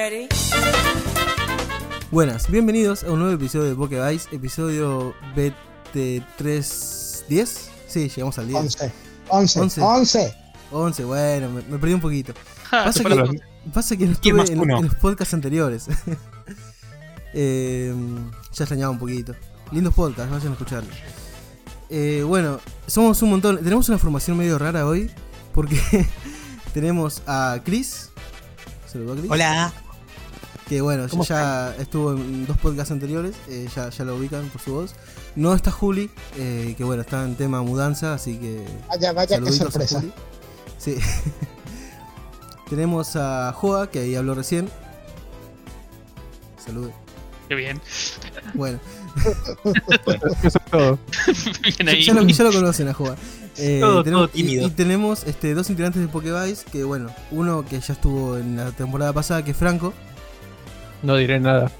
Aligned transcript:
ready? 0.00 0.28
Buenas, 2.10 2.50
bienvenidos 2.50 3.04
a 3.04 3.10
un 3.10 3.18
nuevo 3.18 3.34
episodio 3.34 3.68
de 3.68 3.74
Poke 3.74 4.00
Vice, 4.00 4.34
episodio 4.34 5.12
BT310. 5.36 7.48
Sí, 7.86 8.08
llegamos 8.08 8.38
al 8.38 8.48
10. 8.48 8.58
11. 8.58 8.92
11. 9.28 9.60
Once. 9.60 9.82
11. 9.82 10.34
11, 10.72 11.04
bueno, 11.04 11.50
me, 11.50 11.60
me 11.62 11.78
perdí 11.78 11.94
un 11.94 12.00
poquito. 12.00 12.32
Pasa 12.70 13.04
que, 13.04 13.40
pasa 13.74 13.96
que 13.96 14.06
no 14.06 14.16
¿Quién 14.22 14.38
estuve 14.40 14.62
en, 14.62 14.70
en 14.70 14.84
los 14.86 14.94
podcasts 14.94 15.34
anteriores. 15.34 15.86
Eh, 17.32 17.94
ya 18.52 18.64
extrañaba 18.64 18.90
un 18.90 18.98
poquito. 18.98 19.36
Lindos 19.70 19.94
podcasts, 19.94 20.32
vayan 20.32 20.48
a 20.48 20.52
escucharlos. 20.54 20.92
Eh, 21.88 22.24
bueno, 22.26 22.58
somos 22.88 23.22
un 23.22 23.30
montón. 23.30 23.58
Tenemos 23.58 23.88
una 23.88 23.98
formación 23.98 24.36
medio 24.36 24.58
rara 24.58 24.84
hoy. 24.84 25.12
Porque 25.54 25.80
tenemos 26.74 27.22
a 27.28 27.60
Chris. 27.64 28.10
Saludos 28.84 29.16
a 29.16 29.20
Chris. 29.20 29.30
Hola. 29.30 29.72
Que 30.70 30.80
bueno, 30.80 31.08
¿Cómo 31.10 31.24
ya 31.24 31.74
estuvo 31.80 32.12
en 32.12 32.46
dos 32.46 32.56
podcasts 32.58 32.92
anteriores, 32.92 33.34
eh, 33.48 33.68
ya, 33.74 33.90
ya 33.90 34.04
lo 34.04 34.14
ubican 34.14 34.48
por 34.50 34.60
su 34.62 34.72
voz. 34.72 34.94
No 35.34 35.52
está 35.52 35.72
Juli, 35.72 36.08
eh, 36.36 36.76
que 36.78 36.84
bueno, 36.84 37.02
está 37.02 37.24
en 37.24 37.34
tema 37.34 37.60
mudanza, 37.62 38.14
así 38.14 38.36
que. 38.38 38.64
Vaya, 38.88 39.12
vaya, 39.12 39.40
qué 39.40 39.48
a 39.48 39.52
sorpresa. 39.52 39.98
Juli. 39.98 40.12
Sí. 40.78 40.96
Tenemos 42.70 43.16
a 43.16 43.52
Joa, 43.52 43.90
que 43.90 43.98
ahí 43.98 44.14
habló 44.14 44.36
recién. 44.36 44.70
Saludos. 46.64 46.92
Qué 47.48 47.56
bien. 47.56 47.80
Bueno, 48.54 48.78
Eso 50.44 50.58
es 50.58 50.70
todo. 50.70 50.98
Bien 51.64 51.74
ya, 51.84 51.90
ahí. 51.90 52.02
ya 52.04 52.14
lo, 52.14 52.22
ya 52.22 52.44
lo 52.44 52.52
conocen 52.52 52.86
a 52.86 52.94
Joa. 52.94 53.16
Eh, 53.56 53.78
Todo- 53.80 54.04
tenemos- 54.04 54.28
todo 54.28 54.36
tímido. 54.36 54.62
Y, 54.62 54.66
y 54.66 54.70
tenemos 54.70 55.24
este, 55.26 55.52
dos 55.54 55.68
integrantes 55.68 56.00
de 56.00 56.06
Pokevice, 56.06 56.64
que 56.70 56.84
bueno, 56.84 57.10
uno 57.32 57.64
que 57.66 57.80
ya 57.80 57.92
estuvo 57.94 58.36
en 58.38 58.56
la 58.56 58.70
temporada 58.70 59.12
pasada, 59.12 59.44
que 59.44 59.50
es 59.50 59.56
Franco. 59.56 59.92
No 61.02 61.16
diré 61.16 61.40
nada. 61.40 61.70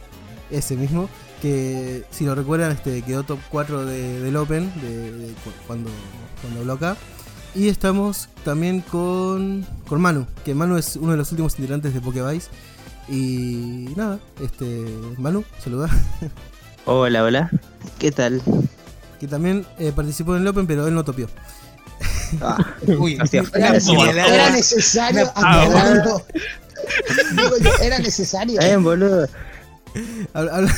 ese 0.51 0.77
mismo, 0.77 1.09
que 1.43 2.05
si 2.11 2.25
lo 2.25 2.35
recuerdan 2.35 2.73
este, 2.73 3.03
quedó 3.03 3.23
top 3.23 3.39
4 3.51 3.85
de- 3.85 4.21
del 4.21 4.37
Open 4.37 4.73
de, 4.81 5.13
de 5.13 5.27
cu- 5.35 5.51
cuando, 5.67 5.91
cuando 6.43 6.61
habló 6.61 6.73
acá. 6.75 6.97
Y 7.55 7.69
estamos 7.69 8.29
también 8.45 8.81
con, 8.81 9.67
con 9.89 10.01
Manu, 10.01 10.27
que 10.45 10.55
Manu 10.55 10.77
es 10.77 10.97
uno 10.97 11.13
de 11.13 11.19
los 11.19 11.31
últimos 11.33 11.55
integrantes 11.59 11.93
de 11.95 12.01
Pokevice. 12.01 12.49
Y 13.09 13.89
nada, 13.97 14.21
este 14.41 14.85
Manu, 15.19 15.45
saluda, 15.59 15.89
Hola, 16.87 17.25
hola. 17.25 17.51
¿Qué 17.99 18.11
tal? 18.13 18.41
que 19.19 19.29
también 19.29 19.67
eh, 19.79 19.93
participó 19.95 20.35
en 20.35 20.43
el 20.43 20.49
Open, 20.49 20.67
pero 20.67 20.87
él 20.89 20.95
no 20.95 21.05
topió. 21.05 21.29
Ah, 22.41 22.57
Uy, 22.87 23.19
hostia. 23.21 23.43
Era, 23.55 24.51
necesario 24.51 25.31
aclararlo. 25.35 26.25
Digo 27.37 27.57
yo, 27.59 27.71
era 27.83 27.99
necesario. 27.99 28.55
Está 28.55 28.67
bien, 28.67 28.83
boludo. 28.85 29.29
Habla- 30.33 30.53
habla- 30.57 30.75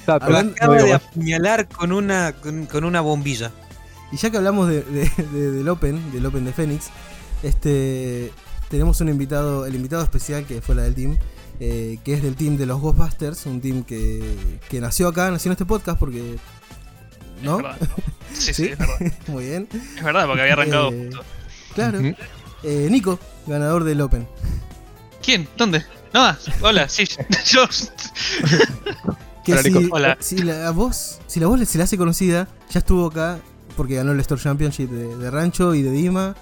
Está, 0.00 0.14
Hablando- 0.14 0.50
no 0.50 0.56
acaba 0.56 0.74
digo 0.76 0.86
de 0.88 0.94
apuñalar 0.94 1.68
con 1.68 1.92
una, 1.92 2.32
con, 2.32 2.66
con 2.66 2.84
una 2.84 3.00
bombilla. 3.00 3.50
y 4.12 4.16
ya 4.16 4.30
que 4.30 4.36
hablamos 4.36 4.68
de, 4.68 4.82
de- 4.82 5.10
de- 5.32 5.50
del 5.52 5.68
Open, 5.68 6.12
del 6.12 6.26
Open 6.26 6.44
de 6.44 6.52
Phoenix, 6.52 6.86
este 7.42 8.32
tenemos 8.70 9.00
un 9.00 9.08
invitado, 9.08 9.66
el 9.66 9.74
invitado 9.74 10.02
especial 10.02 10.44
que 10.46 10.60
fue 10.60 10.74
la 10.74 10.82
del 10.82 10.94
team, 10.94 11.16
eh, 11.60 11.98
que 12.04 12.14
es 12.14 12.22
del 12.22 12.34
team 12.34 12.56
de 12.56 12.66
los 12.66 12.80
Ghostbusters, 12.80 13.46
un 13.46 13.60
team 13.60 13.84
que, 13.84 14.22
que 14.68 14.80
nació 14.80 15.08
acá, 15.08 15.30
nació 15.30 15.50
en 15.50 15.52
este 15.52 15.66
podcast 15.66 15.98
porque... 15.98 16.36
¿No? 17.44 17.56
Es 17.58 17.62
verdad. 17.62 17.78
Sí, 18.32 18.40
sí, 18.40 18.54
¿Sí? 18.54 18.64
es 18.72 18.78
verdad. 18.78 18.98
Muy 19.28 19.44
bien. 19.44 19.68
Es 19.72 20.02
verdad, 20.02 20.26
porque 20.26 20.42
había 20.42 20.52
arrancado. 20.54 20.90
Eh. 20.92 21.10
Claro. 21.74 21.98
Ujú. 22.00 22.14
Eh, 22.62 22.88
Nico, 22.90 23.18
ganador 23.46 23.84
del 23.84 24.00
Open. 24.00 24.26
¿Quién? 25.22 25.48
¿Dónde? 25.56 25.84
No, 26.12 26.36
hola, 26.62 26.88
sí, 26.88 27.04
yo. 27.46 27.66
Que 29.44 29.52
Hola, 29.52 29.62
si, 29.62 29.70
Nico. 29.70 29.96
Hola. 29.96 30.16
si 30.20 30.38
la 30.38 30.70
voz, 30.70 31.20
si 31.26 31.40
la 31.40 31.46
voz 31.46 31.68
se 31.68 31.78
la 31.78 31.84
hace 31.84 31.98
conocida, 31.98 32.48
ya 32.70 32.78
estuvo 32.78 33.06
acá 33.06 33.38
porque 33.76 33.96
ganó 33.96 34.12
el 34.12 34.20
Store 34.20 34.40
Championship 34.40 34.88
de, 34.90 35.16
de 35.16 35.30
Rancho 35.30 35.74
y 35.74 35.82
de 35.82 35.90
Dima. 35.90 36.34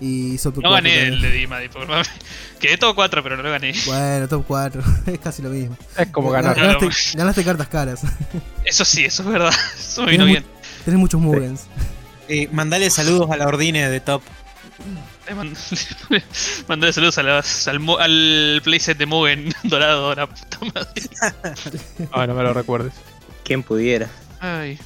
Y 0.00 0.34
hizo 0.34 0.50
No 0.50 0.54
4 0.56 0.70
gané 0.70 1.06
el 1.06 1.20
de 1.22 1.30
Dima, 1.30 1.58
disculpame. 1.60 2.04
Quedé 2.66 2.78
todo 2.78 2.94
4, 2.94 3.22
pero 3.22 3.36
no 3.36 3.42
lo 3.42 3.50
gané. 3.50 3.74
Bueno, 3.86 4.26
top 4.28 4.44
4, 4.46 4.82
es 5.06 5.18
casi 5.18 5.42
lo 5.42 5.50
mismo. 5.50 5.76
Es 5.96 6.08
como 6.08 6.30
ganar. 6.30 6.56
Ganaste, 6.56 6.88
ganaste 7.18 7.44
cartas 7.44 7.68
caras. 7.68 8.02
Eso 8.64 8.84
sí, 8.84 9.04
eso 9.04 9.22
es 9.22 9.28
verdad. 9.28 9.52
Eso 9.78 10.02
me 10.04 10.12
vino 10.12 10.24
bien. 10.24 10.44
tenés 10.84 10.98
muchos 10.98 11.20
Mugens. 11.20 11.66
Eh, 12.28 12.48
mandale 12.52 12.88
saludos 12.88 13.30
a 13.30 13.36
la 13.36 13.46
Ordine 13.46 13.88
de 13.90 14.00
Top. 14.00 14.22
Mand- 15.30 15.56
Mandale 16.68 16.92
saludos 16.92 17.18
a 17.18 17.22
las- 17.22 17.68
al, 17.68 17.80
al 18.00 18.60
playset 18.64 18.96
de 18.96 19.06
Mugen 19.06 19.52
dorado, 19.64 20.14
la 20.14 20.26
puta 20.26 20.58
madre. 20.74 21.02
Ah, 22.12 22.26
no 22.26 22.34
me 22.34 22.42
lo 22.42 22.52
recuerdes. 22.54 22.92
¿Quién 23.44 23.62
pudiera? 23.62 24.08
Ay, 24.40 24.78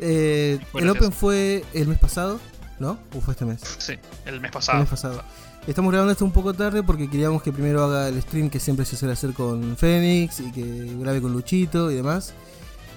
Eh, 0.00 0.58
el. 0.74 0.88
Open 0.90 1.12
fue 1.12 1.62
el 1.74 1.88
mes 1.88 1.98
pasado, 1.98 2.40
¿no? 2.78 2.98
¿O 3.14 3.20
fue 3.20 3.32
este 3.32 3.44
mes? 3.44 3.60
sí, 3.78 3.94
el 4.24 4.40
mes 4.40 4.48
El 4.48 4.52
pasado. 4.52 4.78
mes 4.80 4.88
pasado. 4.88 5.22
Estamos 5.66 5.90
grabando 5.90 6.12
esto 6.12 6.24
un 6.24 6.30
poco 6.30 6.54
tarde 6.54 6.84
porque 6.84 7.10
queríamos 7.10 7.42
que 7.42 7.52
primero 7.52 7.82
haga 7.84 8.08
el 8.08 8.22
stream 8.22 8.48
que 8.50 8.60
siempre 8.60 8.86
se 8.86 8.96
suele 8.96 9.14
hacer 9.14 9.32
con 9.32 9.76
Fénix 9.76 10.38
y 10.38 10.52
que 10.52 10.96
grabe 11.00 11.20
con 11.20 11.32
Luchito 11.32 11.90
y 11.90 11.96
demás. 11.96 12.34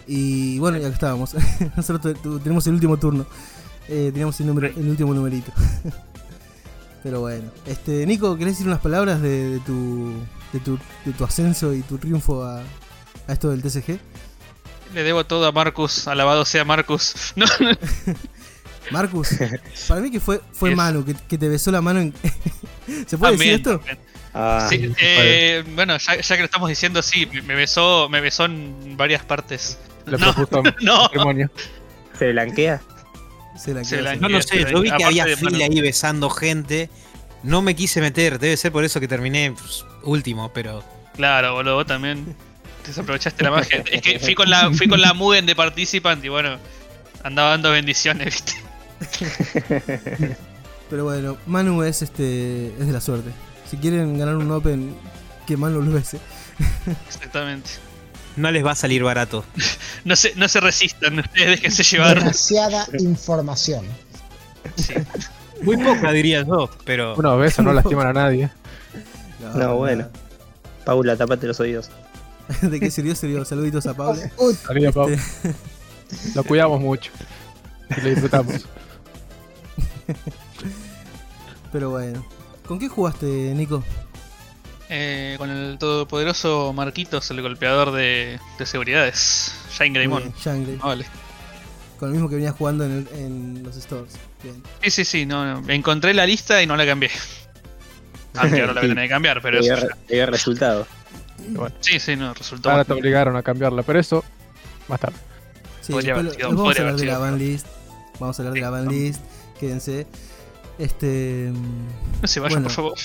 Y 0.06 0.60
bueno, 0.60 0.78
ya 0.78 0.88
que 0.88 0.94
estábamos. 0.94 1.36
Nosotros 1.76 2.16
tenemos 2.44 2.68
el 2.68 2.74
último 2.74 2.98
turno. 2.98 3.26
Eh, 3.88 4.12
teníamos 4.14 4.40
el, 4.40 4.48
número, 4.48 4.68
el 4.68 4.88
último 4.88 5.16
numerito. 5.16 5.52
Pero 7.04 7.22
bueno. 7.22 7.50
Este, 7.66 8.06
Nico, 8.06 8.38
¿querés 8.38 8.54
decir 8.54 8.68
unas 8.68 8.82
palabras 8.82 9.20
de, 9.20 9.50
de 9.50 9.60
tu, 9.62 10.14
de, 10.54 10.60
tu, 10.60 10.78
de 11.06 11.14
tu 11.14 11.24
ascenso 11.24 11.74
y 11.74 11.82
tu 11.82 11.98
triunfo 11.98 12.44
a, 12.44 12.60
a 12.60 13.34
esto 13.34 13.50
del 13.50 13.64
TCG? 13.64 14.00
Le 14.94 15.04
debo 15.04 15.24
todo 15.24 15.48
a 15.48 15.52
Marcus, 15.52 16.08
alabado 16.08 16.46
sea 16.46 16.66
Marcus. 16.66 17.16
No, 17.36 17.46
Marcus, 18.92 19.36
para 19.88 20.02
mí 20.02 20.10
que 20.10 20.20
fue, 20.20 20.42
fue 20.52 20.76
Manu, 20.76 21.06
que, 21.06 21.14
que 21.14 21.38
te 21.38 21.48
besó 21.48 21.72
la 21.72 21.80
mano 21.82 22.00
en... 22.00 22.14
¿Se 23.08 23.18
puede 23.18 23.38
decir 23.38 23.38
también, 23.38 23.56
esto? 23.56 23.78
también. 23.80 23.98
Ah, 24.34 24.68
Sí, 24.70 24.94
eh, 25.00 25.64
bueno, 25.74 25.98
ya, 25.98 26.20
ya 26.20 26.36
que 26.36 26.42
lo 26.42 26.46
estamos 26.46 26.70
diciendo, 26.70 27.02
sí, 27.02 27.28
me 27.46 27.56
besó, 27.56 28.10
me 28.10 28.22
besó 28.22 28.46
en 28.46 28.96
varias 28.96 29.24
partes. 29.24 29.80
Le 30.06 30.18
No, 30.18 30.34
no. 30.82 31.02
matrimonio. 31.04 31.52
¿Se 32.18 32.32
blanquea? 32.32 32.82
Se 33.58 33.78
así. 33.78 33.96
No 34.20 34.30
lo 34.30 34.42
sé, 34.42 34.66
yo 34.72 34.82
vi 34.82 34.92
que 34.92 35.04
había 35.04 35.26
fila 35.38 35.66
ahí 35.66 35.82
besando 35.82 36.30
gente. 36.30 36.90
No 37.44 37.62
me 37.62 37.76
quise 37.76 38.02
meter, 38.02 38.40
debe 38.40 38.56
ser 38.58 38.72
por 38.72 38.84
eso 38.84 39.00
que 39.00 39.08
terminé 39.08 39.52
pues, 39.52 39.86
último, 40.04 40.52
pero. 40.54 40.84
Claro, 41.16 41.54
boludo, 41.54 41.76
vos 41.76 41.86
también 41.86 42.36
desaprovechaste 42.86 43.44
la 43.44 43.52
magia. 43.52 43.84
Es 43.92 44.02
que 44.02 44.20
fui 44.20 44.36
con 44.36 44.50
la, 44.50 44.72
fui 44.72 44.88
con 44.88 45.02
la 45.02 45.14
Mugen 45.14 45.46
de 45.46 45.56
participant 45.56 46.24
y 46.24 46.30
bueno, 46.30 46.58
andaba 47.24 47.50
dando 47.52 47.72
bendiciones, 47.72 48.26
viste. 49.10 50.36
Pero 50.90 51.04
bueno, 51.04 51.38
Manu 51.46 51.84
es 51.84 52.02
este 52.02 52.68
es 52.80 52.88
de 52.88 52.94
la 52.94 53.02
suerte. 53.02 53.32
Si 53.70 53.78
quieren 53.78 54.18
ganar 54.18 54.36
un 54.36 54.52
Open, 54.52 54.96
que 55.46 55.56
Manu 55.56 55.82
lo 55.82 55.92
bese. 55.92 56.20
Exactamente. 57.08 57.70
No 58.36 58.52
les 58.52 58.66
va 58.66 58.72
a 58.72 58.76
salir 58.76 59.04
barato. 59.04 59.44
No 60.06 60.16
se, 60.16 60.34
no 60.36 60.48
se 60.48 60.62
resistan, 60.62 61.20
ustedes 61.20 61.60
déjense 61.60 61.84
llevar. 61.84 62.20
Demasiada 62.20 62.88
información. 63.00 63.84
Sí. 64.78 64.94
Muy 65.62 65.76
poca 65.76 66.14
diría 66.14 66.44
yo, 66.44 66.70
pero. 66.86 67.16
Unos 67.16 67.38
besos 67.38 67.66
no 67.66 67.74
lastiman 67.74 68.08
a 68.08 68.14
nadie. 68.14 68.50
No, 69.56 69.76
bueno. 69.76 70.08
Paula, 70.86 71.18
tapate 71.18 71.48
los 71.48 71.60
oídos. 71.60 71.90
¿De 72.62 72.80
qué 72.80 72.90
sirvió? 72.90 73.14
Sirvió. 73.14 73.44
Saluditos 73.44 73.86
a. 73.88 73.92
Uy, 74.38 74.56
Saludos, 74.56 74.96
Pau. 74.96 75.10
Este, 75.10 75.54
Lo 76.34 76.46
cuidamos 76.46 76.80
mucho. 76.80 77.12
Y 77.98 78.02
lo 78.02 78.10
disfrutamos. 78.10 78.66
pero 81.72 81.90
bueno. 81.90 82.26
¿Con 82.68 82.80
qué 82.80 82.88
jugaste, 82.88 83.26
Nico? 83.56 83.84
Eh, 84.90 85.36
con 85.38 85.50
el 85.52 85.78
todopoderoso 85.78 86.74
Marquitos, 86.74 87.30
el 87.32 87.42
golpeador 87.42 87.92
de, 87.92 88.40
de 88.58 88.66
seguridades. 88.66 89.54
Shine 89.72 89.94
Greymon. 89.94 90.24
Bien, 90.24 90.34
Jungle. 90.44 90.78
Vale. 90.78 91.06
Con 92.00 92.10
el 92.10 92.14
mismo 92.14 92.30
que 92.30 92.36
venía 92.36 92.52
jugando 92.52 92.86
en, 92.86 92.92
el- 93.12 93.20
en 93.20 93.64
los 93.64 93.76
stores. 93.76 94.14
Bien. 94.42 94.64
Sí, 94.82 94.90
sí, 94.92 95.06
sí, 95.06 95.26
no, 95.26 95.62
no. 95.62 95.70
Encontré 95.72 96.14
la 96.14 96.26
lista 96.26 96.62
y 96.64 96.66
no 96.68 96.76
la 96.76 96.86
cambié. 96.86 97.10
Aunque 98.36 98.62
ahora 98.62 98.74
la 98.74 98.82
voy 98.82 98.90
a 98.90 98.94
tener 98.94 99.06
que 99.06 99.10
cambiar, 99.10 99.42
pero 99.42 99.60
eso 99.60 99.88
dio 100.08 100.26
resultado. 100.26 100.88
Sí, 101.82 102.00
sí, 102.00 102.16
no, 102.16 102.34
resultó. 102.34 102.70
Ahora 102.72 102.84
te 102.86 102.94
obligaron 102.94 103.36
a 103.36 103.44
cambiarla, 103.44 103.84
pero 103.84 104.00
eso 104.00 104.24
más 104.88 105.00
tarde. 105.00 105.18
Sí, 105.82 105.92
Podría 105.92 106.14
haber 106.14 106.26
lo- 106.26 106.32
sido- 106.34 106.50
vamos 106.50 106.78
a 106.78 106.82
hablar 106.82 106.96
de 106.96 107.06
la 107.06 107.12
sido. 107.14 107.22
ban 107.22 107.38
list. 107.40 107.68
Vamos 108.20 108.40
a 108.40 108.42
hablar 108.42 108.54
de 108.54 108.62
la 108.62 108.70
ban 108.70 108.88
list. 108.88 109.22
Quédense. 109.60 110.08
Este. 110.80 111.52
No 112.22 112.28
se 112.28 112.40
vayan, 112.40 112.64
Bueno. 112.64 112.76
por 112.76 112.76
favor. 112.76 112.98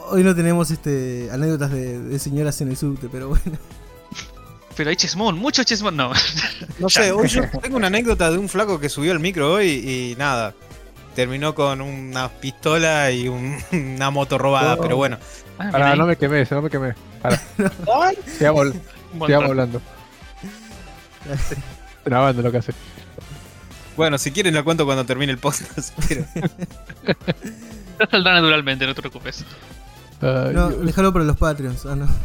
Hoy 0.10 0.22
no 0.24 0.34
tenemos 0.34 0.70
este 0.70 1.28
anécdotas 1.32 1.70
de, 1.70 2.00
de 2.00 2.18
señoras 2.18 2.60
en 2.62 2.68
el 2.70 2.76
subte, 2.76 3.08
pero 3.10 3.28
bueno. 3.28 3.58
Pero 4.76 4.90
hay 4.90 4.96
Chesmon, 4.96 5.38
mucho 5.38 5.62
Chesmon, 5.64 5.96
no. 5.96 6.12
No 6.78 6.88
sé, 6.90 7.10
hoy 7.12 7.28
yo 7.28 7.42
tengo 7.62 7.76
una 7.76 7.86
anécdota 7.86 8.30
de 8.30 8.36
un 8.38 8.48
flaco 8.48 8.78
que 8.78 8.88
subió 8.90 9.12
al 9.12 9.20
micro 9.20 9.52
hoy 9.54 9.68
y 9.68 10.14
nada. 10.18 10.54
terminó 11.14 11.54
con 11.54 11.80
una 11.80 12.28
pistola 12.28 13.10
y 13.10 13.28
un- 13.28 13.56
una 13.72 14.10
moto 14.10 14.36
robada, 14.38 14.74
Oh. 14.74 14.80
pero 14.82 14.96
bueno. 14.96 15.18
Ah, 15.58 15.68
Pará, 15.72 15.96
no 15.96 16.06
me 16.06 16.16
quemé, 16.16 16.46
no 16.50 16.60
me 16.62 16.68
quemé. 16.70 16.94
Pará, 17.22 17.40
sigamos, 18.38 18.74
sigamos 19.24 19.48
hablando. 19.50 19.80
Grabando 22.04 22.42
lo 22.42 22.52
que 22.52 22.58
hace. 22.58 22.72
Bueno, 23.96 24.18
si 24.18 24.30
quieren 24.32 24.54
la 24.54 24.62
cuento 24.62 24.84
cuando 24.84 25.04
termine 25.06 25.32
el 25.32 25.38
podcast. 25.38 25.94
Pero... 26.08 26.24
Saldrá 28.10 28.34
naturalmente, 28.34 28.86
no 28.86 28.94
te 28.94 29.00
preocupes. 29.00 29.44
No, 30.20 30.68
déjalo 30.70 31.12
para 31.12 31.24
los 31.24 31.36
Patreons. 31.36 31.86
Ah, 31.86 31.96
no. 31.96 32.06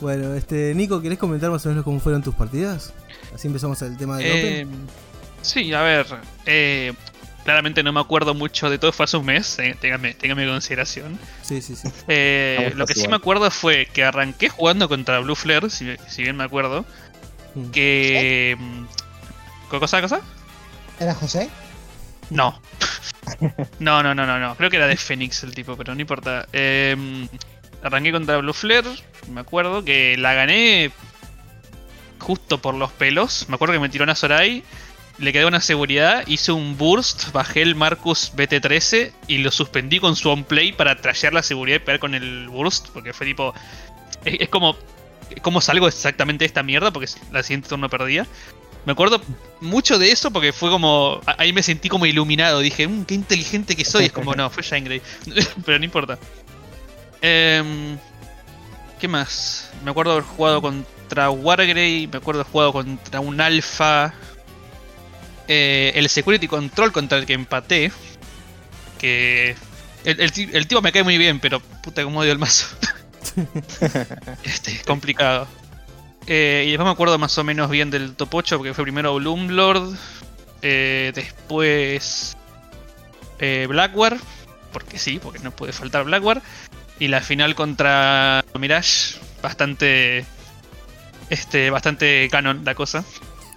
Bueno, 0.00 0.34
este, 0.34 0.74
Nico, 0.76 1.02
¿querés 1.02 1.18
comentar 1.18 1.50
más 1.50 1.66
o 1.66 1.70
menos 1.70 1.82
cómo 1.82 1.98
fueron 1.98 2.22
tus 2.22 2.32
partidas? 2.34 2.92
Así 3.34 3.48
empezamos 3.48 3.82
el 3.82 3.96
tema 3.96 4.16
del 4.18 4.26
Eh, 4.26 4.64
Open. 4.64 4.78
sí, 5.42 5.72
a 5.74 5.82
ver. 5.82 6.06
eh, 6.46 6.92
claramente 7.44 7.82
no 7.82 7.92
me 7.92 7.98
acuerdo 7.98 8.32
mucho 8.32 8.70
de 8.70 8.78
todo, 8.78 8.92
fue 8.92 9.04
hace 9.04 9.16
un 9.16 9.26
mes. 9.26 9.58
eh, 9.58 9.76
téngame, 9.80 10.14
téngame 10.14 10.44
en 10.44 10.50
consideración. 10.50 11.18
Sí, 11.42 11.60
sí, 11.60 11.74
sí. 11.74 11.88
Eh, 12.06 12.72
lo 12.76 12.86
que 12.86 12.94
sí 12.94 13.08
me 13.08 13.16
acuerdo 13.16 13.50
fue 13.50 13.86
que 13.92 14.04
arranqué 14.04 14.48
jugando 14.50 14.88
contra 14.88 15.18
Blue 15.18 15.34
Flare, 15.34 15.68
si, 15.68 15.96
si 16.06 16.22
bien 16.22 16.36
me 16.36 16.44
acuerdo. 16.44 16.84
Mm. 17.56 17.70
Que. 17.70 18.56
¿Qué 19.70 19.78
cosa, 19.78 20.00
cosa? 20.00 20.20
¿Era 20.98 21.14
José? 21.14 21.48
No. 22.30 22.60
No, 23.78 24.02
no, 24.02 24.14
no, 24.14 24.26
no, 24.26 24.38
no. 24.38 24.56
Creo 24.56 24.70
que 24.70 24.76
era 24.76 24.86
de 24.86 24.96
Phoenix 24.96 25.42
el 25.42 25.54
tipo, 25.54 25.76
pero 25.76 25.94
no 25.94 26.00
importa. 26.00 26.46
Eh, 26.52 26.96
arranqué 27.82 28.10
contra 28.10 28.38
Blue 28.38 28.54
Flare. 28.54 28.88
Me 29.30 29.42
acuerdo 29.42 29.84
que 29.84 30.16
la 30.16 30.32
gané 30.32 30.90
justo 32.18 32.58
por 32.58 32.74
los 32.74 32.90
pelos. 32.92 33.46
Me 33.48 33.56
acuerdo 33.56 33.74
que 33.74 33.80
me 33.80 33.90
tiró 33.90 34.04
una 34.04 34.14
Sorai. 34.14 34.64
Le 35.18 35.32
quedé 35.32 35.44
una 35.44 35.60
seguridad. 35.60 36.26
Hice 36.26 36.52
un 36.52 36.78
burst. 36.78 37.30
Bajé 37.32 37.62
el 37.62 37.74
Marcus 37.74 38.32
BT13 38.34 39.12
y 39.26 39.38
lo 39.38 39.50
suspendí 39.50 40.00
con 40.00 40.16
su 40.16 40.30
on 40.30 40.44
play 40.44 40.72
para 40.72 40.96
trashear 40.96 41.34
la 41.34 41.42
seguridad 41.42 41.76
y 41.76 41.80
pegar 41.80 42.00
con 42.00 42.14
el 42.14 42.48
burst. 42.48 42.88
Porque 42.88 43.12
fue 43.12 43.26
tipo. 43.26 43.52
Es, 44.24 44.40
es 44.40 44.48
como. 44.48 44.76
¿Cómo 45.42 45.60
salgo 45.60 45.86
exactamente 45.86 46.44
de 46.44 46.46
esta 46.46 46.62
mierda? 46.62 46.90
Porque 46.90 47.10
la 47.30 47.42
siguiente 47.42 47.68
turno 47.68 47.90
perdía. 47.90 48.26
Me 48.88 48.92
acuerdo 48.92 49.20
mucho 49.60 49.98
de 49.98 50.10
eso 50.10 50.30
porque 50.30 50.50
fue 50.50 50.70
como. 50.70 51.20
Ahí 51.36 51.52
me 51.52 51.62
sentí 51.62 51.90
como 51.90 52.06
iluminado. 52.06 52.60
Dije, 52.60 52.88
"Mm, 52.88 53.04
qué 53.04 53.14
inteligente 53.16 53.76
que 53.76 53.84
soy. 53.84 54.06
Es 54.06 54.12
como, 54.12 54.34
no, 54.34 54.48
fue 54.48 54.62
Shine 54.62 54.80
Grey. 54.80 55.02
Pero 55.66 55.78
no 55.78 55.84
importa. 55.84 56.18
Em, 57.20 57.98
¿Qué 58.98 59.06
más? 59.06 59.70
Me 59.84 59.90
acuerdo 59.90 60.12
haber 60.12 60.24
jugado 60.24 60.62
contra 60.62 61.28
Wargrey. 61.28 62.06
Me 62.06 62.16
acuerdo 62.16 62.40
haber 62.40 62.50
jugado 62.50 62.72
contra 62.72 63.20
un 63.20 63.38
Alpha. 63.42 64.14
Eh, 65.48 65.92
el 65.94 66.08
Security 66.08 66.48
Control 66.48 66.90
contra 66.90 67.18
el 67.18 67.26
que 67.26 67.34
empaté. 67.34 67.92
Que. 68.98 69.54
El, 70.06 70.18
el 70.18 70.32
el 70.54 70.66
tipo 70.66 70.80
me 70.80 70.92
cae 70.92 71.02
muy 71.02 71.18
bien, 71.18 71.40
pero 71.40 71.60
puta 71.60 72.02
como 72.04 72.20
odio 72.20 72.32
el 72.32 72.38
mazo. 72.38 72.64
este, 74.44 74.80
complicado. 74.86 75.46
Eh, 76.30 76.64
y 76.66 76.70
después 76.72 76.84
me 76.84 76.92
acuerdo 76.92 77.18
más 77.18 77.36
o 77.38 77.42
menos 77.44 77.70
bien 77.70 77.90
del 77.90 78.14
top 78.14 78.34
8, 78.34 78.58
porque 78.58 78.74
fue 78.74 78.84
primero 78.84 79.14
Bloomlord, 79.14 79.94
eh, 80.60 81.10
después 81.14 82.36
eh, 83.38 83.66
Blackware, 83.66 84.18
porque 84.70 84.98
sí, 84.98 85.18
porque 85.22 85.38
no 85.38 85.52
puede 85.52 85.72
faltar 85.72 86.04
Blackware, 86.04 86.42
y 86.98 87.08
la 87.08 87.22
final 87.22 87.54
contra 87.54 88.44
Mirage, 88.58 89.16
bastante 89.42 90.26
este 91.30 91.70
bastante 91.70 92.28
canon 92.30 92.62
la 92.62 92.74
cosa. 92.74 93.04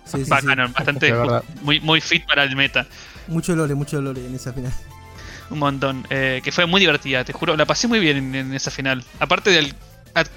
Sí, 0.05 0.23
sí, 0.23 0.29
Va, 0.29 0.39
sí. 0.39 0.47
canon, 0.47 0.71
bastante 0.71 1.13
muy, 1.61 1.81
muy 1.81 1.99
fit 1.99 2.25
para 2.25 2.43
el 2.43 2.55
meta. 2.55 2.87
Mucho 3.27 3.53
lore, 3.53 3.75
mucho 3.75 4.01
lore 4.01 4.25
en 4.25 4.35
esa 4.35 4.53
final. 4.53 4.73
Un 5.49 5.59
montón. 5.59 6.07
eh, 6.09 6.39
que 6.41 6.51
fue 6.53 6.65
muy 6.65 6.79
divertida, 6.79 7.25
te 7.25 7.33
juro. 7.33 7.57
La 7.57 7.65
pasé 7.65 7.89
muy 7.89 7.99
bien 7.99 8.15
en, 8.17 8.35
en 8.35 8.53
esa 8.53 8.71
final. 8.71 9.03
Aparte 9.19 9.49
del 9.49 9.75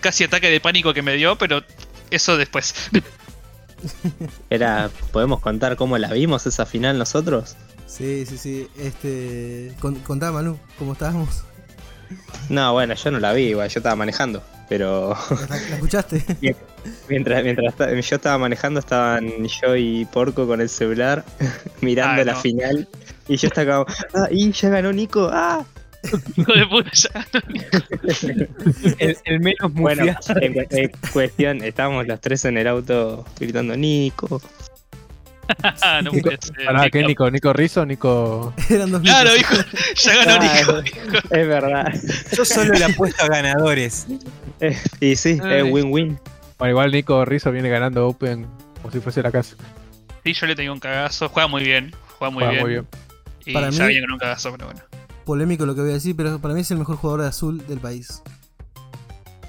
casi 0.01 0.25
ataque 0.25 0.51
de 0.51 0.61
pánico 0.61 0.93
que 0.93 1.03
me 1.03 1.15
dio, 1.15 1.37
pero 1.37 1.63
eso 2.11 2.37
después. 2.37 2.75
Era, 4.51 4.91
¿podemos 5.13 5.41
contar 5.41 5.77
cómo 5.77 5.99
la 5.99 6.11
vimos 6.13 6.47
esa 6.47 6.65
final 6.67 6.99
nosotros? 6.99 7.57
Sí, 7.87 8.25
sí, 8.27 8.39
sí. 8.39 8.69
Este. 8.79 9.73
con- 9.81 9.97
contá, 9.97 10.33
Manu, 10.33 10.59
¿cómo 10.79 10.93
estábamos? 10.95 11.43
No, 12.49 12.73
bueno, 12.73 12.95
yo 12.95 13.11
no 13.11 13.19
la 13.19 13.33
vi, 13.33 13.49
igual, 13.49 13.69
yo 13.69 13.79
estaba 13.81 13.97
manejando. 13.97 14.43
Pero 14.69 15.15
¿La, 15.51 15.57
la 15.57 15.75
escuchaste? 15.75 16.25
mientras, 17.09 17.45
mientras 17.45 17.75
yo 17.77 18.17
estaba 18.17 18.39
manejando, 18.39 18.81
estaban 18.81 19.47
yo 19.47 19.77
y 19.77 20.07
Porco 20.07 20.47
con 20.47 20.61
el 20.63 20.71
celular 20.71 21.23
mirando 21.83 22.23
Ah, 22.23 22.25
la 22.25 22.33
no. 22.33 22.41
final. 22.41 22.89
Y 23.29 23.37
yo 23.37 23.49
estaba 23.49 23.85
como, 23.85 23.97
ah, 24.15 24.29
y 24.31 24.51
ya 24.53 24.69
ganó 24.71 24.93
Nico, 24.93 25.29
ah. 25.33 25.65
Hijo 26.37 26.53
de 26.53 26.67
puta, 26.67 26.91
ya. 26.93 27.27
El, 28.99 29.17
el 29.25 29.41
menos 29.41 29.73
Bueno, 29.73 30.05
en, 30.05 30.55
cu- 30.55 30.61
en 30.71 30.91
cuestión, 31.13 31.63
estábamos 31.65 32.07
los 32.07 32.21
tres 32.21 32.45
en 32.45 32.59
el 32.59 32.67
auto 32.69 33.25
gritando 33.39 33.77
Nico. 33.77 34.41
Ah, 35.83 36.01
no 36.03 36.11
ser. 36.11 36.39
Pará, 36.65 36.89
¿qué 36.91 36.99
Nico. 37.01 37.09
Nico? 37.09 37.31
¿Nico 37.31 37.53
Rizzo 37.53 37.83
o 37.83 37.87
Nico.? 37.87 38.55
Eran 38.71 38.91
dos 38.91 39.03
Claro, 39.03 39.37
hijo. 39.37 39.55
Ya 39.97 40.25
ganó 40.25 40.33
Ah, 40.43 40.83
Nico. 40.83 41.01
Es 41.31 41.49
verdad. 41.49 41.93
Yo 42.37 42.45
solo 42.45 42.73
le 42.75 42.85
apuesto 42.85 43.25
a 43.25 43.29
ganadores. 43.29 44.07
Eh, 44.61 44.79
y 45.01 45.17
sí, 45.17 45.39
Ay. 45.43 45.67
es 45.67 45.73
win-win. 45.73 46.19
Bueno, 46.59 46.71
igual 46.71 46.93
Nico 46.93 47.25
Rizzo 47.27 47.53
viene 47.53 47.69
ganando 47.69 48.07
Open 48.09 48.47
como 48.81 48.91
si 48.93 49.01
fuese 49.01 49.23
la 49.23 49.31
casa. 49.33 49.57
Sí, 50.25 50.33
yo 50.33 50.47
le 50.47 50.55
tengo 50.57 50.73
un 50.73 50.81
cagazo. 50.81 51.29
Juega 51.29 51.47
muy 51.49 51.63
bien. 51.63 51.95
Juega 52.19 52.31
muy 52.31 52.43
Juega 52.45 52.51
bien. 52.53 52.63
muy 52.63 52.71
bien. 52.73 52.87
Y 53.45 53.53
Para 53.53 53.69
ya 53.69 53.83
mí- 53.85 53.89
viene 53.91 54.07
con 54.07 54.13
un 54.15 54.19
cagazo, 54.21 54.51
pero 54.53 54.67
bueno. 54.67 54.81
Polémico 55.25 55.67
lo 55.67 55.75
que 55.75 55.81
voy 55.83 55.91
a 55.91 55.95
decir, 55.95 56.15
pero 56.17 56.39
para 56.39 56.55
mí 56.55 56.61
es 56.61 56.71
el 56.71 56.79
mejor 56.79 56.97
jugador 56.97 57.23
de 57.23 57.29
azul 57.29 57.67
del 57.67 57.79
país. 57.81 58.23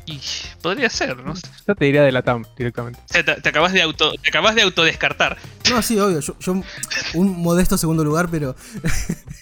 Y 0.07 0.19
podría 0.62 0.88
ser, 0.92 1.18
¿no? 1.18 1.31
O 1.31 1.36
Yo 1.68 1.74
te 1.75 1.86
diría 1.86 2.04
de 2.04 2.12
la 2.12 2.22
TAM 2.22 2.45
directamente. 2.56 3.00
sea, 3.06 3.25
te, 3.25 3.42
te 3.42 3.50
acabas 3.50 3.74
de 3.74 3.81
auto, 3.81 4.13
te 4.22 4.30
acabas 4.30 4.54
de 4.54 4.62
autodescartar. 4.62 5.36
No, 5.72 5.81
sí, 5.81 5.98
obvio. 6.00 6.19
Yo, 6.19 6.36
yo 6.39 6.62
un 7.16 7.42
modesto 7.42 7.77
segundo 7.77 8.04
lugar, 8.04 8.27
pero. 8.30 8.56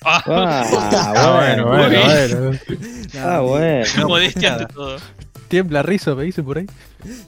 Ah, 0.05 0.21
Ah, 0.25 1.39
bueno, 1.39 1.67
bueno, 1.67 2.59
Ah, 3.23 3.39
bueno. 3.39 3.85
No, 3.99 4.07
modestia 4.09 4.53
ante 4.55 4.73
todo. 4.73 4.97
Tiembla 5.47 5.81
Rizzo, 5.81 6.13
me 6.15 6.23
dicen 6.23 6.43
por 6.43 6.57
ahí. 6.57 6.65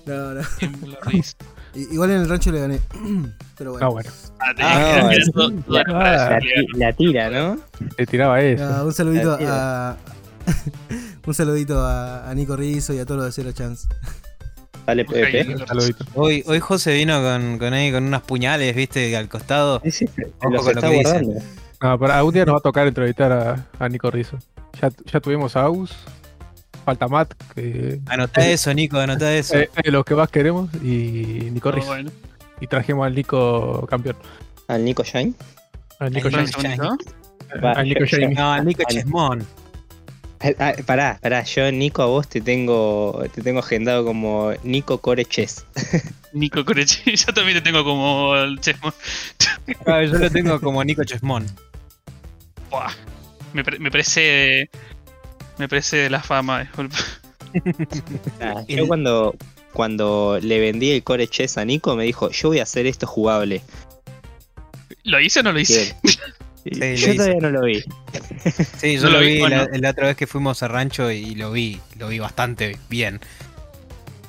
No, 0.06 0.34
no. 0.34 0.42
Tiembla 0.60 0.98
risa. 1.04 1.36
I- 1.75 1.94
Igual 1.94 2.12
en 2.12 2.22
el 2.22 2.30
rancho 2.30 2.51
le 2.51 2.60
gané. 2.62 2.79
pero 3.58 3.72
bueno. 3.74 3.86
Ah, 3.88 3.89
bueno. 3.89 4.10
Ah, 4.39 4.53
Ah, 4.60 5.00
no, 5.03 5.12
es- 5.12 5.32
todo- 5.32 5.51
la 6.77 6.94
tira, 6.94 7.29
¿no? 7.29 7.58
Te 7.98 8.05
tiraba 8.05 8.41
eso. 8.41 8.63
Ah, 8.65 8.84
un 8.84 8.94
saludito 8.94 9.38
a. 9.41 9.98
un 11.25 11.34
saludito 11.34 11.82
a, 11.82 12.29
a 12.29 12.34
Nico 12.36 12.55
Rizzo 12.55 12.94
y 12.94 13.00
a 13.00 13.05
todos 13.05 13.17
los 13.22 13.25
de 13.36 13.41
Zero 13.44 13.51
Chance. 13.51 13.88
Dale, 14.86 15.01
Ok, 15.03 15.10
Pepe. 15.13 15.44
Nico. 15.46 15.65
Saludito. 15.65 16.05
Hoy, 16.13 16.44
hoy 16.46 16.60
José 16.60 16.94
vino 16.94 17.20
con, 17.24 17.58
con, 17.58 17.74
ahí, 17.74 17.91
con 17.91 18.03
unas 18.05 18.22
puñales, 18.22 18.75
viste, 18.75 19.15
al 19.17 19.27
costado. 19.27 19.82
Sí, 19.84 19.91
sí, 19.91 20.05
Ojo 20.38 20.38
con 20.39 20.53
lo 20.53 20.60
está 20.70 20.82
que 20.82 20.88
dice. 20.89 21.01
guardando. 21.03 21.34
Ah, 21.82 21.98
pero 22.00 22.13
algún 22.13 22.34
día 22.34 22.46
nos 22.46 22.53
va 22.55 22.60
a 22.60 22.62
tocar 22.62 22.88
entrevistar 22.88 23.32
a, 23.32 23.65
a 23.79 23.89
Nico 23.89 24.10
Rizzo. 24.12 24.38
Ya, 24.82 24.89
ya 25.12 25.20
tuvimos 25.20 25.55
a 25.55 25.62
Aus, 25.63 25.91
falta 26.86 27.08
Matt, 27.08 27.34
que 27.54 28.00
Anotá 28.06 28.48
eso, 28.48 28.74
Nico, 28.74 28.98
anotá 29.00 29.34
eso. 29.34 29.56
es 29.58 29.70
los 29.86 30.06
que 30.06 30.15
más 30.15 30.30
queremos, 30.30 30.70
y 30.75 31.50
Nico 31.51 31.70
Oh, 31.70 31.86
bueno. 31.86 32.12
Y 32.62 32.68
trajimos 32.68 33.06
al 33.06 33.15
Nico 33.15 33.86
campeón. 33.88 34.15
Al 34.68 34.86
Nico 34.86 35.04
Shine. 35.04 35.34
Al 36.00 36.12
Nico 36.13 36.30
Nico 36.30 36.62
Shine. 36.62 36.77
Va, 37.63 37.72
Al 37.74 37.88
Nico 37.89 38.06
Shine. 38.06 38.34
No, 38.34 38.63
Nico 38.63 38.84
Vale. 38.84 38.96
Chesmón. 39.01 39.46
Ah, 40.60 40.74
pará, 40.86 41.18
pará, 41.22 41.44
yo 41.44 41.72
Nico 41.72 42.04
a 42.04 42.06
vos 42.06 42.27
te 42.27 42.39
tengo 42.39 43.24
te 43.34 43.42
tengo 43.42 43.60
agendado 43.60 44.06
como 44.06 44.51
Nico 44.63 45.00
Core 45.00 45.25
Chess. 45.25 45.65
Nico 46.34 46.63
Corechi. 46.65 47.15
Yo 47.15 47.34
también 47.34 47.58
te 47.58 47.62
tengo 47.62 47.84
como 47.86 48.36
el. 48.36 48.60
Ah, 49.88 50.04
yo 50.04 50.18
lo 50.20 50.30
tengo 50.30 50.60
como 50.60 50.84
Nico 50.84 51.04
Chesmón. 51.06 51.46
Buah. 52.70 52.92
Me, 53.54 53.63
pre- 53.63 53.80
me 53.80 53.89
parece. 53.89 54.70
Me 55.57 55.67
parece 55.69 56.09
la 56.09 56.21
fama, 56.21 56.62
disculpa. 56.62 56.97
Ah, 58.41 58.65
Yo 58.67 58.85
cuando, 58.85 59.33
cuando 59.71 60.39
le 60.41 60.59
vendí 60.59 60.91
el 60.91 61.03
Core 61.03 61.25
Chess 61.29 61.57
a 61.57 61.63
Nico 61.63 61.95
me 61.95 62.03
dijo, 62.03 62.29
yo 62.29 62.50
voy 62.50 62.59
a 62.59 62.63
hacer 62.63 62.85
esto 62.85 63.07
jugable. 63.07 63.62
¿Lo 65.03 65.21
hice 65.21 65.39
o 65.39 65.43
no 65.43 65.53
lo 65.53 65.59
hice? 65.62 65.95
Y 66.65 66.75
lo 66.75 66.85
yo 66.88 66.91
hice. 66.93 67.15
todavía 67.15 67.39
no 67.39 67.50
lo 67.51 67.62
vi. 67.62 67.81
Sí, 68.77 68.97
yo 68.97 69.03
No 69.03 69.12
lo, 69.12 69.19
vi, 69.21 69.39
la, 69.39 69.69
la 69.71 69.89
otra 69.91 70.07
vez 70.07 70.17
que 70.17 70.27
fuimos 70.27 70.63
a 70.63 70.67
rancho 70.67 71.09
y 71.12 71.35
lo 71.35 71.53
vi, 71.53 71.79
lo 71.97 72.09
vi 72.09 72.19
bastante 72.19 72.77
bien. 72.89 73.21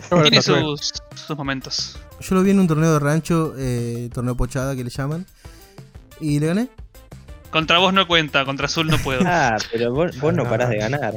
Tiene 0.09 0.41
sus, 0.41 0.93
sus 1.17 1.37
momentos. 1.37 1.99
Yo 2.21 2.37
lo 2.37 2.45
vi 2.45 2.53
en 2.53 2.61
un 2.61 2.69
torneo 2.69 2.93
de 2.93 2.99
rancho, 3.01 3.55
eh, 3.59 4.09
torneo 4.15 4.37
pochada 4.37 4.77
que 4.77 4.85
le 4.85 4.91
llaman. 4.91 5.27
Y 6.21 6.39
le 6.39 6.47
gané. 6.47 6.69
Contra 7.51 7.79
vos 7.79 7.93
no 7.95 8.07
cuenta, 8.07 8.45
contra 8.45 8.67
Azul 8.67 8.87
no 8.89 8.99
puedo. 8.99 9.21
Ah, 9.27 9.57
pero 9.73 9.93
vos, 9.93 10.19
vos 10.21 10.35
no 10.35 10.45
parás 10.49 10.69
de 10.69 10.77
ganar. 10.79 11.15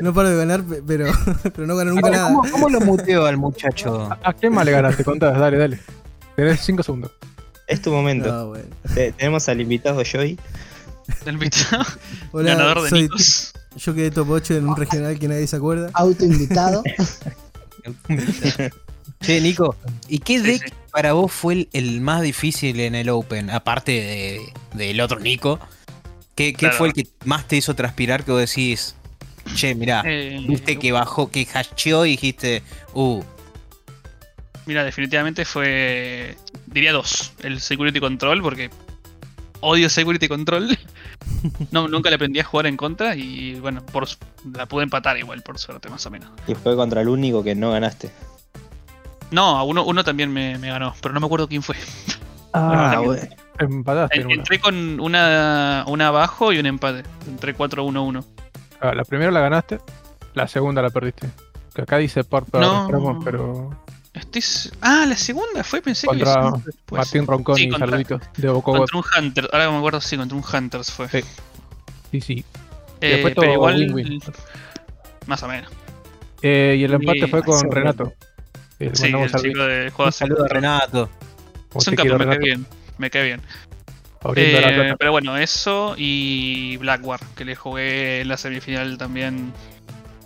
No 0.00 0.12
paro 0.14 0.30
de 0.30 0.36
ganar, 0.36 0.62
pe- 0.62 0.82
pero, 0.86 1.06
pero 1.42 1.66
no 1.66 1.74
gano 1.76 1.90
nunca 1.92 2.06
Ahora, 2.08 2.18
nada. 2.18 2.28
¿cómo, 2.34 2.50
cómo 2.50 2.68
lo 2.68 2.80
muteo 2.82 3.26
al 3.26 3.36
muchacho? 3.36 4.08
¿A 4.22 4.32
quién 4.32 4.52
más 4.52 4.64
le 4.64 4.72
ganaste? 4.72 5.02
Contás, 5.04 5.38
dale, 5.38 5.58
dale. 5.58 5.80
Tenés 6.36 6.60
5 6.60 6.82
segundos. 6.82 7.10
Es 7.66 7.82
tu 7.82 7.90
momento. 7.90 8.30
No, 8.32 8.48
bueno. 8.48 8.66
Te- 8.94 9.12
tenemos 9.12 9.48
al 9.48 9.60
invitado 9.60 10.02
Joy. 10.04 10.38
El 11.24 11.34
invitado 11.34 11.84
Hola, 12.32 12.54
ganador 12.54 12.82
de 12.82 12.88
soy-. 12.90 13.08
Yo 13.76 13.94
quedé 13.94 14.10
top 14.10 14.30
8 14.30 14.54
en 14.56 14.68
un 14.68 14.76
regional 14.76 15.18
que 15.18 15.28
nadie 15.28 15.46
se 15.46 15.56
acuerda. 15.56 15.90
Autoinvitado. 15.94 16.82
Che, 19.26 19.40
Nico, 19.40 19.76
¿y 20.08 20.18
qué 20.20 20.40
deck 20.40 20.64
sí. 20.68 20.74
para 20.92 21.12
vos 21.12 21.32
fue 21.32 21.52
el, 21.54 21.68
el 21.72 22.00
más 22.00 22.22
difícil 22.22 22.78
en 22.80 22.94
el 22.94 23.08
Open? 23.10 23.50
Aparte 23.50 23.92
de- 23.92 24.52
del 24.74 25.00
otro 25.00 25.18
Nico. 25.20 25.58
¿Qué, 26.34 26.52
qué 26.52 26.58
Claro. 26.58 26.76
fue 26.76 26.88
el 26.88 26.94
que 26.94 27.06
más 27.24 27.48
te 27.48 27.56
hizo 27.56 27.74
transpirar 27.74 28.24
que 28.24 28.30
vos 28.32 28.40
decís? 28.40 28.94
Che, 29.54 29.74
mirá, 29.74 30.02
Eh, 30.06 30.44
viste 30.46 30.78
que 30.78 30.92
bajó, 30.92 31.30
que 31.30 31.46
hasheó 31.52 32.04
y 32.06 32.10
dijiste, 32.10 32.62
uh, 32.94 33.22
Mira, 34.66 34.82
definitivamente 34.84 35.44
fue. 35.44 36.36
Diría 36.66 36.92
dos. 36.92 37.32
El 37.42 37.60
Security 37.60 38.00
Control, 38.00 38.42
porque 38.42 38.68
odio 39.60 39.88
Security 39.88 40.28
Control. 40.28 40.76
No, 41.70 41.88
nunca 41.88 42.08
le 42.10 42.16
aprendí 42.16 42.40
a 42.40 42.44
jugar 42.44 42.66
en 42.66 42.76
contra 42.76 43.14
y 43.16 43.54
bueno, 43.60 43.84
por, 43.86 44.06
la 44.52 44.66
pude 44.66 44.84
empatar 44.84 45.16
igual, 45.18 45.42
por 45.42 45.58
suerte, 45.58 45.88
más 45.88 46.04
o 46.06 46.10
menos. 46.10 46.28
Y 46.46 46.54
fue 46.54 46.74
contra 46.76 47.00
el 47.00 47.08
único 47.08 47.42
que 47.42 47.54
no 47.54 47.70
ganaste. 47.72 48.10
No, 49.30 49.58
a 49.58 49.62
uno, 49.64 49.84
uno 49.84 50.04
también 50.04 50.32
me, 50.32 50.56
me 50.58 50.68
ganó, 50.68 50.94
pero 51.02 51.12
no 51.14 51.20
me 51.20 51.26
acuerdo 51.26 51.48
quién 51.48 51.62
fue. 51.62 51.76
Ah, 52.52 53.00
bueno. 53.04 53.22
Empataste 53.58 54.16
en 54.16 54.20
En- 54.22 54.26
una. 54.26 54.34
Entré 54.36 54.60
con 54.60 55.00
una, 55.00 55.84
una 55.88 56.08
abajo 56.08 56.52
y 56.52 56.58
un 56.58 56.66
empate. 56.66 57.02
Entré 57.26 57.54
4-1-1. 57.56 58.24
Ah, 58.80 58.92
la 58.94 59.04
primera 59.04 59.30
la 59.30 59.40
ganaste, 59.40 59.78
la 60.34 60.46
segunda 60.48 60.80
la 60.82 60.90
perdiste. 60.90 61.28
Que 61.74 61.82
acá 61.82 61.98
dice 61.98 62.24
por 62.24 62.44
para 62.46 62.66
No. 62.66 62.78
extremos, 62.82 63.22
pero 63.24 63.70
Estoy 64.14 64.42
Ah, 64.80 65.04
la 65.06 65.16
segunda 65.16 65.62
fue, 65.62 65.82
pensé 65.82 66.06
que 66.06 66.16
la 66.16 66.24
Contra 66.24 66.42
segunda 66.42 66.62
después. 66.64 66.98
Martín 66.98 67.26
Ronconi, 67.26 67.60
Sí, 67.64 67.68
contra- 67.68 67.86
saluditos, 67.90 68.20
de 68.38 68.48
Bocobot. 68.48 68.90
Contra 68.90 68.98
un 68.98 69.04
Hunter, 69.26 69.48
ahora 69.52 69.70
me 69.70 69.76
acuerdo, 69.76 70.00
sí, 70.00 70.16
contra 70.16 70.38
un 70.38 70.42
Hunters 70.44 70.90
fue. 70.90 71.08
Sí. 71.10 71.20
Sí, 72.12 72.20
sí. 72.22 72.44
Eh, 73.02 73.08
después 73.16 73.34
pero 73.34 73.42
todo 73.48 73.52
igual. 73.52 73.76
win-win. 73.76 74.20
Más 75.26 75.42
o 75.42 75.48
menos. 75.48 75.70
Eh, 76.40 76.76
y 76.78 76.84
el 76.84 76.94
empate 76.94 77.20
Sí, 77.20 77.26
fue 77.26 77.42
con 77.42 77.70
Renato. 77.70 78.14
Eh, 78.78 78.90
Sí, 78.92 79.06
el 79.06 79.32
chico 79.32 79.62
de 79.64 79.84
un 79.86 79.90
juegos 79.90 80.16
saludo 80.16 80.44
a 80.44 80.48
Renato. 80.48 81.08
Como 81.70 81.80
Es 81.80 81.88
un 81.88 81.96
capo, 81.96 82.18
me 82.18 82.26
cae 82.26 82.38
bien. 82.38 82.66
Me 82.98 83.10
cae 83.10 83.24
bien. 83.24 83.42
Eh, 84.34 84.94
pero 84.98 85.12
bueno, 85.12 85.36
eso 85.36 85.94
y 85.96 86.76
Blackwar, 86.78 87.20
que 87.36 87.44
le 87.44 87.54
jugué 87.54 88.22
en 88.22 88.28
la 88.28 88.36
semifinal 88.36 88.98
también. 88.98 89.52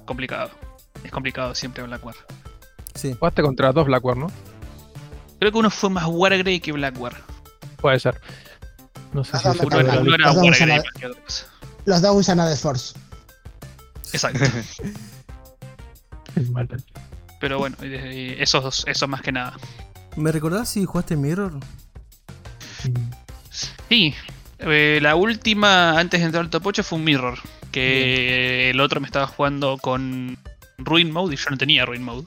Complicado. 0.04 0.50
Es 1.04 1.11
complicado 1.11 1.54
siempre 1.54 1.83
Blackwar. 1.85 2.14
Sí. 2.95 3.14
Jugaste 3.19 3.42
contra 3.42 3.73
dos 3.73 3.87
Blackwar, 3.87 4.16
¿no? 4.16 4.28
Creo 5.38 5.52
que 5.52 5.59
uno 5.59 5.71
fue 5.71 5.90
más 5.90 6.04
Wargrey 6.07 6.61
que 6.61 6.73
Blackwar. 6.73 7.14
Puede 7.76 7.99
ser. 8.00 8.21
No 9.12 9.25
sé 9.25 9.33
Ah, 9.35 9.38
si 9.40 9.49
es 9.49 9.61
Uno 9.61 9.80
era, 9.80 10.00
uno 10.00 10.14
era 10.14 10.26
Los 10.26 10.35
dos 10.35 10.45
Wargrey 10.45 10.50
usan 10.50 10.69
más 10.69 10.83
que 10.99 11.07
otra 11.07 11.23
cosa. 11.23 11.47
Los 11.85 12.02
dos 12.02 12.16
usan 12.16 12.40
a 12.40 12.57
Force. 12.57 12.95
Exacto. 14.12 14.45
mal. 16.52 16.69
Pero 17.40 17.59
bueno, 17.59 17.76
esos 17.82 18.62
dos, 18.62 18.85
eso 18.87 19.09
más 19.09 19.23
que 19.23 19.32
nada. 19.32 19.54
¿Me 20.16 20.30
recordás 20.30 20.68
si 20.68 20.85
jugaste 20.85 21.16
Mirror? 21.16 21.59
Sí, 23.88 24.14
eh, 24.59 24.99
la 25.02 25.16
última 25.16 25.99
antes 25.99 26.20
de 26.20 26.26
entrar 26.26 26.44
al 26.44 26.50
top 26.50 26.66
8 26.66 26.85
fue 26.85 26.99
un 26.99 27.04
Mirror. 27.04 27.38
Que 27.73 28.70
el 28.70 28.80
otro 28.80 29.00
me 29.00 29.06
estaba 29.06 29.26
jugando 29.26 29.78
con 29.78 30.37
Ruin 30.78 31.11
Mode 31.12 31.35
y 31.35 31.37
yo 31.37 31.50
no 31.50 31.56
tenía 31.56 31.87
Ruin 31.87 32.02
Mode. 32.02 32.26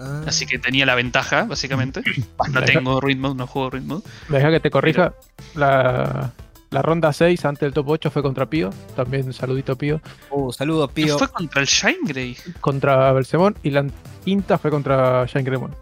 Ah, 0.00 0.22
Así 0.26 0.46
que 0.46 0.58
tenía 0.58 0.86
la 0.86 0.94
ventaja, 0.94 1.44
básicamente. 1.44 2.02
No 2.52 2.62
tengo 2.64 3.00
Ruin 3.00 3.20
Mode, 3.20 3.34
no 3.36 3.46
juego 3.46 3.70
Ruin 3.70 3.86
Mode. 3.86 4.02
Deja 4.28 4.50
que 4.50 4.60
te 4.60 4.70
corrija. 4.70 5.14
La, 5.54 6.32
la 6.70 6.82
ronda 6.82 7.12
6 7.12 7.44
antes 7.44 7.60
del 7.60 7.72
top 7.72 7.88
8 7.88 8.10
fue 8.10 8.22
contra 8.22 8.46
Pío. 8.46 8.70
También 8.96 9.32
saludito 9.32 9.76
Pío. 9.76 10.00
Uh, 10.30 10.52
saludos, 10.52 10.88
¿No 10.88 10.94
Pío. 10.94 11.18
fue 11.18 11.28
contra 11.28 11.60
el 11.60 11.66
Shine 11.66 11.98
Grey? 12.04 12.36
Contra 12.60 13.12
Belsemón. 13.12 13.56
Y 13.62 13.70
la 13.70 13.86
quinta 14.24 14.56
fue 14.58 14.70
contra 14.70 15.26
Shine 15.26 15.44
Cremon. 15.44 15.74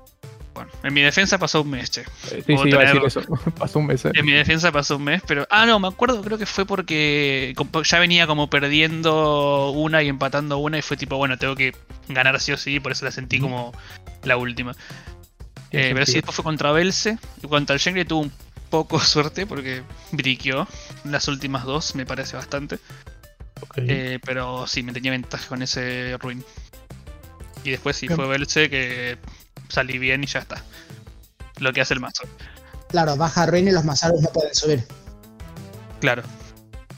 Bueno, 0.54 0.73
en 0.83 0.92
mi 0.92 1.02
defensa 1.02 1.38
pasó 1.38 1.62
un 1.62 1.71
mes, 1.71 1.88
che. 1.88 2.00
Eh, 2.00 2.42
sí, 2.45 2.57
sí, 2.57 2.68
iba 2.68 2.80
a 2.80 2.85
decir 2.87 3.02
eso. 3.07 3.21
Pasó 3.59 3.78
un 3.78 3.87
mes. 3.87 4.04
eh. 4.07 4.11
En 4.14 4.25
mi 4.26 4.33
defensa 4.33 4.73
pasó 4.73 4.97
un 4.97 5.04
mes, 5.04 5.23
pero. 5.25 5.47
Ah, 5.50 5.66
no, 5.66 5.78
me 5.78 5.87
acuerdo, 5.87 6.21
creo 6.21 6.37
que 6.37 6.47
fue 6.47 6.66
porque 6.66 7.54
ya 7.85 7.99
venía 8.00 8.26
como 8.26 8.50
perdiendo 8.50 9.71
una 9.71 10.02
y 10.02 10.09
empatando 10.09 10.59
una 10.59 10.76
y 10.78 10.83
fue 10.83 10.97
tipo, 10.97 11.16
bueno, 11.16 11.38
tengo 11.38 11.54
que 11.54 11.76
ganar 12.09 12.40
sí 12.40 12.50
o 12.50 12.57
sí, 12.57 12.80
por 12.80 12.90
eso 12.90 13.04
la 13.04 13.12
sentí 13.12 13.38
como 13.38 13.73
la 14.25 14.37
última. 14.37 14.73
Eh, 15.71 15.90
pero 15.92 16.07
sí, 16.07 16.14
después 16.14 16.35
fue 16.35 16.45
contra 16.45 16.73
Belce. 16.73 17.18
Y 17.40 17.47
contra 17.47 17.75
el 17.75 17.80
Shengri 17.80 18.04
tuvo 18.04 18.23
un 18.23 18.33
poco 18.71 19.01
suerte 19.01 19.47
porque 19.47 19.83
briqueó 20.13 20.67
las 21.05 21.29
últimas 21.29 21.65
dos, 21.65 21.95
me 21.95 22.07
parece 22.07 22.37
bastante. 22.37 22.79
Eh, 23.77 24.19
pero 24.25 24.67
sí, 24.67 24.83
me 24.83 24.93
tenía 24.93 25.11
ventaja 25.11 25.49
con 25.49 25.63
ese 25.63 26.17
Ruin. 26.19 26.45
Y 27.65 27.71
después 27.71 27.97
sí 27.97 28.07
Bien. 28.07 28.17
fue 28.17 28.29
Belce 28.29 28.71
que 28.71 29.19
salí 29.69 29.99
bien 29.99 30.23
y 30.23 30.27
ya 30.27 30.41
está. 30.41 30.63
Lo 31.59 31.73
que 31.73 31.81
hace 31.81 31.95
el 31.95 32.01
mazo. 32.01 32.25
Claro, 32.89 33.17
baja 33.17 33.47
Ruin 33.47 33.69
y 33.69 33.73
los 33.73 33.85
masaros 33.85 34.21
no 34.23 34.29
pueden 34.31 34.55
subir. 34.55 34.87
Claro. 36.01 36.23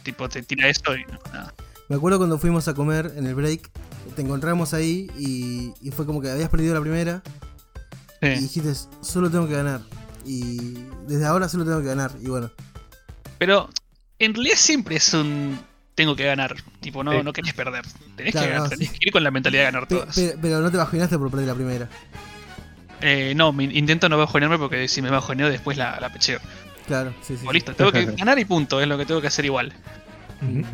Tipo, 0.03 0.29
te 0.29 0.43
tira 0.43 0.69
esto 0.69 0.95
y 0.97 1.05
no, 1.05 1.19
nada. 1.33 1.55
Me 1.89 1.97
acuerdo 1.97 2.19
cuando 2.19 2.39
fuimos 2.39 2.69
a 2.69 2.75
comer 2.75 3.13
en 3.17 3.27
el 3.27 3.35
break, 3.35 3.71
te 4.15 4.23
encontramos 4.23 4.75
ahí 4.75 5.11
y, 5.19 5.73
y 5.81 5.91
fue 5.91 6.07
como 6.07 6.21
que 6.21 6.31
habías 6.31 6.49
perdido 6.51 6.75
la 6.75 6.81
primera 6.81 7.23
y 8.23 8.29
dijiste, 8.41 8.73
solo 9.01 9.31
tengo 9.31 9.49
que 9.49 9.55
ganar. 9.55 9.81
Y 10.25 10.79
desde 11.07 11.27
ahora 11.27 11.49
solo 11.49 11.65
tengo 11.65 11.81
que 11.81 11.87
ganar. 11.87 12.13
Y 12.23 12.27
bueno, 12.29 12.51
Pero 13.39 13.69
en 14.19 14.35
realidad 14.35 14.57
siempre 14.57 14.97
es 14.97 15.13
un. 15.15 15.59
Tengo 15.95 16.17
que 16.17 16.25
ganar. 16.25 16.55
Tipo, 16.81 17.03
no, 17.05 17.13
Sí. 17.13 17.19
no 17.23 17.33
querés 17.33 17.53
perder. 17.55 17.85
Tenés 18.17 18.33
Claro, 18.33 18.47
que 18.47 18.53
ganar. 18.53 18.63
no, 18.65 18.69
tenés 18.71 18.89
sí. 18.91 18.99
que 18.99 19.09
ir 19.09 19.13
con 19.13 19.23
la 19.25 19.31
mentalidad 19.31 19.63
de 19.63 19.65
ganar 19.73 19.87
todas. 19.89 20.15
pe- 20.15 20.37
pero 20.41 20.61
no 20.61 20.71
te 20.71 20.77
bajonaste 20.79 21.19
por 21.19 21.31
perder 21.31 21.49
la 21.49 21.55
primera. 21.55 21.89
Eh, 23.03 23.33
no, 23.35 23.53
me- 23.53 23.65
intento 23.65 24.09
no 24.09 24.19
bajonearme 24.19 24.59
porque 24.59 24.87
si 24.89 25.01
me 25.03 25.11
bajoneo 25.11 25.49
después 25.51 25.77
la, 25.77 25.99
la 26.01 26.11
pecheo. 26.13 26.39
Claro, 26.87 27.15
sí, 27.23 27.37
sí. 27.37 27.47
O 27.47 27.51
sí. 27.51 27.55
listo, 27.55 27.75
tengo 27.75 27.93
que 27.93 28.05
ganar 28.17 28.39
y 28.39 28.45
punto. 28.45 28.81
Es 28.81 28.89
lo 28.89 28.97
que 28.99 29.07
tengo 29.07 29.21
que 29.21 29.27
hacer 29.29 29.45
igual. 29.45 29.73
Ujú. 30.43 30.65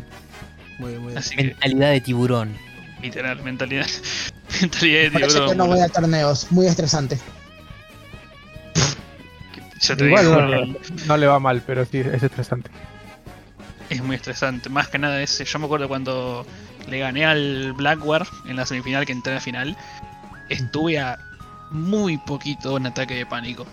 Muy 0.79 0.89
bien, 0.89 1.01
muy 1.01 1.07
bien. 1.07 1.17
Así 1.17 1.35
que, 1.35 1.43
Mentalidad 1.45 1.91
de 1.91 2.01
tiburón. 2.01 2.53
literal, 3.01 3.41
mentalidad. 3.43 3.87
mentalidad 4.61 5.01
de 5.03 5.11
Por 5.11 5.21
eso 5.23 5.29
tiburón. 5.33 5.49
que 5.51 5.55
no 5.57 5.67
voy 5.67 5.79
a 5.79 5.87
torneos. 5.89 6.47
Muy 6.51 6.67
estresante. 6.67 7.17
Yo 9.81 9.95
te 9.97 10.05
Igual 10.05 10.25
digo, 10.25 10.41
no, 10.41 10.75
no 11.07 11.17
le 11.17 11.27
va 11.27 11.39
mal, 11.39 11.61
pero 11.65 11.85
sí, 11.85 11.99
es 11.99 12.23
estresante. 12.23 12.69
es 13.89 14.01
muy 14.03 14.15
estresante. 14.15 14.69
Más 14.69 14.87
que 14.87 14.97
nada 14.99 15.21
ese. 15.21 15.45
Yo 15.45 15.59
me 15.59 15.65
acuerdo 15.65 15.87
cuando 15.87 16.45
le 16.89 16.99
gané 16.99 17.25
al 17.25 17.73
Blackwar 17.73 18.25
en 18.47 18.55
la 18.55 18.65
semifinal 18.65 19.05
que 19.05 19.11
entré 19.13 19.31
en 19.33 19.35
la 19.35 19.41
final. 19.41 19.77
Estuve 20.49 20.99
a 20.99 21.17
muy 21.71 22.17
poquito 22.17 22.75
un 22.75 22.85
ataque 22.87 23.13
de 23.15 23.25
pánico. 23.25 23.65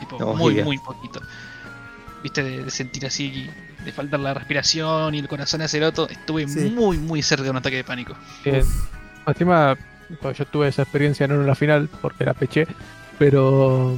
Tipo, 0.00 0.18
No, 0.18 0.34
muy, 0.34 0.52
giga. 0.54 0.64
muy 0.64 0.78
poquito. 0.78 1.20
Viste, 2.22 2.42
de, 2.42 2.64
de 2.64 2.70
sentir 2.70 3.06
así, 3.06 3.48
de 3.84 3.92
faltar 3.92 4.20
la 4.20 4.34
respiración 4.34 5.14
y 5.14 5.18
el 5.18 5.28
corazón 5.28 5.62
aceroto. 5.62 6.08
Estuve 6.08 6.48
Sí. 6.48 6.70
muy, 6.74 6.98
muy 6.98 7.22
cerca 7.22 7.44
de 7.44 7.50
un 7.50 7.56
ataque 7.58 7.76
de 7.76 7.84
pánico. 7.84 8.14
Eh, 8.44 8.64
encima, 9.26 9.76
pues, 10.20 10.36
yo 10.38 10.44
tuve 10.46 10.68
esa 10.68 10.82
experiencia 10.82 11.26
no 11.28 11.34
en 11.36 11.46
la 11.46 11.54
final 11.54 11.88
porque 12.00 12.24
la 12.24 12.34
peché, 12.34 12.66
pero 13.18 13.96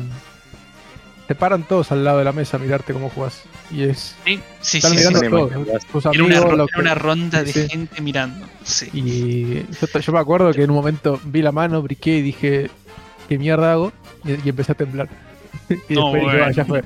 te 1.32 1.38
paran 1.38 1.62
todos 1.64 1.90
al 1.92 2.04
lado 2.04 2.18
de 2.18 2.24
la 2.24 2.32
mesa 2.32 2.56
a 2.56 2.60
mirarte 2.60 2.92
cómo 2.92 3.08
jugás. 3.10 3.42
Y 3.70 3.84
es. 3.84 4.14
Sí, 4.24 4.40
sí, 4.60 4.76
Están 4.78 4.92
sí. 4.92 4.96
mirando 4.98 5.18
sí. 5.20 5.24
sí. 5.26 5.30
todos, 5.30 5.50
Sí. 5.82 5.86
tus 5.92 6.04
Era 6.04 6.10
amigos, 6.10 6.26
una, 6.30 6.40
ro- 6.40 6.56
lo 6.56 6.64
era 6.64 6.74
que- 6.74 6.80
una 6.80 6.94
ronda 6.94 7.42
de 7.44 7.52
sí. 7.52 7.68
gente 7.68 8.00
mirando. 8.02 8.46
Sí. 8.64 8.88
Y 8.92 9.66
yo, 9.80 9.98
yo 10.00 10.12
me 10.12 10.18
acuerdo 10.18 10.52
que 10.52 10.62
en 10.62 10.70
un 10.70 10.76
momento 10.76 11.20
vi 11.24 11.42
la 11.42 11.52
mano, 11.52 11.80
briqué 11.82 12.18
y 12.18 12.22
dije, 12.22 12.70
¿qué 13.28 13.38
mierda 13.38 13.72
hago? 13.72 13.92
Y, 14.24 14.32
y 14.46 14.48
empecé 14.50 14.72
a 14.72 14.74
temblar. 14.74 15.08
y 15.88 15.94
No, 15.94 16.12
después, 16.12 16.22
dije, 16.22 16.24
bueno, 16.24 16.44
"Ah, 16.46 16.50
ya 16.52 16.64
fue. 16.64 16.82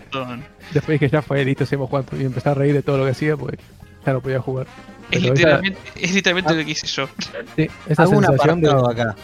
después 0.72 1.00
dije, 1.00 1.10
ya 1.12 1.22
fue, 1.22 1.44
listo, 1.44 1.66
seguimos 1.66 1.88
jugando. 1.90 2.16
Y 2.20 2.24
empecé 2.24 2.48
a 2.48 2.54
reír 2.54 2.74
de 2.74 2.82
todo 2.82 2.98
lo 2.98 3.04
que 3.04 3.10
hacía 3.10 3.36
porque 3.36 3.58
ya 4.04 4.12
no 4.12 4.20
podía 4.20 4.40
jugar. 4.40 4.66
Es 5.10 5.22
esa- 5.22 5.32
literalmente, 5.34 5.78
es 6.00 6.14
literalmente 6.14 6.52
Ah. 6.52 6.56
lo 6.56 6.64
que 6.64 6.70
hice 6.70 6.86
yo. 6.86 7.08
Sí, 7.56 7.68
esa 7.88 8.02
Hago 8.02 8.12
un 8.18 8.24
sensación 8.24 8.60
de. 8.60 8.68
apartado 8.68 8.90
acá. 8.90 9.16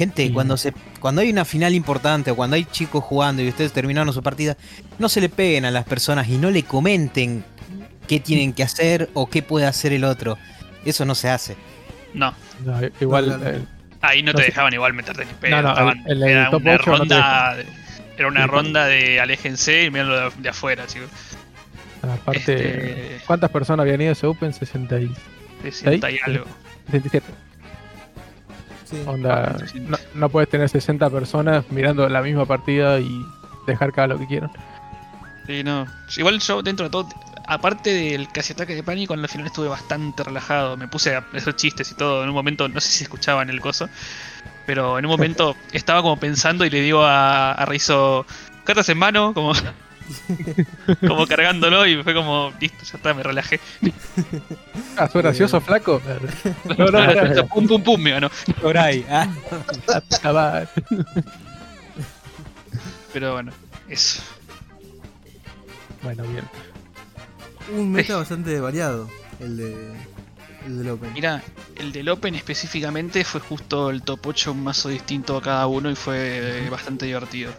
Gente, 0.00 0.28
Sí. 0.28 0.32
cuando 0.32 0.56
se 0.56 0.72
cuando 0.98 1.20
hay 1.20 1.28
una 1.30 1.44
final 1.44 1.74
importante 1.74 2.30
o 2.30 2.34
cuando 2.36 2.56
hay 2.56 2.64
chicos 2.64 3.04
jugando 3.04 3.42
y 3.42 3.48
ustedes 3.50 3.70
terminaron 3.72 4.10
su 4.14 4.22
partida, 4.22 4.56
no 4.98 5.10
se 5.10 5.20
le 5.20 5.28
peguen 5.28 5.66
a 5.66 5.70
las 5.70 5.84
personas 5.84 6.26
y 6.28 6.38
no 6.38 6.50
le 6.50 6.62
comenten 6.62 7.44
qué 8.08 8.18
tienen 8.18 8.54
que 8.54 8.62
hacer 8.62 9.10
o 9.12 9.28
qué 9.28 9.42
puede 9.42 9.66
hacer 9.66 9.92
el 9.92 10.04
otro. 10.04 10.38
Eso 10.86 11.04
no 11.04 11.14
se 11.14 11.28
hace. 11.28 11.54
No, 12.14 12.32
No, 12.64 12.80
igual, 12.98 13.28
No, 13.42 13.46
eh, 13.46 13.60
ahí 14.00 14.22
no 14.22 14.32
No 14.32 14.38
te 14.38 14.44
dejaban 14.46 14.72
igual 14.72 14.94
meterte 14.94 15.26
ni 15.26 15.34
pedo. 15.34 15.56
No, 15.56 15.62
no, 15.64 15.68
estaban- 15.68 15.98
en 16.06 16.10
el 16.12 16.22
era 16.22 16.50
top 16.50 16.62
una 16.62 16.74
8 16.76 16.90
no 16.92 16.96
te 16.96 16.98
ronda. 17.00 17.54
de- 17.56 17.66
era 18.16 18.28
una 18.28 18.40
Sí, 18.44 18.46
ronda 18.50 18.86
de 18.86 19.20
aléjense 19.20 19.84
y 19.84 19.90
mirenlo 19.90 20.18
de, 20.18 20.30
de 20.38 20.48
afuera, 20.48 20.86
chicos. 20.86 21.10
aparte, 22.02 22.38
Este- 23.16 23.20
¿cuántas 23.26 23.50
personas 23.50 23.84
habían 23.84 24.00
ido 24.00 24.08
a 24.08 24.12
ese 24.12 24.26
Open? 24.26 24.54
60 24.54 24.98
y 24.98 25.08
De 25.62 25.70
60 25.70 26.10
y 26.10 26.18
algo. 26.24 26.46
67. 26.86 27.26
Sí. 28.90 29.02
Onda, 29.06 29.56
Ah, 29.56 29.64
no, 29.74 29.96
no 30.14 30.28
puedes 30.28 30.48
tener 30.48 30.68
60 30.68 31.08
personas 31.10 31.64
mirando 31.70 32.08
la 32.08 32.22
misma 32.22 32.44
partida 32.44 32.98
y 32.98 33.24
dejar 33.66 33.92
cada 33.92 34.08
lo 34.08 34.18
que 34.18 34.26
quieran. 34.26 34.50
Sí, 35.46 35.62
no. 35.62 35.86
Igual 36.16 36.40
yo, 36.40 36.62
dentro 36.62 36.84
de 36.86 36.90
todo, 36.90 37.08
aparte 37.46 37.92
del 37.92 38.28
casi 38.28 38.52
ataque 38.52 38.74
de 38.74 38.82
pánico, 38.82 39.14
en 39.14 39.22
la 39.22 39.28
final 39.28 39.46
estuve 39.46 39.68
bastante 39.68 40.22
relajado. 40.22 40.76
Me 40.76 40.88
puse 40.88 41.14
a 41.14 41.24
hacer 41.34 41.54
chistes 41.56 41.90
y 41.90 41.94
todo. 41.94 42.22
En 42.22 42.28
un 42.28 42.34
momento, 42.34 42.68
no 42.68 42.80
sé 42.80 42.90
si 42.90 43.04
escuchaban 43.04 43.50
el 43.50 43.60
coso, 43.60 43.88
pero 44.66 44.98
en 44.98 45.04
un 45.06 45.10
momento 45.10 45.56
estaba 45.72 46.02
como 46.02 46.18
pensando 46.18 46.64
y 46.64 46.70
le 46.70 46.80
digo 46.80 47.02
a, 47.04 47.52
a 47.52 47.64
Rizo, 47.66 48.26
cartas 48.64 48.88
en 48.88 48.98
mano, 48.98 49.34
como, 49.34 49.52
como 51.06 51.26
cargándolo 51.26 51.86
y 51.86 52.02
fue 52.02 52.14
como, 52.14 52.52
listo, 52.60 52.84
ya 52.84 52.96
está, 52.96 53.14
me 53.14 53.22
relajé. 53.22 53.60
Ah, 54.96 55.08
¿fue 55.08 55.22
gracioso, 55.22 55.60
flaco? 55.60 56.00
No, 56.78 56.86
no, 56.86 57.46
pum, 57.54 57.66
pum, 57.66 57.82
pum, 57.82 58.00
me 58.00 58.10
ganó. 58.10 58.30
Por 58.60 58.76
ahí. 58.76 59.04
ah. 59.10 59.28
Ah. 60.24 60.64
Pero 63.12 63.32
bueno, 63.32 63.52
eso. 63.88 64.22
Bueno, 66.02 66.22
bien. 66.24 66.44
Un 67.76 67.92
meta 67.92 68.16
bastante 68.16 68.58
variado, 68.60 69.08
el 69.40 69.56
de 69.56 69.92
el 70.66 70.78
del 70.78 70.90
Open. 70.90 71.12
Mira, 71.14 71.42
el 71.76 71.92
del 71.92 72.08
Open 72.08 72.34
específicamente 72.34 73.24
fue 73.24 73.40
justo 73.40 73.90
el 73.90 74.02
top 74.02 74.26
8, 74.26 74.52
un 74.52 74.64
mazo 74.64 74.88
distinto 74.88 75.36
a 75.36 75.42
cada 75.42 75.66
uno 75.66 75.90
y 75.90 75.94
fue 75.96 76.64
eh, 76.66 76.70
bastante 76.70 77.06
divertido. 77.06 77.52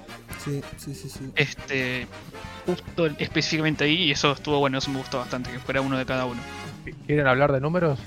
Sí, 0.44 0.62
sí, 0.78 0.94
sí, 0.96 1.10
sí. 1.10 1.32
Este, 1.36 2.08
justo 2.66 3.08
específicamente 3.18 3.84
ahí, 3.84 4.04
y 4.04 4.12
eso 4.12 4.32
estuvo 4.32 4.60
bueno, 4.60 4.78
eso 4.78 4.90
me 4.92 4.98
gustó 5.00 5.18
bastante, 5.20 5.52
que 5.52 5.60
fuera 5.60 5.82
uno 5.82 5.98
de 5.98 6.06
cada 6.06 6.26
uno. 6.26 6.40
¿Quieren 7.06 7.28
hablar 7.28 7.52
de 7.52 7.60
números? 7.60 8.00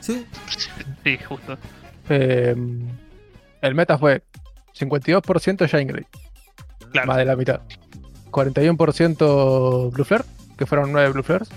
Sí, 0.00 0.24
Sí, 1.04 1.18
justo. 1.28 1.56
Eh, 2.08 2.54
el 3.62 3.74
meta 3.74 3.98
fue 3.98 4.22
52% 4.78 5.66
Shine 5.66 5.84
Grey, 5.84 6.04
Claro. 6.92 7.06
más 7.08 7.16
de 7.16 7.24
la 7.24 7.36
mitad. 7.36 7.60
41% 8.30 9.90
Blue 9.92 10.04
Flare, 10.04 10.24
que 10.58 10.66
fueron 10.66 10.92
9 10.92 11.10
Blue 11.10 11.22
Flares. 11.22 11.48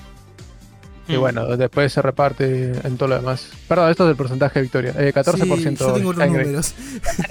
Y 1.09 1.17
Mm. 1.17 1.19
bueno, 1.19 1.57
después 1.57 1.91
se 1.91 2.01
reparte 2.03 2.71
en 2.83 2.95
todo 2.97 3.09
lo 3.09 3.15
demás. 3.15 3.47
Perdón, 3.67 3.89
esto 3.89 4.03
es 4.03 4.07
del 4.09 4.15
porcentaje 4.15 4.59
de 4.59 4.63
victoria. 4.63 4.93
Eh, 4.97 5.11
14% 5.11 5.85
Sí, 5.85 5.89
yo 5.89 5.93
tengo 5.93 6.13
Grey. 6.13 6.29
números. 6.29 6.73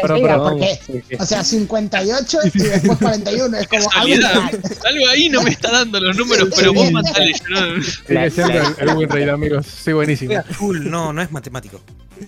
Perdón, 0.00 0.16
Mira, 0.20 0.35
perdón. 0.35 0.50
porque, 0.58 0.78
Sí, 0.85 1.02
sí. 1.08 1.16
o 1.18 1.25
sea, 1.25 1.44
58 1.44 2.38
y 2.52 2.58
después 2.58 2.99
41. 2.99 3.56
Es 3.56 3.68
como 3.68 3.88
algo 3.94 5.06
ahí 5.11 5.28
no 5.28 5.42
me 5.42 5.50
está 5.50 5.70
dando 5.70 6.00
los 6.00 6.16
números, 6.16 6.49
pero 6.56 6.75
vos 6.75 6.90
mandale. 6.90 7.32
yo 7.32 7.49
no- 7.49 7.82
Sigue 7.82 8.30
siendo 8.30 8.52
el, 8.54 8.88
el 9.00 9.08
rate, 9.08 9.30
amigos. 9.30 9.66
Sí, 9.66 9.92
buenísimo. 9.92 10.42
Full, 10.50 10.88
no, 10.90 11.12
no 11.12 11.23
es 11.23 11.30
matemático. 11.30 11.80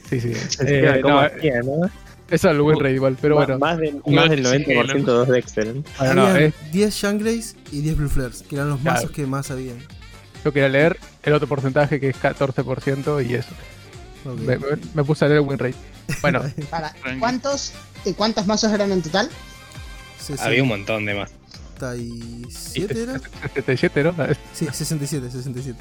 Sí, 0.09 0.21
sí. 0.21 0.33
Eh, 0.61 1.01
¿cómo 1.03 1.15
no, 1.15 1.21
hacía, 1.21 1.63
no? 1.63 1.87
eso 2.31 2.49
es 2.49 2.55
el 2.55 2.61
win 2.61 2.79
rate 2.79 2.95
igual, 2.95 3.17
pero 3.21 3.35
bueno. 3.35 3.59
Más, 3.59 3.77
del, 3.77 4.01
más 4.07 4.31
del 4.31 4.47
sí, 4.47 4.53
90% 4.65 5.03
dos 5.05 5.29
Dexter. 5.29 5.67
¿eh? 5.67 5.83
Bueno, 5.99 6.15
no, 6.15 6.27
Habían 6.29 6.43
eh, 6.51 6.53
10 6.71 6.95
Shangreys 6.95 7.57
y 7.73 7.81
10 7.81 7.97
Blue 7.97 8.09
Flares, 8.09 8.45
que 8.49 8.55
eran 8.55 8.69
los 8.71 8.79
Claro. 8.81 8.97
mazos 8.99 9.11
que 9.11 9.27
más 9.27 9.51
habían. 9.51 9.79
Yo 10.45 10.53
quería 10.53 10.69
leer 10.69 10.99
el 11.23 11.33
otro 11.33 11.49
porcentaje 11.49 12.01
que 12.01 12.09
es 12.11 12.17
14% 12.17 13.27
y 13.29 13.35
eso. 13.35 13.51
Ok. 14.25 14.39
Me, 14.41 14.59
me- 14.59 14.67
me 14.95 15.05
puse 15.05 15.25
a 15.25 15.29
leer 15.29 15.41
el 15.41 15.47
win 15.49 15.59
rate. 15.59 15.75
Bueno, 16.23 16.43
Para. 16.71 16.95
¿cuántos, 17.19 17.73
y 18.05 18.13
¿Cuántos 18.13 18.47
mazos 18.47 18.73
eran 18.73 18.91
en 18.93 19.03
total? 19.03 19.31
Había 20.39 20.63
un 20.63 20.69
montón 20.69 21.05
de 21.07 21.15
más. 21.15 21.31
67 21.79 23.03
era? 23.03 23.19
77, 23.55 24.03
¿no? 24.05 24.15
Sí, 24.55 24.67
67, 24.71 25.31
67. 25.31 25.79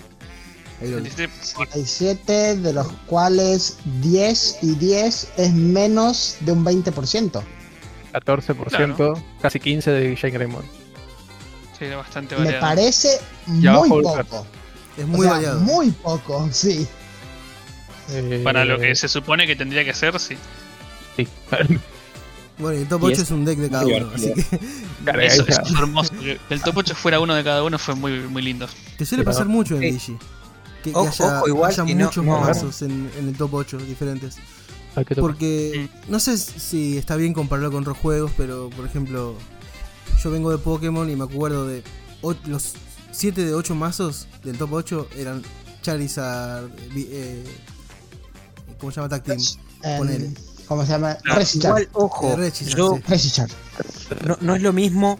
Ahí 0.81 0.89
lo 0.91 1.01
vi. 1.01 1.09
67, 1.09 2.55
de 2.57 2.73
los 2.73 2.87
cuales 3.05 3.77
10 4.01 4.59
y 4.61 4.75
10 4.75 5.31
es 5.37 5.53
menos 5.53 6.37
de 6.39 6.53
un 6.53 6.63
20%. 6.65 7.41
14%, 8.13 9.23
casi 9.41 9.59
15% 9.59 9.83
de 9.91 10.15
Shane 10.15 10.33
Greymon. 10.33 10.63
Sí, 11.79 11.85
era 11.85 11.97
bastante 11.97 12.35
Me 12.37 12.53
parece 12.53 13.19
muy 13.47 13.89
poco. 13.89 14.45
Es 14.97 15.03
O 15.05 15.07
muy 15.07 15.21
sea, 15.21 15.31
variado. 15.31 15.59
Muy 15.61 15.91
poco, 15.91 16.49
sí. 16.51 16.85
Eh, 18.11 18.41
Para 18.43 18.65
lo 18.65 18.77
que 18.79 18.93
se 18.95 19.07
supone 19.07 19.47
que 19.47 19.55
tendría 19.55 19.85
que 19.85 19.93
ser, 19.93 20.19
sí. 20.19 20.35
Sí. 21.15 21.27
Bueno, 22.57 22.77
y 22.77 22.81
el 22.81 22.87
top 22.89 23.03
Y 23.03 23.05
8 23.05 23.13
es 23.13 23.19
es 23.21 23.31
un 23.31 23.45
deck 23.45 23.57
de 23.59 23.69
cada 23.69 23.85
uno, 23.85 24.11
así 24.13 24.33
que 24.33 24.43
Claro, 25.03 25.21
Eso, 25.21 25.45
es 25.47 25.57
hermoso. 25.77 26.13
Que 26.19 26.37
el 26.49 26.61
top 26.61 26.77
8 26.77 26.95
fuera 26.95 27.19
uno 27.21 27.33
de 27.33 27.43
cada 27.43 27.63
uno 27.63 27.79
fue 27.79 27.95
muy, 27.95 28.19
muy 28.27 28.41
lindo. 28.41 28.67
te 28.97 29.05
suele 29.05 29.23
pasar 29.23 29.47
mucho 29.47 29.75
en 29.75 29.81
Sí. 29.81 29.91
Digi. 29.91 30.17
Que, 30.83 30.91
que 30.91 30.97
Ojo, 30.97 31.07
haya, 31.25 31.37
ojo, 31.39 31.47
igual 31.47 31.71
haya 31.71 31.85
que 31.85 31.95
no- 31.95 32.05
muchos 32.05 32.25
no. 32.25 32.39
mazos 32.41 32.81
en, 32.81 33.09
en 33.17 33.27
el 33.29 33.35
top 33.37 33.53
8 33.53 33.77
diferentes. 33.77 34.35
Porque 35.17 35.87
no 36.09 36.19
sé 36.19 36.37
si 36.37 36.97
está 36.97 37.15
bien 37.15 37.33
compararlo 37.33 37.71
con 37.71 37.81
otros 37.83 37.97
juegos, 37.97 38.31
pero 38.35 38.69
por 38.71 38.85
ejemplo, 38.85 39.35
yo 40.21 40.31
vengo 40.31 40.51
de 40.51 40.57
Pokémon 40.57 41.09
y 41.09 41.15
me 41.15 41.23
acuerdo 41.23 41.67
de 41.67 41.83
los 42.45 42.73
7 43.11 43.45
de 43.45 43.53
8 43.53 43.75
mazos 43.75 44.27
del 44.43 44.57
top 44.57 44.73
8 44.73 45.09
eran 45.17 45.43
Charizard, 45.81 46.69
eh, 46.95 47.43
¿cómo 48.79 48.91
se 48.91 48.97
llama? 48.97 49.09
Tag 49.09 49.23
Team. 49.23 49.39
Ponele. 49.97 50.31
¿Cómo 50.67 50.85
se 50.85 50.91
llama? 50.91 51.17
Ah, 51.27 51.35
Reshichar. 51.35 51.69
Igual, 51.69 51.89
ojo, 51.93 52.33
Eh, 52.33 52.35
Rechisan, 52.35 52.77
yo, 52.77 52.95
sí. 52.97 53.03
Reshichar. 53.07 53.49
no, 54.25 54.37
no 54.41 54.55
es 54.55 54.61
lo 54.61 54.71
mismo 54.73 55.19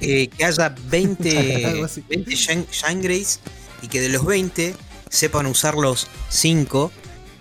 eh, 0.00 0.28
que 0.28 0.44
haya 0.44 0.74
20, 0.90 1.64
Algo 1.66 1.84
así. 1.86 2.04
20 2.08 2.34
Shine, 2.34 2.66
Shine 2.70 3.02
Greys 3.02 3.40
y 3.82 3.88
que 3.88 4.00
de 4.00 4.10
los 4.10 4.24
20 4.24 4.76
sepan 5.10 5.46
usar 5.46 5.74
los 5.74 6.06
5 6.28 6.92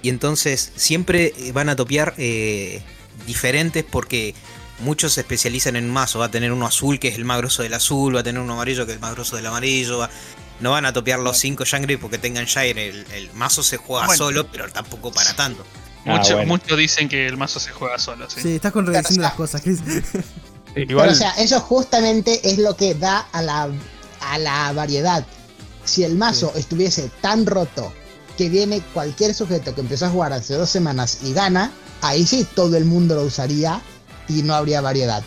y 0.02 0.10
entonces 0.10 0.72
siempre 0.76 1.34
eh, 1.38 1.52
van 1.52 1.70
a 1.70 1.76
topear 1.76 2.14
eh, 2.18 2.82
diferentes 3.28 3.84
porque 3.84 4.34
muchos 4.80 5.14
se 5.14 5.22
especializan 5.22 5.76
en 5.76 5.86
un 5.86 5.92
mazo. 5.92 6.20
Va 6.20 6.26
a 6.26 6.32
tener 6.32 6.52
uno 6.52 6.66
azul 6.68 7.00
que 7.00 7.08
es 7.10 7.16
el 7.16 7.26
más 7.26 7.38
grosso 7.40 7.64
del 7.64 7.74
azul, 7.74 8.16
va 8.16 8.20
a 8.22 8.24
tener 8.24 8.42
uno 8.42 8.54
amarillo 8.54 8.86
que 8.86 8.92
es 8.94 8.96
el 8.98 9.02
más 9.02 9.14
grosso 9.14 9.36
del 9.36 9.46
amarillo. 9.46 10.00
va- 10.00 10.10
No 10.60 10.72
van 10.72 10.86
a 10.86 10.94
topear 10.94 11.20
los 11.20 11.38
5 11.38 11.66
Shine 11.66 11.84
Greys 11.84 12.00
porque 12.00 12.18
tengan 12.18 12.46
Shine. 12.46 12.88
El, 12.88 13.06
el 13.14 13.32
mazo 13.34 13.62
se 13.64 13.78
juega 13.78 14.06
Bueno. 14.08 14.18
solo, 14.18 14.48
pero 14.52 14.70
tampoco 14.72 15.12
para 15.12 15.36
tanto. 15.36 15.64
Ah, 16.06 16.18
Muchos 16.18 16.36
bueno. 16.46 16.60
dicen 16.78 17.10
que 17.10 17.28
el 17.28 17.38
mazo 17.38 17.60
se 17.60 17.72
juega 17.72 18.00
solo, 18.00 18.30
sí. 18.30 18.42
Sí, 18.42 18.56
estás 18.56 18.72
contradiciendo 18.72 19.22
Claro, 19.22 19.30
las 19.30 19.38
cosas, 19.38 19.62
Chris. 19.62 19.80
Pero, 20.74 21.02
o 21.12 21.16
sea, 21.16 21.32
eso 21.32 21.60
justamente 21.60 22.40
es 22.50 22.60
lo 22.60 22.76
que 22.78 22.94
da 22.94 23.20
a 23.32 23.42
la, 23.42 23.70
a 24.22 24.38
la 24.38 24.72
variedad. 24.74 25.26
Si 25.84 26.04
el 26.04 26.16
mazo 26.16 26.54
estuviese 26.56 27.10
tan 27.22 27.46
roto 27.46 27.92
que 28.38 28.50
viene 28.50 28.82
cualquier 28.94 29.34
sujeto 29.34 29.74
que 29.74 29.82
empezó 29.82 30.06
a 30.06 30.10
jugar 30.10 30.34
hace 30.34 30.54
dos 30.54 30.70
semanas 30.70 31.20
y 31.24 31.34
gana, 31.34 31.72
ahí 32.02 32.26
sí 32.28 32.46
todo 32.56 32.78
el 32.78 32.86
mundo 32.86 33.16
lo 33.16 33.24
usaría 33.24 33.82
y 34.28 34.44
no 34.44 34.54
habría 34.56 34.82
variedad. 34.82 35.24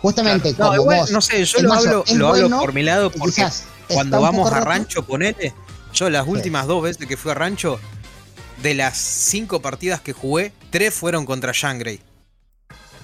Justamente 0.00 0.52
No, 0.52 0.56
como 0.58 0.74
igual, 0.74 0.98
vos, 1.00 1.10
no 1.10 1.20
sé, 1.20 1.44
yo 1.44 1.60
lo 1.62 1.72
hablo, 1.72 2.04
lo 2.14 2.28
hablo 2.28 2.58
por 2.60 2.72
mi 2.74 2.82
lado 2.82 3.10
porque 3.10 3.36
quizás 3.36 3.64
cuando 3.88 4.20
vamos 4.20 4.50
a 4.52 4.56
roto, 4.58 4.64
rancho, 4.70 5.02
ponele. 5.04 5.54
Yo 5.94 6.10
las 6.10 6.26
últimas 6.26 6.66
dos 6.66 6.82
veces 6.82 7.06
que 7.06 7.16
fui 7.16 7.30
a 7.30 7.34
rancho, 7.34 7.78
de 8.62 8.74
las 8.74 8.96
cinco 8.98 9.60
partidas 9.62 10.00
que 10.00 10.12
jugué, 10.12 10.52
tres 10.70 10.92
fueron 10.92 11.24
contra 11.24 11.52
Shangray. 11.54 12.00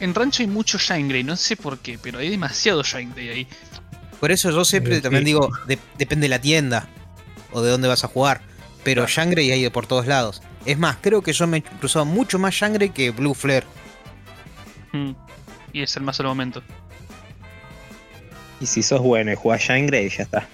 En 0.01 0.15
Rancho 0.15 0.43
hay 0.43 0.47
mucho 0.47 0.79
Shine 0.79 1.09
Grey, 1.09 1.23
no 1.25 1.37
sé 1.37 1.57
por 1.57 1.79
qué, 1.79 1.99
pero 1.99 2.19
hay 2.19 2.31
demasiado 2.31 2.83
Shine 2.83 3.13
Grey 3.15 3.29
ahí. 3.29 3.49
Por 4.19 4.31
eso 4.33 4.51
yo 4.51 4.65
siempre 4.65 4.97
Eh, 4.97 5.01
también 5.03 5.23
sí. 5.23 5.27
digo, 5.27 5.51
de- 5.67 5.79
depende 5.99 6.25
de 6.25 6.29
la 6.31 6.41
tienda 6.41 6.89
o 7.53 7.61
de 7.63 7.71
dónde 7.71 7.87
vas 7.89 8.03
a 8.05 8.09
jugar. 8.09 8.41
Pero 8.83 9.07
Shangray 9.07 9.51
hay 9.53 9.63
de 9.63 9.71
por 9.71 9.87
todos 9.87 10.07
lados. 10.07 10.41
Es 10.65 10.79
más, 10.79 10.97
creo 11.03 11.21
que 11.23 11.33
yo 11.35 11.47
me 11.47 11.59
he 11.59 11.63
cruzado 11.63 12.07
mucho 12.07 12.39
más 12.39 12.55
Shangray 12.55 12.91
que 12.91 13.11
Blue 13.11 13.35
Flare. 13.35 13.67
Mm. 14.93 15.13
Y 15.73 15.83
es 15.83 15.97
el 15.97 16.03
mazo 16.03 16.23
del 16.23 16.29
momento. 16.31 16.63
Y 18.61 18.67
si 18.67 18.83
sos 18.83 19.01
bueno 19.01 19.33
y 19.33 19.37
jugás 19.37 19.61
Shine 19.63 19.87
Grey, 19.87 20.09
ya 20.11 20.25
está. 20.25 20.47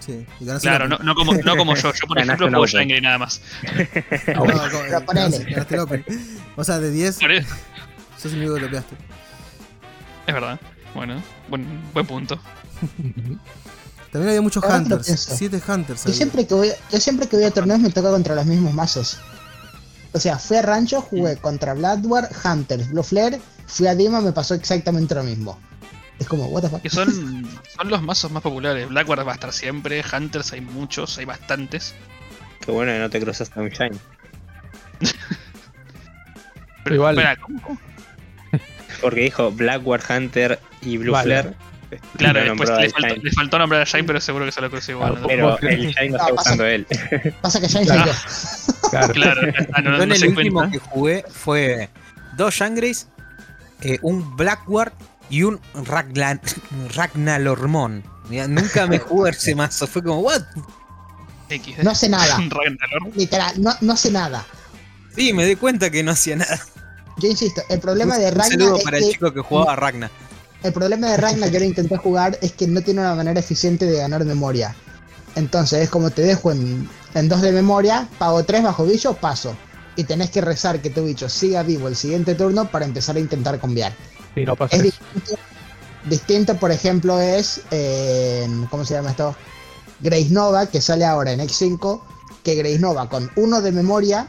Sí, 0.00 0.26
y 0.40 0.44
ganás 0.44 0.62
Claro, 0.62 0.88
no, 0.88 0.98
no 0.98 1.14
como, 1.14 1.32
no 1.32 1.56
como 1.56 1.74
yo. 1.76 1.92
Yo, 1.92 2.06
por 2.08 2.18
ejemplo, 2.20 2.48
juego. 2.48 2.66
Shine 2.66 2.86
Grey 2.86 3.00
nada 3.00 3.18
más. 3.18 3.40
No, 4.34 4.44
no, 4.44 4.46
Pero 4.46 4.98
eh, 4.98 5.00
ponele. 5.06 5.28
ganaste- 5.28 5.50
ganaste 5.50 5.74
el 5.74 5.80
Open. 5.80 6.04
O 6.56 6.64
sea, 6.64 6.78
de 6.80 6.90
10, 6.90 7.18
Por 7.18 7.32
eso- 7.32 7.54
sos 8.18 8.32
el 8.32 8.38
único 8.40 8.54
que 8.54 8.60
lo 8.62 8.66
pegaste. 8.68 8.96
Es 10.26 10.34
verdad. 10.34 10.60
Bueno, 10.94 11.22
buen, 11.48 11.66
buen 11.94 12.06
punto. 12.06 12.38
También 14.10 14.28
había 14.28 14.42
muchos 14.42 14.62
Ahora 14.62 14.76
Hunters. 14.78 15.06
pienso. 15.06 15.34
7 15.36 15.62
Hunters. 15.66 16.04
Yo 16.04 16.12
siempre 16.12 16.46
que 16.46 16.54
voy, 16.54 16.68
yo 16.90 17.00
siempre 17.00 17.26
que 17.28 17.36
voy 17.36 17.46
a 17.46 17.50
torneos 17.50 17.80
me 17.80 17.90
toca 17.90 18.10
contra 18.10 18.34
los 18.34 18.44
mismos 18.44 18.74
mazos. 18.74 19.18
O 20.12 20.18
sea, 20.20 20.38
fui 20.38 20.58
a 20.58 20.62
Rancho, 20.62 21.00
jugué 21.00 21.36
contra 21.36 21.74
Bloodward, 21.74 22.28
Hunters, 22.44 22.90
Blue 22.90 23.02
Flare, 23.02 23.40
fui 23.66 23.86
a 23.86 23.94
Dima, 23.94 24.20
me 24.20 24.32
pasó 24.32 24.54
exactamente 24.54 25.14
lo 25.14 25.22
mismo. 25.22 25.58
Es 26.18 26.28
como, 26.28 26.46
what 26.46 26.62
the 26.62 26.68
fuck. 26.68 26.82
Que 26.82 26.90
son, 26.90 27.48
son 27.76 27.88
los 27.88 28.02
mazos 28.02 28.30
más 28.30 28.42
populares. 28.42 28.88
Blackguard 28.88 29.26
va 29.26 29.32
a 29.32 29.34
estar 29.34 29.52
siempre. 29.52 30.04
Hunters 30.12 30.52
hay 30.52 30.60
muchos, 30.60 31.18
hay 31.18 31.24
bastantes. 31.24 31.94
Qué 32.64 32.70
bueno 32.70 32.92
que 32.92 32.98
no 32.98 33.10
te 33.10 33.20
cruzaste 33.20 33.58
a 33.58 33.62
un 33.62 33.70
Shine. 33.70 33.98
Pero, 36.84 36.96
Igual. 36.96 37.18
espera, 37.18 37.36
¿cómo, 37.36 37.62
cómo? 37.62 37.78
Porque 39.00 39.20
dijo 39.20 39.50
Blackguard 39.50 40.02
Hunter 40.10 40.60
y 40.82 40.96
Blue 40.98 41.12
Vale. 41.12 41.42
Flare. 41.42 41.56
Claro, 42.16 42.40
No 42.44 42.46
después 42.50 42.68
le 42.70 42.74
al 42.84 42.90
faltó, 42.90 43.08
Shine. 43.08 43.20
le 43.24 43.32
faltó 43.32 43.58
nombrar 43.58 43.80
a 43.82 43.84
Shine, 43.84 44.04
pero 44.04 44.20
seguro 44.20 44.44
que 44.44 44.52
se 44.52 44.60
lo 44.60 44.70
crucé 44.70 44.92
igual. 44.92 45.20
¿no? 45.20 45.26
Pero 45.28 45.58
el 45.60 45.88
Shine 45.88 46.10
lo 46.10 46.16
está 46.16 46.28
No, 46.28 46.34
pasa- 46.36 46.50
usando 46.50 46.66
él. 46.66 46.86
Pasa 47.42 47.60
que 47.60 47.68
soy 47.68 47.84
Claro. 47.86 48.12
claro. 48.90 49.12
Claro, 49.12 49.42
ya 49.52 49.58
está, 49.58 49.80
no, 49.82 49.96
Yo 49.96 50.02
en 50.02 50.08
no 50.08 50.14
el 50.14 50.26
último 50.28 50.60
cuenta. 50.60 50.70
que 50.72 50.78
jugué 50.78 51.24
fue 51.30 51.88
dos 52.36 52.54
Shangreys, 52.54 53.08
eh, 53.82 53.98
un 54.02 54.36
Blackguard 54.36 54.92
y 55.30 55.42
un 55.44 55.60
Ragnar, 55.74 56.40
Ragnarormon. 56.94 58.02
Mira, 58.28 58.46
Nunca 58.48 58.86
me 58.86 58.98
jugué 58.98 59.30
ese 59.30 59.54
mazo, 59.54 59.86
fue 59.86 60.02
como, 60.02 60.20
¿what? 60.20 60.42
XD. 61.48 61.82
No 61.82 61.90
hace 61.90 62.08
nada. 62.08 62.38
Literal, 63.14 63.52
no, 63.60 63.72
no 63.80 63.92
hace 63.92 64.10
nada. 64.10 64.44
Sí, 65.14 65.32
me 65.32 65.44
di 65.44 65.56
cuenta 65.56 65.90
que 65.90 66.02
no 66.02 66.12
hacía 66.12 66.36
nada. 66.36 66.58
Yo 67.18 67.28
insisto, 67.28 67.60
el 67.68 67.78
problema 67.80 68.16
de 68.16 68.26
Un 68.28 68.34
Ragnar 68.36 68.50
saludo 68.58 68.76
es 68.78 68.84
para 68.84 68.96
el 68.98 69.04
que 69.04 69.10
chico 69.10 69.32
que 69.34 69.40
jugaba 69.40 69.72
a 69.74 69.76
Ragnar. 69.76 70.10
El 70.62 70.72
problema 70.72 71.08
de 71.10 71.16
Ragnar 71.16 71.50
que 71.50 71.58
lo 71.58 71.64
intenté 71.64 71.96
jugar 71.96 72.38
es 72.40 72.52
que 72.52 72.66
no 72.66 72.80
tiene 72.82 73.00
una 73.00 73.14
manera 73.14 73.40
eficiente 73.40 73.86
de 73.86 73.98
ganar 73.98 74.24
memoria. 74.24 74.74
Entonces 75.34 75.82
es 75.82 75.90
como 75.90 76.10
te 76.10 76.22
dejo 76.22 76.52
en, 76.52 76.88
en 77.14 77.28
2 77.28 77.40
de 77.42 77.52
memoria, 77.52 78.08
pago 78.18 78.44
3 78.44 78.62
bajo 78.62 78.84
bicho, 78.84 79.14
paso. 79.14 79.56
Y 79.96 80.04
tenés 80.04 80.30
que 80.30 80.40
rezar 80.40 80.80
que 80.80 80.90
tu 80.90 81.04
bicho 81.04 81.28
siga 81.28 81.62
vivo 81.62 81.88
el 81.88 81.96
siguiente 81.96 82.34
turno 82.34 82.70
para 82.70 82.84
empezar 82.84 83.16
a 83.16 83.20
intentar 83.20 83.58
cambiar. 83.60 83.92
Y 84.36 84.44
no 84.44 84.56
pasa 84.56 84.76
Es 84.76 84.84
eso. 84.84 84.96
distinto, 85.14 85.42
distinto, 86.08 86.56
por 86.56 86.70
ejemplo, 86.70 87.20
es. 87.20 87.62
eh, 87.70 88.46
¿Cómo 88.70 88.84
se 88.84 88.94
llama 88.94 89.10
esto? 89.10 89.34
Grace 90.00 90.30
Nova, 90.30 90.66
que 90.66 90.80
sale 90.80 91.04
ahora 91.04 91.32
en 91.32 91.40
X5. 91.40 92.00
Que 92.42 92.54
Grace 92.56 92.78
Nova 92.78 93.08
con 93.08 93.30
1 93.36 93.60
de 93.62 93.72
memoria, 93.72 94.28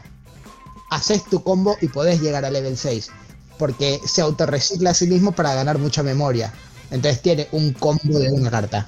haces 0.90 1.24
tu 1.24 1.42
combo 1.42 1.76
y 1.80 1.88
podés 1.88 2.20
llegar 2.20 2.44
a 2.44 2.50
level 2.50 2.76
6. 2.76 3.10
Porque 3.58 4.00
se 4.04 4.22
autorrecicla 4.22 4.90
a 4.90 4.94
sí 4.94 5.06
mismo 5.06 5.32
para 5.32 5.54
ganar 5.54 5.78
mucha 5.78 6.02
memoria. 6.02 6.52
Entonces 6.90 7.22
tiene 7.22 7.48
un 7.52 7.72
combo 7.72 8.18
de 8.18 8.30
una 8.30 8.50
carta. 8.50 8.86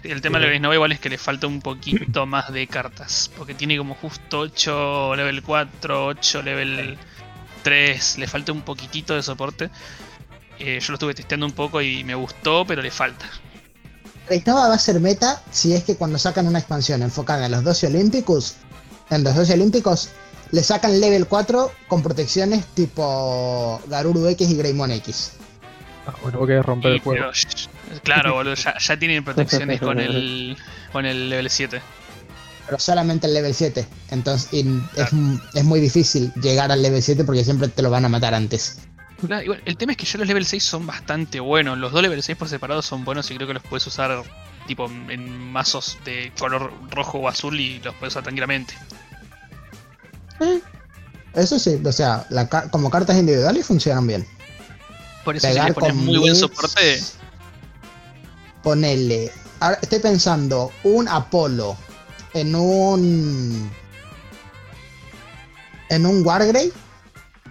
Sí, 0.00 0.10
el 0.10 0.20
tema 0.20 0.38
de 0.38 0.46
Level 0.46 0.62
Nova 0.62 0.74
igual 0.74 0.92
es 0.92 1.00
que 1.00 1.08
le 1.08 1.18
falta 1.18 1.46
un 1.46 1.60
poquito 1.60 2.26
más 2.26 2.52
de 2.52 2.66
cartas. 2.66 3.30
Porque 3.36 3.54
tiene 3.54 3.78
como 3.78 3.94
justo 3.94 4.40
8 4.40 5.16
level 5.16 5.42
4, 5.42 6.06
8 6.06 6.42
level 6.42 6.98
3. 7.62 8.18
Le 8.18 8.26
falta 8.26 8.52
un 8.52 8.62
poquitito 8.62 9.14
de 9.14 9.22
soporte. 9.22 9.70
Eh, 10.58 10.78
yo 10.80 10.88
lo 10.88 10.94
estuve 10.94 11.14
testeando 11.14 11.46
un 11.46 11.52
poco 11.52 11.80
y 11.80 12.04
me 12.04 12.14
gustó, 12.14 12.64
pero 12.66 12.82
le 12.82 12.90
falta. 12.90 13.26
Nova 14.46 14.68
va 14.68 14.74
a 14.74 14.78
ser 14.78 14.98
meta 15.00 15.42
si 15.50 15.74
es 15.74 15.84
que 15.84 15.96
cuando 15.96 16.18
sacan 16.18 16.46
una 16.46 16.58
expansión 16.58 17.02
enfocada 17.02 17.46
en 17.46 17.52
los 17.52 17.64
12 17.64 17.88
Olímpicos, 17.88 18.56
en 19.10 19.24
los 19.24 19.34
12 19.34 19.54
Olímpicos, 19.54 20.10
le 20.52 20.62
sacan 20.62 21.00
level 21.00 21.26
4 21.26 21.72
con 21.88 22.02
protecciones 22.02 22.64
tipo 22.74 23.80
Garuru 23.88 24.26
X 24.28 24.48
y 24.48 24.56
Greymon 24.56 24.92
X. 24.92 25.32
Ah, 26.06 26.14
bueno, 26.22 26.46
querés 26.46 26.64
romper 26.64 26.92
Y, 26.92 26.94
el 26.96 27.00
juego. 27.00 27.30
pero, 27.88 28.00
claro, 28.02 28.34
boludo, 28.34 28.54
ya, 28.54 28.76
ya 28.78 28.96
tienen 28.98 29.24
protecciones 29.24 29.80
con 29.80 29.98
el, 29.98 30.56
con 30.92 31.06
el 31.06 31.30
level 31.30 31.48
7. 31.48 31.80
pero 32.66 32.78
solamente 32.78 33.26
el 33.26 33.34
level 33.34 33.54
7. 33.54 33.86
Entonces 34.10 34.52
y 34.52 34.60
es, 34.96 35.08
es 35.54 35.64
muy 35.64 35.80
difícil 35.80 36.32
llegar 36.34 36.70
al 36.70 36.82
level 36.82 37.02
7 37.02 37.24
porque 37.24 37.44
siempre 37.44 37.68
te 37.68 37.82
lo 37.82 37.90
van 37.90 38.04
a 38.04 38.08
matar 38.08 38.34
antes. 38.34 38.78
Claro, 39.26 39.42
igual, 39.42 39.62
el 39.64 39.76
tema 39.76 39.92
es 39.92 39.98
que 39.98 40.04
ya 40.04 40.18
los 40.18 40.26
level 40.26 40.44
6 40.44 40.62
son 40.62 40.86
bastante 40.86 41.40
buenos. 41.40 41.78
Los 41.78 41.92
dos 41.92 42.02
level 42.02 42.22
6 42.22 42.36
por 42.36 42.48
separado 42.48 42.82
son 42.82 43.04
buenos 43.04 43.30
y 43.30 43.36
creo 43.36 43.46
que 43.48 43.54
los 43.54 43.62
puedes 43.62 43.86
usar 43.86 44.22
tipo 44.66 44.86
en 45.08 45.50
mazos 45.52 45.98
de 46.04 46.30
color 46.38 46.72
rojo 46.90 47.18
o 47.18 47.28
azul 47.28 47.58
y 47.58 47.78
los 47.78 47.94
puedes 47.94 48.12
usar 48.12 48.24
tranquilamente. 48.24 48.74
Eso 51.34 51.58
sí, 51.58 51.80
o 51.84 51.92
sea, 51.92 52.26
la 52.28 52.48
como 52.48 52.90
cartas 52.90 53.16
individuales 53.16 53.66
funcionan 53.66 54.06
bien. 54.06 54.26
Por 55.24 55.36
eso 55.36 55.46
si 55.46 55.52
Pegar 55.52 55.68
le 55.68 55.74
pones 55.74 55.90
con 55.92 56.04
muy 56.04 56.18
buen 56.18 56.36
soporte, 56.36 57.02
Ponele. 58.62 59.30
Ahora 59.60 59.78
estoy 59.80 59.98
pensando, 60.00 60.72
un 60.84 61.08
Apolo 61.08 61.76
en 62.34 62.54
un. 62.54 63.70
En 65.88 66.06
un 66.06 66.26
Wargrave 66.26 66.72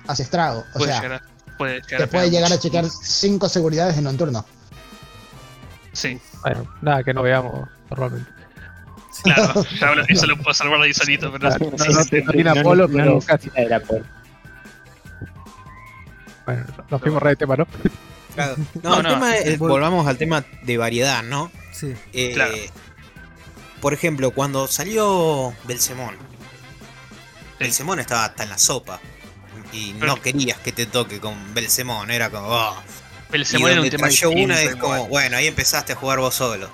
hace 0.08 0.24
estrago. 0.24 0.64
O 0.74 0.80
puede 0.80 0.92
sea, 0.92 1.02
llegar 1.02 1.24
a, 1.24 1.58
puede 1.58 1.82
llegar 1.82 1.98
te 1.98 2.04
a 2.04 2.08
puede 2.08 2.30
llegar 2.30 2.54
a 2.54 2.60
chequear 2.60 2.86
5 2.90 3.50
seguridades 3.50 3.98
en 3.98 4.08
un 4.08 4.18
turno. 4.18 4.46
Sí, 5.94 6.20
Bueno, 6.42 6.66
nada 6.82 7.04
que 7.04 7.14
no 7.14 7.22
veamos 7.22 7.68
normalmente. 7.90 8.41
claro. 9.24 9.66
ya 9.80 9.96
lo- 9.96 10.04
eso 10.08 10.26
lo 10.28 10.38
puedo 10.38 10.54
salvar 10.54 10.82
ahí 10.82 10.94
solito, 10.94 11.32
pero 11.32 11.50
Claro, 11.50 11.72
no, 11.78 12.06
tiene 12.06 12.44
no, 12.44 12.60
Apolo, 12.62 12.90
pero 12.90 13.20
casi. 13.20 13.50
el 13.56 13.74
Apolo. 13.74 14.06
Bueno, 16.46 16.66
nos 16.90 17.02
fuimos 17.02 17.22
re 17.22 17.30
de 17.32 17.36
tema, 17.36 17.56
¿no? 17.56 17.68
Claro. 18.36 18.56
No, 18.82 18.90
No, 18.90 18.98
el 18.98 19.04
no. 19.04 19.10
tema 19.10 19.38
es- 19.38 19.60
Vol- 19.60 19.70
volvamos 19.70 20.08
al 20.08 20.18
tema 20.18 20.44
de 20.64 20.78
variedad, 20.78 21.24
¿no? 21.24 21.52
Sí. 21.72 21.94
Eh, 22.14 22.32
Claro. 22.34 22.54
Por 23.82 23.94
ejemplo, 23.94 24.32
cuando 24.32 24.68
salió 24.68 25.54
Belsemón, 25.66 26.16
Sí. 26.16 27.56
Belsemón 27.60 28.00
estaba 28.00 28.26
hasta 28.26 28.44
en 28.44 28.50
la 28.50 28.58
sopa. 28.58 29.00
Y 29.74 29.94
Pero- 29.94 30.08
no 30.16 30.22
querías 30.22 30.58
que 30.60 30.72
te 30.72 30.86
toque 30.86 31.20
con 31.20 31.54
Belsemón, 31.54 32.12
era 32.12 32.30
como. 32.30 32.48
oh. 32.48 32.76
Y 33.30 33.32
Belsemón 33.34 33.72
era 33.72 33.82
un 33.82 33.90
tema 33.90 34.10
una 34.36 34.62
es 34.62 34.76
como, 34.76 35.08
bueno, 35.08 35.38
ahí 35.38 35.48
empezaste 35.48 35.94
a 35.94 35.96
jugar 35.96 36.20
vos 36.20 36.36
solo. 36.36 36.70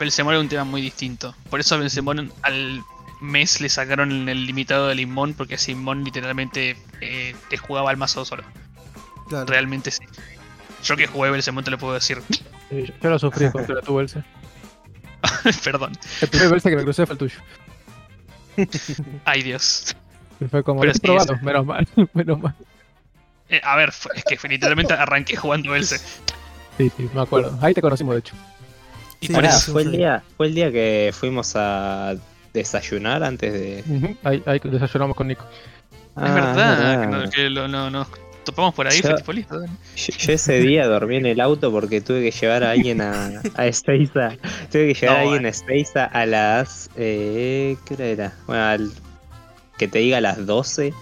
Belsemón 0.00 0.32
era 0.32 0.40
un 0.40 0.48
tema 0.48 0.64
muy 0.64 0.80
distinto. 0.80 1.34
Por 1.50 1.60
eso 1.60 1.74
a 1.74 1.78
Belsemón 1.78 2.32
al 2.40 2.82
mes 3.20 3.60
le 3.60 3.68
sacaron 3.68 4.30
el 4.30 4.46
limitado 4.46 4.88
de 4.88 4.94
Limón, 4.94 5.34
porque 5.34 5.56
así 5.56 5.74
Limón 5.74 6.04
literalmente 6.04 6.78
eh, 7.02 7.36
te 7.50 7.58
jugaba 7.58 7.90
al 7.90 7.98
mazo 7.98 8.24
solo. 8.24 8.42
Claro. 9.28 9.44
Realmente 9.44 9.90
sí. 9.90 10.02
Yo 10.82 10.96
que 10.96 11.06
jugué 11.06 11.30
Belsemón 11.30 11.64
te 11.64 11.70
lo 11.70 11.78
puedo 11.78 11.94
decir. 11.94 12.20
Sí, 12.70 12.84
yo, 13.02 13.10
lo 13.10 13.18
sufrí 13.18 13.50
cuando 13.50 13.72
era 13.72 13.82
tu 13.82 13.96
Belce. 13.96 14.22
Perdón. 15.64 15.90
El 16.20 16.28
primer 16.28 16.50
Belce 16.50 16.70
que 16.70 16.76
me 16.76 16.84
crucé 16.84 17.04
fue 17.04 17.14
el 17.14 17.18
tuyo. 17.18 17.40
Ay 19.24 19.42
Dios. 19.42 19.96
Y 20.38 20.44
fue 20.44 20.62
como, 20.62 20.78
Pero 20.78 20.92
lo 20.92 20.94
sí, 20.94 21.00
probando, 21.00 21.36
menos 21.42 21.66
mal, 21.66 21.88
menos 22.14 22.40
mal. 22.40 22.54
Eh, 23.48 23.60
a 23.64 23.74
ver, 23.74 23.92
es 24.14 24.22
que 24.22 24.48
literalmente 24.48 24.94
arranqué 24.94 25.34
jugando 25.34 25.72
Belce. 25.72 25.98
Sí, 26.78 26.92
sí, 26.96 27.10
me 27.12 27.22
acuerdo. 27.22 27.58
Ahí 27.60 27.74
te 27.74 27.82
conocimos, 27.82 28.14
de 28.14 28.20
hecho. 28.20 28.36
Y 29.20 29.26
Sí, 29.26 29.32
por 29.32 29.42
Pará, 29.42 29.54
eso. 29.56 29.72
fue 29.72 29.82
el 29.82 29.92
día, 29.92 30.22
fue 30.36 30.46
el 30.46 30.54
día 30.54 30.72
que 30.72 31.10
fuimos 31.12 31.52
a 31.56 32.14
desayunar 32.54 33.22
antes 33.22 33.52
de. 33.52 33.84
Ujú, 33.86 34.16
Ahí, 34.24 34.42
ahí 34.46 34.60
desayunamos 34.64 35.16
con 35.16 35.28
Nico. 35.28 35.44
Ah, 36.16 36.26
es 36.28 36.34
verdad, 36.34 37.00
que, 37.00 37.06
verdad. 37.06 37.24
no- 37.24 37.30
que 37.30 37.50
lo- 37.50 37.68
no- 37.68 37.90
nos 37.90 38.08
topamos 38.44 38.74
por 38.74 38.86
ahí, 38.88 39.00
Yo- 39.00 39.16
fue 39.18 39.34
tipo. 39.34 39.54
Yo, 39.54 40.12
yo 40.18 40.32
ese 40.32 40.58
día 40.60 40.86
dormí 40.86 41.16
en 41.16 41.26
el 41.26 41.40
auto 41.40 41.70
porque 41.70 42.00
tuve 42.00 42.22
que 42.22 42.30
llevar 42.30 42.64
a 42.64 42.70
alguien 42.72 43.00
a, 43.02 43.42
a 43.54 43.66
Ezeiza. 43.66 44.30
Tuve 44.72 44.92
que 44.92 44.94
llevar 44.94 45.16
a 45.18 45.20
alguien 45.20 45.46
a 45.46 45.48
Ezeiza 45.50 46.04
a 46.06 46.26
las. 46.26 46.90
Eh, 46.96 47.76
¿Qué 47.84 47.94
hora 47.94 48.04
era? 48.06 48.32
Bueno, 48.46 48.64
al, 48.64 48.90
que 49.78 49.86
te 49.86 49.98
diga 50.00 50.18
a 50.18 50.20
las 50.22 50.46
12. 50.46 50.92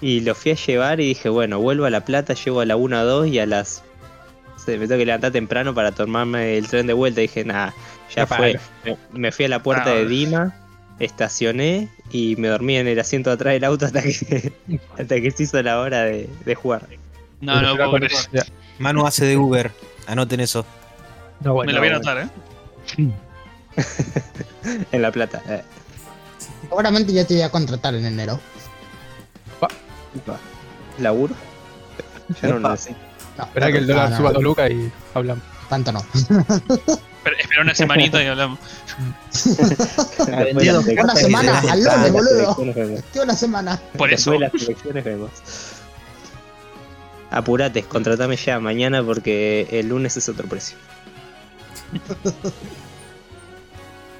Y 0.00 0.20
lo 0.20 0.36
fui 0.36 0.52
a 0.52 0.54
llevar 0.54 1.00
y 1.00 1.08
dije, 1.08 1.28
bueno, 1.28 1.58
vuelvo 1.58 1.84
a 1.86 1.90
La 1.90 2.04
Plata, 2.04 2.34
llego 2.34 2.60
a 2.60 2.64
la 2.66 2.76
1 2.76 2.96
a 2.98 3.02
2 3.02 3.26
y 3.26 3.40
a 3.40 3.46
las. 3.46 3.82
Sé, 4.72 4.78
me 4.78 4.86
tengo 4.86 4.98
que 4.98 5.06
levantar 5.06 5.32
temprano 5.32 5.74
para 5.74 5.92
tomarme 5.92 6.56
el 6.58 6.68
tren 6.68 6.86
de 6.86 6.92
vuelta. 6.92 7.20
Y 7.20 7.28
dije, 7.28 7.44
nada, 7.44 7.74
ya 8.14 8.26
fue. 8.26 8.58
Me, 8.84 8.96
me 9.12 9.32
fui 9.32 9.44
a 9.46 9.48
la 9.48 9.62
puerta 9.62 9.90
Ah, 9.90 9.94
de. 9.94 10.06
Dima, 10.06 10.54
estacioné 10.98 11.88
y 12.10 12.36
me 12.36 12.48
dormí 12.48 12.76
en 12.76 12.88
el 12.88 12.98
asiento 12.98 13.30
de 13.30 13.34
atrás 13.34 13.52
del 13.54 13.64
auto 13.64 13.86
hasta 13.86 14.02
que, 14.02 14.52
hasta 14.98 15.20
que 15.20 15.30
se 15.30 15.42
hizo 15.44 15.62
la 15.62 15.80
hora 15.80 16.02
de, 16.02 16.28
de 16.44 16.54
jugar. 16.54 16.86
No, 17.40 17.60
no. 17.62 17.76
Ya. 18.32 18.44
Manu 18.78 19.06
hace 19.06 19.24
de 19.24 19.36
Uber, 19.36 19.70
anoten 20.06 20.40
eso. 20.40 20.64
No, 21.40 21.54
bueno. 21.54 21.68
Me 21.68 21.74
lo 21.74 21.80
voy 21.80 21.88
a 21.88 21.92
anotar, 21.92 22.18
eh. 22.18 22.28
En 24.92 25.02
La 25.02 25.12
Plata. 25.12 25.42
eh. 25.48 25.62
Seguramente 26.62 27.12
ya 27.12 27.24
te 27.24 27.34
voy 27.34 27.42
a 27.42 27.50
contratar 27.50 27.94
en 27.94 28.04
enero. 28.04 28.40
¿Laburo? 30.98 31.34
Yo 32.42 32.48
no 32.58 32.58
lo 32.58 32.76
sé. 32.76 32.94
No, 33.38 33.44
Esperá 33.44 33.70
que 33.72 33.78
el 33.78 33.86
no, 33.86 33.94
dólar 33.94 34.10
no, 34.10 34.16
suba 34.16 34.30
a 34.30 34.32
2 34.32 34.42
lucas 34.42 34.70
y 34.70 34.92
hablamos. 35.14 35.44
Tanto 35.68 35.92
no. 35.92 36.02
Pero, 37.24 37.36
espera 37.38 37.62
una 37.62 37.74
semanita 37.74 38.22
y 38.22 38.26
hablamos. 38.26 38.58
Una 41.02 41.14
semana 41.14 41.58
al 41.60 41.68
Ah, 41.68 41.76
lunes, 41.76 41.84
las 41.86 42.12
boludo. 42.12 43.02
Tío, 43.12 43.22
una 43.22 43.34
semana. 43.36 43.80
Por 43.96 44.12
eso. 44.12 44.32
Después 44.32 44.52
de 44.52 44.58
las 44.58 44.68
elecciones 44.68 45.04
vemos. 45.04 45.30
Apurate, 47.30 47.82
contratame 47.82 48.36
ya 48.36 48.58
mañana 48.58 49.02
porque 49.04 49.68
el 49.70 49.88
lunes 49.88 50.16
es 50.16 50.28
otro 50.28 50.48
precio. 50.48 50.76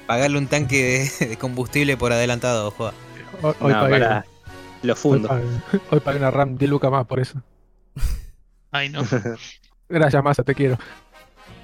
Pagarle 0.07 0.37
un 0.37 0.47
tanque 0.47 1.11
de, 1.19 1.25
de 1.29 1.37
combustible 1.37 1.97
por 1.97 2.13
adelantado, 2.13 2.71
joda. 2.71 2.93
Hoy, 3.41 3.53
hoy 3.59 3.73
no, 3.73 3.79
pagué, 3.81 3.91
para. 3.99 4.25
Lo 4.83 4.93
hoy, 4.93 4.99
fundo. 4.99 5.27
pagué, 5.27 5.43
hoy 5.89 5.99
pagué 5.99 6.19
una 6.19 6.31
RAM 6.31 6.57
10 6.57 6.69
lucas 6.69 6.91
más 6.91 7.05
por 7.05 7.19
eso. 7.19 7.41
Ay, 8.71 8.89
no. 8.89 9.01
Gracias, 9.89 10.23
Massa, 10.23 10.43
te 10.43 10.53
quiero. 10.55 10.77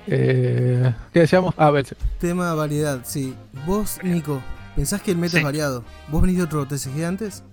Eh, 0.07 0.93
¿Qué 1.13 1.19
decíamos? 1.21 1.53
Ah, 1.57 1.71
Belce. 1.71 1.95
Tema 2.19 2.53
variedad, 2.53 3.01
sí. 3.03 3.35
Vos, 3.65 3.99
Nico, 4.03 4.41
¿pensás 4.75 5.01
que 5.01 5.11
el 5.11 5.17
meta 5.17 5.31
Sí. 5.33 5.37
es 5.37 5.43
variado? 5.43 5.83
¿Vos 6.09 6.21
venís 6.21 6.37
de 6.37 6.43
otro 6.43 6.65
TCG 6.67 7.03
antes? 7.05 7.43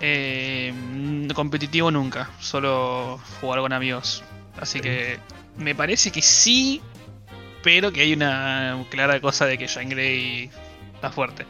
Eh, 0.00 1.26
competitivo 1.34 1.90
nunca, 1.90 2.30
solo 2.38 3.18
jugar 3.40 3.60
con 3.60 3.72
amigos. 3.72 4.22
Así 4.60 4.80
que 4.80 5.18
me 5.56 5.74
parece 5.74 6.10
que 6.10 6.22
sí, 6.22 6.82
pero 7.62 7.92
que 7.92 8.02
hay 8.02 8.12
una 8.12 8.84
clara 8.90 9.20
cosa 9.20 9.46
de 9.46 9.56
que 9.58 9.66
Shine 9.66 9.90
Grey 9.94 10.50
está 10.94 11.10
fuerte. 11.10 11.46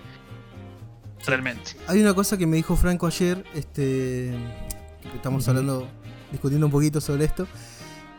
Realmente. 1.27 1.73
Hay 1.89 2.01
una 2.01 2.15
cosa 2.15 2.37
que 2.37 2.47
me 2.47 2.57
dijo 2.57 2.77
Franco 2.77 3.07
ayer, 3.09 3.45
este, 3.55 4.33
que 5.03 5.17
estamos 5.17 5.47
hablando, 5.49 5.89
discutiendo 6.33 6.67
un 6.67 6.73
poquito 6.73 7.01
sobre 7.01 7.25
esto. 7.25 7.47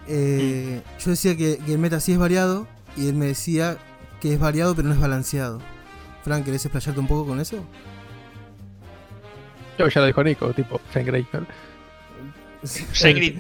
eh, 0.08 0.82
yo 1.00 1.12
decía 1.12 1.36
que, 1.36 1.58
que 1.58 1.74
el 1.74 1.80
meta 1.80 2.00
sí 2.00 2.14
es 2.14 2.18
variado 2.18 2.68
y 2.96 3.08
él 3.10 3.16
me 3.16 3.26
decía 3.28 3.78
que 4.22 4.34
es 4.34 4.40
variado 4.40 4.76
pero 4.76 4.88
no 4.88 4.94
es 4.94 5.00
balanceado. 5.00 5.60
Frank, 6.24 6.46
¿querés 6.46 6.66
explayarte 6.66 7.00
un 7.00 7.08
poco 7.08 7.26
con 7.28 7.40
eso? 7.40 7.64
Yo 9.78 9.88
ya 9.88 10.02
lo 10.02 10.08
dijo 10.08 10.24
Nico, 10.24 10.52
tipo 10.54 10.82
Shane 10.94 11.26
¿no? 11.34 11.46
Shangri 12.94 13.40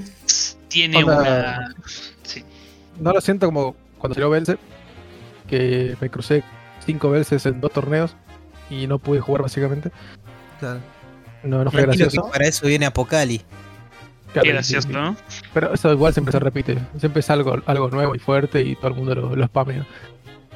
tiene 0.67 0.97
Onda- 0.97 1.19
una. 1.21 1.75
Sí. 2.23 2.43
No 2.99 3.11
lo 3.11 3.21
siento 3.21 3.47
como 3.47 3.75
cuando 3.97 4.13
salió 4.13 4.29
Belze, 4.29 4.57
que 5.49 5.97
me 5.99 6.09
crucé 6.09 6.43
cinco 6.85 7.09
veces 7.09 7.45
en 7.47 7.59
dos 7.59 7.71
torneos 7.73 8.15
y 8.69 8.85
no 8.85 8.99
pude 8.99 9.19
jugar 9.19 9.41
básicamente. 9.41 9.91
Claro. 10.59 10.79
No, 11.43 11.63
no 11.63 11.71
fue 11.71 11.81
Tranquilo 11.83 12.05
que 12.09 12.15
gracioso. 12.15 12.31
para 12.31 12.47
eso 12.47 12.67
viene 12.67 12.85
Apocali. 12.85 13.41
Pero 15.53 15.73
eso 15.73 15.91
igual 15.91 16.13
siempre 16.13 16.31
se 16.31 16.39
repite. 16.39 16.77
Siempre 16.99 17.19
es 17.21 17.29
algo, 17.29 17.61
algo 17.65 17.89
nuevo 17.89 18.15
y 18.15 18.19
fuerte 18.19 18.61
y 18.61 18.75
todo 18.75 18.89
el 18.89 18.93
mundo 18.95 19.15
lo, 19.15 19.35
lo 19.35 19.45
spamea. 19.47 19.85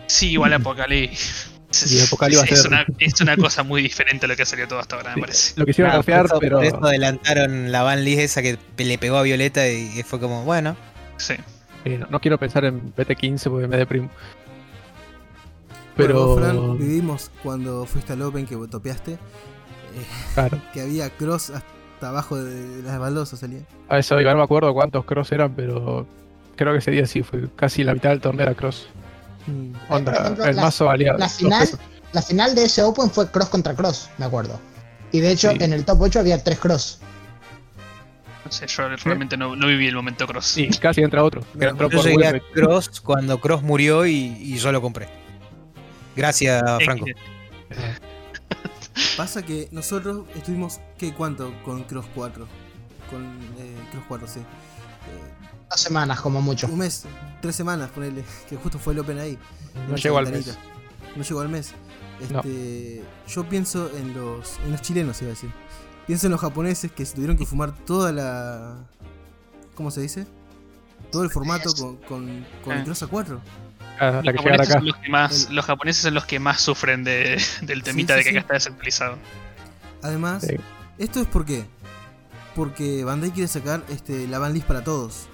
Sí, 0.08 0.32
igual 0.32 0.54
Apocalipsis. 0.54 1.48
Y 1.90 2.02
Apocalí 2.02 2.36
va 2.36 2.42
a 2.42 2.46
es, 2.46 2.66
una, 2.66 2.86
es 3.00 3.22
una 3.22 3.38
cosa 3.38 3.64
muy 3.64 3.82
diferente 3.82 4.26
a 4.26 4.30
lo 4.30 4.36
que 4.36 4.42
ha 4.42 4.46
salido 4.46 4.68
todo 4.68 4.80
hasta 4.80 4.98
ahora, 4.98 5.16
me 5.16 5.22
parece. 5.22 5.54
Lo 5.56 5.64
Ah, 5.64 5.96
nerfear, 5.96 6.24
por, 6.24 6.32
eso, 6.32 6.40
pero 6.42 6.58
por 6.58 6.66
eso 6.66 6.84
adelantaron 6.84 7.72
la 7.72 7.82
Van 7.84 8.04
League 8.04 8.22
esa 8.22 8.42
que 8.42 8.58
le 8.78 8.98
pegó 8.98 9.16
a 9.16 9.22
Violeta 9.22 9.66
y 9.70 10.04
fue 10.04 10.20
como, 10.20 10.44
bueno, 10.44 10.76
Sí. 11.16 11.36
eh, 11.86 11.98
no, 11.98 12.08
no 12.10 12.20
quiero 12.20 12.38
pensar 12.38 12.66
en 12.66 12.94
BT15 12.94 13.50
porque 13.50 13.68
me 13.68 13.78
deprimo. 13.78 14.10
Pero 15.96 16.08
Pero, 16.08 16.26
vos, 16.28 16.40
Fran, 16.40 16.78
vivimos 16.78 17.32
cuando 17.42 17.86
fuiste 17.86 18.14
al 18.14 18.22
Open 18.22 18.46
que 18.46 18.56
topeaste, 18.56 19.14
eh, 19.14 19.18
claro, 20.34 20.62
que 20.74 20.82
había 20.82 21.10
cross 21.10 21.52
hasta 21.52 21.68
abajo 22.10 22.42
de 22.42 22.82
las 22.84 23.00
baldosas 23.00 23.40
salía. 23.40 23.62
a 23.90 23.98
eso 24.00 24.20
iba, 24.20 24.32
no 24.32 24.38
me 24.40 24.44
acuerdo 24.44 24.74
cuántos 24.74 25.06
cross 25.06 25.32
eran, 25.32 25.54
pero 25.56 26.06
creo 26.56 26.72
que 26.74 26.80
ese 26.80 26.92
día 26.92 27.06
sí 27.06 27.24
fue 27.24 27.48
casi 27.56 27.84
la 27.84 27.94
mitad 27.94 28.10
del 28.10 28.22
torneo 28.22 28.44
era 28.44 28.56
cross. 28.56 28.88
Mm. 29.48 29.74
Onda, 29.90 30.12
Por 30.14 30.22
ejemplo, 30.22 30.46
el 30.46 30.56
la- 30.56 30.62
mazo 30.62 30.86
valía. 30.86 31.14
La 31.14 31.30
final, 31.30 31.60
pesos. 31.62 31.80
la 32.14 32.22
final 32.22 32.56
de 32.56 32.64
ese 32.66 32.84
Open 32.84 33.10
fue 33.10 33.30
cross 33.32 33.50
contra 33.50 33.74
cross, 33.76 34.10
me 34.18 34.26
acuerdo. 34.26 34.60
Y 35.12 35.20
de 35.20 35.32
hecho, 35.32 35.52
Sí. 35.52 35.58
en 35.62 35.74
el 35.74 35.84
top 35.86 36.02
8 36.02 36.20
había 36.20 36.42
tres 36.44 36.60
cross. 36.60 37.00
No 38.46 38.52
sé, 38.52 38.66
yo 38.68 38.84
realmente 39.04 39.38
no, 39.38 39.56
no 39.56 39.68
viví 39.68 39.88
el 39.88 39.96
momento 39.96 40.26
cross. 40.28 40.46
Sí, 40.46 40.68
casi 40.70 41.02
entra 41.02 41.24
otro. 41.24 41.42
Bueno, 41.54 41.72
entró 41.72 41.90
yo 41.90 41.98
por 41.98 42.06
llegué 42.08 42.28
a. 42.28 42.40
Cross 42.54 43.02
cuando 43.02 43.40
Cross 43.40 43.62
murió 43.64 44.06
y, 44.06 44.14
y 44.40 44.58
yo 44.58 44.72
lo 44.72 44.82
compré. 44.82 45.08
Gracias, 46.16 46.62
Franco. 46.84 47.06
Eh, 48.96 49.00
Pasa 49.18 49.42
que 49.44 49.70
nosotros 49.72 50.28
estuvimos, 50.36 50.80
¿qué 50.98 51.14
cuánto 51.14 51.52
con 51.64 51.84
Cross 51.84 52.06
4? 52.16 52.48
Con 53.10 53.24
eh, 53.58 53.76
Cross 53.92 54.04
4, 54.08 54.28
sí. 54.28 54.40
Eh, 54.40 54.44
Dos 55.70 55.80
semanas, 55.82 56.20
como 56.20 56.42
mucho. 56.42 56.68
un 56.68 56.78
mes, 56.80 57.06
tres 57.42 57.56
semanas, 57.56 57.90
ponele, 57.92 58.24
que 58.50 58.58
justo 58.58 58.78
fue 58.80 58.94
el 58.94 59.00
Open 59.00 59.20
ahí. 59.20 59.38
No 59.90 59.96
llegó 59.96 60.18
al 60.18 60.30
mes. 60.32 60.58
No 61.16 61.24
llegó 61.24 61.42
al 61.42 61.50
mes. 61.50 61.74
No. 62.30 62.40
Este, 62.40 63.04
Yo 63.28 63.48
pienso 63.50 63.90
en 63.98 64.14
los, 64.14 64.60
en 64.66 64.72
los 64.72 64.82
chilenos, 64.82 65.22
iba 65.22 65.30
a 65.32 65.34
decir. 65.34 65.50
Pienso 66.08 66.28
en 66.28 66.32
los 66.32 66.42
japoneses 66.42 66.92
que 66.92 67.06
se 67.06 67.14
tuvieron 67.16 67.38
que 67.38 67.46
fumar 67.46 67.74
toda 67.86 68.12
la. 68.12 68.78
¿Cómo 69.76 69.92
se 69.92 70.02
dice? 70.02 70.28
Todo 71.12 71.24
el 71.24 71.30
formato 71.30 71.74
con, 71.74 71.96
con, 71.98 72.46
con 72.64 72.74
el 72.74 72.82
Ah. 72.82 72.84
Cross 72.84 73.04
a 73.04 73.08
4. 73.08 73.42
La 74.02 74.22
Los 74.24 74.36
japoneses, 74.36 74.70
acá. 74.70 74.74
son 74.80 74.86
los, 74.88 74.96
que 74.98 75.10
más, 75.10 75.46
El- 75.50 75.56
los 75.56 75.66
japoneses 75.66 76.02
son 76.04 76.14
los 76.16 76.26
que 76.26 76.40
más 76.40 76.62
sufren 76.62 77.04
de, 77.04 77.42
del 77.62 77.84
temita 77.84 78.14
sí, 78.14 78.20
de 78.20 78.24
que 78.24 78.30
sí. 78.32 78.38
acá 78.38 78.42
está 78.42 78.54
desactualizado. 78.56 79.18
Además, 80.02 80.44
Sí. 80.48 80.56
esto 80.98 81.20
es 81.22 81.28
por 81.28 81.46
qué. 81.46 81.66
Porque 82.56 83.04
Bandai 83.04 83.32
quiere 83.32 83.48
sacar 83.48 83.84
este, 83.90 84.28
la 84.28 84.40
banlist 84.40 84.66
para 84.68 84.84
todos. 84.84 85.28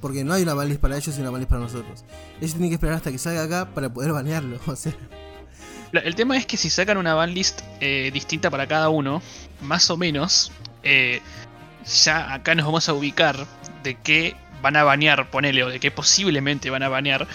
Porque 0.00 0.24
no 0.24 0.32
hay 0.34 0.42
una 0.42 0.54
banlist 0.54 0.80
para 0.80 0.96
ellos 0.96 1.16
y 1.16 1.20
una 1.20 1.30
banlist 1.30 1.50
para 1.50 1.62
nosotros. 1.62 2.04
Ellos 2.40 2.52
tienen 2.52 2.70
que 2.70 2.74
esperar 2.74 2.96
hasta 2.96 3.10
que 3.10 3.18
salga 3.18 3.42
acá 3.42 3.66
para 3.74 3.92
poder 3.92 4.12
banearlo. 4.12 4.58
O 4.66 4.76
sea, 4.76 4.92
El 5.92 6.14
tema 6.14 6.36
es 6.36 6.46
que 6.46 6.56
si 6.56 6.70
sacan 6.70 6.96
una 6.96 7.14
banlist 7.14 7.60
eh, 7.80 8.10
distinta 8.12 8.50
para 8.50 8.66
cada 8.66 8.88
uno, 8.88 9.22
más 9.62 9.90
o 9.90 9.96
menos, 9.96 10.50
eh, 10.82 11.20
ya 12.04 12.32
acá 12.32 12.54
nos 12.54 12.64
vamos 12.66 12.88
a 12.88 12.94
ubicar 12.94 13.46
de 13.82 13.94
qué 13.96 14.36
van 14.64 14.76
a 14.76 14.82
banear, 14.82 15.30
ponele, 15.30 15.62
o 15.62 15.68
de 15.68 15.78
qué 15.78 15.90
posiblemente 15.90 16.70
van 16.70 16.82
a 16.82 16.88
banear. 16.88 17.28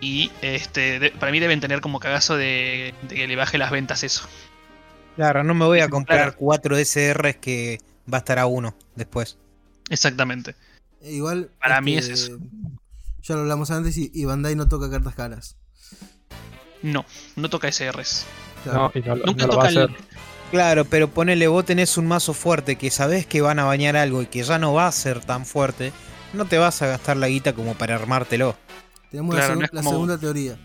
Y 0.00 0.30
este, 0.40 0.98
de- 1.00 1.10
para 1.10 1.32
mí 1.32 1.40
deben 1.40 1.60
tener 1.60 1.80
como 1.82 1.98
cagazo 2.00 2.36
de, 2.36 2.94
de 3.02 3.14
que 3.16 3.26
le 3.26 3.36
baje 3.36 3.58
las 3.58 3.70
ventas 3.72 4.02
eso. 4.04 4.22
Claro, 5.16 5.42
no 5.44 5.52
me 5.52 5.66
voy 5.66 5.80
a 5.80 5.88
comprar 5.90 6.18
claro. 6.20 6.36
cuatro 6.38 6.76
DSRs 6.78 7.36
que 7.36 7.80
va 8.10 8.18
a 8.18 8.20
estar 8.20 8.38
a 8.38 8.46
uno 8.46 8.74
después. 8.94 9.36
Exactamente. 9.90 10.54
e 11.02 11.12
igual. 11.12 11.50
Para 11.60 11.80
mí 11.80 11.96
este, 11.96 12.12
es 12.12 12.20
eso. 12.22 12.38
Ya 13.22 13.34
lo 13.34 13.40
hablamos 13.42 13.70
antes 13.72 13.98
y, 13.98 14.10
y 14.14 14.24
Bandai 14.24 14.54
no 14.54 14.68
toca 14.68 14.88
cartas 14.88 15.14
caras. 15.14 15.56
No, 16.82 17.04
no 17.36 17.50
toca 17.50 17.70
SRs. 17.70 18.24
Claro. 18.64 18.90
No, 18.94 19.00
y 19.00 19.02
no, 19.06 19.16
lo- 19.16 19.26
Nunca 19.26 19.46
no 19.46 19.52
lo 19.52 19.58
va 19.58 19.64
a 19.64 19.68
hacer. 19.68 19.90
Claro, 20.50 20.84
pero 20.84 21.08
ponele, 21.08 21.46
vos 21.48 21.64
tenés 21.64 21.96
un 21.98 22.06
mazo 22.06 22.32
fuerte 22.32 22.76
que 22.76 22.90
sabés 22.90 23.26
que 23.26 23.40
van 23.40 23.58
a 23.58 23.64
bañar 23.64 23.96
algo 23.96 24.22
y 24.22 24.26
que 24.26 24.42
ya 24.42 24.58
no 24.58 24.72
va 24.72 24.86
a 24.86 24.92
ser 24.92 25.20
tan 25.20 25.44
fuerte. 25.44 25.92
No 26.32 26.44
te 26.44 26.58
vas 26.58 26.80
a 26.82 26.86
gastar 26.86 27.16
la 27.16 27.28
guita 27.28 27.52
como 27.54 27.74
para 27.74 27.94
armártelo. 27.96 28.56
Tenemos 29.10 29.34
Claro, 29.34 29.54
la, 29.54 29.54
no 29.54 29.60
segu- 29.60 29.64
es 29.64 29.72
la 29.72 29.80
como- 29.80 29.90
segunda 29.90 30.18
teoría. 30.18 30.56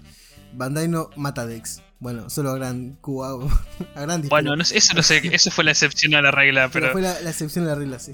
Bandai 0.54 0.88
no 0.88 1.10
mata 1.16 1.46
decks. 1.46 1.82
Bueno, 2.00 2.30
solo 2.30 2.52
a 2.52 2.56
gran 2.56 2.98
Cuba, 3.02 3.30
a 3.96 4.02
gran 4.02 4.22
disco. 4.22 4.36
Bueno, 4.36 4.56
no 4.56 4.62
eso 4.62 4.94
no 4.94 5.02
sé, 5.04 5.22
eso 5.36 5.50
fue 5.52 5.64
la 5.64 5.72
excepción 5.72 6.14
a 6.16 6.22
la 6.22 6.32
regla, 6.32 6.70
pero 6.72 6.88
pero 6.88 6.92
fue 6.94 7.02
la, 7.02 7.20
la 7.22 7.30
excepción 7.32 7.66
de 7.66 7.72
la 7.72 7.76
regla, 7.76 8.00
sí. 8.00 8.12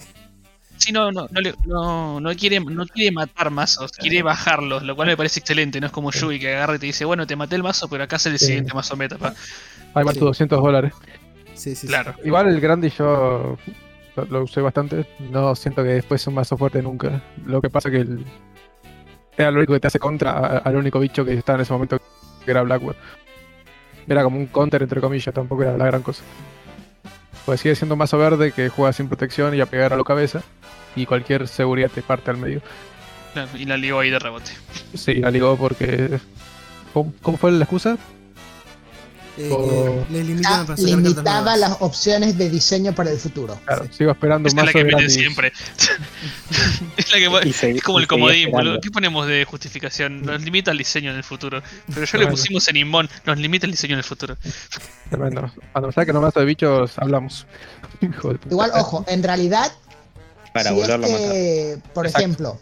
sí, 0.78 0.92
no, 0.92 1.12
no, 1.12 1.28
no, 1.30 1.42
le- 1.42 1.56
no, 1.66 2.20
no 2.22 2.36
quiere, 2.36 2.60
no 2.62 2.86
quiere 2.88 3.12
matar 3.12 3.50
mazos, 3.52 3.92
quiere 3.92 4.24
bajarlos, 4.24 4.84
lo 4.84 4.96
cual 4.96 5.10
me 5.10 5.18
parece 5.18 5.40
excelente, 5.42 5.80
no 5.82 5.88
es 5.88 5.92
como 5.92 6.12
Yui 6.12 6.40
que 6.40 6.56
agarra 6.56 6.76
y 6.76 6.80
te 6.80 6.86
dice, 6.86 7.06
bueno, 7.06 7.28
te 7.28 7.36
maté 7.36 7.56
el 7.56 7.64
mazo, 7.64 7.90
pero 7.90 8.04
acá 8.06 8.16
es 8.16 8.26
el 8.28 8.40
Sí. 8.40 8.46
siguiente 8.46 8.74
mazo 8.74 8.96
meta, 8.96 9.18
pa. 9.18 9.34
Además, 9.94 10.14
Sí. 10.14 10.20
tus 10.20 10.28
200 10.30 10.64
dólares. 10.64 10.94
Sí, 11.54 11.72
sí, 11.72 11.76
sí. 11.76 11.88
Claro. 11.88 12.16
Igual 12.24 12.48
el 12.48 12.62
Grandi 12.62 12.90
yo 12.98 13.58
lo, 14.16 14.26
lo 14.26 14.44
usé 14.44 14.62
bastante. 14.62 15.06
No 15.20 15.56
siento 15.56 15.84
que 15.84 15.90
después 15.90 16.22
sea 16.22 16.32
un 16.32 16.36
mazo 16.36 16.58
fuerte 16.58 16.82
nunca. 16.82 17.22
Lo 17.46 17.62
que 17.62 17.70
pasa 17.70 17.90
que 17.90 17.98
el, 17.98 18.26
era 19.38 19.52
lo 19.52 19.58
único 19.58 19.74
que 19.74 19.80
te 19.80 19.88
hace 19.88 20.00
contra 20.00 20.58
al 20.58 20.76
único 20.76 21.00
bicho 21.00 21.26
que 21.26 21.34
estaba 21.34 21.58
en 21.58 21.62
ese 21.62 21.74
momento, 21.74 22.00
que 22.44 22.52
era 22.52 22.62
Blackwood. 22.64 22.96
Era 24.08 24.24
como 24.24 24.38
un 24.38 24.48
counter, 24.48 24.82
entre 24.84 25.00
comillas, 25.00 25.34
tampoco 25.34 25.64
era 25.64 25.78
la 25.78 25.86
gran 25.86 26.02
cosa. 26.02 26.24
Pues 27.46 27.62
sigue 27.62 27.76
siendo 27.76 27.96
un 27.96 28.00
mazo 28.00 28.18
verde 28.18 28.52
que 28.52 28.70
juega 28.70 28.94
sin 28.94 29.08
protección 29.08 29.56
y 29.56 29.62
a 29.62 29.66
pegar 29.66 29.94
a 29.94 29.98
la 29.98 30.04
cabeza. 30.04 30.42
Y 30.96 31.06
cualquier 31.06 31.48
seguridad 31.48 31.90
te 31.90 32.02
parte 32.02 32.30
al 32.30 32.38
medio. 32.38 32.62
Y 33.56 33.66
la 33.66 33.78
ligó 33.78 34.00
ahí 34.00 34.10
de 34.10 34.20
rebote. 34.20 34.52
Sí, 34.94 35.16
la 35.16 35.32
ligó 35.32 35.56
porque. 35.56 36.20
¿Cómo, 36.94 37.14
cómo 37.22 37.38
fue 37.38 37.52
la 37.52 37.64
excusa? 37.64 37.98
Eh, 39.50 40.06
limitan 40.12 40.66
Ah, 40.70 40.76
limitaba 40.78 41.56
las 41.58 41.78
opciones 41.80 42.38
de 42.38 42.50
diseño 42.50 42.94
para 42.94 43.12
el 43.12 43.18
futuro. 43.18 43.60
Claro, 43.66 43.86
sigo 43.92 44.12
esperando 44.12 44.48
Esa 44.50 44.62
un 44.62 44.68
es 44.70 44.74
la 44.76 44.82
que 44.82 44.88
Grandis. 44.88 45.14
siempre. 45.14 45.54
es 46.98 47.12
la 47.12 47.42
que 47.42 47.54
se- 47.54 47.72
es 47.72 47.82
como 47.84 48.00
el 48.00 48.08
comodín, 48.08 48.52
boludo. 48.52 48.80
¿Qué 48.82 48.92
ponemos 48.92 49.28
de 49.28 49.46
justificación? 49.46 50.22
Nos 50.24 50.42
limita 50.42 50.72
el 50.72 50.78
diseño 50.78 51.12
en 51.12 51.18
el 51.18 51.24
futuro. 51.24 51.62
Pero 51.94 52.06
ya 52.06 52.18
le 52.20 52.28
pusimos 52.28 52.68
en 52.68 52.78
Inmon, 52.78 53.10
nos 53.26 53.38
limita 53.38 53.66
el 53.66 53.72
diseño 53.72 53.94
en 53.94 54.00
el 54.00 54.04
futuro. 54.06 54.38
Tremendo. 55.10 55.52
Cuando 55.72 55.90
un 55.90 56.22
mazo 56.22 56.40
de 56.40 56.46
bichos, 56.46 56.98
hablamos. 56.98 57.46
Hijo 58.02 58.30
de 58.34 58.36
puta. 58.40 58.50
Igual, 58.54 58.72
ojo, 58.76 59.06
en 59.08 59.24
realidad, 59.24 59.72
Para 60.54 60.70
si 60.70 60.76
volverlo 60.76 61.06
a 61.06 61.10
es 61.10 61.78
matar. 61.78 61.94
por 61.94 62.06
Exacto. 62.06 62.20
ejemplo, 62.26 62.62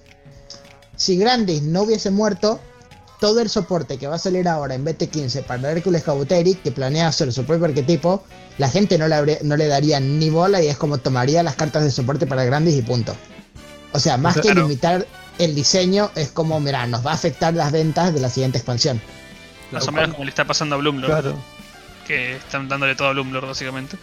si 0.95 1.17
Grandis 1.17 1.61
no 1.63 1.83
hubiese 1.83 2.11
muerto, 2.11 2.59
todo 3.19 3.41
el 3.41 3.49
soporte 3.49 3.97
que 3.97 4.07
va 4.07 4.15
a 4.15 4.19
salir 4.19 4.47
ahora 4.47 4.75
en 4.75 4.85
BT15 4.85 5.43
para 5.43 5.71
Hércules 5.71 6.03
Cabuteri, 6.03 6.55
que 6.55 6.71
planea 6.71 7.07
hacer 7.07 7.31
su 7.33 7.43
propio 7.45 7.65
arquetipo, 7.65 8.23
la 8.57 8.69
gente 8.69 8.97
no 8.97 9.07
le, 9.07 9.15
habría- 9.15 9.39
no 9.43 9.57
le 9.57 9.67
daría 9.67 9.99
ni 9.99 10.29
bola 10.29 10.61
y 10.61 10.67
es 10.67 10.77
como 10.77 10.97
tomaría 10.99 11.43
las 11.43 11.55
cartas 11.55 11.83
de 11.83 11.91
soporte 11.91 12.25
para 12.27 12.43
Grandis 12.45 12.75
y 12.77 12.81
punto. 12.81 13.15
O 13.91 13.99
sea, 13.99 14.17
más 14.17 14.39
que 14.39 14.53
limitar 14.53 15.05
el 15.37 15.55
diseño, 15.55 16.11
es 16.15 16.29
como, 16.31 16.59
mira, 16.59 16.85
nos 16.87 17.05
va 17.05 17.11
a 17.11 17.15
afectar 17.15 17.53
las 17.53 17.71
ventas 17.71 18.13
de 18.13 18.19
la 18.21 18.29
siguiente 18.29 18.57
expansión. 18.57 19.01
Más 19.71 19.87
o 19.87 19.91
menos 19.91 20.11
como 20.11 20.23
le 20.25 20.29
está 20.29 20.45
pasando 20.45 20.75
a 20.75 20.79
Bloomlord, 20.79 21.09
Claro. 21.11 21.35
que 22.07 22.35
están 22.37 22.67
dándole 22.69 22.95
todo 22.95 23.09
a 23.09 23.11
Bloomlord 23.13 23.47
básicamente. 23.47 23.97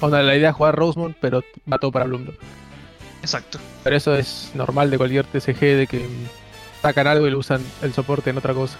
Onda, 0.00 0.22
la 0.22 0.34
idea 0.34 0.50
es 0.50 0.56
jugar 0.56 0.74
Rosemont, 0.74 1.16
pero 1.20 1.42
va 1.70 1.78
todo 1.78 1.92
para 1.92 2.06
Bloomlord. 2.06 2.34
Exacto. 3.22 3.58
Pero 3.84 3.96
eso 3.96 4.14
es 4.16 4.50
normal 4.54 4.90
de 4.90 4.98
cualquier 4.98 5.26
TCG, 5.26 5.60
de 5.76 5.86
que 5.86 6.08
sacan 6.82 7.06
algo 7.06 7.26
y 7.26 7.30
lo 7.30 7.38
usan 7.38 7.62
el 7.80 7.94
soporte 7.94 8.30
en 8.30 8.38
otra 8.38 8.52
cosa. 8.54 8.76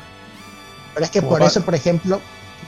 Pero 0.94 1.04
es 1.04 1.10
que 1.10 1.20
Como 1.20 1.30
por 1.30 1.42
eso, 1.42 1.62
por 1.64 1.74
ejemplo, 1.74 2.20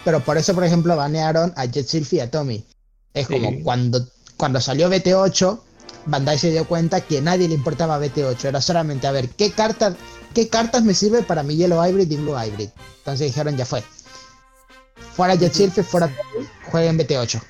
pero 0.04 0.20
por 0.20 0.38
eso, 0.38 0.54
por 0.54 0.64
ejemplo, 0.64 0.96
banearon 0.96 1.52
a 1.56 1.66
Jet 1.66 1.86
Sylph 1.86 2.12
y 2.14 2.20
a 2.20 2.30
Tommy. 2.30 2.64
Es 3.12 3.26
como 3.26 3.50
Sí. 3.50 3.60
cuando, 3.62 4.06
cuando 4.36 4.60
salió 4.60 4.88
BT8, 4.88 5.60
Bandai 6.06 6.38
se 6.38 6.50
dio 6.50 6.64
cuenta 6.66 7.00
que 7.00 7.18
a 7.18 7.20
nadie 7.20 7.48
le 7.48 7.54
importaba 7.54 7.98
BT8. 7.98 8.44
Era 8.46 8.60
solamente 8.60 9.06
a 9.06 9.12
ver 9.12 9.28
qué 9.30 9.50
cartas, 9.52 9.94
qué 10.34 10.48
cartas 10.48 10.82
me 10.84 10.94
sirve 10.94 11.22
para 11.22 11.42
mi 11.42 11.56
Yellow 11.56 11.84
Hybrid 11.84 12.10
y 12.10 12.16
Blue 12.16 12.34
Hybrid. 12.36 12.68
Entonces 12.98 13.26
dijeron, 13.28 13.56
ya 13.56 13.64
fue. 13.66 13.82
Fuera 15.14 15.34
Jet 15.34 15.52
Sylph, 15.52 15.78
fuera 15.84 16.08
Tommy, 16.08 16.46
jueguen 16.64 16.98
BT8. 16.98 17.40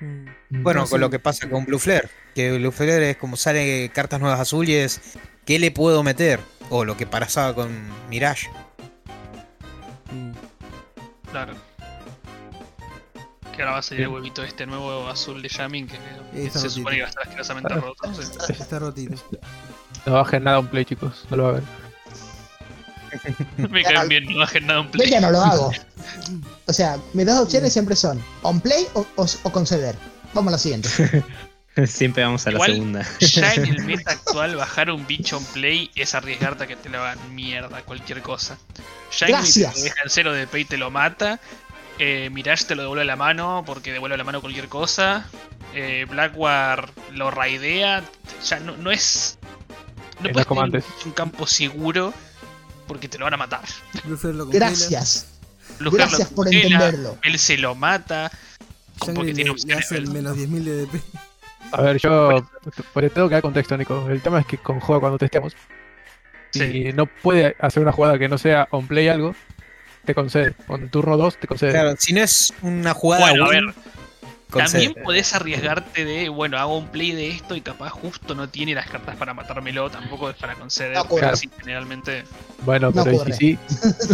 Mm. 0.00 0.62
Bueno, 0.62 0.82
No, 0.82 0.86
con 0.88 1.00
lo 1.00 1.08
que 1.10 1.18
pasa 1.18 1.48
con 1.48 1.64
Blue 1.64 1.78
Flare. 1.78 2.08
Que 2.34 2.52
Blue 2.58 2.72
Flare 2.72 3.10
es 3.10 3.16
como 3.16 3.36
sale 3.36 3.90
cartas 3.94 4.20
nuevas 4.20 4.40
azules. 4.40 5.00
¿Qué 5.44 5.58
le 5.58 5.70
puedo 5.70 6.02
meter? 6.02 6.40
O 6.70 6.84
lo 6.84 6.96
que 6.96 7.06
pasaba 7.06 7.54
con 7.54 7.70
Mirage. 8.08 8.48
Mm. 10.10 10.32
Claro. 11.30 11.54
Que 13.54 13.62
ahora 13.62 13.72
va 13.72 13.78
a 13.78 13.82
salir 13.82 14.04
el 14.04 14.08
huevito 14.08 14.42
este 14.42 14.64
nuevo 14.66 15.08
azul 15.08 15.42
de 15.42 15.48
Yamin 15.48 15.86
que 15.86 15.96
se 15.96 16.58
rotito. 16.58 16.70
supone 16.70 16.96
que 16.96 17.02
va 17.02 17.06
a 17.06 17.10
estar 17.10 17.22
asquerosamente 17.24 17.74
roto. 17.74 17.94
No 18.08 18.14
sé. 18.14 18.52
Está 18.52 18.78
rotito. 18.78 19.16
No 20.06 20.12
bajen 20.14 20.44
nada 20.44 20.56
a 20.56 20.60
un 20.60 20.68
play, 20.68 20.84
chicos. 20.84 21.24
No 21.30 21.36
lo 21.36 21.48
hagan. 21.48 21.64
Me 23.70 23.82
caen 23.82 24.08
bien, 24.08 24.24
no 24.24 24.38
bajen 24.38 24.66
nada 24.66 24.80
un 24.80 24.86
Yo 24.86 24.92
play. 24.92 25.10
ya 25.10 25.20
no 25.20 25.30
lo 25.30 25.40
hago. 25.42 25.70
O 26.66 26.72
sea, 26.72 26.98
mis 27.12 27.26
dos 27.26 27.38
opciones 27.40 27.72
siempre 27.72 27.94
son 27.94 28.22
on 28.42 28.58
play 28.60 28.86
o, 28.94 29.04
o- 29.16 29.26
o 29.42 29.52
conceder. 29.52 29.96
Vamos 30.32 30.50
a 30.50 30.52
la 30.52 30.58
siguiente. 30.58 30.88
Siempre 31.86 32.22
vamos 32.22 32.46
a 32.46 32.50
la 32.50 32.64
segunda. 32.64 33.06
Ya 33.20 33.54
en 33.54 33.66
el 33.66 33.84
meta 33.86 34.12
actual, 34.12 34.56
bajar 34.56 34.90
un 34.90 35.06
bicho 35.06 35.38
en 35.38 35.44
play 35.46 35.90
es 35.94 36.14
arriesgarte 36.14 36.64
a 36.64 36.66
que 36.66 36.76
te 36.76 36.88
lo 36.88 37.00
hagan 37.00 37.34
mierda, 37.34 37.82
cualquier 37.82 38.22
cosa. 38.22 38.58
Te 39.18 39.26
Gracias. 39.26 39.82
deja 39.82 40.02
en 40.02 40.10
cero 40.10 40.32
de 40.32 40.46
pay 40.46 40.62
y 40.62 40.64
te 40.64 40.76
lo 40.76 40.90
mata. 40.90 41.40
Eh, 41.98 42.30
Mirage 42.32 42.64
te 42.64 42.74
lo 42.74 42.82
devuelve 42.82 43.02
a 43.02 43.06
la 43.06 43.16
mano 43.16 43.62
porque 43.66 43.92
devuelve 43.92 44.14
a 44.14 44.18
la 44.18 44.24
mano 44.24 44.40
cualquier 44.40 44.68
cosa. 44.68 45.26
Eh, 45.74 46.06
Blackwar 46.08 46.90
lo 47.12 47.30
raidea. 47.30 48.02
Ya 48.46 48.60
no, 48.60 48.76
no 48.76 48.90
es. 48.90 49.38
No 50.20 50.26
Es 50.28 50.32
puedes 50.32 50.46
como 50.46 50.62
tener 50.62 50.82
antes. 50.82 51.06
un 51.06 51.12
campo 51.12 51.46
seguro 51.46 52.12
porque 52.86 53.08
te 53.08 53.18
lo 53.18 53.24
van 53.26 53.34
a 53.34 53.36
matar. 53.38 53.62
Lo. 54.22 54.46
Gracias. 54.46 55.26
Lo 55.78 55.90
Gracias 55.90 56.28
por 56.28 56.52
entenderlo. 56.52 57.18
Él 57.22 57.38
se 57.38 57.56
lo 57.58 57.74
mata. 57.74 58.30
Shangri 59.00 59.14
porque 59.14 59.30
le, 59.30 59.34
tiene 59.34 59.44
le 59.44 59.50
opciones, 59.50 59.84
hace 59.86 59.96
el 59.96 60.06
¿verdad? 60.10 60.34
menos 60.34 60.38
10.000 60.38 60.64
de 60.64 60.76
DP. 60.86 61.02
A 61.72 61.82
ver, 61.82 61.98
yo. 61.98 62.46
Por 62.92 63.10
tengo 63.10 63.28
que 63.28 63.34
dar 63.34 63.42
contexto, 63.42 63.76
Nico. 63.76 64.06
El 64.08 64.20
tema 64.20 64.40
es 64.40 64.46
que 64.46 64.58
con 64.58 64.80
juego 64.80 65.00
cuando 65.00 65.18
testeamos, 65.18 65.54
Sí. 66.50 66.70
si 66.70 66.92
no 66.92 67.06
puede 67.06 67.56
hacer 67.58 67.82
una 67.82 67.92
jugada 67.92 68.18
que 68.18 68.28
no 68.28 68.36
sea 68.36 68.68
on 68.70 68.86
play 68.86 69.08
algo, 69.08 69.34
te 70.04 70.14
concede. 70.14 70.52
Con 70.66 70.88
turno 70.90 71.16
2 71.16 71.38
te 71.38 71.46
concede. 71.46 71.72
Claro, 71.72 71.94
si 71.98 72.12
no 72.12 72.20
es 72.22 72.52
una 72.62 72.92
jugada. 72.92 73.30
Bueno, 73.30 73.46
a 73.46 73.48
ver. 73.48 73.62
También 74.58 74.94
podés 75.02 75.34
arriesgarte 75.34 76.04
de, 76.04 76.28
bueno, 76.28 76.58
hago 76.58 76.76
un 76.78 76.88
play 76.88 77.12
de 77.12 77.30
esto 77.30 77.54
y 77.56 77.60
capaz 77.60 77.90
justo 77.90 78.34
no 78.34 78.48
tiene 78.48 78.74
las 78.74 78.88
cartas 78.88 79.16
para 79.16 79.32
matármelo, 79.34 79.90
tampoco 79.90 80.30
es 80.30 80.36
para 80.36 80.54
conceder, 80.54 80.94
No 80.94 81.02
ocurre. 81.02 81.22
pero 81.22 81.36
sí, 81.36 81.50
generalmente. 81.58 82.24
Bueno, 82.64 82.90
No 82.94 83.04
pero 83.04 83.16
ocurre. 83.16 83.32
sí, 83.34 83.58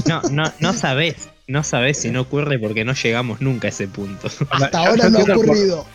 No, 0.07 0.23
no, 0.31 0.53
no 0.61 0.73
sabés. 0.73 1.29
No 1.47 1.65
sabés 1.65 1.99
si 2.03 2.11
no 2.11 2.21
ocurre 2.21 2.59
porque 2.59 2.85
no 2.85 2.93
llegamos 2.93 3.41
nunca 3.41 3.69
a 3.69 3.71
ese 3.71 3.89
punto. 3.89 4.29
Hasta 4.51 4.71
yo- 4.71 4.89
ahora 4.91 5.09
no 5.09 5.19
ha 5.19 5.25
por- 5.25 5.37
ocurrido. 5.37 5.87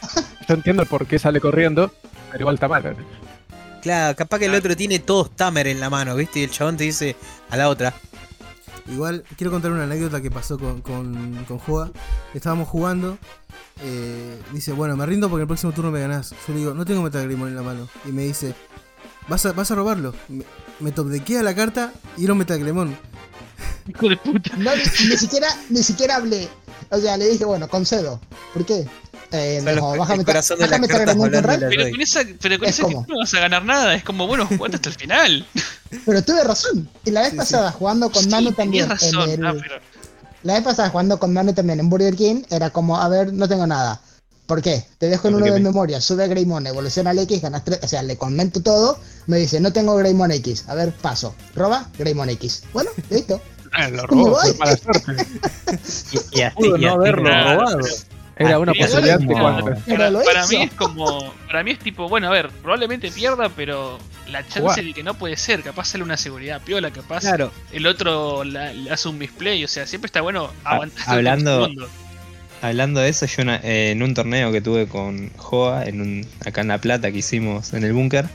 yo 0.47 0.53
entiendo 0.55 0.81
el 0.83 0.87
por 0.89 1.05
qué 1.05 1.19
sale 1.19 1.39
corriendo, 1.39 1.93
pero 2.31 2.41
igual 2.41 2.55
está 2.55 2.67
mal. 2.67 2.95
Claro, 3.81 4.15
capaz 4.15 4.39
que 4.39 4.45
el 4.45 4.55
otro 4.55 4.75
tiene 4.75 4.99
todos 4.99 5.35
Tamer 5.35 5.67
en 5.67 5.79
la 5.79 5.89
mano, 5.89 6.15
¿viste? 6.15 6.39
Y 6.39 6.43
el 6.43 6.51
chabón 6.51 6.77
te 6.77 6.85
dice 6.85 7.15
a 7.49 7.57
la 7.57 7.69
otra. 7.69 7.93
Igual, 8.87 9.23
quiero 9.37 9.51
contar 9.51 9.71
una 9.71 9.83
anécdota 9.83 10.21
que 10.21 10.29
pasó 10.29 10.59
con, 10.59 10.81
con, 10.81 11.45
con 11.47 11.57
Joa. 11.59 11.91
Estábamos 12.33 12.67
jugando. 12.67 13.17
eh, 13.81 14.39
dice, 14.51 14.71
bueno, 14.73 14.95
me 14.97 15.05
rindo 15.05 15.29
porque 15.29 15.41
el 15.43 15.47
próximo 15.47 15.71
turno 15.71 15.89
me 15.91 16.01
ganás. 16.01 16.31
Yo 16.31 16.53
le 16.53 16.59
digo, 16.59 16.73
no 16.73 16.85
tengo 16.85 17.01
Metagrimon 17.01 17.47
en 17.49 17.55
la 17.55 17.61
mano. 17.63 17.87
Y 18.05 18.11
me 18.11 18.23
dice, 18.23 18.53
vas 19.29 19.45
a, 19.45 19.53
vas 19.53 19.71
a 19.71 19.75
robarlo. 19.75 20.13
Me, 20.27 20.43
me 20.79 20.91
topdequea 20.91 21.41
la 21.43 21.55
carta 21.55 21.93
y 22.17 22.25
era 22.25 22.33
un 22.33 22.39
Metagrimon. 22.39 22.95
Hijo 23.87 24.09
de 24.09 24.17
puta. 24.17 24.55
No, 24.57 24.71
ni, 24.75 24.81
ni 25.09 25.17
siquiera, 25.17 25.47
ni 25.69 25.81
siquiera 25.83 26.15
hablé. 26.17 26.49
O 26.89 26.97
sea, 26.97 27.15
le 27.17 27.29
dije, 27.29 27.45
bueno, 27.45 27.67
concedo. 27.69 28.19
¿Por 28.53 28.65
qué? 28.65 28.85
Eh, 29.33 29.55
Son 29.57 29.65
me 29.65 29.71
los- 29.71 29.75
dijo, 29.81 29.93
el 29.93 29.99
bájame, 29.99 30.25
corazón 30.25 30.59
de 30.59 30.61
las 30.67 30.69
bájame 30.79 30.87
cartas 30.87 31.15
de 31.15 31.67
Pero 31.69 31.89
con 31.91 32.01
esa, 32.01 32.21
pero 32.39 32.59
con 32.59 32.67
Es 32.69 32.79
no 32.79 33.03
vas 33.19 33.33
a 33.33 33.39
ganar 33.39 33.65
nada. 33.65 33.95
Es 33.95 34.03
como, 34.03 34.27
bueno, 34.27 34.45
jugate 34.47 34.75
hasta 34.75 34.89
el 34.89 34.95
final. 34.95 35.45
Pero 36.05 36.23
tuve 36.23 36.43
razón. 36.43 36.89
Y 37.05 37.11
la 37.11 37.21
vez 37.21 37.31
Sí, 37.31 37.37
pasada, 37.37 37.71
jugando 37.71 38.09
con 38.11 38.23
Sí, 38.23 38.29
Manu 38.29 38.51
también. 38.53 38.89
razón. 38.89 39.29
en 39.29 39.39
el- 39.43 39.45
ah, 39.45 39.55
pero 39.61 39.75
La 40.43 40.53
vez 40.55 40.63
pasada, 40.63 40.89
jugando 40.89 41.19
con 41.19 41.33
Manu 41.33 41.53
también 41.53 41.79
en 41.79 41.89
Burger 41.89 42.15
King, 42.15 42.43
era 42.49 42.69
como, 42.71 42.99
a 42.99 43.07
ver, 43.09 43.31
no 43.33 43.47
tengo 43.47 43.65
nada. 43.67 44.01
¿Por 44.45 44.61
qué? 44.61 44.85
Te 44.97 45.07
dejo 45.07 45.27
en 45.29 45.35
¿Por 45.35 45.41
uno 45.43 45.53
de 45.53 45.59
me- 45.59 45.69
memoria, 45.69 46.01
sube 46.01 46.27
Greymon, 46.27 46.67
evoluciona 46.67 47.11
al 47.11 47.19
X, 47.19 47.41
ganas 47.41 47.63
3. 47.63 47.79
O 47.83 47.87
sea, 47.87 48.03
le 48.03 48.17
comento 48.17 48.61
todo. 48.61 48.99
Me 49.27 49.37
dice, 49.37 49.59
no 49.61 49.71
tengo 49.71 49.95
Greymon 49.95 50.31
X. 50.31 50.65
A 50.67 50.75
ver, 50.75 50.91
paso. 50.91 51.33
Roba 51.55 51.87
Greymon 51.97 52.29
X. 52.31 52.63
Bueno, 52.73 52.89
listo. 53.09 53.41
Ah, 53.71 53.87
lo 53.89 54.05
robó, 54.05 54.31
voy. 54.31 54.49
fue 54.49 54.57
mala 54.57 54.77
suerte. 54.77 55.25
Y, 56.33 56.39
y 56.39 56.41
así, 56.41 56.55
Pudo 56.55 56.77
y 56.77 56.81
no 56.81 56.87
así 56.89 56.95
haberlo 56.97 57.23
nada. 57.23 57.53
robado. 57.55 57.77
Era 58.37 58.57
una 58.59 58.73
posibilidad 58.73 59.19
cuánto. 59.25 59.73
Pero 59.85 59.97
para, 59.97 60.23
para 60.23 60.47
mí 60.47 60.55
es 60.63 60.71
como. 60.73 61.33
Para 61.47 61.63
mí 61.63 61.71
es 61.71 61.79
tipo, 61.79 62.09
bueno, 62.09 62.27
a 62.27 62.31
ver, 62.31 62.49
probablemente 62.49 63.11
pierda, 63.11 63.49
pero 63.49 63.99
la 64.31 64.41
chance 64.41 64.59
Jugar. 64.61 64.83
de 64.83 64.93
que 64.93 65.03
no 65.03 65.13
puede 65.13 65.37
ser, 65.37 65.61
capaz 65.61 65.85
sale 65.89 66.03
una 66.03 66.17
seguridad 66.17 66.59
piola, 66.61 66.89
capaz 66.91 67.19
Claro. 67.21 67.51
el 67.71 67.85
otro 67.85 68.43
la- 68.43 68.73
le 68.73 68.89
hace 68.89 69.07
un 69.09 69.17
misplay, 69.19 69.63
o 69.63 69.67
sea, 69.67 69.85
siempre 69.85 70.07
está 70.07 70.21
bueno 70.21 70.49
aguantar 70.63 71.03
Ah, 71.07 71.11
hablando- 71.13 71.57
un 71.57 71.63
segundo. 71.69 71.89
Hablando 72.61 73.01
de 73.01 73.09
eso, 73.09 73.25
yo 73.25 73.43
una- 73.43 73.57
eh, 73.57 73.91
en 73.91 74.01
un 74.01 74.13
torneo 74.13 74.51
que 74.53 74.61
tuve 74.61 74.87
con 74.87 75.29
Joa, 75.35 75.83
en 75.85 75.99
un, 76.01 76.27
acá 76.45 76.61
en 76.61 76.69
La 76.69 76.77
Plata 76.79 77.11
que 77.11 77.17
hicimos 77.17 77.73
en 77.73 77.83
el 77.83 77.91
búnker, 77.93 78.25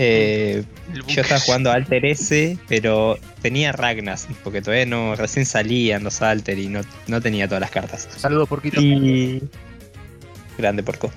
eh, 0.00 0.62
yo 1.08 1.22
estaba 1.22 1.40
jugando 1.40 1.72
Alter 1.72 2.06
S, 2.06 2.56
pero 2.68 3.18
tenía 3.42 3.72
Ragnas, 3.72 4.28
porque 4.44 4.62
todavía 4.62 4.86
no, 4.86 5.16
recién 5.16 5.44
salían 5.44 6.04
los 6.04 6.22
Alter 6.22 6.58
y 6.58 6.68
no, 6.68 6.82
no 7.08 7.20
tenía 7.20 7.48
todas 7.48 7.60
las 7.60 7.70
cartas. 7.70 8.08
Saludos, 8.16 8.48
porquito. 8.48 8.80
Y. 8.80 9.42
Grande 10.56 10.82
porco. 10.82 11.10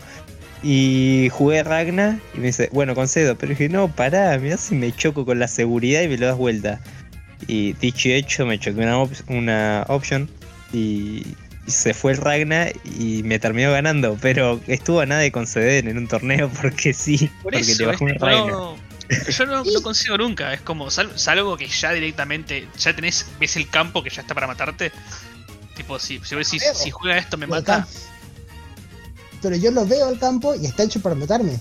Y 0.63 1.29
jugué 1.31 1.63
Ragna 1.63 2.19
y 2.35 2.39
me 2.39 2.47
dice, 2.47 2.69
bueno, 2.71 2.93
concedo. 2.95 3.35
Pero 3.35 3.51
dije, 3.51 3.69
no, 3.69 3.87
pará, 3.87 4.37
mirá 4.37 4.57
si 4.57 4.75
me 4.75 4.91
choco 4.91 5.25
con 5.25 5.39
la 5.39 5.47
seguridad 5.47 6.01
y 6.01 6.07
me 6.07 6.17
lo 6.17 6.27
das 6.27 6.37
vuelta. 6.37 6.79
Y 7.47 7.73
dicho 7.73 8.09
y 8.09 8.13
hecho, 8.13 8.45
me 8.45 8.59
choqué 8.59 8.81
una, 8.81 8.99
op- 8.99 9.29
una 9.29 9.85
option 9.87 10.29
y 10.73 11.23
se 11.67 11.93
fue 11.93 12.11
el 12.13 12.17
Ragna 12.17 12.67
y 12.97 13.23
me 13.23 13.39
terminó 13.39 13.71
ganando. 13.71 14.17
Pero 14.21 14.59
estuvo 14.67 14.99
a 15.01 15.05
nada 15.05 15.21
de 15.21 15.31
conceder 15.31 15.87
en 15.87 15.97
un 15.97 16.07
torneo 16.07 16.49
porque 16.61 16.93
sí, 16.93 17.29
Por 17.41 17.53
porque 17.53 17.59
eso, 17.59 17.79
le 17.83 17.85
bajó 17.87 18.05
un. 18.05 18.15
Ragna. 18.15 18.51
no, 18.51 18.75
yo 19.29 19.45
no, 19.45 19.63
no 19.63 19.81
consigo 19.81 20.17
nunca, 20.17 20.53
es 20.53 20.61
como, 20.61 20.89
sal- 20.89 21.11
salvo 21.19 21.57
que 21.57 21.67
ya 21.67 21.91
directamente, 21.91 22.67
ya 22.77 22.95
tenés, 22.95 23.25
ves 23.39 23.55
el 23.57 23.69
campo 23.69 24.01
que 24.03 24.09
ya 24.09 24.21
está 24.21 24.33
para 24.33 24.47
matarte. 24.47 24.91
Tipo, 25.75 25.99
si, 25.99 26.19
si, 26.23 26.35
vos 26.35 26.45
decís, 26.45 26.63
Pero- 26.65 26.75
si 26.79 26.91
juega 26.91 27.17
esto 27.17 27.37
me 27.37 27.47
mata, 27.47 27.87
Pero 29.41 29.55
yo 29.55 29.71
lo 29.71 29.85
veo 29.85 30.07
al 30.07 30.19
campo 30.19 30.53
y 30.55 30.65
está 30.65 30.83
hecho 30.83 31.01
para 31.01 31.15
matarme. 31.15 31.57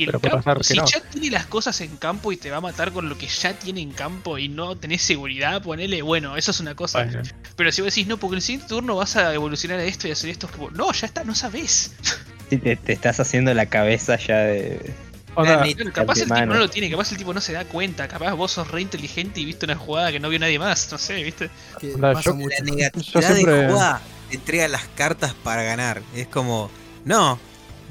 Y 0.00 0.04
el 0.04 0.06
pero 0.08 0.20
puede 0.20 0.30
campo, 0.32 0.44
pasar 0.44 0.58
que 0.58 0.64
si 0.64 0.74
no. 0.76 0.84
ya 0.86 1.00
tiene 1.10 1.30
las 1.30 1.46
cosas 1.46 1.80
en 1.80 1.96
campo 1.96 2.32
y 2.32 2.36
te 2.36 2.50
va 2.50 2.58
a 2.58 2.60
matar 2.60 2.92
con 2.92 3.08
lo 3.08 3.16
que 3.18 3.26
ya 3.26 3.54
tiene 3.58 3.80
en 3.80 3.92
campo 3.92 4.38
y 4.38 4.48
no 4.48 4.76
tenés 4.76 5.02
seguridad, 5.02 5.62
ponele, 5.62 6.02
bueno, 6.02 6.36
eso 6.36 6.50
es 6.50 6.60
una 6.60 6.74
cosa. 6.74 7.04
Bueno, 7.04 7.22
Pero 7.56 7.72
si 7.72 7.82
vos 7.82 7.94
decís, 7.94 8.06
no, 8.06 8.16
porque 8.18 8.34
en 8.34 8.38
el 8.38 8.42
siguiente 8.42 8.68
turno 8.68 8.96
vas 8.96 9.16
a 9.16 9.32
evolucionar 9.34 9.78
a 9.78 9.84
esto 9.84 10.08
y 10.08 10.10
hacer 10.10 10.30
esto, 10.30 10.46
es 10.46 10.52
como, 10.52 10.70
no, 10.70 10.92
ya 10.92 11.06
está, 11.06 11.24
no 11.24 11.34
sabés. 11.34 11.92
Sí, 12.50 12.58
te, 12.58 12.74
te 12.74 12.92
estás 12.92 13.20
haciendo 13.20 13.54
la 13.54 13.66
cabeza 13.66 14.16
ya 14.16 14.38
de. 14.38 14.92
Claro, 15.36 15.62
capaz 15.92 16.18
el 16.18 16.24
tipo 16.24 16.46
no 16.46 16.54
lo 16.54 16.68
tiene, 16.68 16.90
capaz 16.90 17.12
el 17.12 17.18
tipo 17.18 17.32
no 17.32 17.40
se 17.40 17.52
da 17.52 17.64
cuenta, 17.64 18.08
capaz 18.08 18.32
vos 18.34 18.50
sos 18.50 18.68
re 18.68 18.80
inteligente 18.82 19.38
y 19.40 19.44
viste 19.44 19.66
una 19.66 19.76
jugada 19.76 20.10
que 20.10 20.18
no 20.18 20.28
vio 20.28 20.40
nadie 20.40 20.58
más, 20.58 20.90
no 20.90 20.98
sé, 20.98 21.22
viste. 21.22 21.48
Que 21.80 21.90
pasa 21.96 22.20
yo- 22.22 22.34
mucho. 22.34 22.48
La 22.58 22.64
Yo 22.68 22.74
negatividad 22.74 23.34
siempre- 23.34 23.52
de 23.52 23.68
jugar 23.72 24.00
te 24.28 24.34
entrega 24.34 24.66
las 24.66 24.82
cartas 24.96 25.32
para 25.44 25.62
ganar. 25.62 26.02
Es 26.16 26.26
como, 26.26 26.72
no, 27.04 27.38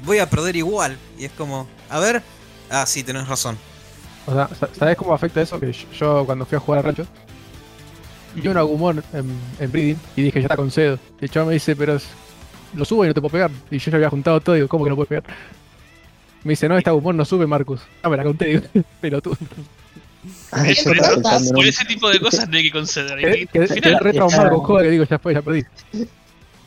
voy 0.04 0.18
a 0.18 0.28
perder 0.28 0.56
igual. 0.56 0.98
Y 1.18 1.24
es 1.24 1.32
como, 1.32 1.66
a 1.90 1.98
ver, 2.00 2.22
ah, 2.70 2.86
sí, 2.86 3.02
tenés 3.02 3.26
razón. 3.28 3.58
o 4.26 4.32
sea, 4.32 4.48
sa- 4.58 4.68
¿sabes 4.78 4.96
cómo 4.96 5.12
afecta 5.14 5.40
eso? 5.42 5.58
Que 5.60 5.72
yo, 5.72 5.86
yo 5.98 6.26
cuando 6.26 6.46
fui 6.46 6.56
a 6.56 6.60
jugar 6.60 6.78
a 6.80 6.82
rancho, 6.82 7.06
vi 8.34 8.46
un 8.48 8.56
agumón 8.56 9.02
en, 9.12 9.30
en 9.58 9.72
Breeding 9.72 9.98
y 10.16 10.22
dije, 10.22 10.40
ya 10.40 10.46
está 10.46 10.56
con 10.56 10.70
cedo. 10.70 10.98
Y 11.20 11.24
el 11.24 11.30
chaval 11.30 11.48
me 11.48 11.54
dice, 11.54 11.74
pero 11.76 11.96
es- 11.96 12.06
lo 12.74 12.84
subo 12.84 13.04
y 13.04 13.08
no 13.08 13.14
te 13.14 13.20
puedo 13.20 13.32
pegar. 13.32 13.50
Y 13.70 13.78
yo 13.78 13.90
ya 13.90 13.96
había 13.96 14.10
juntado 14.10 14.40
todo 14.40 14.54
y 14.56 14.58
digo, 14.60 14.68
¿cómo 14.68 14.84
que 14.84 14.90
no 14.90 14.96
puedes 14.96 15.08
pegar? 15.08 15.24
Me 16.44 16.50
dice, 16.52 16.68
no, 16.68 16.78
este 16.78 16.88
agumón 16.90 17.16
no 17.16 17.24
sube, 17.24 17.46
Marcus. 17.46 17.80
Ah, 18.02 18.08
me 18.08 18.16
la 18.16 18.22
conté, 18.24 18.46
digo, 18.46 18.62
pero 19.00 19.20
tú. 19.20 19.36
Ay, 20.52 20.74
yo 20.74 20.92
por 21.54 21.64
ese 21.66 21.84
tipo 21.86 22.08
de 22.10 22.20
cosas 22.20 22.48
no 22.48 22.56
hay 22.56 22.62
que 22.64 22.70
conceder. 22.70 23.12
hay 23.18 23.24
Quedé, 23.24 23.46
que- 23.46 23.46
quedé- 23.46 23.62
al 23.62 23.68
quedé 23.68 23.80
final, 23.82 24.00
re 24.04 24.12
traumado 24.12 24.42
Estaba- 24.42 24.50
con 24.56 24.60
juego 24.66 24.82
que 24.82 24.90
digo, 24.90 25.04
ya 25.04 25.18
fue, 25.18 25.34
ya 25.34 25.42
perdí. 25.42 25.64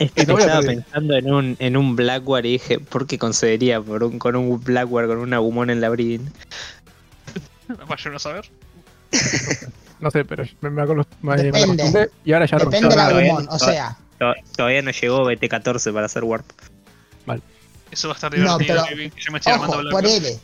Este, 0.03 0.25
no 0.25 0.37
estaba 0.37 0.61
pensando 0.61 1.15
en 1.15 1.33
un, 1.33 1.55
en 1.59 1.77
un 1.77 1.95
Blackware 1.95 2.45
y 2.45 2.51
dije, 2.53 2.79
¿por 2.79 3.05
qué 3.07 3.17
concedería 3.17 3.81
por 3.81 4.03
un, 4.03 4.19
con 4.19 4.35
un 4.35 4.59
Blackware 4.63 5.07
con 5.07 5.17
un 5.19 5.33
agumón 5.33 5.69
en 5.69 5.81
la 5.81 5.89
Breeding? 5.89 6.31
Vaya 7.87 8.03
uno 8.07 8.17
a 8.17 8.19
saber. 8.19 8.49
No 9.99 10.11
sé, 10.11 10.25
pero 10.25 10.43
me, 10.61 10.69
me, 10.69 10.81
acolo- 10.81 11.05
me- 11.21 11.35
me 11.37 11.43
Depende. 11.43 11.63
acostumbré 11.83 12.09
y 12.25 12.33
ahora 12.33 12.45
ya 12.45 12.57
no 12.57 12.65
Depende 12.65 12.95
del 12.95 13.27
no, 13.27 13.39
no, 13.41 13.49
O 13.51 13.59
sea, 13.59 13.97
To- 14.19 14.33
Todavía 14.55 14.81
no 14.81 14.91
llegó 14.91 15.19
BT14 15.29 15.93
para 15.93 16.05
hacer 16.07 16.23
Warp. 16.23 16.45
Eso 17.91 18.07
va 18.07 18.13
a 18.13 18.15
estar 18.15 18.35
No, 18.35 18.57
divertido. 18.57 18.83
pero- 18.89 18.97
que- 19.03 19.09
que 19.11 19.21
yo 19.21 19.31
me 19.31 19.37
estoy 19.37 19.53
armando 19.53 19.73
ojo, 19.75 19.81
blanco. 19.83 19.97
ponele. 19.99 20.39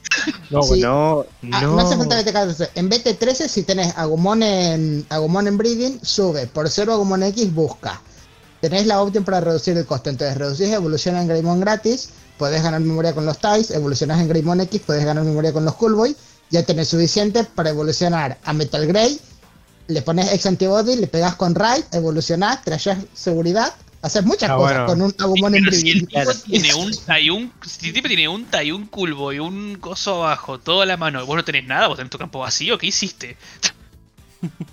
No, 0.52 0.62
Sí. 0.62 0.82
No, 0.82 1.26
Ah, 1.52 1.62
no. 1.64 1.76
no 1.76 1.80
hace 1.80 1.98
falta 1.98 2.22
BT14. 2.22 2.70
En 2.76 2.90
BT13, 2.92 3.48
si 3.48 3.64
tenés 3.64 3.98
Agumon 3.98 4.44
en, 4.44 5.04
Agumon 5.10 5.48
en 5.48 5.58
Breeding, 5.58 6.00
sube. 6.06 6.46
Por 6.46 6.70
cero 6.70 6.94
Agumon 6.94 7.24
X, 7.24 7.52
busca. 7.52 8.00
Tenés 8.62 8.86
la 8.88 9.02
opción 9.02 9.24
para 9.24 9.40
reducir 9.40 9.78
el 9.78 9.86
costo. 9.86 10.10
Entonces, 10.10 10.38
reducís 10.38 10.70
evolución 10.70 11.16
en 11.16 11.28
Greymon 11.28 11.60
gratis. 11.60 12.10
puedes 12.38 12.64
ganar 12.64 12.80
memoria 12.80 13.14
con 13.14 13.26
los 13.26 13.38
Ties, 13.40 13.70
evolucionas 13.72 14.20
en 14.22 14.30
Greymon 14.30 14.62
X, 14.62 14.82
puedes 14.86 15.04
ganar 15.04 15.24
memoria 15.26 15.52
con 15.52 15.66
los 15.66 15.76
Coolboy, 15.76 16.16
ya 16.50 16.64
tenés 16.64 16.88
suficiente 16.88 17.44
para 17.44 17.70
evolucionar 17.72 18.38
a 18.44 18.54
Metal 18.54 18.88
Grey, 18.88 19.20
le 19.88 20.02
pones 20.02 20.32
X 20.32 20.46
Antibody, 20.46 20.96
le 20.96 21.08
pegas 21.08 21.36
con 21.36 21.54
Raid, 21.54 21.84
evolucionás, 21.92 22.64
traes 22.64 22.88
seguridad, 23.14 23.74
haces 24.02 24.24
muchas 24.24 24.50
Ah, 24.52 24.56
cosas 24.56 24.72
bueno. 24.72 24.86
con 24.88 25.02
un 25.02 25.16
Agumon 25.20 25.56
en 25.56 25.74
si 25.74 25.90
el 25.92 26.08
tipo 26.08 26.32
tiene 26.50 26.74
un 26.76 26.96
Tayun, 27.06 27.52
si 27.68 27.88
el 27.88 27.94
tipo 27.94 28.08
tiene 28.08 28.30
un 28.30 28.46
Tayun 28.46 28.86
Culbo 28.88 29.34
y 29.34 29.40
un 29.40 29.76
coso 29.76 30.24
abajo, 30.24 30.60
toda 30.60 30.86
la 30.86 30.96
mano, 30.96 31.22
y 31.22 31.26
vos 31.26 31.36
no 31.36 31.44
tenés 31.44 31.66
nada, 31.66 31.88
vos 31.88 31.98
tenés 31.98 32.10
tu 32.10 32.18
campo 32.18 32.40
vacío, 32.40 32.78
¿qué 32.78 32.88
hiciste? 32.88 33.36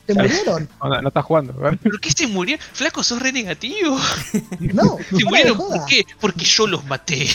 Te 0.06 0.14
murieron. 0.14 0.68
No, 0.82 1.08
estás 1.08 1.24
jugando. 1.24 1.52
¿verdad? 1.54 1.78
¿Por 1.82 2.00
qué 2.00 2.10
se 2.10 2.26
murieron? 2.26 2.64
Flaco, 2.72 3.02
sos 3.02 3.20
re 3.20 3.32
negativo. 3.32 3.98
No, 4.60 4.98
¿Se 5.10 5.24
murieron 5.24 5.56
por 5.56 5.84
qué? 5.86 6.04
Porque 6.20 6.44
yo 6.44 6.66
los 6.66 6.84
maté. 6.84 7.28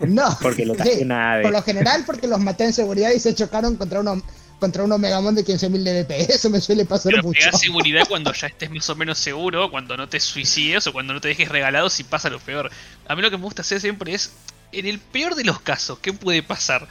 No. 0.00 0.36
Porque 0.40 0.64
lo 0.64 0.74
Sí, 0.74 0.78
traje 0.82 1.02
una 1.04 1.32
ave. 1.34 1.42
Por 1.42 1.52
lo 1.52 1.62
general, 1.62 2.04
porque 2.06 2.26
los 2.28 2.40
maté 2.40 2.64
en 2.64 2.72
seguridad 2.72 3.10
y 3.10 3.20
se 3.20 3.34
chocaron 3.34 3.76
contra 3.76 4.00
uno 4.00 4.22
contra 4.58 4.84
un 4.84 4.92
Omegamon 4.92 5.34
de 5.34 5.44
15.000 5.44 5.82
de 5.82 5.92
DP. 6.04 6.30
Eso 6.30 6.48
me 6.48 6.60
suele 6.60 6.84
pasar 6.84 7.10
Pero 7.10 7.24
mucho. 7.24 7.40
pegás 7.40 7.60
seguridad 7.60 8.06
cuando 8.08 8.32
ya 8.32 8.46
estés 8.46 8.70
más 8.70 8.88
o 8.90 8.94
menos 8.94 9.18
seguro, 9.18 9.68
cuando 9.72 9.96
no 9.96 10.08
te 10.08 10.20
suicides 10.20 10.86
o 10.86 10.92
cuando 10.92 11.12
no 11.12 11.20
te 11.20 11.26
dejes 11.26 11.48
regalado 11.48 11.90
si 11.90 12.04
pasa 12.04 12.30
lo 12.30 12.38
peor. 12.38 12.70
A 13.08 13.16
mí 13.16 13.22
lo 13.22 13.30
que 13.32 13.38
me 13.38 13.42
gusta 13.42 13.62
hacer 13.62 13.80
siempre 13.80 14.14
es, 14.14 14.30
en 14.70 14.86
el 14.86 15.00
peor 15.00 15.34
de 15.34 15.42
los 15.42 15.60
casos, 15.60 15.98
¿qué 15.98 16.12
puede 16.12 16.44
pasar? 16.44 16.86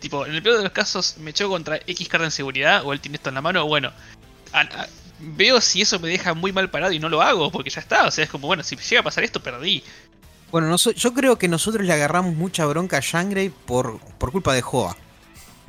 Tipo, 0.00 0.26
en 0.26 0.34
el 0.34 0.42
peor 0.42 0.58
de 0.58 0.64
los 0.64 0.72
casos 0.72 1.16
me 1.18 1.32
choco 1.32 1.52
contra 1.52 1.76
X 1.86 2.06
carta 2.10 2.26
en 2.26 2.30
seguridad 2.30 2.84
o 2.84 2.92
él 2.92 3.00
tiene 3.00 3.16
esto 3.16 3.30
en 3.30 3.36
la 3.36 3.40
mano, 3.40 3.66
bueno, 3.66 3.90
a- 4.54 4.60
a- 4.82 4.88
veo 5.20 5.60
si 5.60 5.82
eso 5.82 5.98
me 6.00 6.08
deja 6.08 6.34
muy 6.34 6.52
mal 6.52 6.70
parado 6.70 6.92
y 6.92 6.98
no 6.98 7.08
lo 7.08 7.22
hago 7.22 7.50
porque 7.50 7.70
ya 7.70 7.80
está. 7.80 8.06
O 8.06 8.10
sea, 8.10 8.24
es 8.24 8.30
como, 8.30 8.46
bueno, 8.46 8.62
si 8.62 8.76
llega 8.76 9.00
a 9.00 9.04
pasar 9.04 9.24
esto, 9.24 9.42
perdí. 9.42 9.82
Bueno, 10.50 10.68
noso- 10.68 10.92
yo 10.92 11.12
creo 11.12 11.36
que 11.36 11.48
nosotros 11.48 11.84
le 11.86 11.92
agarramos 11.92 12.34
mucha 12.34 12.64
bronca 12.66 12.98
a 12.98 13.00
Shangri 13.00 13.50
por, 13.50 13.98
por 14.18 14.32
culpa 14.32 14.54
de 14.54 14.62
Joa. 14.62 14.96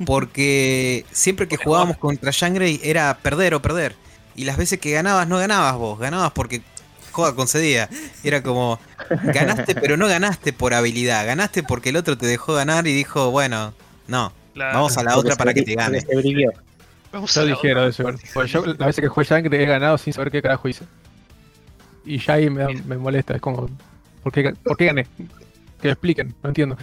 Porque 0.04 1.04
siempre 1.10 1.48
que 1.48 1.56
jugábamos 1.56 1.96
contra 1.96 2.30
Shangri 2.30 2.80
era 2.82 3.16
perder 3.18 3.54
o 3.54 3.62
perder. 3.62 3.96
Y 4.34 4.44
las 4.44 4.58
veces 4.58 4.78
que 4.78 4.90
ganabas, 4.90 5.26
no 5.26 5.38
ganabas 5.38 5.74
vos, 5.76 5.98
ganabas 5.98 6.32
porque 6.32 6.60
Joa 7.12 7.34
concedía. 7.34 7.88
Era 8.22 8.42
como, 8.42 8.78
ganaste, 9.24 9.74
pero 9.74 9.96
no 9.96 10.06
ganaste 10.06 10.52
por 10.52 10.74
habilidad, 10.74 11.26
ganaste 11.26 11.62
porque 11.62 11.88
el 11.88 11.96
otro 11.96 12.18
te 12.18 12.26
dejó 12.26 12.52
ganar 12.54 12.86
y 12.86 12.92
dijo, 12.92 13.30
bueno, 13.30 13.72
no, 14.06 14.32
vamos 14.74 14.98
a 14.98 15.02
la 15.02 15.14
Porque 15.14 15.28
otra 15.32 15.36
para 15.36 15.54
que 15.54 15.62
te 15.62 15.74
gane. 15.74 16.04
Porque 17.10 17.16
vamos 17.16 17.36
a 17.36 17.40
Yo 17.40 17.46
la 17.46 17.52
dijeron 17.54 17.88
eso. 17.88 18.02
Porque 18.34 18.50
yo 18.50 18.66
las 18.66 18.78
veces 18.78 19.02
que 19.02 19.08
jugué 19.08 19.26
Shangri 19.26 19.56
he 19.56 19.66
ganado 19.66 19.98
sin 19.98 20.12
saber 20.12 20.30
qué 20.30 20.42
carajo 20.42 20.68
hice. 20.68 20.84
Y 22.04 22.18
ya 22.18 22.34
ahí 22.34 22.48
me, 22.50 22.62
da- 22.62 22.68
me 22.84 22.96
molesta. 22.96 23.34
Es 23.34 23.40
como, 23.40 23.68
¿por 24.22 24.32
qué, 24.32 24.54
¿por 24.62 24.76
qué 24.76 24.86
gané? 24.86 25.06
Que 25.80 25.88
lo 25.88 25.92
expliquen, 25.92 26.34
no 26.42 26.48
entiendo. 26.50 26.76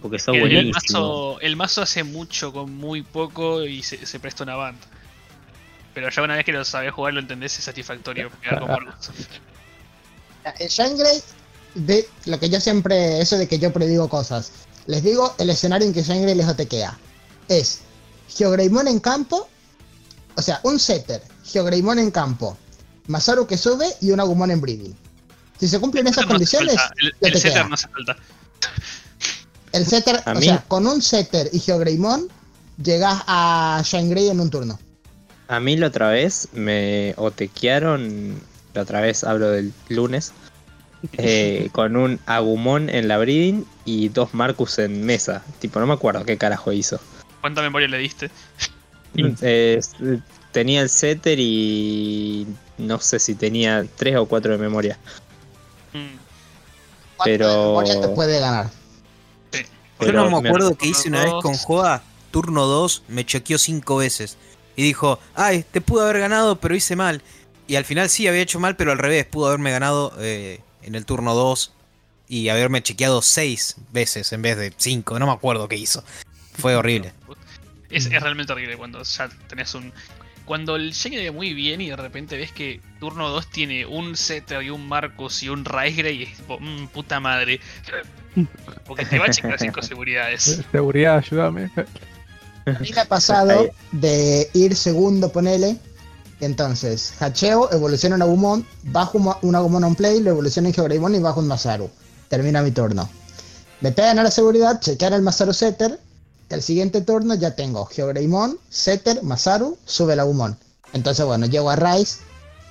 Porque 0.00 0.18
sos 0.18 0.34
Que 0.34 0.42
el, 0.42 0.70
mazo, 0.70 1.40
el 1.40 1.56
mazo 1.56 1.82
hace 1.82 2.02
mucho 2.04 2.52
con 2.52 2.74
muy 2.74 3.02
poco 3.02 3.62
y 3.64 3.82
se, 3.82 4.04
se 4.06 4.18
presta 4.18 4.44
una 4.44 4.56
banda. 4.56 4.80
Pero 5.94 6.10
ya 6.10 6.22
una 6.22 6.34
vez 6.36 6.44
que 6.44 6.52
lo 6.52 6.64
sabés 6.64 6.92
jugar 6.92 7.14
lo 7.14 7.20
entendés 7.20 7.58
es 7.58 7.64
satisfactorio 7.64 8.30
quedar 8.42 8.58
con 8.60 8.68
Marcus. 8.68 9.10
En 10.58 10.68
Shangri, 10.68 11.22
ve 11.74 12.06
lo 12.26 12.38
que 12.38 12.48
yo 12.50 12.60
siempre, 12.60 13.20
eso 13.20 13.36
de 13.38 13.48
que 13.48 13.58
yo 13.58 13.72
predigo 13.72 14.08
cosas. 14.08 14.52
Les 14.86 15.02
digo 15.02 15.34
el 15.38 15.50
escenario 15.50 15.86
en 15.86 15.92
que 15.94 16.02
Shangri 16.02 16.34
les 16.34 16.46
otequea. 16.48 16.96
Es 17.48 17.82
Geogreymon 18.28 18.88
en 18.88 19.00
campo, 19.00 19.48
o 20.36 20.42
sea, 20.42 20.60
un 20.64 20.78
setter, 20.78 21.22
Geogreymon 21.44 21.98
en 21.98 22.10
campo, 22.10 22.56
Masaru 23.06 23.46
que 23.46 23.56
sube 23.56 23.86
y 24.00 24.10
un 24.10 24.20
Agumon 24.20 24.50
en 24.50 24.60
breeding. 24.60 24.94
Si 25.58 25.68
se 25.68 25.78
cumplen 25.80 26.06
esas 26.06 26.24
No 26.24 26.32
condiciones, 26.32 26.76
el, 27.00 27.12
ya 27.20 27.28
el 27.28 27.32
te 27.32 27.38
setter 27.38 27.52
queda. 27.54 27.68
no 27.68 27.74
hace 27.74 27.88
falta. 27.88 28.16
el 29.72 29.86
setter, 29.86 30.22
A 30.24 30.32
o 30.32 30.34
mí- 30.34 30.42
sea, 30.46 30.64
con 30.68 30.86
un 30.86 31.00
setter 31.02 31.48
y 31.52 31.60
Geogreymon, 31.60 32.28
llegas 32.82 33.22
a 33.26 33.80
Shangri 33.84 34.28
en 34.28 34.40
un 34.40 34.50
turno. 34.50 34.78
A 35.48 35.60
mí 35.60 35.76
la 35.76 35.86
otra 35.86 36.10
vez 36.10 36.48
me 36.52 37.14
otequearon, 37.16 38.40
la 38.74 38.82
otra 38.82 39.00
vez 39.00 39.22
hablo 39.24 39.50
del 39.50 39.72
lunes, 39.88 40.32
eh, 41.18 41.68
con 41.72 41.96
un 41.96 42.18
Agumon 42.26 42.90
en 42.90 43.06
la 43.08 43.16
breeding 43.18 43.64
y 43.84 44.08
dos 44.08 44.34
Marcus 44.34 44.78
en 44.78 45.04
mesa. 45.06 45.42
Tipo, 45.60 45.78
no 45.80 45.86
me 45.86 45.94
acuerdo 45.94 46.24
qué 46.24 46.36
carajo 46.36 46.72
hizo. 46.72 46.98
¿Cuánta 47.46 47.62
memoria 47.62 47.86
le 47.86 47.98
diste? 47.98 48.28
Eh, 49.40 49.80
tenía 50.52 50.82
el 50.82 50.90
setter 50.90 51.38
y 51.40 52.46
no 52.76 53.00
sé 53.00 53.18
si 53.18 53.34
tenía 53.34 53.86
tres 53.96 54.16
o 54.16 54.26
cuatro 54.26 54.52
de 54.52 54.58
memoria. 54.58 54.98
Mm, 55.94 56.16
¿Cuánto 57.16 57.24
Pero- 57.24 57.48
de 57.48 57.66
memoria 57.68 58.00
te 58.02 58.08
puede 58.08 58.40
ganar? 58.40 58.70
Yo 60.00 60.12
no 60.12 60.28
me 60.28 60.48
acuerdo 60.48 60.76
que 60.76 60.88
hice 60.88 61.08
una 61.08 61.24
vez 61.24 61.32
con 61.40 61.54
Joa, 61.54 62.02
turno 62.30 62.66
2, 62.66 63.04
me 63.08 63.24
chequeó 63.24 63.56
cinco 63.56 63.96
veces. 63.96 64.36
Y 64.74 64.82
dijo, 64.82 65.18
ay, 65.34 65.64
te 65.70 65.80
pudo 65.80 66.02
haber 66.02 66.18
ganado, 66.18 66.56
pero 66.60 66.74
hice 66.74 66.94
mal. 66.94 67.22
Y 67.68 67.76
al 67.76 67.86
final 67.86 68.10
sí 68.10 68.26
había 68.28 68.42
hecho 68.42 68.60
mal, 68.60 68.76
pero 68.76 68.92
al 68.92 68.98
revés, 68.98 69.24
pudo 69.24 69.46
haberme 69.46 69.70
ganado 69.70 70.12
eh, 70.18 70.60
en 70.82 70.94
el 70.94 71.06
turno 71.06 71.34
2 71.34 71.72
y 72.28 72.50
haberme 72.50 72.82
chequeado 72.82 73.22
seis 73.22 73.76
veces 73.92 74.30
en 74.34 74.42
vez 74.42 74.58
de 74.58 74.74
cinco. 74.76 75.18
No 75.18 75.24
me 75.26 75.32
acuerdo 75.32 75.68
qué 75.68 75.76
hizo. 75.76 76.04
Fue 76.58 76.74
horrible. 76.76 77.14
Es, 77.90 78.06
es 78.06 78.22
realmente 78.22 78.52
horrible 78.52 78.76
cuando 78.76 79.02
ya 79.02 79.28
tenés 79.48 79.74
un. 79.74 79.92
Cuando 80.44 80.76
el 80.76 80.92
Shane 80.92 81.16
ve 81.16 81.30
muy 81.32 81.54
bien 81.54 81.80
y 81.80 81.88
de 81.90 81.96
repente 81.96 82.36
ves 82.36 82.52
que 82.52 82.80
turno 83.00 83.28
2 83.30 83.50
tiene 83.50 83.84
un 83.84 84.16
Setter 84.16 84.62
y 84.62 84.70
un 84.70 84.86
Marcus 84.86 85.42
y 85.42 85.48
un 85.48 85.64
Raigre 85.64 86.12
y 86.12 86.22
es 86.22 86.36
tipo, 86.36 86.58
mmm, 86.60 86.86
puta 86.88 87.18
madre. 87.18 87.60
Porque 88.86 89.04
te 89.04 89.18
va 89.18 89.26
a 89.26 89.30
checar 89.30 89.58
5 89.58 89.82
seguridades. 89.82 90.62
Seguridad, 90.70 91.18
ayúdame. 91.18 91.70
A 92.66 92.78
mí 92.78 92.90
me 92.94 93.00
ha 93.00 93.04
pasado 93.06 93.68
de 93.92 94.48
ir 94.54 94.76
segundo, 94.76 95.32
ponele. 95.32 95.76
Entonces, 96.40 97.14
hacheo, 97.20 97.72
evoluciona 97.72 98.16
un 98.16 98.22
Agumon, 98.22 98.66
bajo 98.84 99.38
un 99.40 99.54
Agumon 99.54 99.84
on 99.84 99.94
play, 99.94 100.20
lo 100.20 100.30
evoluciona 100.30 100.68
en 100.68 100.74
Geogreymon 100.74 101.14
y 101.14 101.20
bajo 101.20 101.40
un 101.40 101.48
Masaru. 101.48 101.90
Termina 102.28 102.62
mi 102.62 102.72
turno. 102.72 103.08
Me 103.80 103.92
pegan 103.92 104.18
a 104.18 104.22
la 104.22 104.30
seguridad, 104.30 104.80
chequean 104.80 105.14
el 105.14 105.22
Masaru 105.22 105.52
Setter. 105.52 105.98
El 106.48 106.62
siguiente 106.62 107.00
turno 107.00 107.34
ya 107.34 107.56
tengo 107.56 107.86
Geogreymon, 107.86 108.56
Setter, 108.68 109.22
Masaru, 109.22 109.76
sube 109.84 110.12
el 110.12 110.20
Agumon. 110.20 110.56
Entonces, 110.92 111.24
bueno, 111.26 111.46
llego 111.46 111.70
a 111.70 111.76
Rise, 111.76 112.20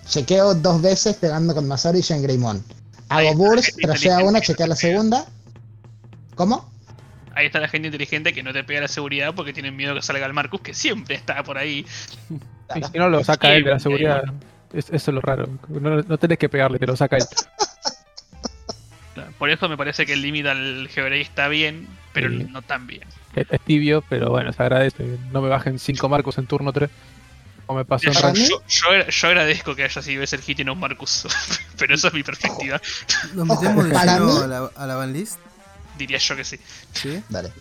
chequeo 0.08 0.56
dos 0.56 0.82
veces 0.82 1.16
pegando 1.18 1.54
con 1.54 1.68
Masaru 1.68 1.98
y 1.98 2.02
Shengreymon. 2.02 2.64
Ahí 3.10 3.28
Hago 3.28 3.38
burst, 3.38 3.66
gente 3.66 3.82
trasheo 3.84 4.14
a 4.14 4.16
una, 4.24 4.40
inteligente 4.40 4.42
que 4.42 4.48
chequeo 4.54 4.66
a 4.66 4.70
la 4.70 4.76
segunda. 4.76 5.26
¿Cómo? 6.36 6.70
Ahí 7.36 7.48
está 7.48 7.60
la 7.60 7.68
gente 7.68 7.88
inteligente 7.90 8.34
que 8.34 8.44
no 8.44 8.54
te 8.54 8.64
pega 8.64 8.80
la 8.82 8.88
seguridad 8.88 9.34
porque 9.36 9.52
tienen 9.52 9.76
miedo 9.76 9.94
que 9.94 10.02
salga 10.02 10.26
el 10.26 10.34
Marcus, 10.34 10.62
que 10.62 10.74
siempre 10.74 11.16
está 11.16 11.44
por 11.44 11.58
ahí. 11.58 11.86
Y 12.76 12.84
si 12.84 12.98
no 12.98 13.10
lo 13.10 13.24
saca 13.24 13.54
él 13.56 13.64
de 13.66 13.72
la 13.72 13.80
seguridad. 13.80 14.24
Es- 14.74 14.90
eso 14.90 15.12
es 15.12 15.16
lo 15.16 15.22
raro. 15.22 15.48
No, 15.68 16.02
no 16.02 16.18
tenés 16.18 16.38
que 16.38 16.50
pegarle, 16.50 16.80
te 16.80 16.88
lo 16.88 16.96
saca 16.96 17.18
él. 17.18 17.24
Por 19.40 19.50
eso 19.50 19.68
me 19.68 19.76
parece 19.78 20.06
que 20.06 20.14
el 20.14 20.22
límite 20.22 20.50
al 20.50 20.88
Geogrey 20.90 21.22
está 21.22 21.48
bien, 21.48 21.88
pero 22.14 22.30
Sí. 22.30 22.48
no 22.50 22.62
tan 22.62 22.88
bien. 22.88 23.04
Es, 23.36 23.48
tibio, 23.66 24.04
pero 24.10 24.30
bueno, 24.30 24.54
se 24.54 24.62
agradece. 24.64 25.18
No 25.32 25.42
me 25.42 25.50
bajen 25.50 25.78
5 25.78 26.08
marcos 26.08 26.38
en 26.38 26.48
turno 26.48 26.72
3. 26.72 26.90
Como 27.66 27.80
me 27.80 27.86
pasó 27.86 28.08
en 28.08 28.14
Yo, 28.14 28.34
yo- 28.34 28.62
yo- 28.68 29.08
yo 29.10 29.28
agradezco 29.28 29.76
que 29.76 29.84
haya 29.84 30.02
sido 30.02 30.24
ese 30.24 30.36
el 30.36 30.42
hit 30.44 30.60
y 30.60 30.64
no 30.64 30.74
un 30.74 30.80
Marcus, 30.80 31.26
pero 31.80 31.96
eso 31.96 32.08
es 32.10 32.14
mi 32.14 32.24
perspectiva. 32.24 32.80
Nos 33.34 33.48
metemos 33.48 33.86
de 33.86 33.92
para 33.92 34.14
lleno 34.14 34.26
mí- 34.36 34.44
a 34.44 34.48
la, 34.48 34.72
a 34.76 34.86
la 34.88 34.96
banlist. 34.96 35.38
Diría 35.98 36.18
yo 36.20 36.36
que 36.36 36.44
sí. 36.44 36.60
¿Sí? 36.94 37.22
Dale. 37.30 37.52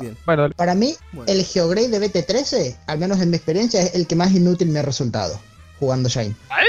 Bien. 0.00 0.16
Bueno, 0.26 0.42
dale. 0.42 0.54
Para 0.56 0.74
mí, 0.74 0.94
Bueno. 1.12 1.32
el 1.32 1.44
Geogrey 1.44 1.86
de 1.86 2.00
BT13, 2.00 2.76
al 2.88 2.98
menos 2.98 3.20
en 3.20 3.30
mi 3.30 3.36
experiencia, 3.36 3.80
es 3.80 3.94
el 3.94 4.06
que 4.08 4.16
más 4.16 4.32
inútil 4.32 4.68
me 4.68 4.80
ha 4.80 4.82
resultado 4.82 5.40
jugando 5.78 6.08
Shine. 6.08 6.34
¿Vale? 6.48 6.68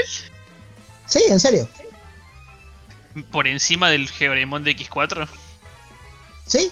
Sí, 1.06 1.20
en 1.28 1.40
serio. 1.40 1.68
Por 3.24 3.46
encima 3.46 3.90
del 3.90 4.08
Georemon 4.08 4.64
de 4.64 4.76
X4. 4.76 5.28
Sí. 6.46 6.70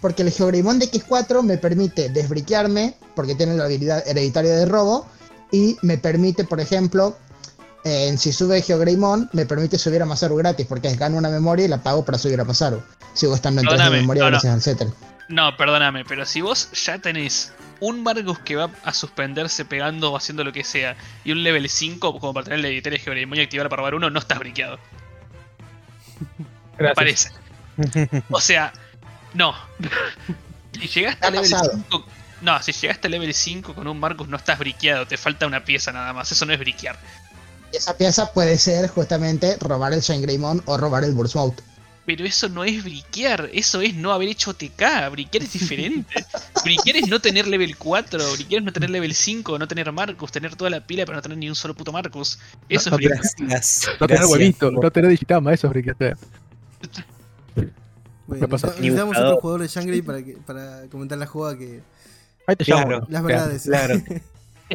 Porque 0.00 0.22
el 0.22 0.30
Geogreymon 0.30 0.78
de 0.78 0.90
X4 0.90 1.42
me 1.42 1.58
permite 1.58 2.08
desbriquearme, 2.08 2.94
porque 3.14 3.34
tiene 3.34 3.54
la 3.54 3.64
habilidad 3.64 4.06
hereditaria 4.08 4.52
de 4.56 4.64
robo, 4.64 5.06
y 5.52 5.76
me 5.82 5.98
permite, 5.98 6.44
por 6.44 6.60
ejemplo, 6.60 7.18
en 7.84 8.18
si 8.18 8.32
sube 8.32 8.62
Geogreymon, 8.62 9.28
me 9.32 9.46
permite 9.46 9.78
subir 9.78 10.00
a 10.00 10.06
Masaru 10.06 10.36
gratis, 10.36 10.66
porque 10.66 10.94
gano 10.94 11.18
una 11.18 11.28
memoria 11.28 11.66
y 11.66 11.68
la 11.68 11.82
pago 11.82 12.04
para 12.04 12.18
subir 12.18 12.40
a 12.40 12.44
Masaru. 12.44 12.82
Sigo 13.14 13.34
estando 13.34 13.60
en 13.60 13.68
3 13.68 13.84
de 13.84 13.90
memoria 13.90 14.30
no, 14.30 14.40
no. 14.42 14.60
setter. 14.60 14.88
No, 15.28 15.56
perdóname, 15.56 16.04
pero 16.04 16.24
si 16.24 16.40
vos 16.40 16.70
ya 16.72 16.98
tenés 16.98 17.52
un 17.80 18.02
Marcus 18.02 18.38
que 18.40 18.56
va 18.56 18.70
a 18.84 18.92
suspenderse 18.92 19.64
pegando 19.64 20.12
o 20.12 20.16
haciendo 20.16 20.44
lo 20.44 20.52
que 20.52 20.64
sea, 20.64 20.96
y 21.24 21.32
un 21.32 21.42
level 21.42 21.68
5 21.68 22.18
como 22.18 22.32
para 22.32 22.44
tener 22.44 22.60
la 22.60 22.68
editoria 22.68 22.98
de 22.98 23.04
Georemon 23.04 23.38
y 23.38 23.42
activar 23.42 23.68
para 23.68 23.80
robar 23.80 23.94
uno, 23.94 24.10
no 24.10 24.18
estás 24.18 24.38
briqueado. 24.38 24.78
Me 26.78 26.94
parece. 26.94 27.30
O 28.30 28.40
sea, 28.40 28.72
no. 29.34 29.54
Si 30.72 30.86
llegaste 30.88 31.26
a 31.26 31.30
level 31.30 31.50
pasado. 31.50 31.72
5. 31.90 32.06
No, 32.42 32.62
si 32.62 32.72
llegaste 32.72 33.08
a 33.08 33.10
level 33.10 33.34
5 33.34 33.74
con 33.74 33.86
un 33.86 33.98
Marcus 33.98 34.28
no 34.28 34.36
estás 34.36 34.58
briqueado, 34.58 35.06
te 35.06 35.16
falta 35.16 35.46
una 35.46 35.64
pieza 35.64 35.92
nada 35.92 36.12
más. 36.12 36.30
Eso 36.32 36.46
no 36.46 36.52
es 36.52 36.58
briquear. 36.58 36.98
Y 37.72 37.76
esa 37.76 37.96
pieza 37.96 38.32
puede 38.32 38.58
ser 38.58 38.88
justamente 38.88 39.56
robar 39.60 39.92
el 39.92 40.00
Shine 40.00 40.22
Greymon 40.22 40.62
o 40.66 40.76
robar 40.76 41.04
el 41.04 41.12
Burst 41.12 41.34
Mode. 41.34 41.56
Pero 42.06 42.24
eso 42.24 42.48
no 42.48 42.64
es 42.64 42.82
briquear, 42.82 43.50
eso 43.52 43.80
es 43.82 43.94
no 43.94 44.10
haber 44.12 44.28
hecho 44.28 44.54
TK. 44.54 45.10
Briquear 45.12 45.44
es 45.44 45.52
diferente. 45.52 46.24
briquear 46.64 46.96
es 46.96 47.08
no 47.08 47.20
tener 47.20 47.46
level 47.46 47.76
4, 47.76 48.32
briquear 48.32 48.60
es 48.60 48.64
no 48.66 48.72
tener 48.72 48.90
level 48.90 49.14
5, 49.14 49.58
no 49.58 49.68
tener 49.68 49.92
Marcus, 49.92 50.32
tener 50.32 50.56
toda 50.56 50.70
la 50.70 50.84
pila 50.86 51.04
pero 51.04 51.16
no 51.16 51.22
tener 51.22 51.38
ni 51.38 51.48
un 51.48 51.54
solo 51.54 51.74
puto 51.74 51.92
Marcus. 51.92 52.38
Eso 52.68 52.90
No, 52.90 52.96
es 52.96 52.98
briquear. 53.00 53.20
Gracias. 53.38 53.90
No 54.00 54.06
tener 54.06 54.24
huevito, 54.24 54.70
no 54.70 54.90
tener 54.90 55.10
digitama, 55.10 55.52
eso 55.52 55.66
es 55.66 55.72
briquear. 55.72 56.16
Bueno, 58.26 58.46
necesitamos 58.48 59.16
otro 59.16 59.36
jugador 59.40 59.62
de 59.62 59.68
Shangri 59.68 60.02
para, 60.02 60.22
que, 60.24 60.32
para 60.46 60.82
comentar 60.90 61.18
la 61.18 61.26
jugada 61.26 61.58
que. 61.58 61.80
Ahí 62.46 62.56
te 62.56 62.64
Claro, 62.64 62.90
llamo. 62.90 63.06
Las 63.08 63.22
Claro. 63.22 63.26
verdades. 63.26 63.62
Claro. 63.64 63.94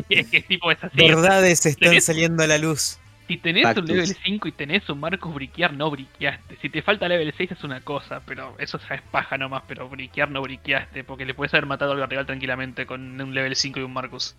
Es 0.09 0.27
que 0.29 0.41
tipo 0.41 0.71
es 0.71 0.77
así. 0.83 0.97
Verdades 0.97 1.65
están 1.65 2.01
saliendo 2.01 2.43
a 2.43 2.47
la 2.47 2.57
luz. 2.57 2.97
Si 3.27 3.37
tenés 3.37 3.75
un 3.75 3.85
level 3.85 4.15
5 4.23 4.47
y 4.47 4.51
tenés 4.51 4.87
un 4.87 4.99
Marcus 4.99 5.33
briquear, 5.33 5.73
no 5.73 5.89
briqueaste. 5.89 6.57
Si 6.61 6.69
te 6.69 6.83
falta 6.83 7.07
level 7.07 7.33
6 7.35 7.53
es 7.53 7.63
una 7.63 7.81
cosa, 7.81 8.21
pero 8.25 8.55
eso 8.59 8.79
ya 8.87 8.95
es 8.95 9.01
paja 9.01 9.37
nomás, 9.37 9.63
pero 9.67 9.89
briquear 9.89 10.29
no 10.29 10.41
briqueaste, 10.41 11.03
porque 11.03 11.25
le 11.25 11.33
puedes 11.33 11.53
haber 11.53 11.65
matado 11.65 11.93
al 11.93 12.09
rival 12.09 12.27
tranquilamente 12.27 12.85
con 12.85 13.19
un 13.19 13.33
level 13.33 13.55
5 13.55 13.79
y 13.79 13.83
un 13.83 13.93
Marcus. 13.93 14.35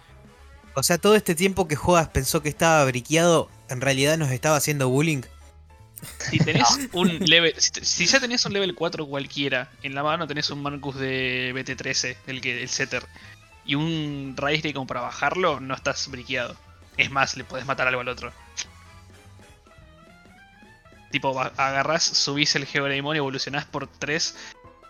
O 0.75 0.83
sea, 0.83 0.99
todo 0.99 1.17
este 1.17 1.35
tiempo 1.35 1.67
que 1.67 1.75
Jodas 1.75 2.09
pensó 2.11 2.43
que 2.43 2.49
estaba 2.49 2.85
briqueado, 2.85 3.51
en 3.71 3.81
realidad 3.81 4.19
nos 4.19 4.31
estaba 4.31 4.57
haciendo 4.57 4.89
bullying. 4.89 5.23
Si 6.19 6.39
tenés 6.39 6.89
un 6.93 7.19
level. 7.19 7.55
Si, 7.57 8.07
ya 8.07 8.21
tenés 8.21 8.45
un 8.45 8.53
level 8.53 8.75
4 8.75 9.07
cualquiera, 9.07 9.71
en 9.83 9.95
la 9.95 10.05
mano 10.05 10.29
tenés 10.29 10.51
un 10.51 10.63
Marcus 10.63 10.97
de 10.97 11.53
BT13, 11.55 12.17
el 12.27 12.41
que 12.41 12.63
el 12.63 12.69
setter, 12.69 13.03
y 13.65 13.75
un 13.75 14.35
Raise 14.37 14.73
como 14.73 14.87
para 14.87 15.01
bajarlo, 15.01 15.59
no 15.59 15.75
estás 15.75 16.09
briqueado. 16.09 16.57
Es 16.97 17.11
más, 17.11 17.37
le 17.37 17.45
podés 17.45 17.67
matar 17.67 17.89
algo 17.89 18.01
al 18.01 18.09
otro. 18.09 18.33
Tipo, 21.11 21.41
agarrás, 21.41 22.03
subís 22.03 22.57
el 22.57 22.67
Geodaemon, 22.67 23.17
evolucionás 23.17 23.65
por 23.65 23.87
3, 23.87 24.37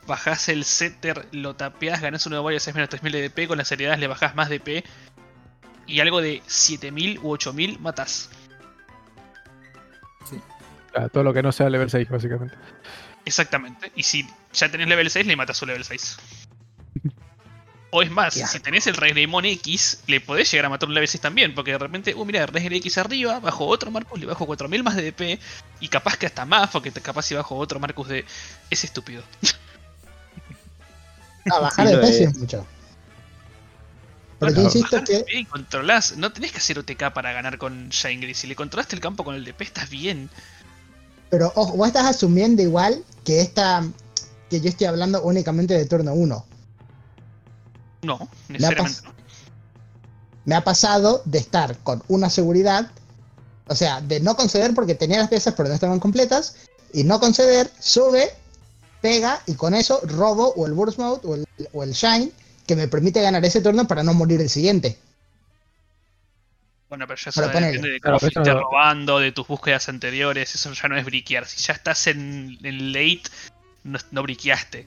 bajás 0.07 0.49
el 0.49 0.65
setter, 0.65 1.27
lo 1.33 1.57
tapeás, 1.57 2.01
ganás 2.01 2.27
uno 2.27 2.37
de 2.37 2.43
varios 2.43 2.63
6 2.63 2.75
menos 2.75 2.89
3000 2.89 3.13
de 3.13 3.23
DP, 3.29 3.49
con 3.49 3.59
las 3.59 3.71
heredades 3.71 4.01
le 4.01 4.07
bajás 4.07 4.35
más 4.35 4.49
DP, 4.49 4.85
y 5.87 6.01
algo 6.01 6.21
de 6.21 6.43
7000 6.47 7.21
u 7.21 7.31
8000 7.31 7.79
matás. 7.81 8.31
Claro, 10.93 11.11
todo 11.11 11.25
lo 11.25 11.35
que 11.35 11.43
no 11.43 11.53
sea 11.53 11.69
level 11.69 11.91
6, 11.91 12.09
básicamente. 12.09 12.55
Exactamente. 13.27 13.93
Y 13.95 14.03
si 14.03 14.27
ya 14.53 14.71
tenés 14.71 14.89
level 14.89 15.11
6, 15.11 15.27
le 15.27 15.37
matas 15.37 15.59
su 15.59 15.67
level 15.67 15.85
6. 15.85 16.17
O 17.91 18.03
es 18.03 18.11
más, 18.11 18.35
si 18.35 18.61
tenés 18.61 18.87
el 18.89 18.95
Regnemon 18.95 19.45
X, 19.45 20.01
le 20.07 20.21
podés 20.21 20.51
llegar 20.51 20.67
a 20.67 20.69
matar 20.69 20.89
un 20.89 20.95
level 20.95 21.09
6 21.09 21.21
también. 21.21 21.55
Porque 21.55 21.73
de 21.73 21.79
repente, 21.79 22.15
uh, 22.15 22.25
mira, 22.25 22.45
Regre 22.47 22.77
X 22.77 22.99
arriba, 22.99 23.39
bajo 23.41 23.67
otro 23.67 23.91
Marcus, 23.91 24.19
le 24.19 24.27
bajo 24.27 24.45
4000 24.47 24.83
más 24.83 24.97
de 24.97 25.03
DP. 25.03 25.41
Y 25.81 25.89
capaz 25.89 26.17
que 26.17 26.27
hasta 26.27 26.45
más, 26.45 26.71
porque 26.71 26.91
capaz 26.93 27.23
si 27.23 27.35
bajo 27.35 27.57
otro 27.57 27.79
Marcus 27.81 28.09
de. 28.09 28.25
Es 28.71 28.85
estúpido. 28.85 29.23
A 31.49 31.61
bajar 31.61 31.87
Sí, 31.87 31.93
de 31.93 31.97
lo 31.97 32.01
precio 32.01 32.29
es. 32.29 32.33
es 32.33 32.39
mucho. 32.39 32.67
Porque 34.39 34.61
Bueno, 34.61 34.63
insisto 34.63 35.03
que 35.05 35.19
DP 35.19 35.29
y 35.35 35.45
controlás. 35.47 36.17
No 36.17 36.33
tenés 36.33 36.53
que 36.53 36.59
hacer 36.59 36.79
OTK 36.79 37.13
para 37.13 37.33
ganar 37.33 37.57
con 37.57 37.89
Shangri. 37.91 38.35
Si 38.35 38.47
le 38.47 38.57
controlaste 38.57 38.97
el 38.97 39.01
campo 39.01 39.25
con 39.25 39.35
el 39.35 39.45
DP, 39.45 39.63
estás 39.63 39.89
bien. 39.89 40.29
Pero 41.31 41.53
ojo, 41.55 41.77
vos 41.77 41.87
estás 41.87 42.07
asumiendo 42.07 42.63
igual 42.63 43.05
que 43.25 43.41
esta. 43.41 43.85
que 44.51 44.61
yo 44.61 44.69
estoy 44.69 44.87
hablando 44.89 45.23
únicamente 45.23 45.75
de 45.75 45.87
turno 45.87 46.13
1. 46.15 46.47
No, 48.07 48.29
necesariamente 48.49 49.01
no. 49.05 49.15
Me 50.45 50.55
ha 50.55 50.63
pasado 50.65 51.23
de 51.25 51.39
estar 51.39 51.77
con 51.79 52.03
una 52.09 52.31
seguridad. 52.31 52.91
O 53.67 53.75
sea, 53.75 54.01
de 54.01 54.21
no 54.21 54.37
conceder 54.37 54.75
porque 54.75 54.95
tenía 54.95 55.19
las 55.19 55.29
piezas 55.29 55.55
pero 55.57 55.69
no 55.69 55.75
estaban 55.75 55.99
completas. 56.01 56.57
Y 56.93 57.03
no 57.05 57.19
conceder, 57.19 57.71
sube, 57.81 58.31
pega 59.03 59.43
y 59.47 59.55
con 59.55 59.75
eso 59.75 60.01
robo 60.05 60.53
o 60.55 60.67
el 60.67 60.73
Burst 60.73 60.99
Mode 60.99 61.21
o 61.25 61.35
el, 61.35 61.47
o 61.73 61.83
el 61.83 61.93
Shine 61.93 62.31
que 62.67 62.77
me 62.77 62.89
permite 62.89 63.21
ganar 63.23 63.45
ese 63.45 63.61
turno 63.61 63.87
para 63.87 64.03
no 64.03 64.15
morir 64.15 64.41
el 64.41 64.49
siguiente. 64.49 64.99
Bueno, 66.89 67.07
pero 67.09 67.19
ya 67.19 67.31
eso 67.31 67.41
Pero 67.41 67.53
depende 67.53 67.91
de 67.91 68.01
cómo 68.01 68.19
no- 68.45 68.61
robando, 68.61 69.19
de 69.19 69.33
tus 69.33 69.47
búsquedas 69.49 69.89
anteriores, 69.89 70.55
eso 70.55 70.73
ya 70.73 70.89
no 70.89 70.97
es 70.97 71.05
briquear. 71.05 71.47
Si 71.47 71.61
ya 71.61 71.73
estás 71.75 72.07
en, 72.07 72.59
en 72.63 72.93
late, 72.93 73.23
no, 73.83 73.99
no 74.13 74.23
briqueaste. 74.23 74.87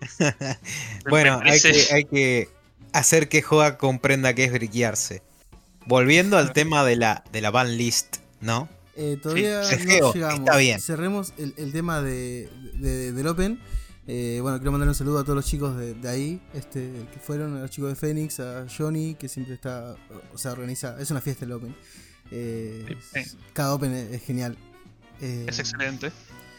Bueno, 1.08 1.40
hay 1.42 1.60
que, 1.60 1.86
hay 1.92 2.04
que 2.04 2.48
hacer 2.92 3.28
que 3.28 3.42
Joa 3.42 3.78
comprenda 3.78 4.34
que 4.34 4.44
es 4.44 4.52
briquearse. 4.52 5.22
Volviendo 5.86 6.36
al 6.38 6.52
tema 6.52 6.84
de 6.84 6.96
la, 6.96 7.24
de 7.32 7.40
la 7.40 7.50
ban 7.50 7.76
list, 7.76 8.18
¿no? 8.40 8.68
Eh, 8.96 9.18
todavía 9.22 9.62
Sí, 9.64 9.76
no 10.00 10.12
llegamos. 10.12 10.38
está 10.40 10.56
bien. 10.56 10.80
Cerremos 10.80 11.32
el, 11.38 11.54
el 11.56 11.72
tema 11.72 12.02
de, 12.02 12.48
de- 12.74 13.12
del 13.12 13.26
Open. 13.26 13.60
Eh, 14.06 14.40
bueno, 14.42 14.58
quiero 14.58 14.72
mandar 14.72 14.88
un 14.88 14.94
saludo 14.94 15.20
a 15.20 15.22
todos 15.24 15.36
los 15.36 15.46
chicos 15.46 15.76
de, 15.76 15.94
de 15.94 16.08
ahí, 16.08 16.40
este, 16.52 16.90
que 17.12 17.18
fueron, 17.20 17.56
a 17.56 17.60
los 17.60 17.70
chicos 17.70 17.90
de 17.90 17.94
Phoenix, 17.96 18.40
a 18.40 18.66
Johnny, 18.76 19.14
que 19.14 19.28
siempre 19.28 19.54
está, 19.54 19.94
o 20.34 20.38
sea, 20.38 20.52
organiza, 20.52 20.96
es 21.00 21.10
una 21.12 21.20
fiesta 21.20 21.44
el 21.44 21.52
Open. 21.52 21.74
Eh, 22.32 22.86
Sí, 23.14 23.20
sí. 23.24 23.36
Cada 23.52 23.72
Open 23.74 23.92
es, 23.92 24.10
es 24.12 24.22
genial. 24.22 24.56
Eh, 25.20 25.46
Es 25.48 25.58
excelente. 25.60 26.10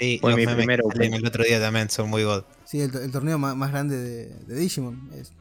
Sí, 0.02 0.18
Fue 0.20 0.32
mi 0.36 0.42
memes 0.48 0.56
primer 0.56 0.80
que 0.80 0.86
Open. 0.88 0.98
salen 0.98 1.14
el 1.14 1.26
otro 1.28 1.44
día 1.44 1.60
también 1.60 1.88
son 1.92 2.10
muy 2.10 2.24
god. 2.24 2.44
Sí, 2.66 2.82
el, 2.82 2.92
to- 2.92 3.02
el 3.04 3.12
torneo 3.12 3.38
más, 3.38 3.72
grande 3.72 3.98
de, 3.98 4.26
de 4.48 4.56
Digimon, 4.56 5.10
es, 5.14 5.32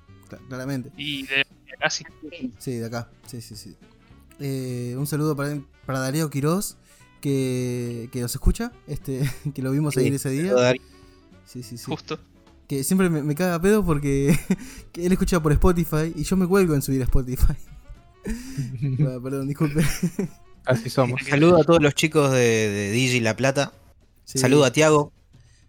claramente. 0.49 0.91
Y 0.99 1.23
de 1.23 1.45
casi. 1.81 2.05
Sí, 2.59 2.73
de 2.75 2.85
acá, 2.87 3.09
sí, 3.27 3.41
sí, 3.41 3.57
sí. 3.57 3.75
Eh, 4.39 4.95
un 4.99 5.07
saludo 5.07 5.35
para, 5.35 5.59
para 5.87 6.01
Darío 6.01 6.29
Quiroz, 6.29 6.77
que, 7.23 8.11
que 8.13 8.21
nos 8.21 8.35
escucha, 8.35 8.71
este, 8.87 9.23
que 9.55 9.63
lo 9.63 9.73
vimos 9.73 9.97
ahí 9.97 10.09
en 10.09 10.15
ese 10.15 10.29
día. 10.29 10.53
Sí, 11.47 11.63
sí, 11.63 11.79
sí. 11.79 11.85
Justo. 11.87 12.21
Que 12.69 12.85
siempre 12.85 13.09
me, 13.11 13.23
me 13.23 13.35
caga 13.35 13.55
a 13.55 13.61
pedo 13.63 13.83
porque 13.85 14.39
que 14.93 15.07
él 15.07 15.13
escucha 15.13 15.41
por 15.43 15.53
Spotify 15.53 16.13
y 16.15 16.23
yo 16.25 16.37
me 16.37 16.47
cuelgo 16.47 16.75
en 16.75 16.83
subir 16.83 17.01
a 17.01 17.05
Spotify. 17.05 17.55
Bueno, 18.99 19.23
perdón, 19.23 19.49
disculpe. 19.49 19.83
Así 20.67 20.91
somos. 20.91 21.23
Saludo 21.29 21.61
a 21.61 21.65
todos 21.65 21.83
los 21.83 21.95
chicos 21.95 22.31
de, 22.31 22.39
de 22.39 22.91
Digi 22.93 23.21
La 23.21 23.35
Plata. 23.35 23.73
Sí. 24.33 24.39
Saludo 24.39 24.64
a 24.64 24.70
Tiago, 24.72 25.12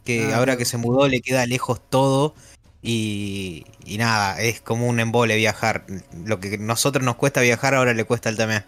que 0.06 0.32
Ah, 0.34 0.38
ahora 0.38 0.56
que 0.58 0.66
se 0.66 0.78
mudó 0.78 1.08
le 1.08 1.22
queda 1.22 1.46
lejos 1.46 1.82
todo. 1.90 2.36
Y, 2.84 3.66
y 3.86 3.98
nada, 3.98 4.40
es 4.42 4.62
como 4.62 4.88
un 4.88 5.00
embole 5.00 5.36
viajar. 5.38 5.86
Lo 6.26 6.40
que 6.40 6.58
nosotros 6.58 7.04
nos 7.06 7.16
cuesta 7.16 7.42
viajar, 7.42 7.76
ahora 7.76 7.94
le 7.94 8.04
cuesta 8.06 8.30
a 8.30 8.32
él 8.32 8.38
también. 8.38 8.66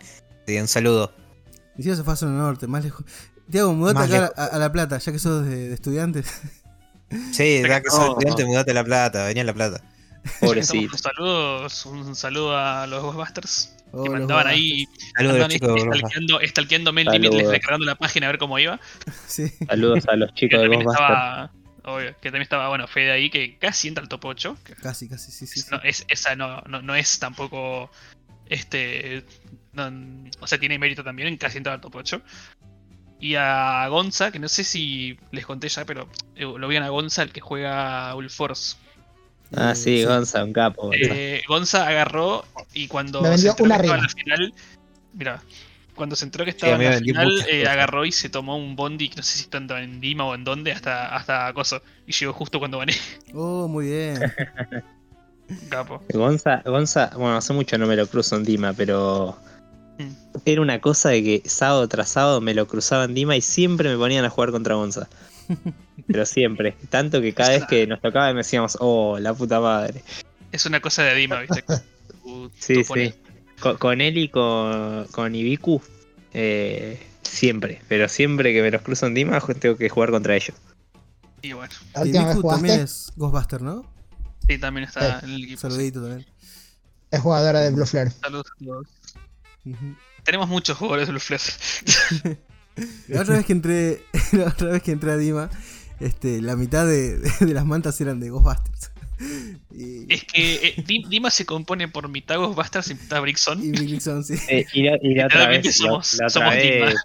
Sí, 0.47 0.57
un 0.59 0.67
saludo. 0.67 1.11
Ni 1.75 1.83
siquiera 1.83 1.97
se 1.97 2.03
fue 2.03 2.13
a 2.13 2.17
zona 2.17 2.37
norte, 2.37 2.67
más 2.67 2.83
lejos. 2.83 3.05
Tiago, 3.49 3.73
mudate 3.73 3.95
Más 3.99 4.11
acá 4.11 4.31
a, 4.35 4.45
a 4.45 4.57
La 4.59 4.71
Plata, 4.71 4.97
ya 4.99 5.11
que 5.11 5.19
sos 5.19 5.45
de, 5.45 5.69
de 5.69 5.73
estudiantes. 5.73 6.27
Sí, 7.31 7.61
ya 7.61 7.79
que 7.81 7.91
sos 7.91 7.99
No. 7.99 8.07
estudiante, 8.13 8.43
mudate 8.45 8.71
a 8.71 8.73
La 8.73 8.83
Plata, 8.83 9.25
venía 9.25 9.43
a 9.43 9.45
La 9.45 9.53
Plata. 9.53 9.83
Pobrecito. 10.39 10.93
Un 10.93 10.97
saludo, 10.99 11.67
un 11.91 12.15
saludo 12.15 12.57
a 12.57 12.87
los 12.87 13.03
Ghostbusters. 13.03 13.75
Oh, 13.95 14.03
que 14.03 14.09
los 14.09 14.19
mandaban 14.19 14.47
ahí, 14.47 14.87
Saludos 15.15 15.47
chicos 15.49 15.75
de 15.75 15.85
Main 15.85 16.01
Saludos. 17.05 17.13
Limitless, 17.13 17.47
recargando 17.51 17.85
la 17.85 17.95
página 17.95 18.27
a 18.27 18.31
ver 18.31 18.39
cómo 18.39 18.57
iba. 18.59 18.79
Sí. 19.27 19.47
Saludos 19.67 20.07
a 20.07 20.15
los 20.15 20.29
Que 20.31 20.35
chicos 20.35 20.59
de 20.59 20.63
también 20.65 20.83
Ghostbusters. 20.83 21.09
estaba, 21.11 21.51
obvio, 21.83 22.07
que 22.19 22.29
también 22.29 22.41
estaba, 22.41 22.69
bueno, 22.69 22.87
Fede 22.87 23.11
ahí, 23.11 23.29
que 23.29 23.57
casi 23.59 23.87
entra 23.87 24.01
al 24.01 24.09
top 24.09 24.25
8. 24.25 24.57
que 24.65 24.75
Casi, 24.75 25.07
casi, 25.07 25.31
sí, 25.31 25.45
sí. 25.47 25.59
sí. 25.61 25.67
no, 25.71 25.79
es, 25.83 26.05
esa 26.07 26.35
no, 26.35 26.61
no, 26.61 26.81
no 26.81 26.95
es 26.95 27.19
tampoco, 27.19 27.91
este, 28.47 29.23
no- 29.73 29.91
o 30.39 30.47
sea, 30.47 30.57
tiene 30.59 30.79
mérito 30.79 31.03
también 31.03 31.27
en 31.27 31.37
casi 31.37 31.57
entrar 31.59 31.75
al 31.75 31.81
top 31.81 31.95
8. 31.97 32.21
Y 33.19 33.35
a 33.35 33.87
Gonza, 33.87 34.31
que 34.31 34.39
no 34.39 34.49
sé 34.49 34.63
si 34.65 35.17
les 35.31 35.45
conté 35.45 35.69
ya, 35.69 35.85
pero 35.85 36.09
eh, 36.35 36.41
lo 36.43 36.67
vean 36.67 36.83
a 36.83 36.89
Gonza, 36.89 37.23
el 37.23 37.31
que 37.31 37.39
juega 37.41 38.13
Ulf 38.15 38.33
Force. 38.35 38.75
Ah, 39.55 39.75
sí, 39.75 40.03
Gonza, 40.03 40.43
un 40.43 40.53
capo. 40.53 40.87
Gonza. 40.87 40.97
Eh, 41.01 41.41
Gonza 41.47 41.87
agarró 41.87 42.45
y 42.73 42.87
cuando 42.87 43.21
Me 43.21 43.27
se 43.29 43.31
vendió 43.33 43.51
enteró 43.51 43.65
una 43.65 43.77
que 43.77 43.81
estaba 43.83 43.95
en 43.99 44.01
rima. 44.01 44.07
la 44.07 44.23
final, 44.23 44.53
mira, 45.13 45.43
cuando 45.95 46.15
se 46.15 46.25
enteró 46.25 46.43
que 46.45 46.51
Sí, 46.51 46.57
estaba 46.57 46.77
mí 46.77 46.85
en 46.85 46.91
la 46.91 46.97
final, 46.99 47.31
eh, 47.49 47.67
agarró 47.67 48.05
y 48.05 48.11
se 48.11 48.29
tomó 48.29 48.57
un 48.57 48.75
bondi, 48.75 49.11
no 49.15 49.21
sé 49.23 49.37
si 49.37 49.45
tanto 49.45 49.77
en 49.77 50.01
Dima 50.01 50.25
o 50.25 50.33
en 50.35 50.43
dónde, 50.43 50.71
hasta, 50.71 51.15
hasta 51.15 51.53
Coso. 51.53 51.81
Y 52.07 52.13
llegó 52.13 52.33
justo 52.33 52.59
cuando 52.59 52.79
gané, 52.79 52.93
Oh, 53.33 53.67
muy 53.67 53.85
bien. 53.87 54.19
capo. 55.69 56.01
Gonza, 56.11 56.61
Gonza, 56.65 57.11
bueno, 57.15 57.37
hace 57.37 57.53
mucho 57.53 57.77
no 57.77 57.85
me 57.87 57.95
lo 57.95 58.07
cruzo 58.07 58.35
en 58.37 58.43
Dima, 58.43 58.73
pero 58.73 59.37
Mm. 59.99 60.09
era 60.45 60.59
una 60.61 60.81
cosa 60.81 61.09
de 61.09 61.23
que 61.23 61.43
sábado 61.47 61.87
tras 61.87 62.09
sábado 62.09 62.41
me 62.41 62.55
lo 62.55 62.65
cruzaba 62.67 63.03
en 63.03 63.13
Dima 63.13 63.35
y 63.35 63.41
siempre 63.41 63.89
me 63.91 63.97
ponían 63.97 64.25
a 64.25 64.29
jugar 64.31 64.49
contra 64.49 64.73
Gonza. 64.73 65.07
Pero 66.07 66.25
siempre. 66.25 66.75
Tanto 66.89 67.21
que 67.21 67.33
cada 67.33 67.49
vez 67.51 67.63
que 67.65 67.87
nos 67.87 68.01
tocaba 68.01 68.31
me 68.33 68.39
decíamos, 68.39 68.77
oh, 68.79 69.17
la 69.19 69.33
puta 69.33 69.59
madre. 69.59 70.03
Es 70.51 70.65
una 70.65 70.79
cosa 70.79 71.03
de 71.03 71.15
Dima, 71.15 71.39
viste. 71.41 71.63
Tú- 72.23 72.51
Sí, 72.57 72.83
tú 72.83 72.93
sí. 72.93 73.13
Con, 73.59 73.77
con 73.77 74.01
él 74.01 74.17
y 74.17 74.29
con, 74.29 75.05
con 75.11 75.35
Ibiku, 75.35 75.81
eh, 76.33 77.01
siempre. 77.21 77.81
Pero 77.87 78.07
siempre 78.07 78.53
que 78.53 78.61
me 78.61 78.71
los 78.71 78.81
cruzo 78.81 79.07
en 79.07 79.13
Dima, 79.13 79.39
tengo 79.59 79.77
que 79.77 79.89
jugar 79.89 80.11
contra 80.11 80.35
ellos. 80.35 80.55
Y 81.41 81.51
bueno, 81.53 81.73
Miku 82.05 82.47
también 82.47 82.79
es 82.81 83.11
Ghostbuster, 83.17 83.61
¿no? 83.61 83.85
sí, 84.47 84.57
también 84.57 84.85
está 84.87 85.19
en 85.19 85.29
el 85.29 85.43
equipo. 85.43 85.59
Saludito 85.61 86.01
también. 86.01 86.25
es 87.11 87.19
jugadora 87.19 87.59
de 87.59 87.71
Blue 87.71 87.85
Flare. 87.85 88.11
Saludos 88.11 88.47
a 88.61 88.63
todos. 88.63 88.87
Tenemos 90.23 90.47
muchos 90.47 90.77
jugadores 90.77 91.07
de 91.07 91.11
Blue 91.11 91.19
Flash. 91.19 91.49
La 93.07 93.21
otra 93.21 93.35
vez 93.37 93.45
que 93.45 93.53
entré, 93.53 94.01
la 94.33 94.45
otra 94.45 94.69
vez 94.71 94.81
que 94.83 94.91
entré 94.91 95.11
a 95.11 95.17
Dima, 95.17 95.49
este, 95.99 96.41
la 96.41 96.55
mitad 96.55 96.85
de, 96.87 97.17
de 97.19 97.53
las 97.53 97.65
mantas 97.65 97.99
eran 98.01 98.19
de 98.19 98.29
Ghostbusters. 98.29 98.91
Y, 99.75 100.05
Es 100.13 100.23
que 100.25 100.53
eh, 100.55 100.83
Di- 100.85 101.05
Dima 101.07 101.29
se 101.31 101.45
compone 101.45 101.87
por 101.87 102.07
mitad 102.09 102.37
Ghostbusters 102.37 102.89
y 102.91 102.95
mitad 102.95 103.21
Brickson. 103.21 103.63
y 103.63 103.71
Brixon, 103.71 104.23
sí. 104.23 104.35
Eh, 104.49 104.65
y, 104.73 104.83
la, 104.83 104.97
y 105.01 105.15
la 105.15 105.25
otra 105.27 105.47
vez, 105.47 105.65
la- 105.65 105.71
somos- 105.71 106.13
la, 106.13 106.27
otra 106.27 106.29
somos 106.29 106.55
Dima. 106.55 106.85
vez, 106.87 106.95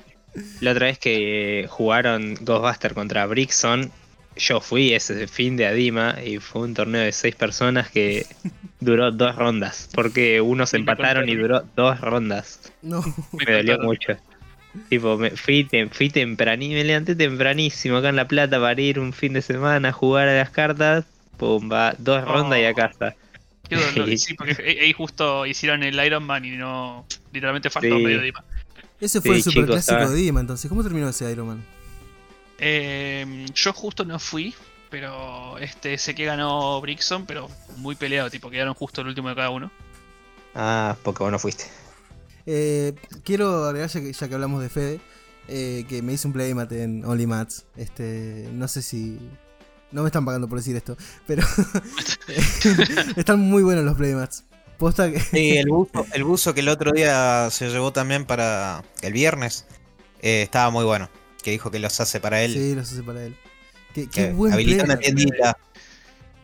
la 0.61 0.71
otra 0.73 0.87
vez 0.87 0.99
que 0.99 1.67
jugaron 1.69 2.35
Ghostbuster 2.41 2.95
contra 2.95 3.25
Brixon, 3.27 3.91
yo 4.37 4.61
fui 4.61 4.93
ese 4.95 5.27
fin 5.29 5.57
de 5.57 5.67
Adima 5.67 6.17
y 6.25 6.39
fue 6.39 6.63
un 6.63 6.75
torneo 6.75 7.03
de 7.03 7.13
seis 7.13 7.35
personas 7.35 7.91
que 7.91 8.27
duró 8.81 9.11
dos 9.13 9.35
rondas. 9.37 9.89
Porque 9.95 10.41
unos 10.41 10.75
empataron 10.75 11.29
y 11.29 11.37
duró 11.37 11.63
dos 11.77 12.01
rondas. 12.01 12.61
No, 12.83 13.01
Me 13.33 13.45
Me 13.47 13.53
dolió 13.53 13.79
mucho. 13.81 14.17
Tipo, 14.89 15.17
me 15.17 15.31
fui, 15.33 15.65
tem- 15.65 15.91
fui 15.91 16.11
tempranísimo, 16.11 16.77
me 16.79 16.85
levanté 16.85 17.15
tempranísimo 17.15 17.97
acá 17.99 18.09
en 18.11 18.17
La 18.17 18.27
Plata 18.29 18.61
para 18.61 18.81
ir 18.81 18.99
un 18.99 19.13
fin 19.13 19.33
de 19.33 19.43
semana 19.43 19.89
a 19.89 19.93
jugar 19.93 20.29
a 20.29 20.37
las 20.37 20.51
cartas. 20.51 21.05
Pumba, 21.37 21.95
dos 21.99 22.23
Oh. 22.27 22.33
rondas 22.33 22.59
y 22.59 22.65
a 22.65 22.75
casa. 22.75 23.15
Qué 23.69 23.77
dolor. 23.77 24.09
Sí, 24.19 24.35
porque 24.35 24.79
ahí 24.81 24.93
justo 24.93 25.47
hicieron 25.47 25.83
el 25.83 25.95
Iron 26.05 26.25
Man 26.25 26.45
y 26.45 26.51
no. 26.57 27.07
Literalmente 27.33 27.71
faltó 27.71 27.97
Sí. 27.97 28.03
medio 28.03 28.21
Dima. 28.23 28.43
ese 29.01 29.21
fue 29.21 29.33
Sí, 29.33 29.37
el 29.37 29.43
super 29.45 29.63
chicos, 29.65 29.75
clásico 29.87 29.99
ah. 30.01 30.09
de 30.11 30.17
Dima, 30.17 30.41
entonces. 30.41 30.69
¿Cómo 30.69 30.83
terminó 30.83 31.09
ese 31.09 31.31
Iron 31.31 31.47
Man? 31.49 31.65
Eh, 32.59 33.47
yo 33.55 33.73
justo 33.73 34.05
no 34.05 34.19
fui, 34.19 34.55
pero 34.91 35.59
este 35.59 35.97
sé 35.99 36.15
que 36.15 36.25
ganó 36.25 36.81
Brickson, 36.81 37.25
pero 37.27 37.49
muy 37.77 37.95
peleado, 37.95 38.31
tipo, 38.31 38.51
quedaron 38.51 38.75
justo 38.75 39.01
el 39.03 39.09
último 39.09 39.29
de 39.29 39.35
cada 39.37 39.51
uno. 39.51 39.71
Ah, 40.55 40.97
porque 41.05 41.23
vos 41.23 41.31
no 41.31 41.39
fuiste. 41.39 41.67
Eh, 42.51 42.95
quiero 43.25 43.67
agregar, 43.67 43.91
ya 43.91 44.01
que, 44.01 44.11
ya 44.11 44.27
que 44.27 44.35
hablamos 44.35 44.63
de 44.63 44.71
Fede, 44.71 45.01
eh, 45.49 45.85
que 45.87 46.01
me 46.01 46.15
hice 46.15 46.27
un 46.27 46.33
playmate 46.33 46.83
en 46.83 47.05
Only 47.05 47.27
Mats. 47.27 47.67
Este, 47.77 48.49
no 48.53 48.67
sé 48.69 48.81
si. 48.81 49.19
No 49.93 50.01
me 50.01 50.09
están 50.09 50.25
pagando 50.25 50.49
por 50.49 50.57
decir 50.57 50.75
esto, 50.75 50.97
pero. 51.27 51.43
están 53.17 53.41
muy 53.41 53.63
buenos 53.63 53.85
los 53.85 53.99
playmats. 53.99 54.45
Posta 54.79 55.13
que. 55.13 55.21
Sí, 55.21 55.59
el 55.59 55.69
buzo, 55.69 56.07
el 56.15 56.25
buzo 56.25 56.55
que 56.55 56.61
el 56.61 56.71
otro 56.71 56.93
día 56.93 57.51
se 57.51 57.69
llevó 57.69 57.93
también 57.93 58.25
para 58.25 58.83
el 59.03 59.13
viernes 59.13 59.67
eh, 60.23 60.41
estaba 60.41 60.71
muy 60.71 60.87
bueno. 60.87 61.11
Que 61.43 61.51
dijo 61.51 61.71
que 61.71 61.79
los 61.79 62.01
hace 62.01 62.19
para 62.19 62.43
él. 62.43 62.55
Sí, 62.55 62.75
los 62.75 62.91
hace 62.91 63.03
para 63.03 63.25
él. 63.25 63.37
Qué, 63.93 64.09
qué 64.09 64.33
buen 64.33 64.55
habilita 64.55 64.85
una 64.85 64.97
tiendita. 64.97 65.59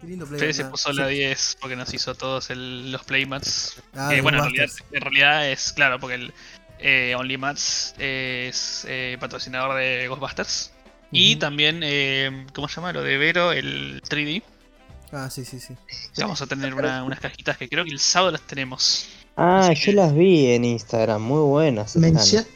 Qué 0.05 0.11
lindo 0.11 0.27
Fede 0.27 0.39
playmat. 0.39 0.57
se 0.57 0.65
puso 0.67 0.93
la 0.93 1.07
10 1.09 1.57
porque 1.61 1.77
nos 1.77 1.93
hizo 1.95 2.15
todos 2.15 2.51
el- 2.51 2.93
los 2.93 3.03
playmats. 3.05 3.77
Ah, 3.95 4.11
los 4.13 4.23
bueno, 4.23 4.39
en 4.39 4.45
realidad, 4.45 4.71
en 4.93 5.01
realidad 5.01 5.51
es 5.51 5.73
claro, 5.73 5.99
porque 5.99 6.17
el 6.17 6.33
eh, 6.81 7.15
Only 7.17 7.39
Mats 7.39 7.95
es 7.99 8.85
eh, 8.89 9.17
patrocinador 9.19 9.77
de 9.77 10.07
Ghostbusters. 10.09 10.71
Y 11.11 11.37
también, 11.37 11.81
eh, 11.83 12.47
¿cómo 12.55 12.69
se 12.69 12.77
llama? 12.77 12.93
Lo 12.93 13.03
de 13.03 13.17
Vero, 13.17 13.53
el 13.53 14.03
3D. 14.09 14.43
Ah, 15.13 15.31
sí, 15.31 15.45
sí, 15.45 15.61
sí. 15.61 15.75
Vamos 16.19 16.43
a 16.43 16.47
tener 16.47 16.75
una- 16.75 17.05
unas 17.05 17.21
cajitas 17.21 17.57
que 17.57 17.69
creo 17.69 17.85
que 17.85 17.91
el 17.93 18.01
sábado 18.01 18.33
las 18.33 18.41
tenemos. 18.43 19.07
Ah, 19.37 19.61
Así 19.71 19.75
yo 19.77 19.85
que- 19.87 19.93
las 19.95 20.15
vi 20.15 20.47
en 20.49 20.65
Instagram, 20.65 21.23
muy 21.23 21.41
buenas. 21.41 21.95
especial, 21.97 22.47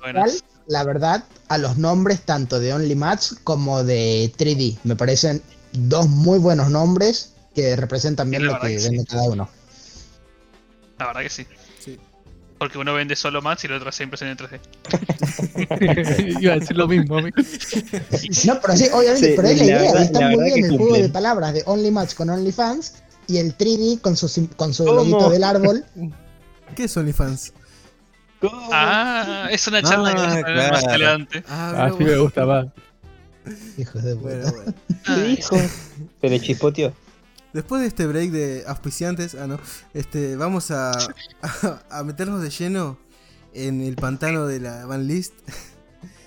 buenas. 0.00 0.44
la 0.68 0.84
verdad, 0.84 1.24
a 1.48 1.58
los 1.58 1.76
nombres 1.76 2.20
tanto 2.22 2.60
de 2.60 2.72
Only 2.72 2.94
Mats 2.94 3.36
como 3.44 3.82
de 3.84 4.32
3D. 4.36 4.78
Me 4.84 4.94
parecen 4.96 5.42
dos 5.74 6.08
muy 6.08 6.38
buenos 6.38 6.70
nombres 6.70 7.34
que 7.54 7.76
representan 7.76 8.30
bien 8.30 8.46
lo 8.46 8.58
que 8.60 8.68
que 8.68 8.76
vende 8.82 9.00
sí. 9.00 9.06
cada 9.06 9.24
uno. 9.24 9.48
La 10.98 11.06
verdad 11.08 11.20
que 11.22 11.28
sí. 11.28 11.46
Sí. 11.78 11.98
Porque 12.58 12.78
uno 12.78 12.94
vende 12.94 13.16
solo 13.16 13.42
Mats 13.42 13.64
y 13.64 13.66
el 13.66 13.74
otro 13.74 13.88
hace 13.88 14.04
impresión 14.04 14.30
en 14.30 14.36
3D. 14.38 14.60
Iba 16.40 16.52
a 16.54 16.58
decir 16.58 16.76
lo 16.76 16.86
mismo, 16.88 17.18
amigo. 17.18 17.36
No, 18.46 18.60
pero 18.60 18.76
sí, 18.76 18.86
obviamente, 18.92 19.28
Sí, 19.28 19.32
pero 19.36 19.48
es 19.48 19.58
la, 19.58 19.64
la 19.64 19.64
idea. 19.64 19.78
verdad- 19.82 20.02
está 20.02 20.20
la 20.20 20.28
muy 20.30 20.44
bien 20.44 20.54
que 20.54 20.66
el 20.68 20.78
juego 20.78 20.94
de 20.96 21.08
palabras 21.08 21.52
de 21.54 21.62
Only 21.66 21.90
Mats 21.90 22.14
con 22.14 22.30
Only 22.30 22.52
Fans 22.52 22.94
y 23.26 23.38
el 23.38 23.56
3D 23.56 24.00
con 24.00 24.16
su, 24.16 24.28
sim- 24.28 24.48
con 24.56 24.72
su 24.72 24.84
¿Cómo? 24.84 24.98
loguito 24.98 25.30
del 25.30 25.44
árbol. 25.44 25.84
¿Qué 26.76 26.84
es 26.84 26.96
OnlyFans? 26.96 27.52
Ah, 28.72 29.48
es 29.50 29.66
una 29.68 29.82
charla 29.82 30.14
que 30.14 30.20
Ah, 30.20 30.32
a 30.32 30.42
tener 30.44 30.70
más 30.70 30.80
claro. 30.80 30.88
adelante. 30.90 31.44
Ah, 31.48 31.86
Así 31.92 32.04
me 32.04 32.16
gusta 32.18 32.44
más. 32.46 32.66
Hijos 33.78 34.02
de 34.02 34.16
puta. 34.16 34.28
bueno, 34.28 34.52
bueno. 34.52 34.74
¿Qué 35.04 35.22
dijo? 35.22 35.56
Se 36.20 36.28
le 36.28 36.40
chispoteó. 36.40 36.92
Después 37.52 37.82
de 37.82 37.88
este 37.88 38.06
break 38.06 38.30
de 38.30 38.64
auspiciantes, 38.66 39.36
ah 39.36 39.46
no, 39.46 39.60
este, 39.92 40.34
vamos 40.34 40.72
a, 40.72 40.90
a, 40.90 41.82
a 41.90 42.02
meternos 42.02 42.42
de 42.42 42.50
lleno 42.50 42.98
en 43.52 43.80
el 43.80 43.94
pantano 43.94 44.46
de 44.46 44.58
la 44.58 44.86
Van 44.86 45.06
List. 45.06 45.34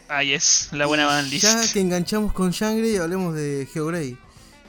Ahí 0.10 0.34
es, 0.34 0.70
la 0.72 0.86
buena 0.86 1.06
band 1.06 1.30
list. 1.30 1.44
Ya 1.44 1.74
que 1.74 1.82
enganchamos 1.82 2.32
con 2.32 2.52
Shangri 2.52 2.92
y 2.92 2.98
hablemos 2.98 3.36
de 3.36 3.68
GeoGrey. 3.72 4.18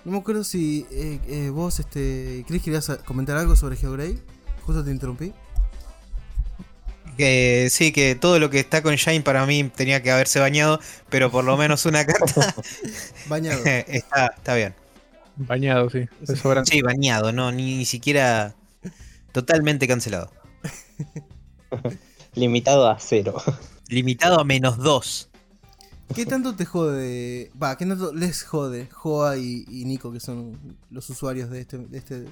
No 0.05 0.12
me 0.12 0.18
acuerdo 0.18 0.42
si 0.42 0.86
eh, 0.90 1.20
eh, 1.28 1.51
vos, 1.51 1.78
este, 1.78 2.44
Chris, 2.49 2.62
querías 2.62 2.90
comentar 3.05 3.36
algo 3.36 3.55
sobre 3.55 3.76
GeoGrey. 3.76 4.18
Justo 4.66 4.84
te 4.84 4.90
interrumpí. 4.90 5.32
Que 7.18 7.68
sí, 7.70 7.90
que 7.90 8.14
todo 8.14 8.38
lo 8.38 8.48
que 8.48 8.60
está 8.60 8.80
con 8.80 8.94
Shine 8.94 9.22
para 9.22 9.44
mí 9.44 9.70
tenía 9.74 10.02
que 10.02 10.12
haberse 10.12 10.38
bañado, 10.38 10.78
pero 11.10 11.30
por 11.30 11.44
lo 11.44 11.56
menos 11.56 11.84
una 11.84 12.06
carta 12.06 12.54
Bañado. 13.28 13.60
está, 13.64 14.32
está 14.36 14.54
bien. 14.54 14.74
Bañado, 15.36 15.90
sí. 15.90 16.08
Sí, 16.64 16.80
bañado, 16.80 17.32
no, 17.32 17.50
ni, 17.52 17.76
ni 17.76 17.84
siquiera 17.84 18.54
totalmente 19.32 19.86
cancelado. 19.86 20.30
Limitado 22.34 22.88
a 22.88 22.98
cero. 22.98 23.42
Limitado 23.88 24.40
a 24.40 24.44
menos 24.44 24.78
dos. 24.78 25.28
¿Qué 26.14 26.24
tanto 26.24 26.54
te 26.54 26.64
jode? 26.64 27.50
Va, 27.60 27.76
¿qué 27.76 27.84
tanto 27.84 28.14
les 28.14 28.42
jode 28.42 28.88
Joa 28.90 29.36
y, 29.36 29.64
y 29.68 29.84
Nico, 29.84 30.12
que 30.12 30.20
son 30.20 30.56
los 30.90 31.10
usuarios 31.10 31.50
de 31.50 31.60
este, 31.60 31.78
de 31.78 31.98
este 31.98 32.24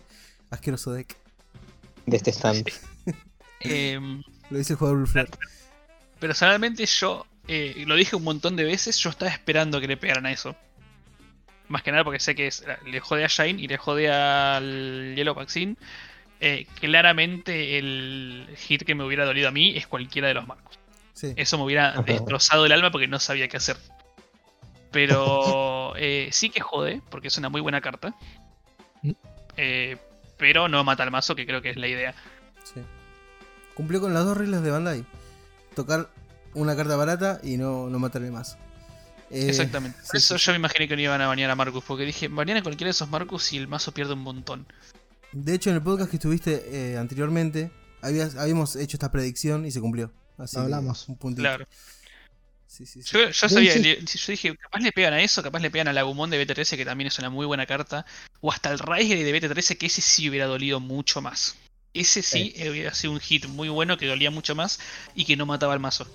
asqueroso 0.50 0.92
deck? 0.92 1.16
De 2.06 2.16
este 2.16 2.30
stand. 2.30 2.68
Em, 3.60 4.22
Lo 4.50 4.58
dice 4.58 4.74
el 4.74 4.78
jugador 4.78 5.08
personalmente 6.18 6.86
yo, 6.86 7.26
eh, 7.48 7.84
lo 7.86 7.94
dije 7.94 8.16
un 8.16 8.24
montón 8.24 8.56
de 8.56 8.64
veces, 8.64 8.98
yo 8.98 9.10
estaba 9.10 9.30
esperando 9.30 9.80
que 9.80 9.86
le 9.88 9.96
pegaran 9.96 10.26
a 10.26 10.32
eso. 10.32 10.56
Más 11.68 11.82
que 11.82 11.90
nada 11.90 12.04
porque 12.04 12.20
sé 12.20 12.34
que 12.34 12.46
es- 12.46 12.64
le 12.86 13.00
jode 13.00 13.24
a 13.24 13.28
Shine 13.28 13.60
y 13.60 13.66
le 13.68 13.76
jode 13.76 14.10
al 14.10 15.14
Yellow 15.16 15.34
Vaccine. 15.34 15.76
Eh, 16.40 16.66
claramente 16.80 17.78
el 17.78 18.46
hit 18.56 18.84
que 18.84 18.94
me 18.94 19.04
hubiera 19.04 19.24
dolido 19.24 19.48
a 19.48 19.52
mí 19.52 19.76
es 19.76 19.86
cualquiera 19.86 20.28
de 20.28 20.34
los 20.34 20.46
marcos. 20.46 20.78
Sí. 21.12 21.32
Eso 21.36 21.56
me 21.58 21.64
hubiera 21.64 21.92
destrozado 22.02 22.66
el 22.66 22.72
alma 22.72 22.90
porque 22.90 23.08
no 23.08 23.18
sabía 23.18 23.48
qué 23.48 23.56
hacer. 23.56 23.76
Pero 24.92 25.94
eh, 25.96 26.28
sí 26.30 26.50
que 26.50 26.60
jode, 26.60 27.00
porque 27.10 27.28
es 27.28 27.38
una 27.38 27.48
muy 27.48 27.60
buena 27.60 27.80
carta. 27.80 28.14
Eh, 29.56 29.96
pero 30.36 30.68
no 30.68 30.84
mata 30.84 31.02
al 31.02 31.10
mazo, 31.10 31.34
que 31.34 31.46
creo 31.46 31.62
que 31.62 31.70
es 31.70 31.76
la 31.76 31.88
idea. 31.88 32.14
Sí. 32.62 32.80
Cumplió 33.76 34.00
con 34.00 34.14
las 34.14 34.24
dos 34.24 34.36
reglas 34.36 34.62
de 34.62 34.70
Bandai. 34.70 35.06
Tocar 35.74 36.10
una 36.54 36.74
carta 36.74 36.96
barata 36.96 37.40
y 37.42 37.58
no, 37.58 37.88
no 37.90 37.98
matarle 37.98 38.30
más. 38.30 38.56
Eh, 39.30 39.48
Exactamente. 39.48 39.98
Por 39.98 40.10
sí, 40.10 40.16
eso 40.16 40.38
sí, 40.38 40.46
yo 40.46 40.52
me 40.52 40.58
imaginé 40.58 40.88
que 40.88 40.96
no 40.96 41.02
iban 41.02 41.20
a 41.20 41.26
banear 41.26 41.50
a 41.50 41.54
Marcus, 41.54 41.84
porque 41.84 42.04
dije, 42.04 42.28
banean 42.28 42.58
a 42.58 42.62
cualquiera 42.62 42.88
de 42.88 42.92
esos 42.92 43.10
Marcus 43.10 43.52
y 43.52 43.58
el 43.58 43.68
mazo 43.68 43.92
pierde 43.92 44.14
un 44.14 44.20
montón. 44.20 44.66
De 45.32 45.54
hecho, 45.54 45.70
en 45.70 45.76
el 45.76 45.82
podcast 45.82 46.10
que 46.10 46.16
estuviste 46.16 46.64
eh, 46.70 46.96
anteriormente, 46.96 47.70
habías, 48.00 48.36
habíamos 48.36 48.76
hecho 48.76 48.96
esta 48.96 49.10
predicción 49.10 49.66
y 49.66 49.70
se 49.70 49.80
cumplió. 49.80 50.12
Así 50.38 50.58
hablamos. 50.58 51.08
Un 51.08 51.16
puntito. 51.16 51.42
Claro. 51.42 51.66
Sí, 52.66 52.86
sí, 52.86 53.02
sí. 53.02 53.10
Yo, 53.12 53.32
sabía, 53.32 53.76
yo 53.76 53.96
dije, 54.28 54.56
capaz 54.56 54.80
le 54.80 54.92
pegan 54.92 55.14
a 55.14 55.22
eso, 55.22 55.42
capaz 55.42 55.60
le 55.60 55.70
pegan 55.70 55.88
al 55.88 55.98
Agumon 55.98 56.30
de 56.30 56.46
BT13, 56.46 56.76
que 56.76 56.84
también 56.84 57.08
es 57.08 57.18
una 57.18 57.30
muy 57.30 57.46
buena 57.46 57.66
carta, 57.66 58.04
o 58.40 58.50
hasta 58.50 58.70
el 58.70 58.78
Raige 58.78 59.22
de 59.22 59.40
BT13, 59.40 59.78
que 59.78 59.86
ese 59.86 60.02
sí 60.02 60.28
hubiera 60.28 60.46
dolido 60.46 60.80
mucho 60.80 61.20
más. 61.22 61.56
Ese 62.00 62.22
sí 62.22 62.52
eh, 62.56 62.70
hubiera 62.70 62.94
sido 62.94 63.12
un 63.12 63.20
hit 63.20 63.46
muy 63.46 63.68
bueno, 63.68 63.96
que 63.96 64.06
dolía 64.06 64.30
mucho 64.30 64.54
más 64.54 64.78
y 65.14 65.24
que 65.24 65.36
no 65.36 65.46
mataba 65.46 65.72
al 65.72 65.80
mazo. 65.80 66.06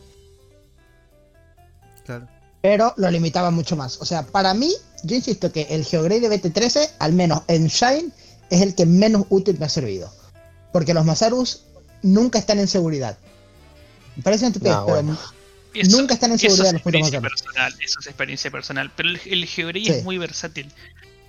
Claro. 2.06 2.28
pero 2.62 2.94
lo 2.98 3.10
limitaba 3.10 3.52
mucho 3.52 3.76
más. 3.76 4.00
O 4.02 4.06
sea, 4.06 4.24
para 4.26 4.54
mí, 4.54 4.72
yo 5.04 5.16
insisto 5.16 5.52
que 5.52 5.64
el 5.70 5.84
Geograde 5.86 6.28
de 6.28 6.42
BT13, 6.42 6.92
al 7.00 7.14
menos 7.14 7.42
en 7.48 7.68
Shine, 7.68 8.10
es 8.50 8.62
el 8.62 8.76
que 8.76 8.86
menos 8.86 9.26
útil 9.30 9.58
me 9.60 9.66
ha 9.66 9.70
servido. 9.70 10.14
Porque 10.74 10.94
los 10.94 11.06
Mazarus 11.06 11.64
nunca 12.02 12.38
están 12.40 12.60
en 12.60 12.68
seguridad. 12.68 13.18
Me 14.16 14.24
parece 14.24 14.46
estupidez, 14.48 14.76
No, 14.76 14.86
pero 14.86 15.04
bueno. 15.04 15.20
Eso- 15.74 15.98
nunca 15.98 16.14
están 16.16 16.32
en 16.32 16.36
eso 16.36 16.48
seguridad 16.48 16.68
es 16.68 16.74
los 16.74 16.80
experiencia 16.82 17.22
personal, 17.22 17.74
eso 17.82 18.00
es 18.00 18.08
experiencia 18.08 18.52
personal. 18.52 18.92
Pero 18.96 19.10
el, 19.10 19.22
el 19.26 19.46
Geogrey 19.46 19.86
Sí. 19.86 19.92
es 19.94 20.04
muy 20.04 20.18
versátil. 20.18 20.70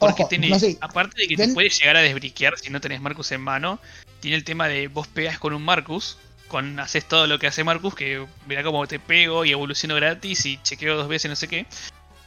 Porque 0.07 0.23
Ojo, 0.25 0.37
no 0.49 0.59
sé, 0.59 0.77
aparte 0.81 1.21
de 1.23 1.29
que 1.29 1.37
te 1.37 1.45
en- 1.45 1.55
puede 1.55 1.69
llegar 1.71 1.97
a 1.97 2.01
desbriquear 2.01 2.59
si 2.59 2.71
no 2.71 2.81
tenés 2.81 3.01
Marcus 3.01 3.33
en 3.33 3.41
mano, 3.41 3.79
tiene 4.21 4.37
el 4.37 4.45
tema 4.45 4.69
de 4.69 4.89
vos 4.89 5.07
pegas 5.09 5.39
con 5.39 5.53
un 5.55 5.63
Marcus, 5.65 6.19
con 6.49 6.79
haces 6.81 7.07
todo 7.07 7.27
lo 7.27 7.39
que 7.39 7.47
hace 7.47 7.65
Marcus, 7.65 7.95
que 7.95 8.25
mira 8.47 8.63
cómo 8.63 8.87
te 8.87 8.99
pego 8.99 9.45
y 9.45 9.53
evoluciono 9.53 9.95
gratis 9.95 10.45
y 10.47 10.59
chequeo 10.63 10.97
dos 10.97 11.09
veces, 11.09 11.29
no 11.31 11.37
sé 11.37 11.49
qué. 11.49 11.67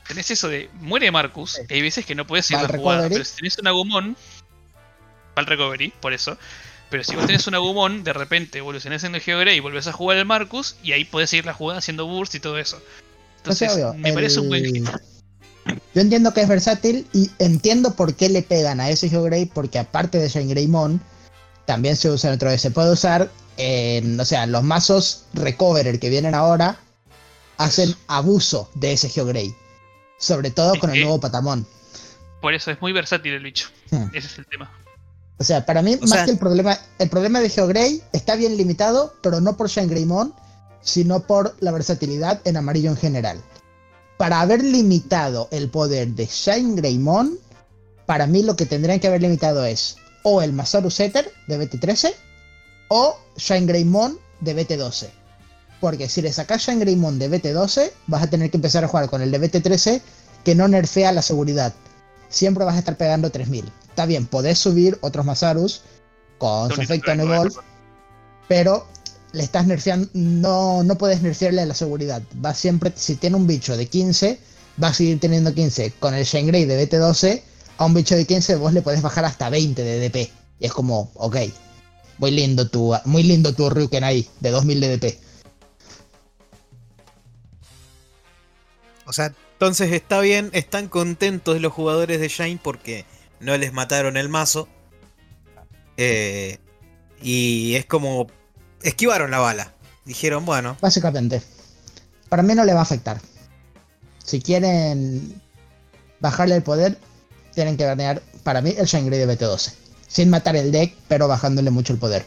Tenés 0.07 0.29
eso 0.31 0.47
de 0.49 0.69
muere 0.81 1.09
Marcus, 1.11 1.53
Sí. 1.53 1.61
hay 1.73 1.81
veces 1.81 2.05
que 2.05 2.15
no 2.15 2.25
puedes 2.27 2.49
la 2.51 2.59
jugada, 2.67 2.77
recovery. 3.03 3.09
pero 3.13 3.25
si 3.25 3.35
tenés 3.37 3.57
un 3.57 3.67
Agumon, 3.67 4.17
al 5.35 5.45
recovery, 5.45 5.93
por 5.99 6.13
eso. 6.13 6.37
Pero 6.89 7.03
si 7.03 7.15
vos 7.15 7.25
tenés 7.25 7.45
un 7.47 7.55
Agumon, 7.55 8.03
de 8.03 8.13
repente 8.13 8.59
evolucionás 8.59 9.03
en 9.03 9.15
el 9.15 9.21
Geogrey 9.21 9.57
y 9.57 9.59
volvés 9.59 9.87
a 9.87 9.91
jugar 9.91 10.17
el 10.17 10.25
Marcus, 10.25 10.75
y 10.83 10.91
ahí 10.93 11.03
podés 11.05 11.29
seguir 11.31 11.45
la 11.45 11.53
jugada 11.53 11.79
haciendo 11.79 12.05
burst 12.05 12.35
y 12.35 12.39
todo 12.39 12.57
eso. 12.59 12.81
Entonces, 13.37 13.71
obvio, 13.73 13.93
me 13.95 14.13
parece 14.13 14.39
un 14.39 14.47
buen 14.49 14.63
hit. 14.65 14.87
Yo 15.95 16.01
entiendo 16.01 16.33
que 16.33 16.41
es 16.41 16.49
versátil 16.49 17.07
y 17.13 17.31
entiendo 17.39 17.95
por 17.95 18.15
qué 18.15 18.27
le 18.27 18.43
pegan 18.43 18.81
a 18.81 18.89
ese 18.89 19.07
Geogrey, 19.09 19.45
porque 19.45 19.79
aparte 19.79 20.19
de 20.19 20.27
Greymon, 20.27 20.99
también 21.65 21.95
se 21.95 22.11
usa 22.11 22.29
en 22.29 22.35
otro 22.35 22.55
Se 22.57 22.69
puede 22.69 22.91
usar 22.91 23.31
en, 23.55 24.19
o 24.19 24.25
sea, 24.25 24.45
los 24.45 24.61
mazos 24.61 25.23
Recoverer 25.33 25.97
que 25.99 26.09
vienen 26.09 26.35
ahora 26.35 26.77
hacen 27.57 27.95
abuso 28.07 28.69
de 28.75 28.91
ese 28.91 29.07
Geogrey. 29.07 29.55
Sobre 30.17 30.51
todo 30.51 30.77
con 30.79 30.89
el 30.93 30.99
nuevo 30.99 31.21
Patamon. 31.21 31.65
Por 32.41 32.53
eso 32.53 32.71
es 32.71 32.81
muy 32.81 32.91
versátil 32.91 33.33
el 33.33 33.43
bicho. 33.43 33.69
Hmm. 33.89 34.07
Ese 34.13 34.27
es 34.27 34.37
el 34.37 34.45
tema. 34.47 34.69
O 35.37 35.43
sea, 35.45 35.65
para 35.65 35.81
mí, 35.81 35.95
O 35.95 36.01
más 36.01 36.09
sea- 36.09 36.25
que 36.25 36.31
el 36.31 36.37
problema, 36.37 36.77
el 36.99 37.09
problema 37.09 37.39
de 37.39 37.49
Geogrey 37.49 38.03
está 38.11 38.35
bien 38.35 38.57
limitado, 38.57 39.15
pero 39.21 39.39
no 39.39 39.55
por 39.55 39.69
Greymon, 39.69 40.33
sino 40.81 41.21
por 41.21 41.55
la 41.61 41.71
versatilidad 41.71 42.41
en 42.43 42.57
amarillo 42.57 42.89
en 42.89 42.97
general. 42.97 43.41
Para 44.17 44.41
haber 44.41 44.63
limitado 44.63 45.47
el 45.51 45.69
poder 45.69 46.09
de 46.09 46.25
Shine 46.25 46.75
Greymon, 46.75 47.37
para 48.05 48.27
mí 48.27 48.43
lo 48.43 48.55
que 48.55 48.65
tendrían 48.65 48.99
que 48.99 49.07
haber 49.07 49.21
limitado 49.21 49.65
es 49.65 49.97
o 50.23 50.41
el 50.41 50.53
Masaru 50.53 50.89
Setter 50.89 51.31
de 51.47 51.59
BT13 51.59 52.13
o 52.87 53.17
Shine 53.37 53.65
Greymon 53.65 54.17
de 54.41 54.55
BT12. 54.55 55.09
Porque 55.81 56.07
si 56.07 56.21
le 56.21 56.31
sacas 56.31 56.61
Shine 56.61 56.79
Greymon 56.79 57.19
de 57.19 57.29
BT12, 57.29 57.91
vas 58.07 58.23
a 58.23 58.27
tener 58.27 58.49
que 58.49 58.57
empezar 58.57 58.83
a 58.83 58.87
jugar 58.87 59.09
con 59.09 59.21
el 59.21 59.31
de 59.31 59.41
BT13 59.41 60.01
que 60.43 60.55
no 60.55 60.67
nerfea 60.67 61.11
la 61.11 61.21
seguridad. 61.21 61.73
Siempre 62.29 62.63
vas 62.63 62.75
a 62.75 62.79
estar 62.79 62.97
pegando 62.97 63.29
3000. 63.29 63.65
Está 63.89 64.05
bien, 64.05 64.27
podés 64.27 64.59
subir 64.59 64.97
otros 65.01 65.25
Masarus 65.25 65.81
con 66.37 66.71
su 66.71 66.81
efecto 66.81 67.11
Evolve, 67.11 67.55
pero 68.47 68.87
le 69.35 69.43
estás 69.43 69.67
nerfeando, 69.67 70.07
no, 70.13 70.83
no 70.83 70.97
puedes 70.97 71.21
nerfearle 71.21 71.65
la 71.65 71.73
seguridad. 71.73 72.21
Va 72.43 72.53
siempre, 72.53 72.91
si 72.95 73.15
tiene 73.17 73.35
un 73.35 73.45
bicho 73.45 73.75
de 73.75 73.85
15, 73.87 74.39
va 74.81 74.87
a 74.87 74.93
seguir 74.93 75.19
teniendo 75.19 75.53
15. 75.53 75.91
Con 75.99 76.13
el 76.13 76.23
Shine 76.23 76.47
Grey 76.47 76.65
de 76.65 76.89
BT12, 76.89 77.41
a 77.77 77.85
un 77.85 77.93
bicho 77.93 78.15
de 78.15 78.25
15 78.25 78.55
vos 78.55 78.73
le 78.73 78.81
podés 78.81 79.01
bajar 79.01 79.25
hasta 79.25 79.49
20 79.49 79.83
de 79.83 79.99
DP. 79.99 80.31
Y 80.59 80.65
es 80.65 80.71
como, 80.71 81.11
ok, 81.15 81.37
muy 82.17 82.31
lindo 82.31 82.69
tu, 82.69 82.93
muy 83.03 83.23
lindo 83.23 83.53
tu 83.53 83.69
Ryuken 83.69 84.05
ahí, 84.05 84.27
de 84.39 84.51
2000 84.51 84.79
de 84.79 84.97
DP. 84.97 85.19
O 89.05 89.13
sea, 89.13 89.33
entonces 89.53 89.91
está 89.91 90.21
bien, 90.21 90.49
están 90.53 90.87
contentos 90.87 91.59
los 91.59 91.73
jugadores 91.73 92.21
de 92.21 92.29
Shine 92.29 92.59
porque 92.63 93.05
no 93.41 93.57
les 93.57 93.73
mataron 93.73 94.15
el 94.15 94.29
mazo. 94.29 94.69
Eh, 95.97 96.57
y 97.21 97.75
es 97.75 97.85
como 97.85 98.27
esquivaron 98.85 99.31
la 99.31 99.39
bala. 99.39 99.73
Dijeron, 100.05 100.45
bueno, 100.45 100.77
Básicamente. 100.81 101.41
Para 102.29 102.43
mí 102.43 102.53
no 102.55 102.65
le 102.65 102.73
va 102.73 102.79
a 102.79 102.83
afectar. 102.83 103.19
Si 104.23 104.41
quieren 104.41 105.41
bajarle 106.19 106.55
el 106.55 106.63
poder, 106.63 106.97
tienen 107.53 107.77
que 107.77 107.85
ganar, 107.85 108.21
para 108.43 108.61
mí, 108.61 108.73
el 108.77 108.85
Shine 108.85 109.05
Grey 109.05 109.19
de 109.19 109.27
BT12. 109.27 109.73
Sin 110.07 110.29
matar 110.29 110.55
el 110.55 110.71
deck, 110.71 110.95
pero 111.07 111.27
bajándole 111.27 111.71
mucho 111.71 111.93
el 111.93 111.99
poder. 111.99 112.25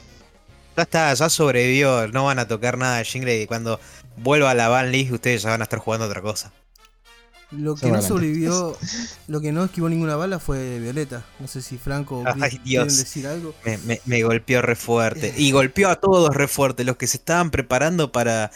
ya 0.76 0.82
está, 0.82 1.14
ya 1.14 1.28
sobrevivió, 1.28 2.08
no 2.08 2.24
van 2.24 2.38
a 2.38 2.48
tocar 2.48 2.78
nada 2.78 2.98
de 2.98 3.04
Shingray. 3.04 3.46
Cuando 3.46 3.80
vuelva 4.16 4.50
a 4.50 4.54
la 4.54 4.68
ban 4.68 4.92
list, 4.92 5.12
ustedes 5.12 5.42
ya 5.42 5.50
van 5.50 5.60
a 5.60 5.64
estar 5.64 5.78
jugando 5.78 6.06
otra 6.06 6.22
cosa. 6.22 6.52
Lo 7.50 7.74
que 7.76 7.90
no 7.90 8.02
sobrevivió, 8.02 8.76
lo 9.28 9.40
que 9.40 9.52
no 9.52 9.64
esquivó 9.64 9.88
ninguna 9.88 10.16
bala 10.16 10.38
fue 10.38 10.78
Violeta. 10.80 11.24
No 11.40 11.48
sé 11.48 11.62
si 11.62 11.78
Franco 11.78 12.18
o 12.20 12.24
Ay, 12.26 12.34
Chris 12.50 12.60
quieren 12.62 12.88
decir 12.88 13.26
algo. 13.26 13.54
Me, 13.64 13.78
me- 13.78 14.00
me 14.04 14.22
golpeó 14.22 14.60
re 14.60 14.76
fuerte. 14.76 15.32
Y 15.36 15.50
golpeó 15.52 15.88
a 15.88 15.96
todos 15.96 16.34
re 16.34 16.46
fuerte. 16.46 16.84
Los 16.84 16.96
que 16.96 17.06
se 17.06 17.16
estaban 17.16 17.50
preparando 17.50 18.12
para, 18.12 18.50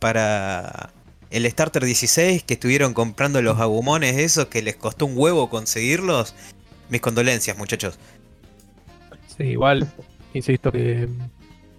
para 0.00 0.90
el 1.30 1.48
Starter 1.48 1.84
16, 1.84 2.42
que 2.42 2.54
estuvieron 2.54 2.94
comprando 2.94 3.40
los 3.42 3.60
agumones 3.60 4.16
esos, 4.18 4.46
que 4.46 4.60
les 4.60 4.74
costó 4.76 5.06
un 5.06 5.12
huevo 5.16 5.48
conseguirlos. 5.48 6.34
Mis 6.88 7.00
condolencias, 7.00 7.56
muchachos. 7.56 7.96
Sí, 9.36 9.44
igual, 9.44 9.90
insisto 10.34 10.70
que. 10.72 11.08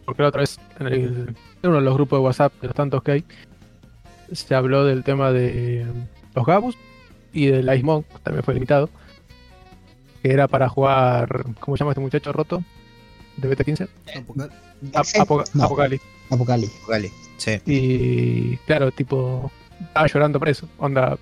Porque 0.06 0.22
la 0.22 0.30
otra 0.30 0.42
vez, 0.42 0.58
en, 0.80 0.88
el- 0.88 1.36
en 1.62 1.70
uno 1.70 1.76
de 1.76 1.82
los 1.82 1.94
grupos 1.96 2.20
de 2.20 2.24
WhatsApp, 2.24 2.54
de 2.62 2.68
los 2.68 2.76
tantos 2.76 3.04
que 3.04 3.12
hay, 3.12 3.26
se 4.32 4.56
habló 4.56 4.86
del 4.86 5.04
tema 5.04 5.32
de 5.32 5.82
eh, 5.82 5.86
los 6.36 6.46
Gabus 6.46 6.78
y 7.32 7.48
del 7.48 7.74
Ice 7.74 7.84
Monk, 7.84 8.06
también 8.24 8.44
fue 8.44 8.54
limitado. 8.54 8.90
Que 10.22 10.32
era 10.32 10.48
para 10.48 10.70
jugar. 10.70 11.46
¿Cómo 11.60 11.76
se 11.76 11.82
llama 11.82 11.92
este 11.92 12.02
muchacho 12.02 12.32
roto? 12.32 12.64
De 13.38 13.50
BT15. 13.50 13.88
Apocal- 14.16 14.52
Ap- 14.94 15.06
Apoca- 15.22 15.44
No. 15.54 15.64
Apocalipsis. 15.66 16.10
Apocali. 16.30 16.70
Vale, 16.88 17.12
sí. 17.38 17.60
Y 17.66 18.58
claro, 18.66 18.92
tipo, 18.92 19.52
estaba 19.82 20.08
llorando 20.08 20.40
por 20.40 20.50
eso. 20.50 20.68
Onda, 20.78 21.18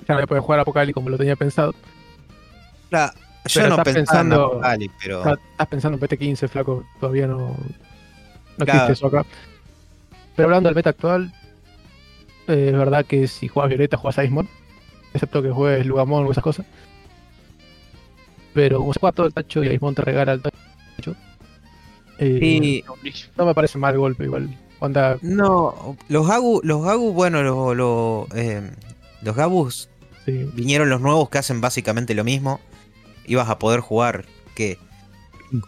ya 0.00 0.06
no 0.08 0.14
voy 0.14 0.22
a 0.22 0.26
poder 0.26 0.42
jugar 0.42 0.60
Apocalipsis 0.60 0.94
como 0.94 1.10
lo 1.10 1.18
tenía 1.18 1.36
pensado. 1.36 1.74
Claro, 2.90 3.12
yo 3.14 3.20
Pero 3.54 3.68
no 3.68 3.74
estás 3.82 3.94
pensaba 3.94 4.20
en 4.20 4.24
pensando- 4.28 4.46
Apocalipsis, 4.52 4.98
pero. 5.02 5.18
Estás 5.18 5.38
estás 5.52 5.66
pensando 5.68 5.96
en 5.98 6.00
BT15, 6.00 6.48
flaco, 6.48 6.84
todavía 6.98 7.26
no, 7.28 7.38
no 8.58 8.64
Claro. 8.64 8.72
existe 8.72 8.92
eso 8.94 9.06
acá. 9.06 9.24
Pero 10.34 10.48
hablando 10.48 10.68
del 10.68 10.76
meta 10.76 10.90
actual, 10.90 11.32
eh, 12.48 12.68
es 12.68 12.72
verdad 12.72 13.04
que 13.06 13.26
si 13.28 13.48
juegas 13.48 13.70
Violeta, 13.70 13.96
juegas 13.96 14.24
Ice 14.24 14.48
excepto 15.14 15.42
que 15.42 15.50
juegues 15.50 15.86
Lugamon 15.86 16.26
o 16.26 16.32
esas 16.32 16.44
cosas. 16.44 16.66
Pero 18.54 18.78
como 18.78 18.92
se 18.92 19.00
juega 19.00 19.14
todo 19.14 19.26
el 19.26 19.34
tacho 19.34 19.62
y 19.64 19.68
Ice 19.68 19.92
te 19.94 20.02
regala 20.02 20.32
el 20.32 20.42
tacho, 20.42 21.16
eh, 22.18 22.38
Sí, 22.40 22.84
no 23.36 23.46
me 23.46 23.54
parece 23.54 23.78
mal 23.78 23.96
golpe 23.98 24.24
igual. 24.24 24.56
Onda, 24.80 25.16
no, 25.22 25.96
los 26.08 26.26
Gabu, 26.26 26.60
los 26.64 26.82
Gabu, 26.82 27.12
bueno, 27.12 27.42
los, 27.42 27.76
los, 27.76 28.26
eh, 28.34 28.68
los 29.22 29.36
Gabus 29.36 29.88
sí, 30.24 30.50
vinieron 30.54 30.90
los 30.90 31.00
nuevos 31.00 31.30
que 31.30 31.38
hacen 31.38 31.60
básicamente 31.60 32.14
lo 32.14 32.24
mismo. 32.24 32.60
Ibas 33.26 33.48
a 33.48 33.58
poder 33.58 33.80
jugar 33.80 34.24
que 34.56 34.78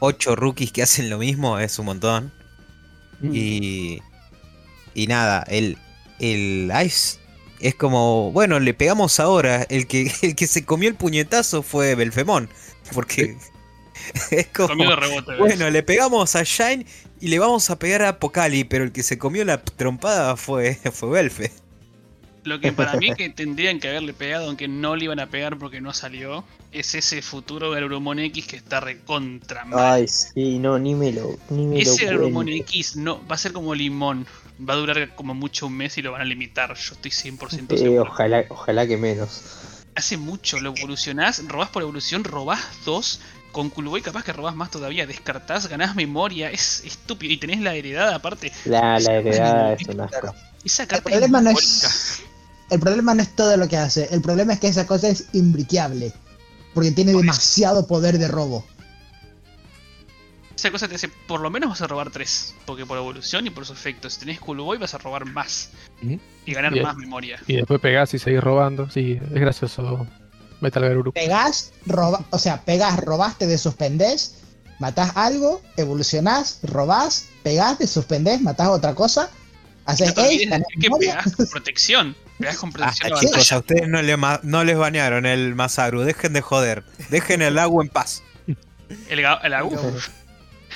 ocho 0.01 0.35
rookies 0.35 0.73
que 0.73 0.83
hacen 0.83 1.11
lo 1.11 1.19
mismo 1.19 1.59
es 1.59 1.79
un 1.79 1.87
montón. 1.87 2.33
Y 3.23 4.03
y 4.95 5.09
nada, 5.09 5.45
el 5.49 5.77
el 6.19 6.73
Ice 6.85 7.19
es 7.61 7.75
como, 7.75 8.31
bueno, 8.33 8.61
le 8.61 8.75
pegamos 8.75 9.21
ahora, 9.21 9.63
el 9.69 9.87
que 9.87 10.13
el 10.23 10.35
que 10.35 10.47
se 10.47 10.65
comió 10.65 10.89
el 10.89 10.97
puñetazo 10.97 11.63
fue 11.63 11.95
Belfemón, 11.95 12.49
porque 12.93 13.37
es 14.31 14.47
como 14.49 14.85
de 14.85 14.97
rebote. 14.97 15.37
bueno, 15.37 15.71
le 15.71 15.83
pegamos 15.83 16.37
a 16.37 16.43
Shine 16.43 16.87
y 17.21 17.29
le 17.29 17.39
vamos 17.39 17.71
a 17.71 17.79
pegar 17.79 18.03
a 18.03 18.19
Pocali, 18.19 18.65
pero 18.65 18.85
el 18.85 18.93
que 18.93 19.03
se 19.03 19.19
comió 19.19 19.45
la 19.45 19.63
trompada 19.63 20.37
fue 20.37 20.75
fue 20.93 21.11
Belfe. 21.11 21.53
Lo 22.45 22.61
que 22.61 22.73
para 22.73 22.97
mí 22.97 23.15
que 23.15 23.31
tendrían 23.31 23.81
que 23.81 23.89
haberle 23.89 24.13
pegado, 24.13 24.49
aunque 24.49 24.69
no 24.69 24.97
le 24.97 25.07
iban 25.07 25.19
a 25.19 25.31
pegar 25.31 25.59
porque 25.59 25.81
no 25.81 25.95
salió, 25.95 26.45
es 26.73 26.95
ese 26.95 27.23
futuro 27.23 27.71
Garurumon 27.71 28.19
X 28.19 28.47
que 28.47 28.57
está 28.57 28.81
recontra 28.81 29.65
mal. 29.65 29.79
Ay, 29.95 30.09
sí, 30.09 30.59
no, 30.59 30.79
ni 30.79 30.95
me 30.95 31.11
lo. 31.13 31.39
Ni 31.49 31.65
me 31.65 31.81
Ese 31.81 32.13
lo. 32.13 32.43
X 32.43 32.97
no, 32.97 33.27
va 33.27 33.37
a 33.37 33.39
ser 33.39 33.55
como 33.55 33.75
limón. 33.75 34.27
Va 34.59 34.75
a 34.75 34.77
durar 34.77 35.15
como 35.17 35.35
mucho 35.35 35.67
un 35.67 35.77
mes 35.77 35.99
y 35.99 36.03
lo 36.03 36.13
van 36.13 36.21
a 36.23 36.25
limitar. 36.25 36.75
Yo 36.75 36.95
estoy 36.95 37.11
100% 37.11 37.75
Eh, 37.75 37.79
seguro. 37.79 38.03
ojalá, 38.03 38.45
ojalá 38.49 38.87
que 38.87 38.97
menos. 38.97 39.43
Hace 39.97 40.17
mucho, 40.17 40.59
lo 40.61 40.75
evolucionás, 40.77 41.43
robás 41.47 41.71
por 41.71 41.83
evolución, 41.83 42.25
robás 42.25 42.61
dos. 42.85 43.21
Con 43.53 43.71
Kulboy 43.71 44.03
capaz 44.03 44.25
que 44.25 44.33
robás 44.33 44.57
más 44.57 44.71
todavía. 44.71 45.07
Descartás, 45.07 45.69
ganás 45.69 45.95
memoria. 45.95 46.51
Es 46.51 46.83
estúpido. 46.85 47.33
Y 47.33 47.37
tenés 47.37 47.61
la 47.61 47.75
heredada 47.75 48.17
aparte. 48.17 48.53
La, 48.65 48.99
la 48.99 49.15
heredada 49.15 49.75
es 49.75 49.87
un 49.89 50.01
asco. 50.01 50.35
Esa 50.65 50.83
El 50.85 51.03
problema, 51.03 51.41
no 51.41 51.51
es, 51.51 52.23
el 52.71 52.81
problema 52.81 53.15
no 53.15 53.23
es 53.23 53.37
todo 53.37 53.57
lo 53.57 53.69
que 53.69 53.77
hace, 53.77 54.09
el 54.13 54.23
problema 54.23 54.55
es 54.55 54.61
que 54.61 54.69
esa 54.69 54.87
cosa 54.87 55.09
es 55.09 55.27
imbriqueable. 55.35 56.13
Porque 56.73 56.91
tiene 56.91 57.13
Por 57.13 57.21
eso. 57.21 57.27
demasiado 57.33 57.87
poder 57.87 58.19
de 58.19 58.27
robo. 58.27 58.65
Esa 60.57 60.71
cosa 60.71 60.87
te 60.89 60.95
hace, 60.95 61.09
por 61.09 61.41
lo 61.41 61.51
menos 61.51 61.71
vas 61.71 61.83
a 61.83 61.87
robar 61.87 62.11
tres. 62.11 62.55
Porque 62.65 62.87
por 62.87 62.97
evolución 62.97 63.47
y 63.47 63.51
por 63.51 63.67
su 63.67 63.73
efecto, 63.73 64.09
si 64.09 64.21
tenés 64.21 64.39
Kulboy 64.41 64.79
vas 64.79 64.95
a 64.95 64.99
robar 64.99 65.25
más. 65.27 65.71
Y 66.47 66.53
ganar 66.55 66.75
más 66.81 66.97
memoria. 66.97 67.39
y 67.47 67.57
después 67.57 67.81
pegás 67.81 68.15
y 68.15 68.19
seguís 68.19 68.41
robando. 68.43 68.89
Sí, 68.91 69.19
es 69.23 69.41
gracioso 69.41 70.07
Metal 70.61 70.83
Gear 70.83 70.97
Uruk. 70.99 71.15
Pegás, 71.15 71.73
roba, 71.87 72.25
o 72.31 72.39
sea, 72.39 72.63
pegás, 72.63 72.99
robaste, 73.01 73.47
desuspendés, 73.47 74.37
matás 74.79 75.17
algo, 75.17 75.61
evolucionás, 75.77 76.61
robás, 76.63 77.27
pegás, 77.43 77.79
desuspendés, 77.79 78.41
matás 78.41 78.69
otra 78.69 78.95
cosa, 78.95 79.31
haces 79.85 80.09
No 80.09 80.15
te 80.15 80.23
decir 80.23 80.51
que 80.81 80.89
pegás 80.91 81.35
con 81.37 81.47
protección. 81.49 82.17
Pegás 82.39 82.57
con 82.59 82.73
protección 82.73 83.11
Basta, 83.11 83.17
a 83.17 83.21
sí. 83.21 83.27
chicos, 83.27 83.53
a 83.53 83.57
batalla. 83.57 83.59
ustedes 83.61 83.89
no, 83.89 84.03
le 84.03 84.17
ma- 84.17 84.41
no 84.43 84.65
les 84.65 84.77
banearon 84.79 85.27
el 85.27 85.55
Masaru, 85.55 86.01
dejen 86.03 86.33
de 86.33 86.41
joder, 86.41 86.85
dejen 87.11 87.43
el 87.43 87.59
agua 87.59 87.83
en 87.85 87.91
paz. 87.91 88.23
El, 89.09 89.19
el 89.19 89.55
Agu. 89.55 89.77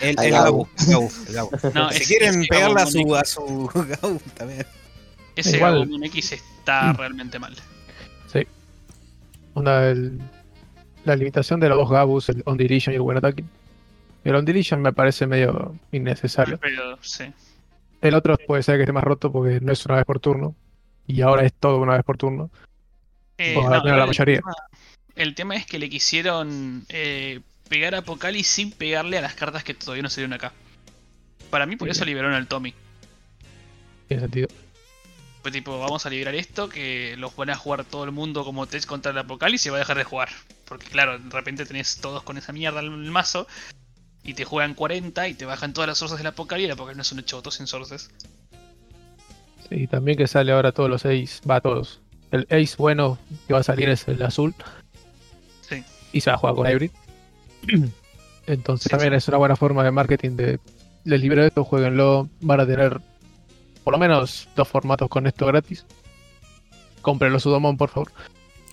El, 0.01 0.17
el 0.19 0.31
Gabu. 0.31 0.69
Gabu, 0.87 1.11
el 1.29 1.35
Gabu, 1.35 1.51
Gabu. 1.51 1.71
No, 1.75 1.91
si 1.93 2.05
quieren 2.07 2.41
ese 2.41 2.49
pegarle 2.49 2.81
a 2.83 2.87
su, 2.87 3.17
a 3.17 3.25
su 3.25 3.71
Gabu 3.75 4.21
también. 4.37 4.67
Ese 5.37 5.57
Igual. 5.57 5.83
Agumon 5.83 6.05
X 6.05 6.33
está 6.33 6.93
realmente 6.93 7.39
mal. 7.39 7.55
Onda, 9.55 9.91
el- 9.91 10.19
la 11.05 11.17
limitación 11.17 11.59
de 11.61 11.69
los 11.69 11.79
dos 11.79 11.91
Gabus, 11.91 12.29
el 12.29 12.43
On 12.45 12.57
Deletion 12.57 12.93
y 12.93 12.97
el 12.97 13.03
buen 13.03 13.17
ataque, 13.19 13.45
El 14.25 14.35
On 14.35 14.45
Deletion 14.45 14.81
me 14.83 14.93
parece 14.93 15.27
medio 15.27 15.75
innecesario. 15.91 16.59
Pero, 16.59 16.99
sí. 17.01 17.25
El 18.01 18.15
otro 18.15 18.37
puede 18.37 18.63
ser 18.63 18.77
que 18.77 18.83
esté 18.83 18.93
más 18.93 19.05
roto 19.05 19.33
porque 19.33 19.59
no 19.61 19.73
es 19.73 19.85
una 19.87 19.97
vez 19.97 20.05
por 20.05 20.21
turno. 20.21 20.55
Y 21.07 21.23
ahora 21.23 21.45
es 21.47 21.53
todo 21.55 21.79
una 21.81 21.95
vez 21.95 22.05
por 22.05 22.19
turno. 22.19 22.51
Eh, 23.39 23.57
O 23.57 23.61
al 23.69 23.83
menos 23.85 23.97
la 23.99 24.03
el 24.05 24.07
mayoría. 24.09 24.37
tema- 24.41 24.55
El 25.17 25.35
tema 25.35 25.57
es 25.57 25.67
que 25.67 25.79
le 25.79 25.89
quisieron 25.89 26.85
eh, 26.91 27.41
pegar 27.69 27.95
a 27.95 28.03
Pocali 28.03 28.45
sin 28.45 28.71
pegarle 28.73 29.19
a 29.19 29.21
las 29.21 29.35
cartas 29.35 29.65
que 29.65 29.75
todavía 29.75 30.03
no 30.03 30.11
salieron 30.11 30.33
acá. 30.33 30.53
Para 31.51 31.67
mí 31.67 31.77
por 31.77 31.89
eso 31.89 32.05
liberaron 32.05 32.35
al 32.35 32.47
Tommy. 32.47 32.75
Tiene 34.09 34.23
sentido. 34.23 34.49
Fue 35.43 35.53
tipo, 35.53 35.79
vamos 35.79 36.05
a 36.05 36.11
liberar 36.11 36.35
esto, 36.35 36.69
que 36.69 37.15
los 37.17 37.35
van 37.37 37.51
a 37.51 37.57
jugar 37.57 37.85
todo 37.85 38.05
el 38.05 38.11
mundo 38.11 38.45
como 38.45 38.67
test 38.67 38.87
contra 38.87 39.13
el 39.13 39.19
Apocalipsis 39.19 39.67
y 39.67 39.71
va 39.71 39.77
a 39.77 39.81
dejar 39.81 39.97
de 39.97 40.05
jugar. 40.05 40.29
Porque 40.65 40.87
claro, 40.87 41.19
de 41.19 41.31
repente 41.31 41.65
tenés 41.65 41.99
todos 42.01 42.23
con 42.23 42.37
esa 42.37 42.53
mierda 42.53 42.81
en 42.81 42.93
el 42.93 43.11
mazo 43.11 43.47
y 44.23 44.35
te 44.35 44.45
juegan 44.45 44.75
40 44.75 45.29
y 45.29 45.35
te 45.35 45.45
bajan 45.45 45.73
todas 45.73 45.89
las 45.89 45.99
sources 45.99 46.19
del 46.19 46.27
Apocalipsis 46.27 46.65
y 46.65 46.67
el 46.67 46.73
Apocalipsis 46.73 47.13
no 47.13 47.21
es 47.21 47.23
un 47.23 47.27
choto 47.27 47.51
sin 47.51 47.67
sources. 47.67 48.11
Y 49.71 49.87
también 49.87 50.17
que 50.17 50.27
sale 50.27 50.53
ahora 50.53 50.73
todos 50.73 50.91
los 50.91 51.05
Ace. 51.05 51.41
Va, 51.49 51.61
todos. 51.61 52.01
El 52.31 52.47
Ace 52.51 52.75
bueno 52.77 53.19
que 53.47 53.53
va 53.55 53.61
a 53.61 53.63
salir 53.63 53.89
es 53.89 54.09
el 54.09 54.23
azul. 54.23 54.55
Sí. 55.69 55.85
Y 56.13 56.21
se 56.21 56.31
va 56.31 56.37
a 56.37 56.39
jugar 56.39 56.55
con 56.57 56.67
Hybrid. 56.67 56.91
Entonces 58.47 58.91
también 58.91 59.13
es 59.13 59.29
una 59.29 59.37
buena 59.37 59.57
forma 59.57 59.85
de 59.85 59.91
marketing 59.91 60.31
de 60.31 60.59
les 61.05 61.21
libero 61.21 61.45
esto, 61.45 61.65
jueguenlo. 61.65 62.29
Van 62.41 62.61
a 62.61 62.67
tener 62.67 63.01
por 63.85 63.93
lo 63.93 63.99
menos 63.99 64.49
dos 64.57 64.69
formatos 64.69 65.09
con 65.09 65.27
esto 65.27 65.47
gratis. 65.47 65.85
Cómprenlo 67.03 67.41
Sudomon, 67.41 67.77
por 67.77 67.91
favor. 67.91 68.13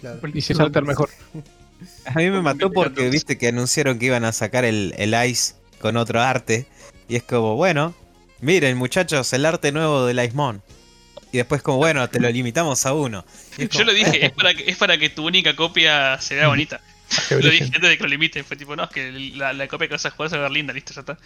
Claro. 0.01 0.19
Y 0.33 0.41
si 0.41 0.53
salta 0.53 0.79
el 0.79 0.85
mejor. 0.85 1.09
A 2.05 2.13
mí 2.13 2.29
me 2.29 2.41
mató 2.41 2.71
porque 2.71 3.09
viste 3.09 3.37
que 3.37 3.49
anunciaron 3.49 3.99
que 3.99 4.05
iban 4.05 4.23
a 4.23 4.31
sacar 4.31 4.63
el, 4.63 4.93
el 4.97 5.13
Ice 5.29 5.55
con 5.79 5.97
otro 5.97 6.21
arte. 6.21 6.65
Y 7.07 7.17
es 7.17 7.23
como, 7.23 7.55
bueno, 7.55 7.93
miren 8.39 8.77
muchachos, 8.77 9.31
el 9.33 9.45
arte 9.45 9.71
nuevo 9.71 10.05
del 10.05 10.23
Icemon. 10.23 10.61
Y 11.31 11.37
después 11.37 11.61
como, 11.61 11.77
bueno, 11.77 12.09
te 12.09 12.19
lo 12.19 12.29
limitamos 12.29 12.85
a 12.85 12.93
uno. 12.93 13.25
Yo 13.57 13.83
lo 13.83 13.93
dije, 13.93 14.25
es 14.25 14.31
para, 14.31 14.53
que, 14.53 14.69
es 14.69 14.77
para 14.77 14.97
que 14.97 15.09
tu 15.09 15.25
única 15.25 15.55
copia 15.55 16.19
se 16.21 16.35
vea 16.35 16.47
bonita. 16.47 16.81
Lo 17.29 17.37
dije 17.49 17.63
antes 17.65 17.81
de 17.81 17.97
que 17.97 18.03
lo 18.03 18.09
limiten. 18.09 18.43
Fue 18.45 18.57
tipo, 18.57 18.75
no, 18.75 18.83
es 18.85 18.89
que 18.89 19.11
la, 19.35 19.53
la 19.53 19.67
copia 19.67 19.87
que 19.87 19.93
vas 19.93 20.05
a 20.05 20.11
jugar 20.11 20.29
se 20.29 20.37
va 20.37 20.41
a 20.45 20.49
ver 20.49 20.51
linda, 20.53 20.73
listo, 20.73 20.93
ya 20.93 21.01
está. 21.01 21.17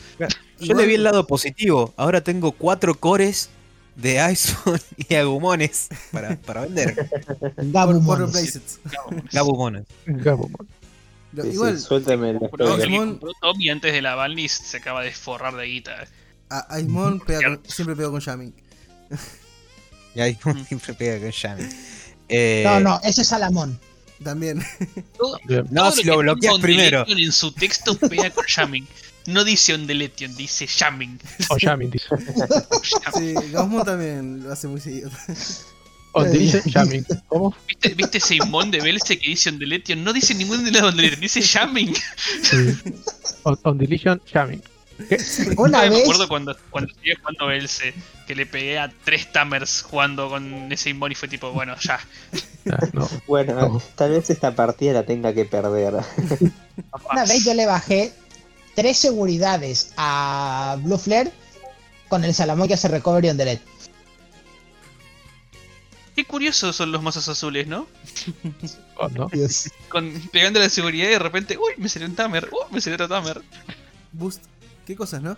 Yo 0.60 0.74
le 0.74 0.86
vi 0.86 0.96
el 0.96 1.04
lado 1.04 1.26
positivo. 1.26 1.94
Ahora 1.98 2.22
tengo 2.22 2.52
cuatro 2.52 2.96
cores 2.96 3.50
de 3.96 4.20
Icemon 4.32 4.80
y 5.10 5.16
Agumones 5.16 5.88
para, 6.12 6.36
para 6.38 6.62
vender. 6.62 7.10
Gabumones. 7.58 8.80
Gabumones. 9.32 9.86
Gabumon. 10.06 10.68
Lo- 11.32 11.44
Sí, 11.44 11.50
sí, 11.50 11.56
Igual, 11.56 11.80
suéltame 11.80 12.34
que 12.34 12.40
compró 12.40 13.32
Tommy 13.40 13.70
antes 13.70 13.94
de 13.94 14.02
la 14.02 14.16
banlist 14.16 14.64
se 14.64 14.78
acaba 14.78 15.04
de 15.04 15.12
forrar 15.12 15.56
de 15.56 15.66
guita. 15.68 16.08
a 16.50 16.66
Aimon 16.76 17.20
pega 17.20 17.56
con- 17.56 17.62
siempre 17.70 17.96
pega 17.96 18.10
con 18.10 18.20
Jamming. 18.20 18.54
Y 20.16 20.22
Icemon 20.24 20.66
siempre 20.66 20.94
pega 20.96 21.20
con. 21.20 21.60
Eh, 22.30 22.64
No, 22.66 22.80
no, 22.80 23.00
ese 23.04 23.22
es 23.22 23.28
Salamón. 23.28 23.80
También. 24.24 24.64
Todo-. 25.18 25.40
No, 25.70 25.84
todo 25.84 25.92
si 25.92 26.04
lo 26.04 26.18
bloqueas 26.18 26.60
primero. 26.60 27.06
En 27.08 27.32
su 27.32 27.52
texto 27.52 27.98
pega 27.98 28.30
con 28.30 28.46
jamming. 28.46 28.88
No 29.28 29.44
dice 29.44 29.74
on 29.74 29.86
deletion, 29.86 30.36
dice 30.36 30.66
jamming. 30.66 31.20
O 31.50 31.58
Yamin 31.58 31.92
dice. 31.92 32.08
Sí, 33.16 33.34
Gaussmon 33.52 33.86
también 33.86 34.44
lo 34.44 34.52
hace 34.52 34.68
muy 34.68 34.82
seguido. 34.82 35.12
O 36.14 36.24
dice 36.24 36.64
Yamin. 36.66 37.06
¿Cómo? 37.28 37.56
¿Viste, 37.68 37.90
¿Viste 37.90 38.18
ese 38.18 38.36
imón 38.36 38.72
de 38.72 38.82
Belce 38.82 39.20
que 39.20 39.30
dice 39.30 39.50
on 39.50 39.60
deletion? 39.60 40.04
No 40.04 40.14
dice 40.14 40.34
ningún 40.34 40.64
de 40.64 40.72
los 40.72 40.82
on 40.82 40.96
deletion, 40.96 41.22
dice 41.22 41.42
jamming. 41.44 41.94
Sí. 42.42 42.76
On, 43.44 43.60
on 43.64 43.78
Deletion, 43.78 44.20
Yamin. 44.34 44.64
Una 45.58 45.84
me 45.84 45.90
vez, 45.92 46.02
acuerdo 46.02 46.28
cuando, 46.28 46.58
cuando 46.72 46.94
seguía 46.96 47.16
jugando 47.20 47.48
Belce, 47.48 47.94
que 48.30 48.36
le 48.36 48.46
pegué 48.46 48.78
a 48.78 48.94
tres 49.06 49.32
Tamers 49.32 49.82
jugando 49.82 50.30
con 50.30 50.72
ese 50.72 50.92
imón 50.92 51.12
y 51.12 51.16
fue 51.16 51.28
tipo, 51.28 51.52
bueno, 51.52 51.76
ya. 51.80 52.00
Ah, 52.72 52.88
no. 52.94 53.10
Bueno, 53.28 53.82
tal 53.96 54.12
vez 54.12 54.30
esta 54.30 54.54
partida 54.54 54.94
la 54.94 55.04
tenga 55.04 55.34
que 55.34 55.46
perder. 55.46 55.96
una 57.12 57.26
vez 57.26 57.44
yo 57.44 57.56
le 57.56 57.66
bajé 57.66 58.14
tres 58.76 59.00
seguridades 59.00 59.94
a 59.98 60.78
Blue 60.84 61.00
Flare 61.00 61.32
con 62.08 62.24
el 62.24 62.36
Salamón 62.36 62.68
que 62.68 62.76
hace 62.76 62.88
recovery 62.88 63.30
on 63.30 63.38
the 63.38 63.46
LED. 63.46 63.60
Qué 66.16 66.24
curiosos 66.24 66.76
son 66.76 66.92
los 66.92 67.02
mazos 67.02 67.28
azules, 67.30 67.66
¿no? 67.66 67.88
Oh, 68.98 69.10
no. 69.10 69.28
Con, 69.88 70.14
pegando 70.32 70.60
la 70.60 70.70
seguridad 70.70 71.08
y 71.08 71.14
de 71.14 71.20
repente, 71.20 71.58
uy, 71.58 71.74
me 71.78 71.90
salió 71.90 72.08
un 72.08 72.16
Tamer, 72.16 72.48
uy, 72.52 72.68
me 72.70 72.80
salió 72.80 72.94
otro 72.94 73.08
Tamer. 73.08 73.42
Boost. 74.12 74.44
Qué 74.86 74.96
cosas, 74.96 75.24
¿no? 75.24 75.36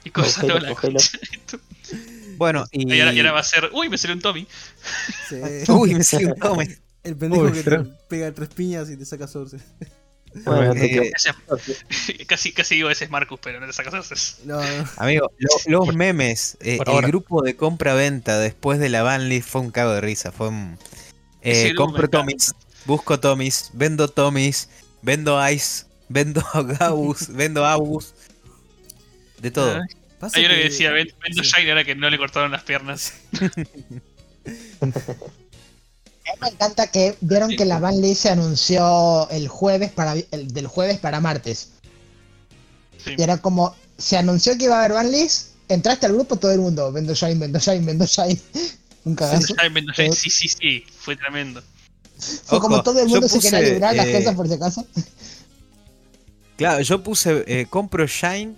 Y 0.04 0.10
cosas 0.10 0.34
Cogelo, 0.44 0.58
la 0.60 0.68
cogelo. 0.70 0.98
Bueno, 2.36 2.64
y. 2.72 2.90
Y 2.90 3.00
ahora, 3.00 3.12
y 3.12 3.18
ahora 3.18 3.32
va 3.32 3.40
a 3.40 3.44
ser, 3.44 3.68
uy, 3.72 3.88
me 3.90 3.98
salió 3.98 4.16
un 4.16 4.22
Tommy. 4.22 4.46
Sí. 5.28 5.36
Uy, 5.72 5.94
me 5.94 6.02
salió 6.04 6.28
un 6.28 6.40
Tommy. 6.40 6.66
El 7.02 7.16
pendejo 7.16 7.44
Uy, 7.44 7.52
que 7.52 7.58
te 7.62 7.64
pero- 7.70 7.86
pega 8.08 8.32
tres 8.32 8.48
piñas 8.48 8.88
y 8.90 8.96
te 8.96 9.04
saca. 9.04 9.26
Bueno, 10.44 10.72
Eh, 10.76 11.10
casi, 12.26 12.52
casi 12.52 12.76
digo 12.76 12.88
ese 12.88 13.04
es 13.04 13.10
Marcus, 13.10 13.40
pero 13.42 13.58
no 13.60 13.66
te 13.66 13.72
sacas 13.72 13.94
haces. 13.94 14.38
No, 14.44 14.56
no. 14.62 14.84
Amigo, 14.96 15.30
lo- 15.38 15.84
los 15.84 15.94
memes, 15.94 16.56
eh, 16.60 16.78
el 16.80 16.88
ahora. 16.88 17.08
grupo 17.08 17.42
de 17.42 17.56
compra-venta 17.56 18.38
después 18.38 18.78
de 18.78 18.88
la 18.90 19.02
banlist 19.02 19.48
fue 19.48 19.60
un 19.62 19.70
cago 19.70 19.92
de 19.92 20.00
risa. 20.00 20.30
Fue 20.32 20.48
un. 20.48 20.78
Eh, 21.42 21.74
compro. 21.74 22.08
Tomis, 22.08 22.54
busco 22.86 23.18
Tomis, 23.20 23.70
vendo 23.74 24.08
Tomis, 24.08 24.68
vendo 25.02 25.46
Ice, 25.50 25.84
vendo 26.08 26.42
Gabus, 26.78 27.28
vendo 27.28 27.66
Abus. 27.66 28.14
De 29.40 29.50
todo. 29.50 29.76
Ah, 29.76 29.80
Pasa 30.18 30.38
Hay 30.38 30.44
uno 30.44 30.54
que 30.54 30.60
que- 30.62 30.68
decía, 30.68 30.90
"Ven- 30.90 31.08
vendo 31.22 31.42
sí. 31.42 31.50
Shine 31.50 31.70
ahora 31.70 31.84
que 31.84 31.94
no 31.94 32.10
le 32.10 32.18
cortaron 32.18 32.50
las 32.50 32.62
piernas. 32.62 33.14
A 34.80 34.86
mí 34.86 36.38
me 36.42 36.48
encanta 36.48 36.86
que 36.88 37.16
vieron 37.20 37.50
que 37.56 37.64
la 37.64 37.78
banlist 37.78 38.22
se 38.22 38.28
anunció 38.30 39.28
el 39.30 39.48
jueves 39.48 39.90
para 39.90 40.14
el 40.14 40.52
del 40.52 40.66
jueves 40.66 40.98
para 40.98 41.20
martes. 41.20 41.70
Sí. 43.04 43.14
Y 43.16 43.22
era 43.22 43.38
como 43.38 43.74
se 43.98 44.16
anunció 44.16 44.56
que 44.56 44.64
iba 44.64 44.76
a 44.76 44.80
haber 44.80 44.92
banlist, 44.92 45.48
entraste 45.68 46.06
al 46.06 46.12
grupo 46.14 46.36
todo 46.36 46.52
el 46.52 46.60
mundo, 46.60 46.92
vendo 46.92 47.14
Shine, 47.14 47.34
vendo 47.40 47.58
Shine, 47.58 47.84
vendo 47.84 48.06
Shine. 48.06 48.38
Un 49.04 49.14
cagazo. 49.14 49.54
Shine, 49.54 49.68
vendo 49.70 49.92
Shine, 49.94 50.12
sí, 50.12 50.28
sí, 50.30 50.48
sí, 50.48 50.84
fue 50.98 51.16
tremendo. 51.16 51.62
Fue 52.44 52.60
como 52.60 52.82
todo 52.82 53.00
el 53.00 53.08
mundo 53.08 53.26
se 53.26 53.40
quería 53.40 53.60
librar 53.60 53.94
las 53.96 54.06
eh, 54.06 54.12
cosas 54.18 54.34
por 54.34 54.46
si 54.46 54.54
acaso. 54.54 54.86
Claro, 56.56 56.82
yo 56.82 57.02
puse 57.02 57.42
eh, 57.46 57.66
compro 57.70 58.06
Shine 58.06 58.54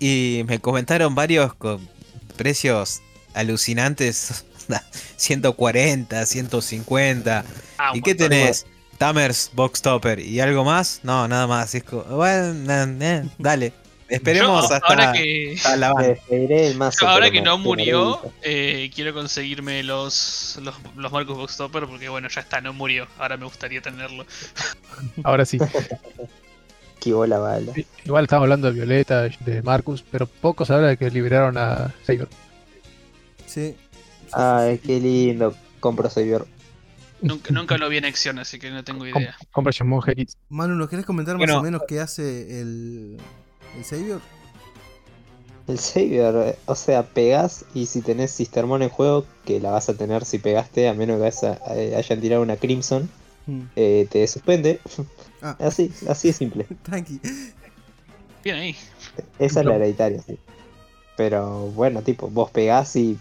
y 0.00 0.42
me 0.48 0.58
comentaron 0.58 1.14
varios 1.14 1.54
con 1.54 1.88
precios 2.36 3.02
alucinantes. 3.34 4.44
140, 5.16 6.26
150. 6.26 7.44
Ah, 7.78 7.92
¿Y 7.94 8.02
qué 8.02 8.14
tenés? 8.14 8.66
Tamers, 8.98 9.50
Box 9.54 9.82
Topper 9.82 10.20
y 10.20 10.40
algo 10.40 10.64
más? 10.64 11.00
No, 11.02 11.26
nada 11.26 11.46
más. 11.46 11.74
Es 11.74 11.84
como, 11.84 12.02
bueno, 12.02 12.72
eh, 13.00 13.24
dale. 13.38 13.72
Esperemos 14.08 14.68
Yo, 14.68 14.74
hasta, 14.74 14.86
ahora 14.88 15.12
que, 15.12 15.54
hasta 15.56 15.76
la 15.76 15.94
ahora 17.06 17.30
que 17.30 17.40
no 17.40 17.58
murió, 17.58 18.20
eh, 18.42 18.90
quiero 18.92 19.14
conseguirme 19.14 19.84
los, 19.84 20.58
los, 20.60 20.74
los 20.96 21.12
Marcus 21.12 21.36
Boxtopper 21.36 21.86
porque 21.86 22.08
bueno, 22.08 22.28
ya 22.28 22.40
está, 22.40 22.60
no 22.60 22.72
murió. 22.72 23.06
Ahora 23.18 23.36
me 23.36 23.44
gustaría 23.44 23.80
tenerlo. 23.80 24.26
Ahora 25.22 25.44
sí. 25.44 25.58
Esquivó 27.00 27.24
la 27.26 27.38
bala. 27.38 27.72
Igual 28.04 28.24
estamos 28.24 28.44
hablando 28.44 28.66
de 28.68 28.74
Violeta, 28.74 29.22
de 29.22 29.62
Marcus, 29.62 30.04
pero 30.10 30.26
poco 30.26 30.66
se 30.66 30.74
habla 30.74 30.88
de 30.88 30.96
que 30.98 31.10
liberaron 31.10 31.56
a 31.56 31.94
Saber. 32.04 32.28
Sí. 33.46 33.74
Ay, 34.32 34.76
qué 34.78 35.00
lindo. 35.00 35.54
Compro 35.80 36.10
Savior. 36.10 36.46
Nunca, 37.22 37.52
nunca 37.54 37.78
lo 37.78 37.88
vi 37.88 37.96
en 37.96 38.04
acción, 38.04 38.38
así 38.38 38.58
que 38.58 38.70
no 38.70 38.84
tengo 38.84 39.06
idea. 39.06 39.34
Compra. 39.50 39.72
Manu, 40.50 40.74
¿nos 40.74 40.90
querés 40.90 41.06
comentar 41.06 41.36
más 41.36 41.40
Bueno. 41.46 41.60
o 41.60 41.62
menos 41.62 41.82
qué 41.88 42.00
hace 42.00 42.60
el, 42.60 43.16
el 43.78 43.84
Savior? 43.86 44.20
El 45.68 45.78
Savior, 45.78 46.54
o 46.66 46.74
sea, 46.74 47.02
pegás 47.02 47.64
y 47.74 47.86
si 47.86 48.02
tenés 48.02 48.30
Sistermon 48.32 48.82
en 48.82 48.90
juego, 48.90 49.24
que 49.46 49.58
la 49.58 49.70
vas 49.70 49.88
a 49.88 49.94
tener 49.94 50.26
si 50.26 50.38
pegaste, 50.38 50.86
a 50.88 50.92
menos 50.94 51.18
que 51.18 51.26
haya- 51.28 51.58
eh, 51.76 51.94
hayan 51.96 52.20
tirado 52.20 52.42
una 52.42 52.56
Crimson, 52.56 53.08
Hmm. 53.46 53.62
eh, 53.74 54.06
te 54.10 54.26
suspende. 54.28 54.80
Ah. 55.42 55.56
Así, 55.60 55.92
así 56.08 56.28
de 56.28 56.34
simple. 56.34 56.66
Tranqui. 56.82 57.20
Bien 58.44 58.56
ahí. 58.56 58.76
Esa 59.38 59.60
es 59.60 59.66
la 59.66 59.76
hereditaria, 59.76 60.20
sí. 60.22 60.38
Pero 61.16 61.66
bueno, 61.72 62.02
tipo, 62.02 62.28
vos 62.28 62.50
pegás 62.50 62.96
y 62.96 63.18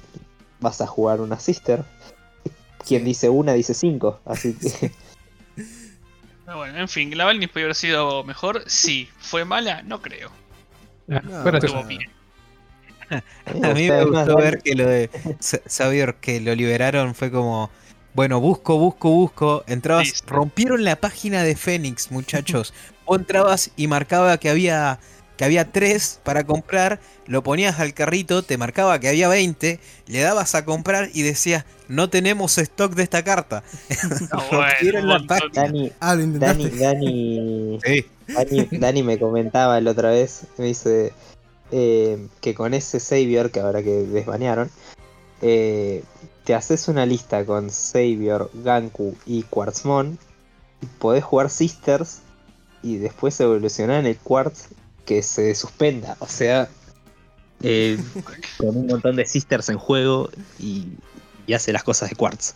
vas 0.60 0.80
a 0.82 0.88
jugar 0.88 1.22
una 1.22 1.40
Sister. 1.40 1.84
Quien 2.88 3.02
Sí. 3.02 3.06
dice 3.08 3.30
una, 3.30 3.54
dice 3.54 3.74
cinco. 3.74 4.20
Así 4.26 4.54
que 4.54 4.92
Pero 6.46 6.58
bueno, 6.58 6.80
en 6.80 6.88
fin, 6.88 7.16
la 7.18 7.26
Valnis 7.26 7.50
puede 7.50 7.66
haber 7.66 7.76
sido 7.76 8.24
mejor. 8.24 8.64
Sí. 8.68 9.10
¿Fue 9.20 9.46
mala? 9.46 9.82
No 9.84 10.02
creo. 10.02 10.32
Ah, 11.12 11.22
No. 11.24 11.58
Estuvo 11.58 11.84
bien. 11.84 12.10
A 13.10 13.74
mí 13.74 13.88
me 13.90 14.06
gustó 14.06 14.36
ver 14.38 14.62
que 14.62 14.76
lo 14.76 14.86
de 14.88 15.10
Xavier 15.68 16.16
que 16.16 16.40
lo 16.42 16.56
liberaron 16.56 17.14
fue 17.16 17.32
como 17.32 17.70
bueno, 18.20 18.42
busco, 18.42 18.78
busco, 18.78 19.12
busco, 19.12 19.64
entrabas, 19.66 20.08
Listo. 20.10 20.34
rompieron 20.34 20.84
la 20.84 20.98
página 20.98 21.42
de 21.42 21.56
Fénix, 21.56 22.12
muchachos. 22.12 22.74
vos 23.06 23.18
entrabas 23.18 23.72
y 23.78 23.88
marcaba 23.88 24.38
que 24.38 24.50
había, 24.50 25.00
que 25.38 25.46
había 25.46 25.72
3 25.72 26.20
para 26.26 26.44
comprar, 26.44 27.00
lo 27.28 27.44
ponías 27.44 27.80
al 27.80 27.94
carrito, 27.94 28.44
te 28.44 28.58
marcaba 28.58 29.00
que 29.00 29.08
había 29.08 29.30
20, 29.30 29.80
le 30.08 30.20
dabas 30.20 30.54
a 30.54 30.66
comprar 30.66 31.08
y 31.14 31.22
decías, 31.22 31.64
no 31.88 32.10
tenemos 32.10 32.58
stock 32.58 32.94
de 32.94 33.04
esta 33.04 33.24
carta. 33.24 33.64
No, 34.34 34.44
bueno, 34.52 35.00
la. 35.00 35.40
Dani, 35.54 35.94
Ah. 36.02 36.18
Dani, 36.18 36.70
Dani, 36.72 37.80
Sí. 37.86 38.06
Dani, 38.28 38.68
Dani 38.70 39.02
me 39.04 39.18
comentaba 39.18 39.80
la 39.80 39.92
otra 39.92 40.10
vez, 40.10 40.42
me 40.58 40.66
dice 40.66 41.14
eh, 41.72 42.28
que 42.42 42.54
con 42.54 42.74
ese 42.74 43.00
Savior, 43.00 43.50
que 43.50 43.62
ahora 43.62 43.82
que 43.82 43.92
desbanearon, 43.92 44.70
eh, 45.42 46.04
te 46.50 46.56
haces 46.56 46.88
una 46.88 47.06
lista 47.06 47.46
con 47.46 47.70
Savior, 47.70 48.50
Ganku 48.56 49.16
y 49.28 49.44
Quartzmon, 49.44 50.18
y 50.82 50.86
podés 50.98 51.24
jugar 51.24 51.52
Sisters 51.52 52.22
y 52.82 52.98
después 52.98 53.40
evolucionar 53.40 54.00
en 54.00 54.08
el 54.08 54.18
Quartz 54.18 54.70
que 55.06 55.22
se 55.22 55.54
suspenda. 55.54 56.18
O 56.18 56.26
sea, 56.26 56.68
eh, 57.62 58.00
con 58.58 58.76
un 58.76 58.88
montón 58.88 59.16
de 59.16 59.28
Sisters 59.28 59.70
en 59.70 59.78
juego 59.78 60.32
y, 60.58 60.88
y 61.46 61.54
hace 61.54 61.72
las 61.72 61.84
cosas 61.84 62.10
de 62.10 62.16
Quartz. 62.16 62.56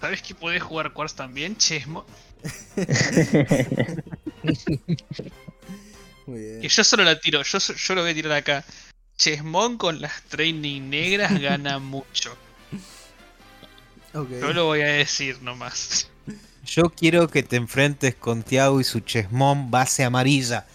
¿Sabes 0.00 0.22
que 0.22 0.36
podés 0.36 0.62
jugar 0.62 0.92
Quartz 0.92 1.14
también? 1.14 1.56
Chesmo. 1.56 2.06
Muy 6.26 6.38
bien. 6.38 6.60
Que 6.60 6.68
yo 6.68 6.84
solo 6.84 7.02
la 7.02 7.18
tiro, 7.18 7.42
yo, 7.42 7.58
yo 7.58 7.94
lo 7.96 8.02
voy 8.02 8.12
a 8.12 8.14
tirar 8.14 8.34
acá. 8.34 8.64
Chesmón 9.16 9.78
con 9.78 10.00
las 10.00 10.22
training 10.22 10.90
negras 10.90 11.40
gana 11.40 11.78
mucho. 11.80 12.36
Yo 14.12 14.52
lo 14.52 14.66
voy 14.66 14.82
a 14.82 14.86
decir 14.88 15.40
nomás. 15.42 16.08
Yo 16.66 16.90
quiero 16.90 17.28
que 17.28 17.42
te 17.42 17.56
enfrentes 17.56 18.14
con 18.14 18.42
Tiago 18.42 18.80
y 18.80 18.84
su 18.84 19.00
chesmón 19.00 19.70
base 19.70 20.04
amarilla. 20.04 20.66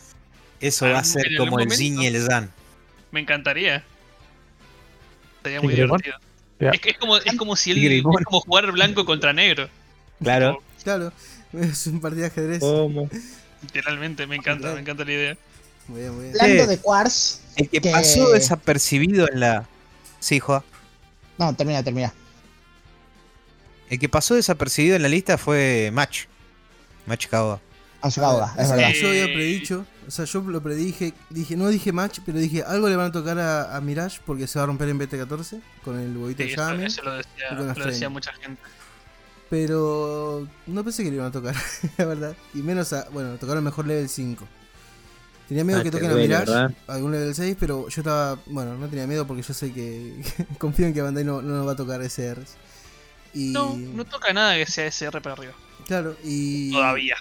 Eso 0.60 0.86
va 0.86 0.98
a 0.98 1.00
Ah, 1.00 1.04
ser 1.04 1.28
como 1.38 1.60
el 1.60 1.72
Zin 1.72 2.02
y 2.02 2.08
el 2.08 2.22
Zan. 2.26 2.52
Me 3.12 3.20
encantaría. 3.20 3.84
Sería 5.44 5.62
muy 5.62 5.76
divertido. 5.76 6.16
Es, 6.60 6.82
que 6.82 6.90
es 6.90 6.98
como, 6.98 7.18
es 7.18 7.36
como 7.36 7.56
si 7.56 7.72
él 7.72 7.78
es 7.94 8.04
como 8.04 8.42
jugar 8.42 8.72
blanco 8.72 9.06
contra 9.06 9.32
negro. 9.34 9.70
Claro. 10.22 10.64
Claro, 10.84 11.14
es 11.54 11.86
un 11.88 12.02
partido 12.02 12.24
de 12.24 12.28
ajedrez. 12.28 12.60
¿Cómo? 12.60 13.10
Literalmente, 13.62 14.26
me 14.26 14.36
encanta, 14.36 14.74
me 14.74 14.82
encanta 14.82 15.06
la 15.06 15.12
idea. 15.12 15.38
Muy 15.88 16.02
bien, 16.02 16.14
muy 16.16 16.24
bien. 16.26 16.36
Hablando 16.42 16.64
Sí. 16.64 16.70
de 16.70 16.78
Quartz. 16.80 17.40
El 17.56 17.70
que 17.70 17.82
Que- 17.82 17.92
pasó 17.92 18.30
desapercibido 18.32 19.28
en 19.32 19.40
la. 19.40 19.68
Sí, 20.20 20.40
Joa. 20.40 20.64
No, 21.38 21.54
termina, 21.56 21.84
termina. 21.84 22.14
El 23.90 24.00
que 24.00 24.10
pasó 24.10 24.36
desapercibido 24.36 24.96
en 24.96 25.02
la 25.02 25.10
lista 25.10 25.38
fue 25.38 25.90
Match. 25.94 26.26
Match 27.06 27.28
Kaoda. 27.28 27.62
A 28.02 28.12
su 28.12 28.22
cauda, 28.22 28.54
es 28.60 28.70
verdad. 28.70 28.92
Yo 28.94 29.08
había 29.10 29.26
predicho, 29.26 29.84
o 30.08 30.12
sea, 30.12 30.26
yo 30.26 30.42
lo 30.42 30.62
predije, 30.62 31.14
dije, 31.32 31.56
no 31.58 31.68
dije 31.70 31.92
match, 31.92 32.20
pero 32.26 32.38
dije, 32.38 32.62
algo 32.64 32.88
le 32.90 32.96
van 32.96 33.08
a 33.08 33.12
tocar 33.12 33.40
a, 33.40 33.76
a 33.76 33.82
Mirage 33.82 34.20
porque 34.24 34.46
se 34.46 34.60
va 34.60 34.64
a 34.64 34.66
romper 34.68 34.90
en 34.90 35.00
BT14 35.00 35.60
con 35.84 36.00
el 36.00 36.16
huevito 36.16 36.44
Sí, 36.44 36.50
de 36.50 36.86
eso, 36.86 37.02
lo 37.04 37.14
decía, 37.16 37.52
lo 37.52 37.86
decía 37.86 38.10
mucha 38.10 38.32
gente. 38.34 38.62
pero 39.50 40.48
no 40.68 40.84
pensé 40.84 41.04
que 41.04 41.10
le 41.10 41.16
iban 41.16 41.30
a 41.30 41.32
tocar, 41.32 41.56
la 41.98 42.06
verdad. 42.06 42.36
Y 42.54 42.60
menos 42.60 42.94
a, 42.94 43.08
bueno, 43.12 43.36
tocaron 43.38 43.64
mejor 43.64 43.88
level 43.88 44.08
5. 44.10 44.48
Tenía 45.48 45.64
miedo 45.64 45.80
Ah, 45.80 45.84
que 45.84 45.92
toquen 45.92 46.12
a 46.12 46.14
Mirage, 46.16 46.46
¿verdad? 46.46 46.72
algún 46.88 47.12
level 47.12 47.34
6, 47.34 47.56
pero 47.60 47.88
yo 47.88 48.02
estaba, 48.02 48.38
bueno, 48.48 48.76
no 48.78 48.88
tenía 48.90 49.08
miedo 49.08 49.26
porque 49.26 49.42
yo 49.44 49.54
sé 49.54 49.72
que 49.72 50.22
confío 50.58 50.88
en 50.88 50.94
que 50.94 51.02
Bandai 51.02 51.24
no, 51.24 51.42
no 51.42 51.56
nos 51.56 51.68
va 51.68 51.72
a 51.72 51.76
tocar 51.76 52.02
SRs. 52.04 52.56
Y, 53.34 53.52
No, 53.52 53.76
no 53.78 54.04
toca 54.06 54.34
nada 54.34 54.56
que 54.56 54.66
sea 54.66 54.86
SR 54.88 55.22
para 55.22 55.34
arriba. 55.36 55.54
Claro, 55.86 56.16
y... 56.24 56.72
Todavía. 56.72 57.16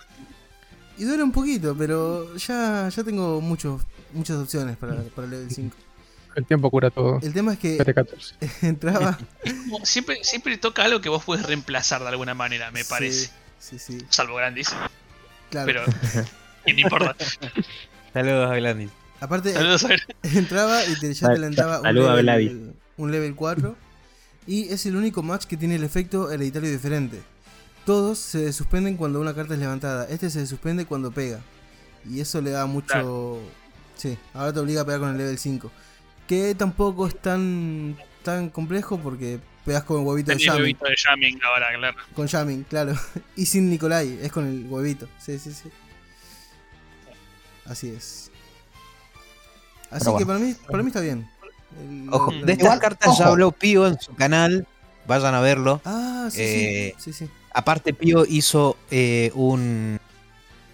Y 0.98 1.04
duele 1.04 1.22
un 1.22 1.30
poquito, 1.32 1.76
pero 1.76 2.34
ya, 2.36 2.88
ya 2.88 3.04
tengo 3.04 3.40
muchos, 3.40 3.82
muchas 4.12 4.38
opciones 4.38 4.76
para, 4.76 4.94
para 5.02 5.26
el 5.26 5.30
level 5.30 5.50
5. 5.50 5.76
El 6.36 6.44
tiempo 6.46 6.70
cura 6.70 6.90
todo. 6.90 7.18
El 7.22 7.32
tema 7.32 7.52
es 7.52 7.58
que 7.58 7.78
PT14. 7.78 8.32
entraba. 8.62 9.18
Es 9.44 9.52
como- 9.54 9.84
siempre, 9.86 10.18
siempre 10.24 10.58
toca 10.58 10.84
algo 10.84 11.00
que 11.00 11.08
vos 11.08 11.22
puedes 11.24 11.46
reemplazar 11.46 12.02
de 12.02 12.08
alguna 12.08 12.34
manera, 12.34 12.70
me 12.72 12.84
parece. 12.84 13.30
Sí, 13.58 13.78
sí, 13.78 13.98
sí, 14.00 14.06
Salvo 14.10 14.34
Grandis. 14.36 14.68
claro. 15.50 15.66
Pero. 15.66 15.84
y 16.66 16.72
no 16.72 16.80
importa. 16.80 17.16
Saludos 18.16 18.50
a 18.50 18.54
Glandis. 18.54 18.90
Aparte, 19.20 19.52
Saludos 19.52 19.84
a 19.84 19.88
ver. 19.88 20.02
entraba 20.22 20.82
y 20.86 20.98
te, 20.98 21.12
ya 21.12 21.34
te 21.34 21.38
lanzaba 21.38 21.80
un 21.80 21.94
level, 21.94 22.72
un 22.96 23.12
level 23.12 23.34
4. 23.34 23.76
Y 24.46 24.72
es 24.72 24.86
el 24.86 24.96
único 24.96 25.22
match 25.22 25.44
que 25.44 25.58
tiene 25.58 25.74
el 25.74 25.84
efecto 25.84 26.32
hereditario 26.32 26.70
diferente. 26.70 27.20
Todos 27.84 28.18
se 28.18 28.54
suspenden 28.54 28.96
cuando 28.96 29.20
una 29.20 29.34
carta 29.34 29.52
es 29.52 29.60
levantada. 29.60 30.06
Este 30.08 30.30
se 30.30 30.46
suspende 30.46 30.86
cuando 30.86 31.10
pega. 31.10 31.40
Y 32.08 32.20
eso 32.20 32.40
le 32.40 32.52
da 32.52 32.64
mucho. 32.64 32.86
Claro. 32.86 33.40
Sí, 33.96 34.16
ahora 34.32 34.50
te 34.50 34.60
obliga 34.60 34.80
a 34.80 34.86
pegar 34.86 35.00
con 35.00 35.10
el 35.10 35.18
level 35.18 35.36
5. 35.36 35.70
Que 36.26 36.54
tampoco 36.54 37.06
es 37.06 37.20
tan, 37.20 37.98
tan 38.22 38.48
complejo 38.48 38.98
porque 38.98 39.40
pegas 39.66 39.84
con 39.84 40.00
el 40.00 40.06
huevito 40.06 40.30
de 40.30 40.36
Tenía 40.38 40.52
el 40.52 40.56
Shaman. 40.56 40.62
huevito 40.62 40.84
de 40.86 40.96
jamming 40.96 41.40
ahora, 41.44 41.66
claro. 41.76 41.98
Con 42.14 42.26
Yamin, 42.26 42.62
claro. 42.62 42.94
Y 43.36 43.44
sin 43.44 43.68
Nikolai, 43.68 44.20
es 44.22 44.32
con 44.32 44.46
el 44.46 44.64
huevito. 44.70 45.06
Sí, 45.18 45.38
sí, 45.38 45.52
sí. 45.52 45.68
Así 47.68 47.88
es. 47.90 48.30
Así 49.90 50.10
que 50.18 50.26
para 50.26 50.38
mí, 50.38 50.54
para 50.68 50.82
mí 50.82 50.88
está 50.88 51.00
bien. 51.00 51.28
El- 51.80 52.08
Ojo, 52.12 52.30
el- 52.30 52.46
de 52.46 52.52
estas 52.52 52.64
Igual, 52.66 52.80
cartas 52.80 53.08
ojo. 53.08 53.18
ya 53.18 53.26
habló 53.28 53.52
Pío 53.52 53.86
en 53.86 53.98
su 54.00 54.14
canal. 54.14 54.66
Vayan 55.06 55.34
a 55.34 55.40
verlo. 55.40 55.80
Ah, 55.84 56.28
sí, 56.32 56.40
Eh, 56.42 56.94
sí. 56.98 57.12
Sí, 57.12 57.24
sí. 57.26 57.30
Aparte, 57.54 57.94
Pío 57.94 58.24
hizo 58.26 58.76
eh, 58.90 59.30
un, 59.34 60.00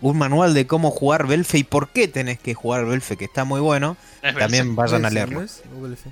un 0.00 0.18
manual 0.18 0.54
de 0.54 0.66
cómo 0.66 0.90
jugar 0.90 1.26
Belfe 1.26 1.58
y 1.58 1.64
por 1.64 1.90
qué 1.90 2.08
tenés 2.08 2.38
que 2.38 2.54
jugar 2.54 2.86
Belfe, 2.86 3.16
que 3.16 3.26
está 3.26 3.44
muy 3.44 3.60
bueno. 3.60 3.96
Es 4.22 4.34
También 4.34 4.74
vayan 4.74 5.04
a 5.04 5.10
leerlo. 5.10 5.40
O 5.78 5.82
Belfe. 5.82 6.10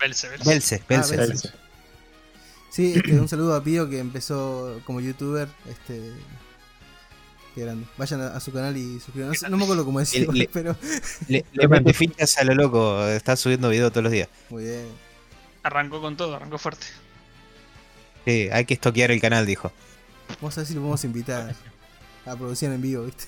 Belce, 0.00 0.28
Belce. 0.28 0.44
Belce, 0.48 0.82
Belce. 0.88 1.14
Ah, 1.14 1.18
Belce. 1.18 1.50
Sí, 2.70 2.92
este, 2.94 3.18
un 3.18 3.28
saludo 3.28 3.56
a 3.56 3.64
Pío 3.64 3.88
que 3.90 3.98
empezó 3.98 4.80
como 4.84 5.00
youtuber. 5.00 5.48
Este. 5.68 6.12
Qué 7.58 7.64
grande. 7.64 7.86
Vayan 7.96 8.20
a, 8.20 8.26
a 8.36 8.40
su 8.40 8.52
canal 8.52 8.76
y 8.76 9.00
suscriban. 9.00 9.32
No, 9.50 9.56
me 9.56 9.64
acuerdo 9.64 9.84
cómo 9.84 9.98
decirlo, 9.98 10.32
Le- 10.36 10.48
pero. 10.52 10.76
Le, 11.26 11.44
le 11.52 11.68
mete 11.68 11.92
fichas 11.92 12.38
a 12.38 12.44
lo 12.44 12.54
loco. 12.54 13.04
Está 13.08 13.34
subiendo 13.34 13.68
video 13.68 13.90
todos 13.90 14.04
los 14.04 14.12
días. 14.12 14.28
Muy 14.48 14.62
bien. 14.62 14.86
Arrancó 15.64 16.00
con 16.00 16.16
todo, 16.16 16.36
arrancó 16.36 16.56
fuerte. 16.58 16.86
Sí, 18.24 18.48
hay 18.52 18.64
que 18.64 18.74
estoquear 18.74 19.10
el 19.10 19.20
canal, 19.20 19.44
dijo. 19.44 19.72
Vamos 20.40 20.56
a 20.56 20.60
ver 20.60 20.68
si 20.68 20.74
lo 20.74 20.80
podemos 20.82 21.02
invitar 21.04 21.52
a 22.26 22.36
producción 22.36 22.72
en 22.74 22.80
vivo, 22.82 23.04
¿viste? 23.04 23.24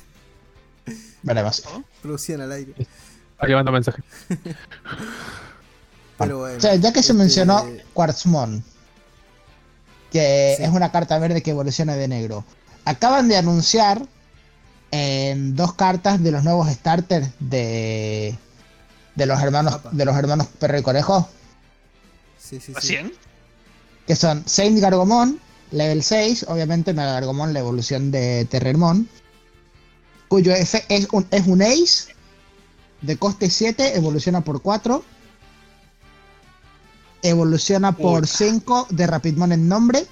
Veremos. 1.23 1.65
Producción 2.01 2.41
al 2.43 2.53
aire. 2.53 2.75
Está 2.79 3.47
llevando 3.49 3.73
mensajes. 3.73 4.05
Pero 6.19 6.39
bueno. 6.39 6.57
O 6.57 6.61
sea, 6.61 6.77
ya 6.77 6.93
que 6.93 7.03
se 7.03 7.13
este, 7.13 7.15
mencionó 7.15 7.67
Quartzmon, 7.95 8.63
que 10.13 10.55
Sí. 10.57 10.63
es 10.63 10.69
una 10.69 10.93
carta 10.93 11.19
verde 11.19 11.43
que 11.43 11.51
evoluciona 11.51 11.95
de 11.97 12.07
negro, 12.09 12.45
acaban 12.85 13.29
de 13.29 13.37
anunciar 13.37 14.03
en 14.93 15.55
dos 15.57 15.75
cartas 15.75 16.23
de 16.23 16.31
los 16.33 16.43
nuevos 16.45 16.69
starters 16.69 17.29
de 17.39 18.37
de 19.15 19.27
los 19.27 19.41
hermanos 19.43 19.75
Apa. 19.75 19.91
de 19.93 20.05
los 20.05 20.17
hermanos 20.17 20.47
Perro 20.59 20.79
y 20.79 20.83
Conejo, 20.83 21.29
Sí, 22.39 22.59
sí, 22.61 22.73
sí. 22.81 22.97
Que 24.07 24.17
son 24.17 24.43
Saint 24.47 24.79
Gargomon, 24.81 25.39
level 25.73 26.03
6, 26.03 26.47
obviamente 26.49 26.93
Mega 26.95 27.13
Gargomon, 27.13 27.53
la 27.53 27.61
evolución 27.61 28.11
de 28.11 28.45
Terrermon, 28.47 29.09
cuyo 30.29 30.53
efe- 30.53 30.85
es 30.89 31.07
un, 31.13 31.27
es 31.31 31.47
un 31.47 31.63
Ace 31.63 32.15
de 33.03 33.17
coste 33.17 33.51
7, 33.51 33.97
evoluciona 33.97 34.41
por 34.41 34.63
4, 34.63 35.05
evoluciona 37.23 37.93
por 37.93 38.23
Puta. 38.23 38.33
5 38.39 38.87
de 38.91 39.07
Rapidmon 39.07 39.53
en 39.53 39.69
nombre, 39.69 40.07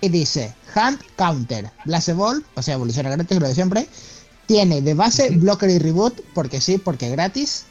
y 0.00 0.08
dice 0.08 0.54
Hand 0.74 1.00
Counter, 1.16 1.70
Blast 1.84 2.08
Evolve, 2.08 2.44
o 2.54 2.62
sea, 2.62 2.74
evoluciona 2.74 3.10
gratis, 3.10 3.38
lo 3.38 3.48
de 3.48 3.54
siempre, 3.54 3.88
tiene 4.46 4.80
de 4.80 4.94
base 4.94 5.30
Blocker 5.30 5.70
y 5.70 5.78
Reboot, 5.78 6.20
porque 6.34 6.60
sí, 6.60 6.78
porque 6.78 7.10
gratis, 7.10 7.64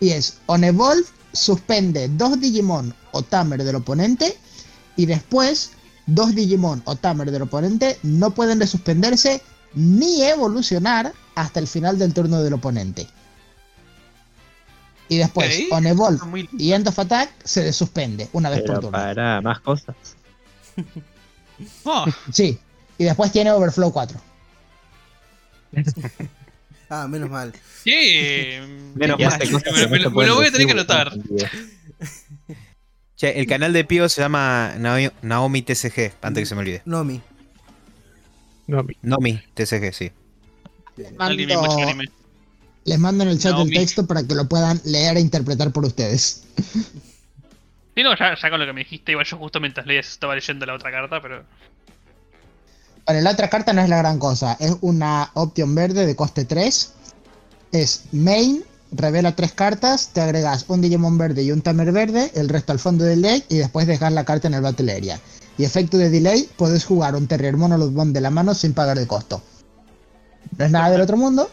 y 0.00 0.10
es 0.10 0.38
On 0.46 0.64
Evolve, 0.64 1.04
suspende 1.32 2.08
dos 2.08 2.40
Digimon 2.40 2.94
o 3.12 3.22
Tamer 3.22 3.62
del 3.62 3.76
oponente, 3.76 4.36
y 4.96 5.06
después 5.06 5.72
dos 6.06 6.34
Digimon 6.34 6.82
o 6.86 6.96
Tamer 6.96 7.30
del 7.30 7.42
oponente 7.42 7.98
no 8.02 8.30
pueden 8.30 8.60
resuspenderse 8.60 9.42
ni 9.74 10.22
evolucionar 10.22 11.12
hasta 11.34 11.60
el 11.60 11.66
final 11.66 11.98
del 11.98 12.14
turno 12.14 12.42
del 12.42 12.54
oponente. 12.54 13.06
Y 15.10 15.18
después, 15.18 15.64
Ok. 15.70 15.72
On 15.72 15.86
Evolve 15.86 16.48
y 16.58 16.72
End 16.72 16.86
of 16.88 16.98
Attack 16.98 17.30
se 17.44 17.62
desuspende 17.62 18.28
una 18.32 18.50
vez 18.50 18.62
por 18.62 18.76
turno. 18.76 18.90
para 18.90 19.40
más 19.40 19.60
cosas. 19.60 19.94
Oh, 21.84 22.04
Sí. 22.32 22.58
Y 22.98 23.04
después 23.04 23.30
tiene 23.32 23.50
Overflow 23.52 23.92
4. 23.92 24.20
Ah, 26.90 27.06
menos 27.06 27.28
mal. 27.28 27.52
sí. 27.84 27.92
Menos 28.94 29.20
mal. 29.20 29.38
me, 29.38 29.46
se 29.46 29.52
me- 29.52 29.98
me 29.98 30.10
pueden 30.10 30.30
lo 30.30 30.36
voy 30.36 30.46
a 30.46 30.50
tener 30.50 30.66
que 30.66 30.72
anotar. 30.72 31.12
Che, 33.14 33.38
el 33.38 33.46
canal 33.46 33.74
de 33.74 33.84
Pío 33.84 34.08
se 34.08 34.22
llama 34.22 34.72
Nao- 34.78 35.12
Naomi 35.20 35.60
TCG, 35.60 36.14
antes 36.22 36.40
que 36.42 36.46
se 36.46 36.54
me 36.54 36.62
olvide. 36.62 36.80
Nomi. 36.86 37.20
Nomi. 38.68 38.96
Nomi, 39.02 39.38
TCG, 39.52 39.92
sí. 39.92 40.12
Mando- 41.18 41.36
les 42.84 42.98
mando 42.98 43.24
en 43.24 43.30
el 43.30 43.38
chat 43.38 43.52
Naomi. 43.52 43.72
el 43.76 43.80
texto 43.82 44.06
para 44.06 44.22
que 44.26 44.34
lo 44.34 44.48
puedan 44.48 44.80
leer 44.86 45.18
e 45.18 45.20
interpretar 45.20 45.70
por 45.72 45.84
ustedes. 45.84 46.44
Sí, 47.98 48.04
no, 48.04 48.16
ya, 48.16 48.36
ya 48.40 48.48
con 48.48 48.60
lo 48.60 48.64
que 48.66 48.72
me 48.72 48.82
dijiste, 48.84 49.10
igual 49.10 49.26
yo 49.26 49.36
justo 49.38 49.58
mientras 49.58 49.84
leías 49.84 50.06
estaba 50.06 50.36
leyendo 50.36 50.64
la 50.64 50.74
otra 50.74 50.92
carta, 50.92 51.20
pero. 51.20 51.42
Bueno, 53.04 53.20
la 53.22 53.30
otra 53.32 53.50
carta 53.50 53.72
no 53.72 53.80
es 53.82 53.88
la 53.88 53.96
gran 53.98 54.20
cosa. 54.20 54.56
Es 54.60 54.76
una 54.82 55.32
opción 55.34 55.74
verde 55.74 56.06
de 56.06 56.14
coste 56.14 56.44
3. 56.44 56.94
Es 57.72 58.04
main, 58.12 58.62
revela 58.92 59.34
tres 59.34 59.52
cartas, 59.52 60.12
te 60.12 60.20
agregas 60.20 60.66
un 60.68 60.80
Digimon 60.80 61.18
verde 61.18 61.42
y 61.42 61.50
un 61.50 61.60
Tamer 61.60 61.90
verde, 61.90 62.30
el 62.36 62.48
resto 62.48 62.70
al 62.70 62.78
fondo 62.78 63.02
del 63.02 63.20
deck 63.20 63.46
y 63.48 63.56
después 63.56 63.88
dejas 63.88 64.12
la 64.12 64.24
carta 64.24 64.46
en 64.46 64.54
el 64.54 64.60
Battle 64.62 64.92
Area. 64.92 65.18
Y 65.56 65.64
efecto 65.64 65.98
de 65.98 66.08
delay, 66.08 66.48
puedes 66.56 66.84
jugar 66.84 67.16
un 67.16 67.26
Terrier 67.26 67.56
Mono 67.56 67.78
Bond 67.90 68.14
de 68.14 68.20
la 68.20 68.30
mano 68.30 68.54
sin 68.54 68.74
pagar 68.74 68.96
el 68.96 69.08
costo. 69.08 69.42
No 70.56 70.64
es 70.66 70.70
nada 70.70 70.88
del 70.90 71.00
otro 71.00 71.16
mundo, 71.16 71.50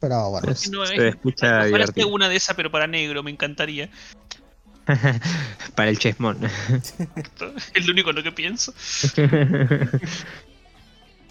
pero 0.00 0.30
bueno. 0.30 0.54
Se- 0.54 0.70
No, 0.70 0.86
se 0.86 0.94
es- 0.94 1.14
escucha 1.16 1.66
divertido. 1.66 2.08
una 2.08 2.30
de 2.30 2.36
esas, 2.36 2.56
pero 2.56 2.70
para 2.70 2.86
negro, 2.86 3.22
me 3.22 3.30
encantaría. 3.30 3.90
Para 5.74 5.90
el 5.90 5.98
Chessmon. 5.98 6.38
Es 7.74 7.86
lo 7.86 7.92
único 7.92 8.10
en 8.10 8.16
lo 8.16 8.22
que 8.22 8.32
pienso. 8.32 8.72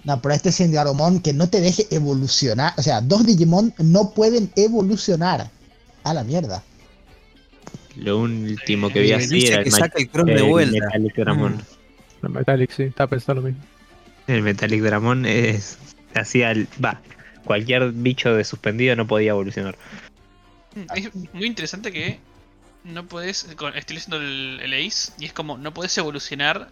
No, 0.06 0.22
pero 0.22 0.36
este 0.36 0.49
es 0.49 0.62
Aromon 0.78 1.20
que 1.20 1.34
no 1.34 1.49
te 1.49 1.62
deje 1.62 1.88
evolucionar. 1.89 2.74
O 2.78 2.82
sea, 2.84 3.01
dos 3.01 3.26
Digimon 3.26 3.74
no 3.80 4.12
pueden 4.12 4.51
evolucionar. 4.56 5.49
A 6.03 6.14
la 6.14 6.24
mierda. 6.24 6.64
Lo 7.95 8.20
último 8.20 8.89
que 8.89 9.01
vi 9.01 9.10
Me 9.10 9.16
así 9.16 9.47
era 9.47 9.64
que 9.64 9.70
el, 9.70 9.76
saca 9.76 9.97
el 9.97 10.12
Chrome 10.12 10.36
de 10.36 10.64
el. 10.64 10.72
Metallic 10.74 11.16
Dramon. 11.16 11.64
Metallic, 12.22 12.72
sí, 12.72 12.93
pensando 13.10 13.41
lo 13.41 13.47
mismo. 13.47 13.64
El 14.28 14.43
Metallic 14.43 14.82
Dramon 14.84 15.26
es. 15.26 15.80
Hacía 16.14 16.51
el. 16.51 16.68
Va. 16.84 17.01
Cualquier 17.43 17.91
bicho 17.91 18.36
de 18.36 18.43
suspendido 18.43 18.95
no 18.95 19.08
podía 19.08 19.32
evolucionar. 19.32 19.76
Es 20.93 21.10
muy 21.34 21.47
interesante 21.47 21.91
que 21.91 22.20
no 22.86 23.05
puedes. 23.07 23.43
con- 23.57 23.75
Estoy 23.75 23.95
leyendo 23.97 24.17
el, 24.17 24.59
el 24.63 24.88
Ace 24.88 25.11
y 25.19 25.25
es 25.25 25.33
como 25.33 25.57
no 25.57 25.73
puedes 25.73 25.97
evolucionar 25.97 26.69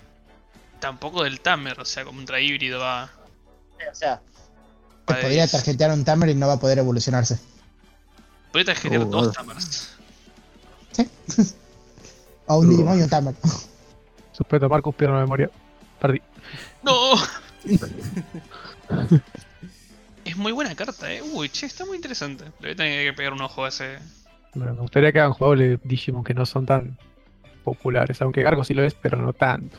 tampoco 0.79 1.23
del 1.23 1.39
Tamer, 1.41 1.79
o 1.79 1.85
sea, 1.85 2.05
como 2.05 2.19
un 2.19 2.25
híbrido 2.39 2.79
va. 2.79 3.11
O 3.91 3.95
sea, 3.95 4.21
te 5.05 5.13
de 5.15 5.21
podría 5.21 5.43
10. 5.43 5.51
tarjetear 5.51 5.91
un 5.91 6.05
Tamer 6.05 6.29
y 6.29 6.35
no 6.35 6.47
va 6.47 6.53
a 6.53 6.59
poder 6.59 6.77
evolucionarse. 6.79 7.37
Podría 8.51 8.73
tarjetear 8.73 9.01
Uh, 9.03 9.05
dos 9.09 9.27
uh. 9.27 9.31
Tamers. 9.31 9.89
O 12.45 12.57
un 12.59 12.67
Uh. 12.67 12.69
Digimon 12.71 12.99
y 12.99 13.01
un 13.03 13.09
Tamer. 13.09 13.35
Suspeto 14.33 14.67
Marcus, 14.69 14.93
pierdo 14.95 15.15
la 15.15 15.21
memoria. 15.21 15.49
Perdí. 15.99 16.21
¡No! 16.83 17.13
es 20.25 20.37
muy 20.37 20.51
buena 20.51 20.75
carta, 20.75 21.11
eh. 21.11 21.21
Uy, 21.21 21.49
che, 21.49 21.65
está 21.65 21.85
muy 21.85 21.95
interesante. 21.95 22.45
Le 22.59 22.67
voy 22.67 22.71
a 22.71 22.75
tener 22.75 23.05
que 23.09 23.13
pegar 23.15 23.33
un 23.33 23.41
ojo 23.41 23.65
a 23.65 23.69
ese. 23.69 23.99
Bueno, 24.55 24.73
me 24.75 24.81
gustaría 24.81 25.11
que 25.11 25.19
hagan 25.19 25.33
juegos 25.33 25.59
de 25.59 25.79
Digimon 25.83 26.23
que 26.23 26.33
no 26.33 26.45
son 26.45 26.65
tan 26.65 26.97
populares. 27.63 28.21
Aunque 28.21 28.43
Gargo 28.43 28.63
sí 28.63 28.73
lo 28.73 28.83
es, 28.83 28.93
pero 28.93 29.17
no 29.17 29.33
tanto. 29.33 29.77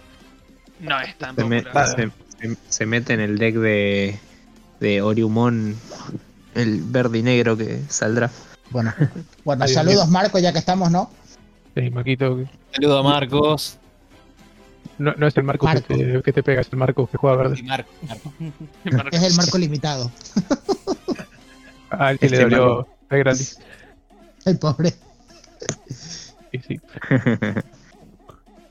No 0.80 1.00
es 1.00 1.16
tan 1.16 1.36
Se, 1.36 1.44
me- 1.44 1.62
popular. 1.62 1.86
se- 1.88 2.10
se- 2.48 2.56
se 2.68 2.86
mete 2.86 3.14
en 3.14 3.20
el 3.20 3.38
deck 3.38 3.54
de. 3.56 4.18
de 4.80 5.02
Oriumon. 5.02 5.76
El 6.54 6.82
verde 6.82 7.18
y 7.18 7.22
negro 7.22 7.56
que 7.56 7.80
saldrá. 7.88 8.30
Bueno, 8.70 8.92
bueno 9.44 9.66
saludos 9.68 10.08
Marco, 10.08 10.38
ya 10.38 10.52
que 10.52 10.58
estamos, 10.58 10.90
¿no? 10.90 11.10
Sí, 11.76 11.90
Marquito, 11.90 12.38
Saludo 12.72 12.98
a 12.98 13.02
Marcos. 13.02 13.78
no, 14.98 15.12
no 15.16 15.26
es 15.26 15.36
el 15.36 15.42
Marcus 15.42 15.66
Marco. 15.68 15.88
Que, 15.88 15.96
te, 16.04 16.22
que 16.22 16.32
te 16.32 16.42
pega, 16.44 16.60
es 16.60 16.68
el 16.72 16.78
Marcus 16.78 17.10
que 17.10 17.16
juega 17.16 17.36
verde. 17.36 17.60
Marco, 17.64 17.90
Marco. 18.02 18.32
Es 19.12 19.22
el 19.24 19.34
marco 19.34 19.58
limitado. 19.58 20.10
Ah, 21.90 22.10
el 22.12 22.18
que 22.18 22.28
le 22.28 22.36
Este 22.36 22.44
dolió 22.48 22.76
Marco. 22.76 22.88
de 23.10 23.18
gratis. 23.18 23.58
El 24.46 24.58
pobre. 24.58 24.94
Sí, 26.52 26.60
sí. 26.68 26.80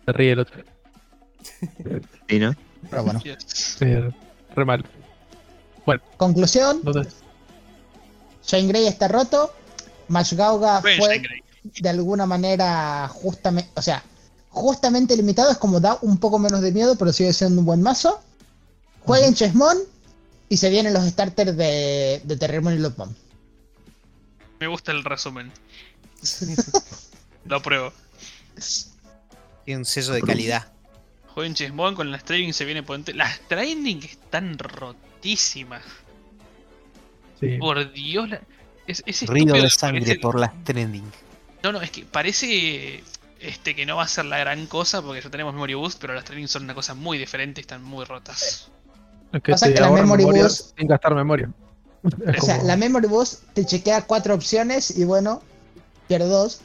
Se 0.05 0.11
ríe 0.11 0.32
el 0.34 0.39
otro. 0.39 0.63
¿Sí, 2.30 2.39
no? 2.39 2.55
Pero 2.89 3.03
bueno. 3.03 3.21
Sí, 3.47 3.86
re 4.55 4.65
mal. 4.65 4.86
Conclusión, 6.17 6.82
¿Dónde? 6.84 7.09
Shane 8.45 8.67
Grey 8.67 8.88
está 8.88 9.07
roto. 9.07 9.53
Match 10.07 10.34
Gauga 10.34 10.82
Buen 10.82 10.97
fue 10.97 11.21
de 11.63 11.89
alguna 11.89 12.26
manera 12.26 13.07
justamente, 13.07 13.71
o 13.76 13.82
sea, 13.82 14.03
justamente 14.49 15.15
limitado, 15.15 15.51
es 15.51 15.57
como 15.57 15.80
da 15.80 15.97
un 16.01 16.17
poco 16.17 16.39
menos 16.39 16.61
de 16.61 16.71
miedo, 16.71 16.95
pero 16.95 17.13
sigue 17.13 17.34
siendo 17.34 17.61
un 17.61 17.65
buen 17.65 17.82
mazo. 17.82 18.21
Jueguen 19.05 19.34
Chessmon 19.34 19.78
y 20.49 20.57
se 20.57 20.69
vienen 20.69 20.93
los 20.93 21.05
starters 21.05 21.55
de, 21.55 22.21
de 22.24 22.38
Terriermon 22.38 22.74
y 22.74 22.80
Loopmon. 22.80 23.15
Me 24.64 24.68
gusta 24.70 24.93
el 24.93 25.03
resumen. 25.03 25.51
Lo 27.45 27.57
apruebo. 27.57 27.91
Tiene 29.66 29.80
un 29.80 29.84
sello 29.86 30.14
de 30.14 30.22
calidad. 30.22 30.72
Jueguen 31.34 31.53
Chessmon 31.53 31.95
con 31.95 32.09
las 32.11 32.24
trading 32.24 32.53
se 32.53 32.64
viene 32.64 32.82
potente. 32.82 33.14
Las 33.14 33.41
trading 33.49 33.99
están 34.03 34.57
rotísimas. 34.57 35.84
Sí. 37.41 37.57
Por 37.57 37.91
Dios, 37.91 38.30
la- 38.30 38.39
es, 38.88 39.03
es 39.05 39.28
Río 39.28 39.53
de 39.53 39.70
sangre 39.70 39.99
parece- 40.05 40.20
por 40.22 40.39
las 40.39 40.64
trending. 40.64 41.11
No, 41.61 41.74
no, 41.74 41.82
es 41.82 41.91
que 41.91 42.05
parece 42.05 43.03
este 43.41 43.76
que 43.76 43.86
no 43.86 43.97
va 43.97 44.03
a 44.03 44.07
ser 44.07 44.24
la 44.24 44.38
gran 44.38 44.66
cosa 44.68 45.01
porque 45.01 45.22
ya 45.22 45.30
tenemos 45.30 45.53
Memory 45.53 45.74
Boost, 45.74 45.99
pero 45.99 46.14
las 46.14 46.24
trading 46.24 46.47
son 46.47 46.64
una 46.64 46.74
cosa 46.74 46.93
muy 46.93 47.18
diferente 47.18 47.59
y 47.59 47.64
están 47.64 47.84
muy 47.84 48.05
rotas. 48.05 48.70
Es 49.34 49.41
que 49.41 49.51
Pasa 49.51 49.74
que 49.74 49.82
la 49.82 49.88
ahorra 49.88 50.03
Memory 50.03 50.24
memoria 50.24 50.43
Boost- 50.45 50.74
sin 50.78 50.88
gastar 50.88 51.16
memoria. 51.16 51.49
O 52.41 52.45
sea, 52.45 52.62
la 52.64 52.76
Memory 52.78 53.08
Boost 53.08 53.43
te 53.54 53.66
chequea 53.66 54.01
cuatro 54.04 54.34
opciones 54.36 54.91
y 54.97 55.04
bueno, 55.06 55.41
pierdo 56.08 56.28
dos. 56.28 56.60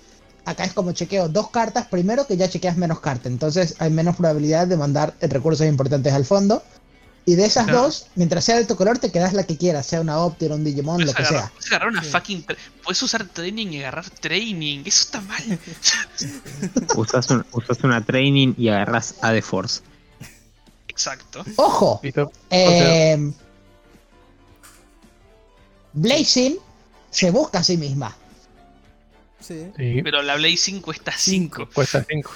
Acá 0.44 0.64
es 0.64 0.72
como 0.72 0.92
chequeo 0.92 1.28
dos 1.28 1.50
cartas 1.50 1.86
primero 1.88 2.26
que 2.26 2.36
ya 2.36 2.48
chequeas 2.48 2.76
menos 2.76 3.00
cartas. 3.00 3.26
Entonces 3.30 3.74
hay 3.78 3.90
menos 3.90 4.16
probabilidad 4.16 4.66
de 4.66 4.76
mandar 4.76 5.14
recursos 5.20 5.66
importantes 5.66 6.12
al 6.12 6.24
fondo. 6.24 6.62
Y 7.26 7.34
de 7.34 7.44
esas 7.44 7.64
Claro. 7.66 7.82
dos, 7.82 8.06
mientras 8.14 8.42
sea 8.42 8.56
de 8.56 8.64
tu 8.64 8.74
color, 8.74 8.96
te 8.98 9.12
quedas 9.12 9.34
la 9.34 9.42
que 9.44 9.58
quieras, 9.58 9.84
sea 9.84 10.00
una 10.00 10.18
Opter, 10.20 10.50
un 10.50 10.64
Digimon, 10.64 11.04
lo 11.04 11.12
que 11.12 11.20
agarrar, 11.22 11.40
sea. 11.42 11.52
puedes 11.52 11.66
agarrar 11.70 11.88
una 11.90 12.02
Sí. 12.02 12.08
fucking. 12.10 12.46
Puedes 12.82 13.02
usar 13.02 13.26
training 13.28 13.66
y 13.66 13.80
agarrar 13.80 14.08
training. 14.08 14.78
Eso 14.86 15.02
está 15.02 15.20
mal. 15.20 15.58
Usas, 16.96 17.28
un- 17.30 17.44
usas 17.52 17.78
una 17.84 18.02
training 18.02 18.54
y 18.56 18.68
agarras 18.68 19.16
a 19.20 19.32
The 19.32 19.42
Force. 19.42 19.82
Exacto. 20.88 21.44
¡Ojo! 21.56 22.00
¿Listo? 22.02 22.32
Eh, 22.50 23.30
Blazing 26.00 26.56
se 27.10 27.30
busca 27.30 27.58
a 27.60 27.62
sí 27.64 27.76
misma. 27.76 28.16
Sí. 29.40 29.70
Sí, 29.76 30.00
Pero 30.02 30.22
la 30.22 30.36
Blazing 30.36 30.80
cuesta 30.80 31.12
5. 31.16 31.68
cuesta 31.72 32.04
5. 32.08 32.30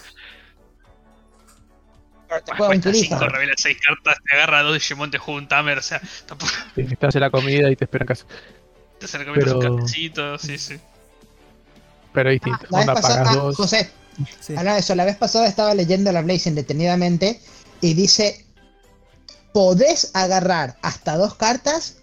Te 2.47 2.53
juega 2.57 2.67
Cuesta 2.67 2.93
5, 2.93 3.09
turista. 3.19 3.29
revela 3.29 3.53
6 3.57 3.77
cartas, 3.87 4.17
te 4.25 4.37
agarra 4.37 4.63
dos 4.63 4.73
Digimon, 4.75 5.11
te 5.11 5.19
juega 5.19 5.41
un 5.41 5.49
Tamer. 5.49 5.79
O 5.79 5.83
sea, 5.83 6.01
tampoco 6.27 6.51
Te 6.75 7.07
hace 7.07 7.21
la 7.21 7.31
comida 7.31 7.71
y 7.71 7.77
te 7.77 7.85
espera 7.85 8.05
en 8.05 8.09
casa. 8.09 8.25
te 8.99 9.05
hace 9.05 9.19
recomiendo 9.19 9.59
Pero- 9.59 9.73
un 9.75 9.79
cafecito. 9.81 10.39
Sí, 10.39 10.57
sí. 10.59 10.77
Pero 12.15 12.31
es 12.31 12.35
distinto. 12.41 12.65
Ah, 12.65 12.69
La 12.71 12.79
Onda, 12.81 12.95
pasada, 12.95 13.17
pagas 13.25 13.37
ah, 13.37 13.41
dos. 13.41 13.57
José, 13.57 13.91
Sí. 14.41 14.53
hablando 14.53 14.75
de 14.75 14.81
eso, 14.81 14.95
la 14.95 15.05
vez 15.05 15.17
pasada 15.17 15.47
estaba 15.47 15.75
leyendo 15.75 16.11
la 16.13 16.23
Blazing 16.23 16.55
detenidamente 16.55 17.41
y 17.83 17.93
dice: 17.95 18.47
Podés 19.53 20.11
agarrar 20.15 20.77
hasta 20.81 21.17
dos 21.19 21.35
cartas 21.35 21.99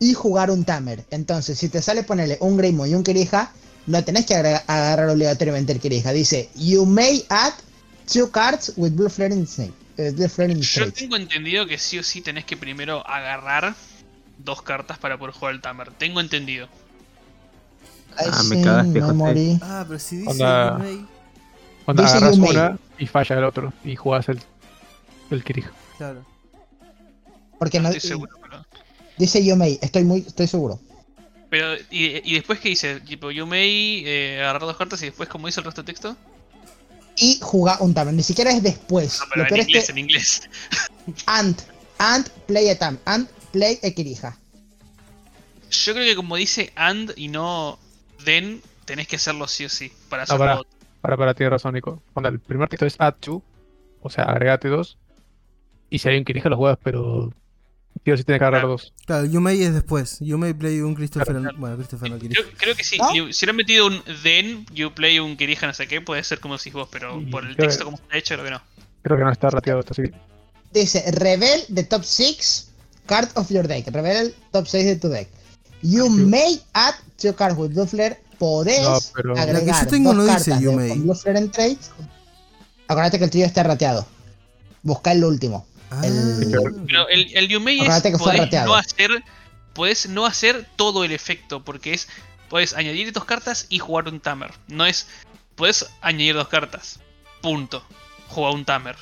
y 0.00 0.14
jugar 0.14 0.50
un 0.50 0.64
Tamer. 0.64 1.04
Entonces, 1.10 1.58
si 1.58 1.68
te 1.68 1.80
sale 1.82 2.02
ponerle 2.02 2.36
un 2.40 2.56
Greymon 2.56 2.88
y 2.90 2.94
un 2.94 3.04
Kirija, 3.04 3.52
no 3.86 4.02
tenés 4.04 4.26
que 4.26 4.34
agarrar 4.34 5.08
obligatoriamente 5.08 5.72
el 5.72 5.80
Kirija. 5.80 6.12
Dice: 6.12 6.48
You 6.54 6.84
may 6.86 7.24
add 7.28 7.52
two 8.12 8.30
cards 8.30 8.72
with 8.76 8.92
Blue 8.92 9.08
Flaring 9.10 9.46
Snake. 9.46 9.72
eh, 9.96 10.10
Blue 10.10 10.28
Flaring 10.28 10.58
Yo 10.58 10.64
Straits". 10.64 10.94
tengo 10.98 11.16
entendido 11.16 11.66
que 11.66 11.78
sí 11.78 11.98
o 11.98 12.02
sí 12.02 12.20
tenés 12.20 12.44
que 12.44 12.56
primero 12.56 13.06
agarrar 13.06 13.74
dos 14.38 14.62
cartas 14.62 14.98
para 14.98 15.16
poder 15.18 15.34
jugar 15.34 15.54
el 15.54 15.60
Tamer. 15.60 15.90
Tengo 15.92 16.20
entendido. 16.20 16.68
Ah, 18.16 18.42
me 18.48 18.62
cagaste, 18.62 19.00
José. 19.00 19.12
Memory. 19.12 19.58
Ah, 19.62 19.84
pero 19.86 19.98
si 19.98 20.16
dice 20.18 20.30
Onda- 20.30 20.78
May, 20.78 21.06
Onda, 21.86 22.02
Dice 22.04 22.16
agarras 22.16 22.38
una 22.38 22.78
y 22.98 23.06
falla 23.06 23.36
el 23.38 23.44
otro. 23.44 23.72
Y 23.84 23.96
jugás 23.96 24.28
el, 24.28 24.40
el 25.30 25.44
Kirija. 25.44 25.70
claro. 25.98 26.24
Porque 27.58 27.78
No 27.78 27.88
no, 27.88 27.94
estoy 27.94 28.08
seguro, 28.10 28.32
pero. 28.40 28.43
Dice 29.18 29.44
You 29.44 29.56
may, 29.56 29.78
estoy 29.82 30.04
muy, 30.04 30.20
estoy 30.20 30.46
seguro. 30.46 30.78
Pero, 31.50 31.74
¿y, 31.90 32.20
y 32.30 32.34
después 32.34 32.58
qué 32.60 32.70
dice? 32.70 33.00
Tipo, 33.00 33.30
you 33.30 33.46
may 33.46 34.02
eh, 34.06 34.40
agarrar 34.40 34.62
dos 34.62 34.76
cartas 34.76 35.00
y 35.02 35.06
después, 35.06 35.28
¿cómo 35.28 35.46
dice 35.46 35.60
el 35.60 35.64
resto 35.66 35.82
del 35.82 35.86
texto? 35.94 36.16
Y 37.16 37.38
jugar 37.40 37.76
un 37.80 37.94
Tamer. 37.94 38.12
Ni 38.12 38.24
siquiera 38.24 38.50
es 38.50 38.62
después. 38.62 39.20
No, 39.20 39.26
pero 39.30 39.42
Lo 39.48 39.54
en 39.54 39.60
es 39.60 39.66
inglés, 39.68 39.86
que 39.86 39.92
en 39.92 39.98
inglés. 39.98 40.42
and, 41.26 41.56
and 41.98 42.28
play 42.46 42.68
a 42.70 42.78
Tam, 42.78 42.98
and 43.04 43.28
play 43.52 43.78
a 43.84 43.90
Kirija. 43.90 44.36
Yo 45.70 45.92
creo 45.92 46.04
que 46.04 46.16
como 46.16 46.36
dice 46.36 46.72
and 46.76 47.12
y 47.16 47.28
no 47.28 47.78
then, 48.24 48.60
tenés 48.84 49.06
que 49.06 49.16
hacerlo 49.16 49.46
sí 49.46 49.64
o 49.64 49.68
sí. 49.68 49.92
Para 50.08 50.22
Ah, 50.22 50.24
hacerlo. 50.24 50.44
pará. 50.44 50.60
Para, 51.00 51.16
para, 51.16 51.34
tiene 51.34 51.50
razón, 51.50 51.74
Nico. 51.74 52.02
El 52.16 52.40
primer 52.40 52.68
texto 52.68 52.86
es 52.86 52.96
add 52.98 53.14
two. 53.20 53.42
O 54.00 54.10
sea, 54.10 54.24
agregate 54.24 54.68
dos. 54.68 54.98
Y 55.90 55.98
si 56.00 56.08
hay 56.08 56.18
un 56.18 56.24
Kirija, 56.24 56.48
los 56.48 56.56
juegas, 56.58 56.78
pero 56.82 57.32
Sí 58.04 58.10
o 58.10 58.16
sí 58.18 58.24
tiene 58.24 58.38
que 58.38 58.44
agarrar 58.44 58.66
dos. 58.68 58.92
Claro, 59.06 59.24
Yumei 59.24 59.62
es 59.62 59.72
después. 59.72 60.18
Yumei 60.20 60.52
play 60.52 60.80
un 60.80 60.94
Christopher. 60.94 61.36
Claro. 61.36 61.56
Bueno, 61.58 61.76
Christopher 61.76 62.10
no 62.10 62.18
Kirija. 62.18 62.42
Creo, 62.42 62.52
creo 62.58 62.74
que 62.76 62.84
sí. 62.84 62.98
Si 63.12 63.32
si 63.32 63.44
hubieran 63.44 63.56
metido 63.56 63.86
un 63.86 64.02
then, 64.22 64.66
you 64.74 64.92
play 64.92 65.18
un 65.20 65.36
Kirija, 65.36 65.66
no 65.66 65.72
sé 65.72 65.86
qué, 65.88 66.00
puede 66.02 66.22
ser 66.22 66.38
como 66.40 66.56
decís 66.58 66.72
vos, 66.74 66.88
pero 66.92 67.20
Y 67.20 67.26
por 67.26 67.46
el 67.46 67.56
texto 67.56 67.84
como 67.84 67.96
está 67.96 68.18
hecho, 68.18 68.34
creo 68.34 68.44
que 68.44 68.50
no. 68.50 68.62
Creo 69.02 69.16
que 69.18 69.24
no 69.24 69.32
está 69.32 69.48
rateado 69.50 69.80
esto, 69.80 69.94
que. 69.94 70.12
Dice, 70.72 71.04
reveal 71.12 71.60
the 71.72 71.84
top 71.84 72.02
6 72.04 72.68
card 73.06 73.28
of 73.36 73.48
your 73.50 73.66
deck. 73.66 73.86
Reveal 73.88 74.26
el 74.26 74.34
top 74.50 74.66
6 74.66 74.84
de 74.84 74.96
tu 74.96 75.08
deck. 75.08 75.28
You 75.82 76.06
sí. 76.06 76.24
may 76.26 76.60
add 76.74 76.94
two 77.20 77.34
cards 77.34 77.56
with 77.56 77.70
Blue 77.70 77.86
Flare. 77.86 78.18
Podés 78.38 78.82
No, 78.82 78.98
pero- 79.14 79.32
agregar 79.38 79.62
La 79.64 79.78
que 79.78 79.84
yo 79.84 79.90
tengo 79.90 80.14
dos 80.14 80.26
no 80.26 80.34
dice 80.34 80.54
de- 80.56 80.60
you 80.60 80.72
may. 80.72 81.00
Flare 81.14 81.38
en 81.38 81.50
trade. 81.50 81.78
Acuérdate 82.88 83.18
que 83.18 83.24
el 83.24 83.30
tuyo 83.30 83.46
está 83.46 83.62
rateado. 83.62 84.06
Busca 84.82 85.12
el 85.12 85.24
último. 85.24 85.66
Ah, 86.02 86.06
El- 86.06 86.84
Pero 86.86 87.08
el, 87.08 87.36
el 87.36 87.48
Yumei 87.48 87.76
es. 87.76 87.82
Acuérdate 87.82 88.12
que 88.12 88.18
fue 88.18 88.26
Podés 88.26 88.40
rateado. 88.40 88.66
no, 88.68 88.74
hacer, 88.74 89.10
podés 89.72 90.08
no 90.08 90.26
hacer 90.26 90.66
todo 90.76 91.04
el 91.04 91.12
efecto, 91.12 91.64
porque 91.64 91.94
es. 91.94 92.08
Podés 92.48 92.74
añadir 92.74 93.12
dos 93.12 93.24
cartas 93.24 93.66
y 93.68 93.78
jugar 93.78 94.08
un 94.08 94.20
Tamer. 94.20 94.52
No 94.68 94.86
es. 94.86 95.06
Podés 95.56 95.90
añadir 96.00 96.34
dos 96.34 96.48
cartas. 96.48 97.00
Punto. 97.40 97.84
Jugar 98.28 98.54
un 98.54 98.64
Tamer. 98.64 98.96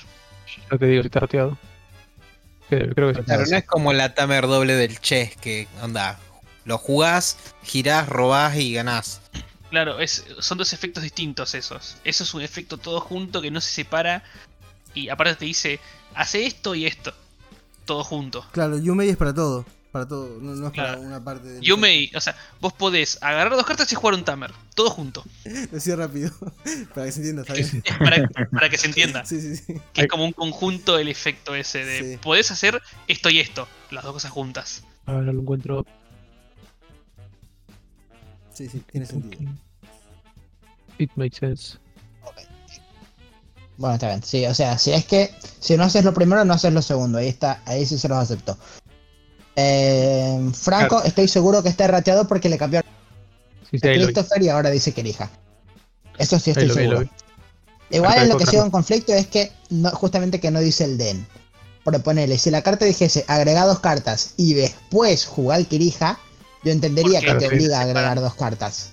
No 0.70 0.78
te 0.78 0.86
digo 0.86 1.02
si 1.02 1.06
está 1.06 1.20
rateado. 1.20 1.58
Creo, 2.68 2.94
creo 2.94 3.08
que 3.12 3.20
sí. 3.20 3.24
Pero 3.26 3.44
no 3.46 3.56
es 3.56 3.64
como 3.66 3.92
la 3.92 4.14
Tamer 4.14 4.46
doble 4.46 4.74
del 4.74 4.98
chess, 5.00 5.36
que 5.36 5.68
onda, 5.82 6.18
lo 6.64 6.78
jugás, 6.78 7.36
girás, 7.64 8.08
robás 8.08 8.56
y 8.56 8.72
ganás. 8.72 9.20
Claro, 9.70 10.00
es, 10.00 10.24
son 10.40 10.58
dos 10.58 10.72
efectos 10.72 11.02
distintos 11.02 11.54
esos. 11.54 11.96
Eso 12.04 12.24
es 12.24 12.34
un 12.34 12.42
efecto 12.42 12.76
todo 12.78 13.00
junto 13.00 13.40
que 13.42 13.50
no 13.50 13.60
se 13.60 13.70
separa. 13.72 14.22
Y 14.94 15.08
aparte 15.08 15.36
te 15.36 15.44
dice, 15.44 15.80
hace 16.14 16.46
esto 16.46 16.74
y 16.74 16.86
esto. 16.86 17.12
Todo 17.84 18.04
junto. 18.04 18.46
Claro, 18.52 18.78
Yumei 18.78 19.08
es 19.10 19.16
para 19.16 19.34
todo. 19.34 19.64
Para 19.90 20.08
todo. 20.08 20.38
No, 20.40 20.54
no 20.54 20.68
es 20.68 20.72
para 20.72 20.98
una 20.98 21.22
parte 21.22 21.48
del. 21.48 21.60
Yumei, 21.62 22.10
o 22.14 22.20
sea, 22.20 22.34
vos 22.60 22.72
podés 22.72 23.18
agarrar 23.22 23.54
dos 23.54 23.66
cartas 23.66 23.90
y 23.92 23.94
jugar 23.94 24.14
un 24.14 24.24
Tamer. 24.24 24.50
Todo 24.74 24.88
junto. 24.88 25.22
Decía 25.70 25.96
rápido. 25.96 26.30
para 26.94 27.06
que 27.06 27.12
se 27.12 27.20
entienda, 27.20 27.42
está 27.42 27.54
bien. 27.54 27.82
Es 27.84 27.98
para, 27.98 28.28
para 28.50 28.68
que 28.70 28.78
se 28.78 28.86
entienda. 28.86 29.24
Sí, 29.26 29.40
sí, 29.40 29.56
sí. 29.56 29.74
Que 29.92 30.02
es 30.02 30.08
como 30.08 30.24
un 30.24 30.32
conjunto 30.32 30.98
el 30.98 31.08
efecto 31.08 31.54
ese 31.54 31.84
de 31.84 32.12
Sí. 32.12 32.18
podés 32.22 32.50
hacer 32.50 32.80
esto 33.08 33.28
y 33.28 33.40
esto. 33.40 33.68
Las 33.90 34.04
dos 34.04 34.14
cosas 34.14 34.30
juntas. 34.30 34.84
A 35.06 35.12
ver, 35.12 35.24
no 35.24 35.32
lo 35.32 35.40
encuentro. 35.40 35.84
Sí, 38.54 38.68
sí, 38.68 38.80
tiene 38.90 39.06
sentido. 39.06 39.50
It 40.98 41.10
makes 41.16 41.38
sense. 41.38 41.78
Bueno, 43.82 43.94
está 43.94 44.06
bien. 44.06 44.22
Sí, 44.22 44.46
o 44.46 44.54
sea, 44.54 44.78
si 44.78 44.92
es 44.92 45.04
que 45.04 45.34
si 45.58 45.76
no 45.76 45.82
haces 45.82 46.04
lo 46.04 46.14
primero, 46.14 46.44
no 46.44 46.54
haces 46.54 46.72
lo 46.72 46.82
segundo. 46.82 47.18
Ahí 47.18 47.26
está, 47.26 47.62
ahí 47.66 47.84
sí 47.84 47.98
se 47.98 48.06
los 48.08 48.16
acepto. 48.16 48.56
Eh, 49.56 50.50
Franco, 50.54 50.98
Claro. 50.98 51.04
estoy 51.04 51.26
seguro 51.26 51.64
que 51.64 51.68
está 51.68 51.88
rateado 51.88 52.28
porque 52.28 52.48
le 52.48 52.58
cambió 52.58 52.78
a 52.78 52.82
Sí, 53.68 53.80
sí, 53.80 53.88
vi. 53.88 53.94
Christopher 54.04 54.40
y 54.40 54.48
ahora 54.50 54.70
dice 54.70 54.92
que 54.92 55.00
elija. 55.00 55.28
Eso 56.16 56.38
sí 56.38 56.50
estoy 56.50 56.62
Ahí 56.62 56.68
lo 56.68 56.74
seguro. 56.74 57.08
Igual 57.90 58.18
en 58.22 58.28
lo 58.28 58.36
que 58.36 58.44
cosa. 58.44 58.64
en 58.64 58.70
conflicto 58.70 59.12
es 59.12 59.26
que 59.26 59.50
no, 59.70 59.90
justamente 59.90 60.38
que 60.38 60.52
no 60.52 60.60
dice 60.60 60.84
el 60.84 60.96
den. 60.96 61.26
Por 61.82 62.00
ponerle, 62.04 62.38
si 62.38 62.52
la 62.52 62.62
carta 62.62 62.84
dijese 62.84 63.24
agrega 63.26 63.66
dos 63.66 63.80
cartas 63.80 64.34
y 64.36 64.54
después 64.54 65.26
jugar 65.26 65.66
Kirija, 65.66 66.20
yo 66.62 66.70
entendería 66.70 67.20
que 67.20 67.34
te 67.34 67.48
obliga 67.48 67.80
a 67.80 67.82
agregar 67.82 68.20
dos 68.20 68.36
cartas. 68.36 68.90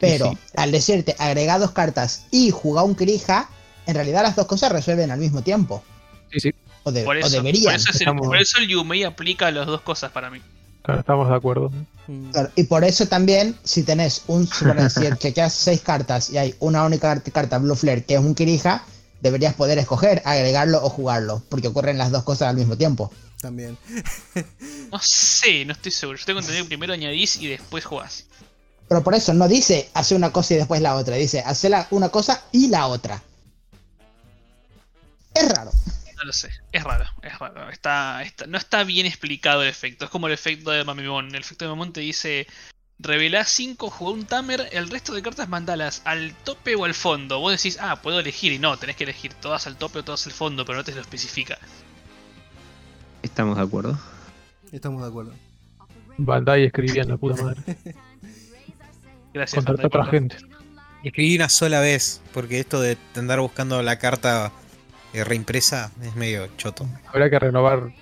Pero 0.00 0.30
sí. 0.32 0.38
al 0.56 0.72
decirte 0.72 1.14
agrega 1.20 1.60
dos 1.60 1.70
cartas 1.70 2.22
y 2.32 2.50
jugar 2.50 2.84
un 2.84 2.96
Kirija, 2.96 3.48
en 3.86 3.94
realidad 3.94 4.22
las 4.22 4.36
dos 4.36 4.46
cosas 4.46 4.72
resuelven 4.72 5.10
al 5.10 5.18
mismo 5.18 5.42
tiempo. 5.42 5.82
Sí, 6.30 6.40
sí, 6.40 6.50
O, 6.84 6.90
de- 6.92 7.04
Por 7.04 7.16
o 7.16 7.18
eso, 7.20 7.36
por 7.42 7.46
el, 7.46 7.56
Estamos- 7.56 8.26
por 8.26 8.36
eso 8.36 8.58
el 8.58 8.68
Yumei 8.68 9.04
aplica 9.04 9.50
las 9.50 9.66
dos 9.66 9.82
cosas 9.82 10.10
para 10.12 10.30
mí. 10.30 10.40
claro, 10.82 11.00
estamos 11.00 11.28
de 11.28 11.34
acuerdo. 11.36 11.70
Mm. 12.08 12.30
Claro, 12.30 12.50
y 12.56 12.64
por 12.64 12.82
eso 12.84 13.06
también, 13.06 13.56
si 13.62 13.82
tenés 13.84 14.22
un, 14.26 14.46
si 14.90 15.16
chequeas 15.18 15.52
seis 15.54 15.80
cartas 15.80 16.30
y 16.30 16.38
hay 16.38 16.54
una 16.58 16.84
única 16.84 17.08
cart- 17.14 17.30
carta 17.32 17.58
Blue 17.58 17.76
Flare 17.76 18.04
que 18.04 18.14
es 18.14 18.20
un 18.20 18.34
Kirija, 18.34 18.84
deberías 19.20 19.54
poder 19.54 19.78
escoger 19.78 20.20
agregarlo 20.24 20.82
o 20.84 20.88
jugarlo, 20.88 21.42
porque 21.48 21.68
ocurren 21.68 21.98
las 21.98 22.10
dos 22.10 22.24
cosas 22.24 22.48
al 22.48 22.56
mismo 22.56 22.76
tiempo. 22.76 23.12
También. 23.40 23.76
No 24.92 24.98
sé, 25.00 25.64
no 25.64 25.72
estoy 25.72 25.90
seguro. 25.92 26.18
Yo 26.18 26.24
tengo 26.26 26.40
entendido 26.40 26.64
que 26.64 26.68
primero 26.68 26.92
añadís 26.92 27.36
y 27.36 27.46
después 27.48 27.84
jugás. 27.84 28.24
Pero 28.88 29.02
por 29.02 29.14
eso 29.14 29.32
no 29.32 29.48
dice 29.48 29.88
hace 29.94 30.14
una 30.14 30.30
cosa 30.32 30.52
y 30.54 30.56
después 30.58 30.82
la 30.82 30.96
otra, 30.96 31.16
dice 31.16 31.40
hace 31.40 31.68
la- 31.70 31.86
una 31.90 32.08
cosa 32.10 32.42
y 32.52 32.68
la 32.68 32.88
otra. 32.88 33.22
Es 35.34 35.48
raro. 35.48 35.70
No 36.16 36.24
lo 36.24 36.32
sé, 36.32 36.50
es 36.70 36.84
raro, 36.84 37.04
es 37.22 37.36
raro. 37.38 37.68
Está, 37.70 38.22
está- 38.22 38.46
no 38.46 38.56
está 38.58 38.84
bien 38.84 39.06
explicado 39.06 39.62
el 39.62 39.68
efecto. 39.68 40.04
Es 40.04 40.10
como 40.10 40.28
el 40.28 40.32
efecto 40.34 40.70
de 40.70 40.84
Mamimon. 40.84 41.28
El 41.34 41.40
efecto 41.40 41.64
de 41.64 41.70
Mamimon 41.70 41.92
te 41.92 42.00
dice: 42.00 42.46
revelá 43.00 43.44
5, 43.44 43.90
jugá 43.90 44.12
un 44.12 44.24
Tamer, 44.26 44.68
el 44.72 44.88
resto 44.88 45.14
de 45.14 45.22
cartas 45.22 45.48
mandalas 45.48 46.02
al 46.04 46.32
tope 46.44 46.76
o 46.76 46.84
al 46.84 46.94
fondo. 46.94 47.40
Vos 47.40 47.52
decís, 47.52 47.76
ah, 47.80 47.96
puedo 48.02 48.20
elegir. 48.20 48.52
Y 48.52 48.58
no, 48.60 48.76
tenés 48.78 48.94
que 48.96 49.02
elegir 49.04 49.34
todas 49.34 49.66
al 49.66 49.76
tope 49.76 49.98
o 50.00 50.04
todas 50.04 50.24
al 50.26 50.32
fondo, 50.32 50.64
pero 50.64 50.78
no 50.78 50.84
te 50.84 50.94
lo 50.94 51.00
especifica. 51.00 51.58
Estamos 53.22 53.56
de 53.56 53.62
acuerdo. 53.64 53.98
Estamos 54.70 55.02
de 55.02 55.08
acuerdo. 55.08 55.34
Bandai 56.18 56.64
escribía 56.64 57.02
en 57.02 57.08
la 57.08 57.16
puta 57.16 57.42
madre. 57.42 57.62
Gracias. 59.34 59.66
A 59.66 59.72
otra 59.72 60.04
gente. 60.06 60.36
Escribí 61.02 61.34
una 61.36 61.48
sola 61.48 61.80
vez, 61.80 62.20
porque 62.32 62.60
esto 62.60 62.80
de 62.80 62.96
andar 63.16 63.40
buscando 63.40 63.82
la 63.82 63.98
carta 63.98 64.52
reimpresa 65.12 65.90
es 66.02 66.14
medio 66.16 66.46
choto. 66.56 66.88
Habrá 67.06 67.28
que 67.30 67.38
renovar 67.38 67.92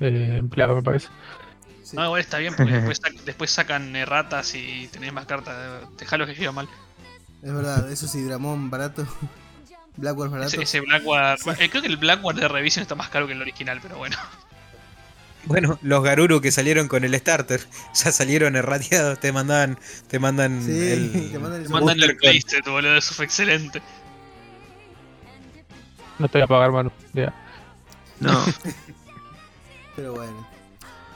eh, 0.00 0.36
empleado, 0.38 0.76
me 0.76 0.82
parece. 0.82 1.08
Sí. 1.82 1.96
No, 1.96 2.04
igual 2.04 2.20
está 2.20 2.38
bien 2.38 2.54
porque 2.56 2.72
después, 2.72 3.00
sac- 3.02 3.20
después 3.24 3.50
sacan 3.50 3.94
erratas 3.96 4.54
y 4.54 4.88
tenés 4.92 5.12
más 5.12 5.26
cartas. 5.26 5.82
Dejalo 5.98 6.26
que 6.26 6.32
escriba 6.32 6.52
mal. 6.52 6.68
Es 7.42 7.52
verdad, 7.52 7.90
eso 7.90 8.06
sí, 8.06 8.22
Dramón 8.22 8.70
barato. 8.70 9.06
Blackboard 9.96 10.30
barato. 10.30 10.60
Ese, 10.60 10.62
ese 10.62 10.78
eh, 10.78 11.70
creo 11.70 11.82
que 11.82 11.88
el 11.88 11.96
Blackboard 11.96 12.36
de 12.36 12.48
Revision 12.48 12.82
está 12.82 12.94
más 12.94 13.10
caro 13.10 13.26
que 13.26 13.34
el 13.34 13.42
original, 13.42 13.80
pero 13.82 13.98
bueno. 13.98 14.16
Bueno, 15.44 15.78
los 15.82 16.04
Garuru 16.04 16.40
que 16.40 16.52
salieron 16.52 16.86
con 16.88 17.04
el 17.04 17.14
starter, 17.18 17.60
ya 17.94 18.12
salieron 18.12 18.56
errateados, 18.56 19.18
te 19.18 19.32
mandan, 19.32 19.78
te 20.08 20.18
mandan 20.18 20.62
Sí, 20.62 20.70
el, 20.70 21.30
te 21.32 21.38
mandan 21.38 21.60
el 21.62 21.66
Te 21.66 21.72
mandan 21.72 22.02
el 22.02 22.16
playset, 22.16 22.64
boludo, 22.64 22.96
eso 22.96 23.12
fue 23.14 23.24
excelente. 23.24 23.82
No 26.18 26.28
te 26.28 26.38
voy 26.38 26.42
a 26.42 26.46
pagar, 26.46 26.72
mano. 26.72 26.92
Ya. 27.12 27.34
No, 28.20 28.38
Pero 29.96 30.14
bueno. 30.14 30.46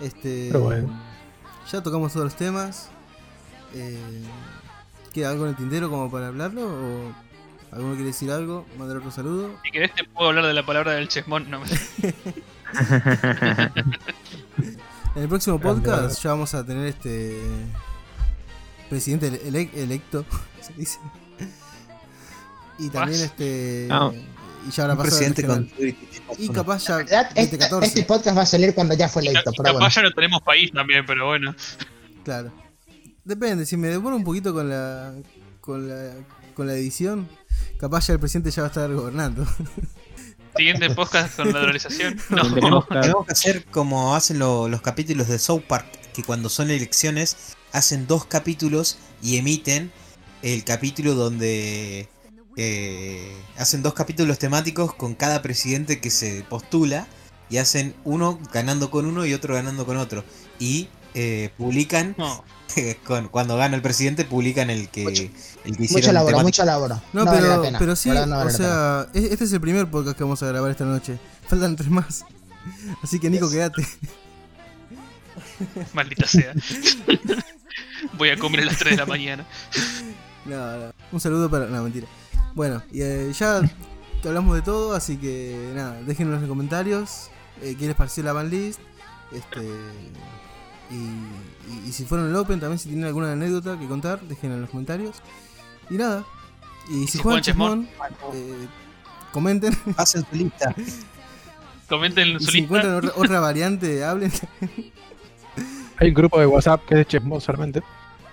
Este. 0.00 0.48
Pero 0.52 0.64
bueno. 0.64 0.88
Ya 1.70 1.82
tocamos 1.82 2.12
todos 2.12 2.24
los 2.26 2.36
temas. 2.36 2.88
Eh, 3.74 4.22
¿Queda 5.12 5.30
algo 5.30 5.44
en 5.44 5.50
el 5.50 5.56
tintero 5.56 5.90
como 5.90 6.10
para 6.10 6.28
hablarlo? 6.28 6.66
¿O 6.66 7.12
alguno 7.72 7.94
quiere 7.94 8.08
decir 8.08 8.30
algo? 8.30 8.66
¿Mandar 8.78 8.98
otro 8.98 9.10
saludo? 9.10 9.50
Si 9.64 9.70
querés 9.70 9.94
te 9.94 10.04
puedo 10.04 10.28
hablar 10.28 10.44
de 10.46 10.52
la 10.54 10.64
palabra 10.66 10.92
del 10.92 11.08
Chessmon. 11.08 11.50
No, 11.50 11.60
me- 11.60 11.66
En 15.16 15.22
el 15.22 15.28
próximo 15.28 15.58
podcast 15.58 15.86
grande. 15.86 16.14
ya 16.22 16.30
vamos 16.30 16.54
a 16.54 16.64
tener 16.66 16.86
este. 16.86 17.40
Presidente 18.90 19.40
ele- 19.48 19.70
electo, 19.74 20.24
se 20.60 20.72
dice. 20.74 20.98
Y 22.78 22.90
también 22.90 23.20
Más. 23.20 23.30
este. 23.30 23.88
Ah. 23.90 24.10
Y 24.66 24.70
ya 24.70 24.82
habrá 24.84 24.96
pasado 24.96 25.16
presidente 25.16 25.44
con. 25.46 25.70
Y 26.38 26.48
capaz 26.48 26.86
ya. 26.88 26.96
Verdad, 26.96 27.26
este, 27.34 27.56
2014. 27.58 27.86
este 27.86 28.02
podcast 28.04 28.36
va 28.36 28.42
a 28.42 28.46
salir 28.46 28.74
cuando 28.74 28.94
ya 28.94 29.08
fue 29.08 29.24
y, 29.24 29.28
electo, 29.28 29.50
y 29.50 29.56
pero 29.56 29.64
capaz 29.64 29.78
bueno. 29.78 29.88
ya 29.94 30.02
no 30.02 30.10
tenemos 30.12 30.42
país 30.42 30.72
también, 30.72 31.04
pero 31.06 31.26
bueno. 31.26 31.54
Claro. 32.24 32.52
Depende, 33.24 33.66
si 33.66 33.76
me 33.76 33.88
demoro 33.88 34.16
un 34.16 34.24
poquito 34.24 34.52
con 34.52 34.68
la. 34.68 35.14
con 35.60 35.88
la. 35.88 36.12
con 36.54 36.66
la 36.66 36.74
edición, 36.74 37.28
capaz 37.78 38.06
ya 38.08 38.14
el 38.14 38.20
presidente 38.20 38.50
ya 38.50 38.62
va 38.62 38.68
a 38.68 38.70
estar 38.70 38.92
gobernando. 38.92 39.46
Siguiente 40.56 40.88
podcast 40.90 41.36
con 41.36 41.52
la 41.52 41.60
dolarización. 41.60 42.18
No. 42.30 42.52
tenemos 42.54 42.86
que- 42.86 42.94
Tenemos 43.00 43.26
que 43.26 43.32
hacer 43.32 43.64
como 43.66 44.14
hacen 44.16 44.38
lo- 44.38 44.68
los 44.68 44.80
capítulos 44.80 45.28
de 45.28 45.38
South 45.38 45.62
Park, 45.68 45.86
que 46.14 46.22
cuando 46.22 46.48
son 46.48 46.70
elecciones 46.70 47.56
hacen 47.72 48.06
dos 48.06 48.24
capítulos 48.24 48.96
y 49.22 49.36
emiten 49.36 49.92
el 50.42 50.64
capítulo 50.64 51.14
donde 51.14 52.08
eh, 52.56 53.32
hacen 53.58 53.82
dos 53.82 53.94
capítulos 53.94 54.38
temáticos 54.38 54.94
con 54.94 55.14
cada 55.14 55.42
presidente 55.42 56.00
que 56.00 56.10
se 56.10 56.44
postula 56.48 57.06
y 57.48 57.58
hacen 57.58 57.94
uno 58.04 58.38
ganando 58.52 58.90
con 58.90 59.06
uno 59.06 59.24
y 59.26 59.34
otro 59.34 59.54
ganando 59.54 59.86
con 59.86 59.96
otro. 59.96 60.24
Y 60.58 60.88
eh, 61.14 61.50
publican, 61.56 62.14
No. 62.18 62.44
con, 63.06 63.28
cuando 63.28 63.56
gana 63.56 63.76
el 63.76 63.82
presidente, 63.82 64.24
publican 64.24 64.68
el 64.70 64.88
que, 64.88 65.04
Mucho- 65.04 65.22
el 65.64 65.76
que 65.76 65.84
hicieron 65.84 66.02
Mucho 66.02 66.12
laboro, 66.12 66.30
temático. 66.38 66.46
mucho 66.46 66.64
laboro. 66.64 67.02
No, 67.12 67.24
vale 67.24 67.40
la 67.42 67.48
pero, 67.48 67.62
pena, 67.62 67.78
pero 67.78 67.96
sí. 67.96 68.08
No 68.10 68.22
o 68.22 68.28
vale 68.28 68.52
pena. 68.52 68.56
sea, 68.56 69.08
este 69.14 69.44
es 69.44 69.52
el 69.52 69.60
primer 69.60 69.90
podcast 69.90 70.16
que 70.16 70.24
vamos 70.24 70.42
a 70.42 70.46
grabar 70.46 70.70
esta 70.70 70.84
noche. 70.84 71.18
Faltan 71.48 71.76
tres 71.76 71.90
más. 71.90 72.24
Así 73.02 73.18
que 73.20 73.30
Nico, 73.30 73.48
quédate. 73.50 73.86
Maldita 75.94 76.26
sea. 76.26 76.52
Voy 78.18 78.30
a 78.30 78.36
comer 78.38 78.60
a 78.62 78.64
las 78.66 78.78
3 78.78 78.92
de 78.92 78.96
la 78.96 79.06
mañana. 79.06 79.46
No, 80.44 80.76
no. 80.78 80.92
Un 81.12 81.20
saludo 81.20 81.50
para. 81.50 81.66
No, 81.66 81.82
mentira. 81.82 82.06
Bueno, 82.56 82.82
y 82.90 83.02
eh, 83.02 83.30
ya 83.38 83.60
hablamos 84.24 84.56
de 84.56 84.62
todo, 84.62 84.94
así 84.94 85.16
que 85.18 85.70
nada, 85.74 86.00
déjenos 86.02 86.34
en 86.34 86.40
los 86.40 86.48
comentarios 86.48 87.30
eh, 87.62 87.76
qué 87.78 87.86
les 87.86 87.94
pareció 87.94 88.24
la 88.24 88.32
banlist. 88.32 88.80
Este, 89.30 89.60
y, 90.90 90.94
y- 90.94 91.88
y 91.88 91.92
si 91.92 92.04
fueron 92.04 92.28
al 92.30 92.36
Open, 92.36 92.58
también 92.58 92.78
si 92.78 92.88
tienen 92.88 93.04
alguna 93.06 93.30
anécdota 93.32 93.78
que 93.78 93.86
contar, 93.86 94.20
dejen 94.22 94.52
en 94.52 94.62
los 94.62 94.70
comentarios. 94.70 95.16
Y 95.90 95.94
nada. 95.94 96.24
Y 96.88 97.06
si, 97.06 97.12
si 97.12 97.18
juegan? 97.18 97.42
Chessmon, 97.42 97.88
eh, 98.32 98.66
comenten. 99.32 99.76
Hacen 99.96 100.24
su 100.28 100.34
lista. 100.36 100.74
Comenten 101.88 102.28
en 102.28 102.36
Y 102.36 102.40
su 102.40 102.46
si 102.46 102.52
lista. 102.52 102.64
encuentran 102.64 102.94
otra, 102.96 103.12
otra 103.16 103.40
variante, 103.40 104.02
hablen. 104.04 104.32
Hay 105.98 106.08
un 106.08 106.14
grupo 106.14 106.40
de 106.40 106.46
WhatsApp 106.46 106.82
que 106.86 106.94
es 106.94 106.98
de 106.98 107.06
Chessmon 107.06 107.40
solamente. 107.40 107.82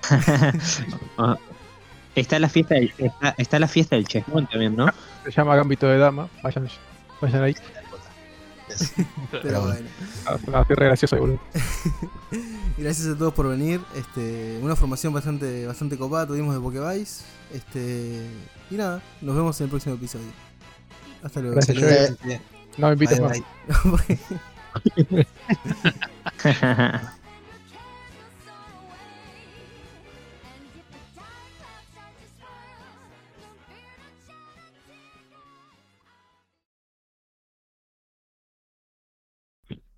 Está 2.15 2.39
la 2.39 2.49
fiesta 2.49 2.75
del, 2.75 2.93
está, 2.97 3.35
está 3.37 3.59
la 3.59 3.67
fiesta 3.67 3.95
del 3.95 4.07
Chessmon 4.07 4.47
también, 4.47 4.75
¿no? 4.75 4.87
Se 5.23 5.31
llama 5.31 5.55
Gambito 5.55 5.87
de 5.87 5.97
Dama. 5.97 6.29
Vayan, 6.43 6.67
vayan 7.21 7.43
ahí. 7.43 7.55
Pero 9.31 9.61
bueno. 9.61 9.87
Ah, 10.25 10.65
re 10.67 10.85
gracioso, 10.85 11.17
boludo. 11.17 11.39
Gracias 12.77 13.07
a 13.07 13.17
todos 13.17 13.33
por 13.33 13.47
venir. 13.47 13.81
Este, 13.95 14.59
una 14.61 14.75
formación 14.75 15.13
bastante, 15.13 15.65
bastante 15.65 15.97
copada 15.97 16.27
tuvimos 16.27 16.53
de 16.55 16.61
Pokevice. 16.61 17.23
Este, 17.53 18.27
y 18.69 18.75
nada, 18.75 19.01
nos 19.21 19.35
vemos 19.35 19.59
en 19.59 19.65
el 19.65 19.69
próximo 19.69 19.95
episodio. 19.95 20.31
Hasta 21.23 21.41
luego. 21.41 21.55
Gracias, 21.55 22.17
Eh. 22.25 22.41
No 22.77 22.87
me 22.87 22.93
invites 22.93 23.19
Bye, 23.19 23.43
más. 23.85 24.03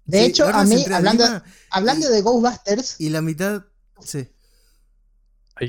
De 0.05 0.19
Sí, 0.19 0.25
hecho, 0.25 0.47
a 0.47 0.63
mí, 0.63 0.85
hablando, 0.91 1.23
Dima 1.25 1.43
hablando 1.71 2.09
de 2.09 2.21
Ghostbusters, 2.21 2.95
Y 2.99 3.09
la 3.09 3.21
mitad. 3.21 3.63
Sí. 4.03 4.27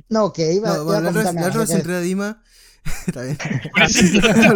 no, 0.08 0.32
que 0.32 0.52
iba, 0.52 0.68
No, 0.68 0.74
iba 0.74 0.82
bueno, 0.84 0.98
a 0.98 1.02
la 1.02 1.10
otra, 1.48 1.60
vez 1.60 1.70
entré 1.70 1.94
a 1.94 2.00
Dima. 2.00 2.42
Está 3.06 3.22
bien. 3.22 3.36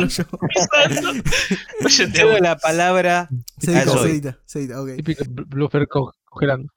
Yo. 0.09 0.25
Oye, 1.85 2.07
te 2.07 2.13
Cedo 2.19 2.39
la 2.39 2.57
palabra 2.59 3.29
Se 3.59 3.73
edita, 3.73 3.93
se 4.03 4.09
edita, 4.11 4.39
se 4.47 4.59
edita, 4.61 4.81
ok. 4.83 4.91
Típico 4.97 5.25
bl- 5.25 5.47
blooper 5.49 5.89
co- 5.89 6.15
congelando. 6.27 6.73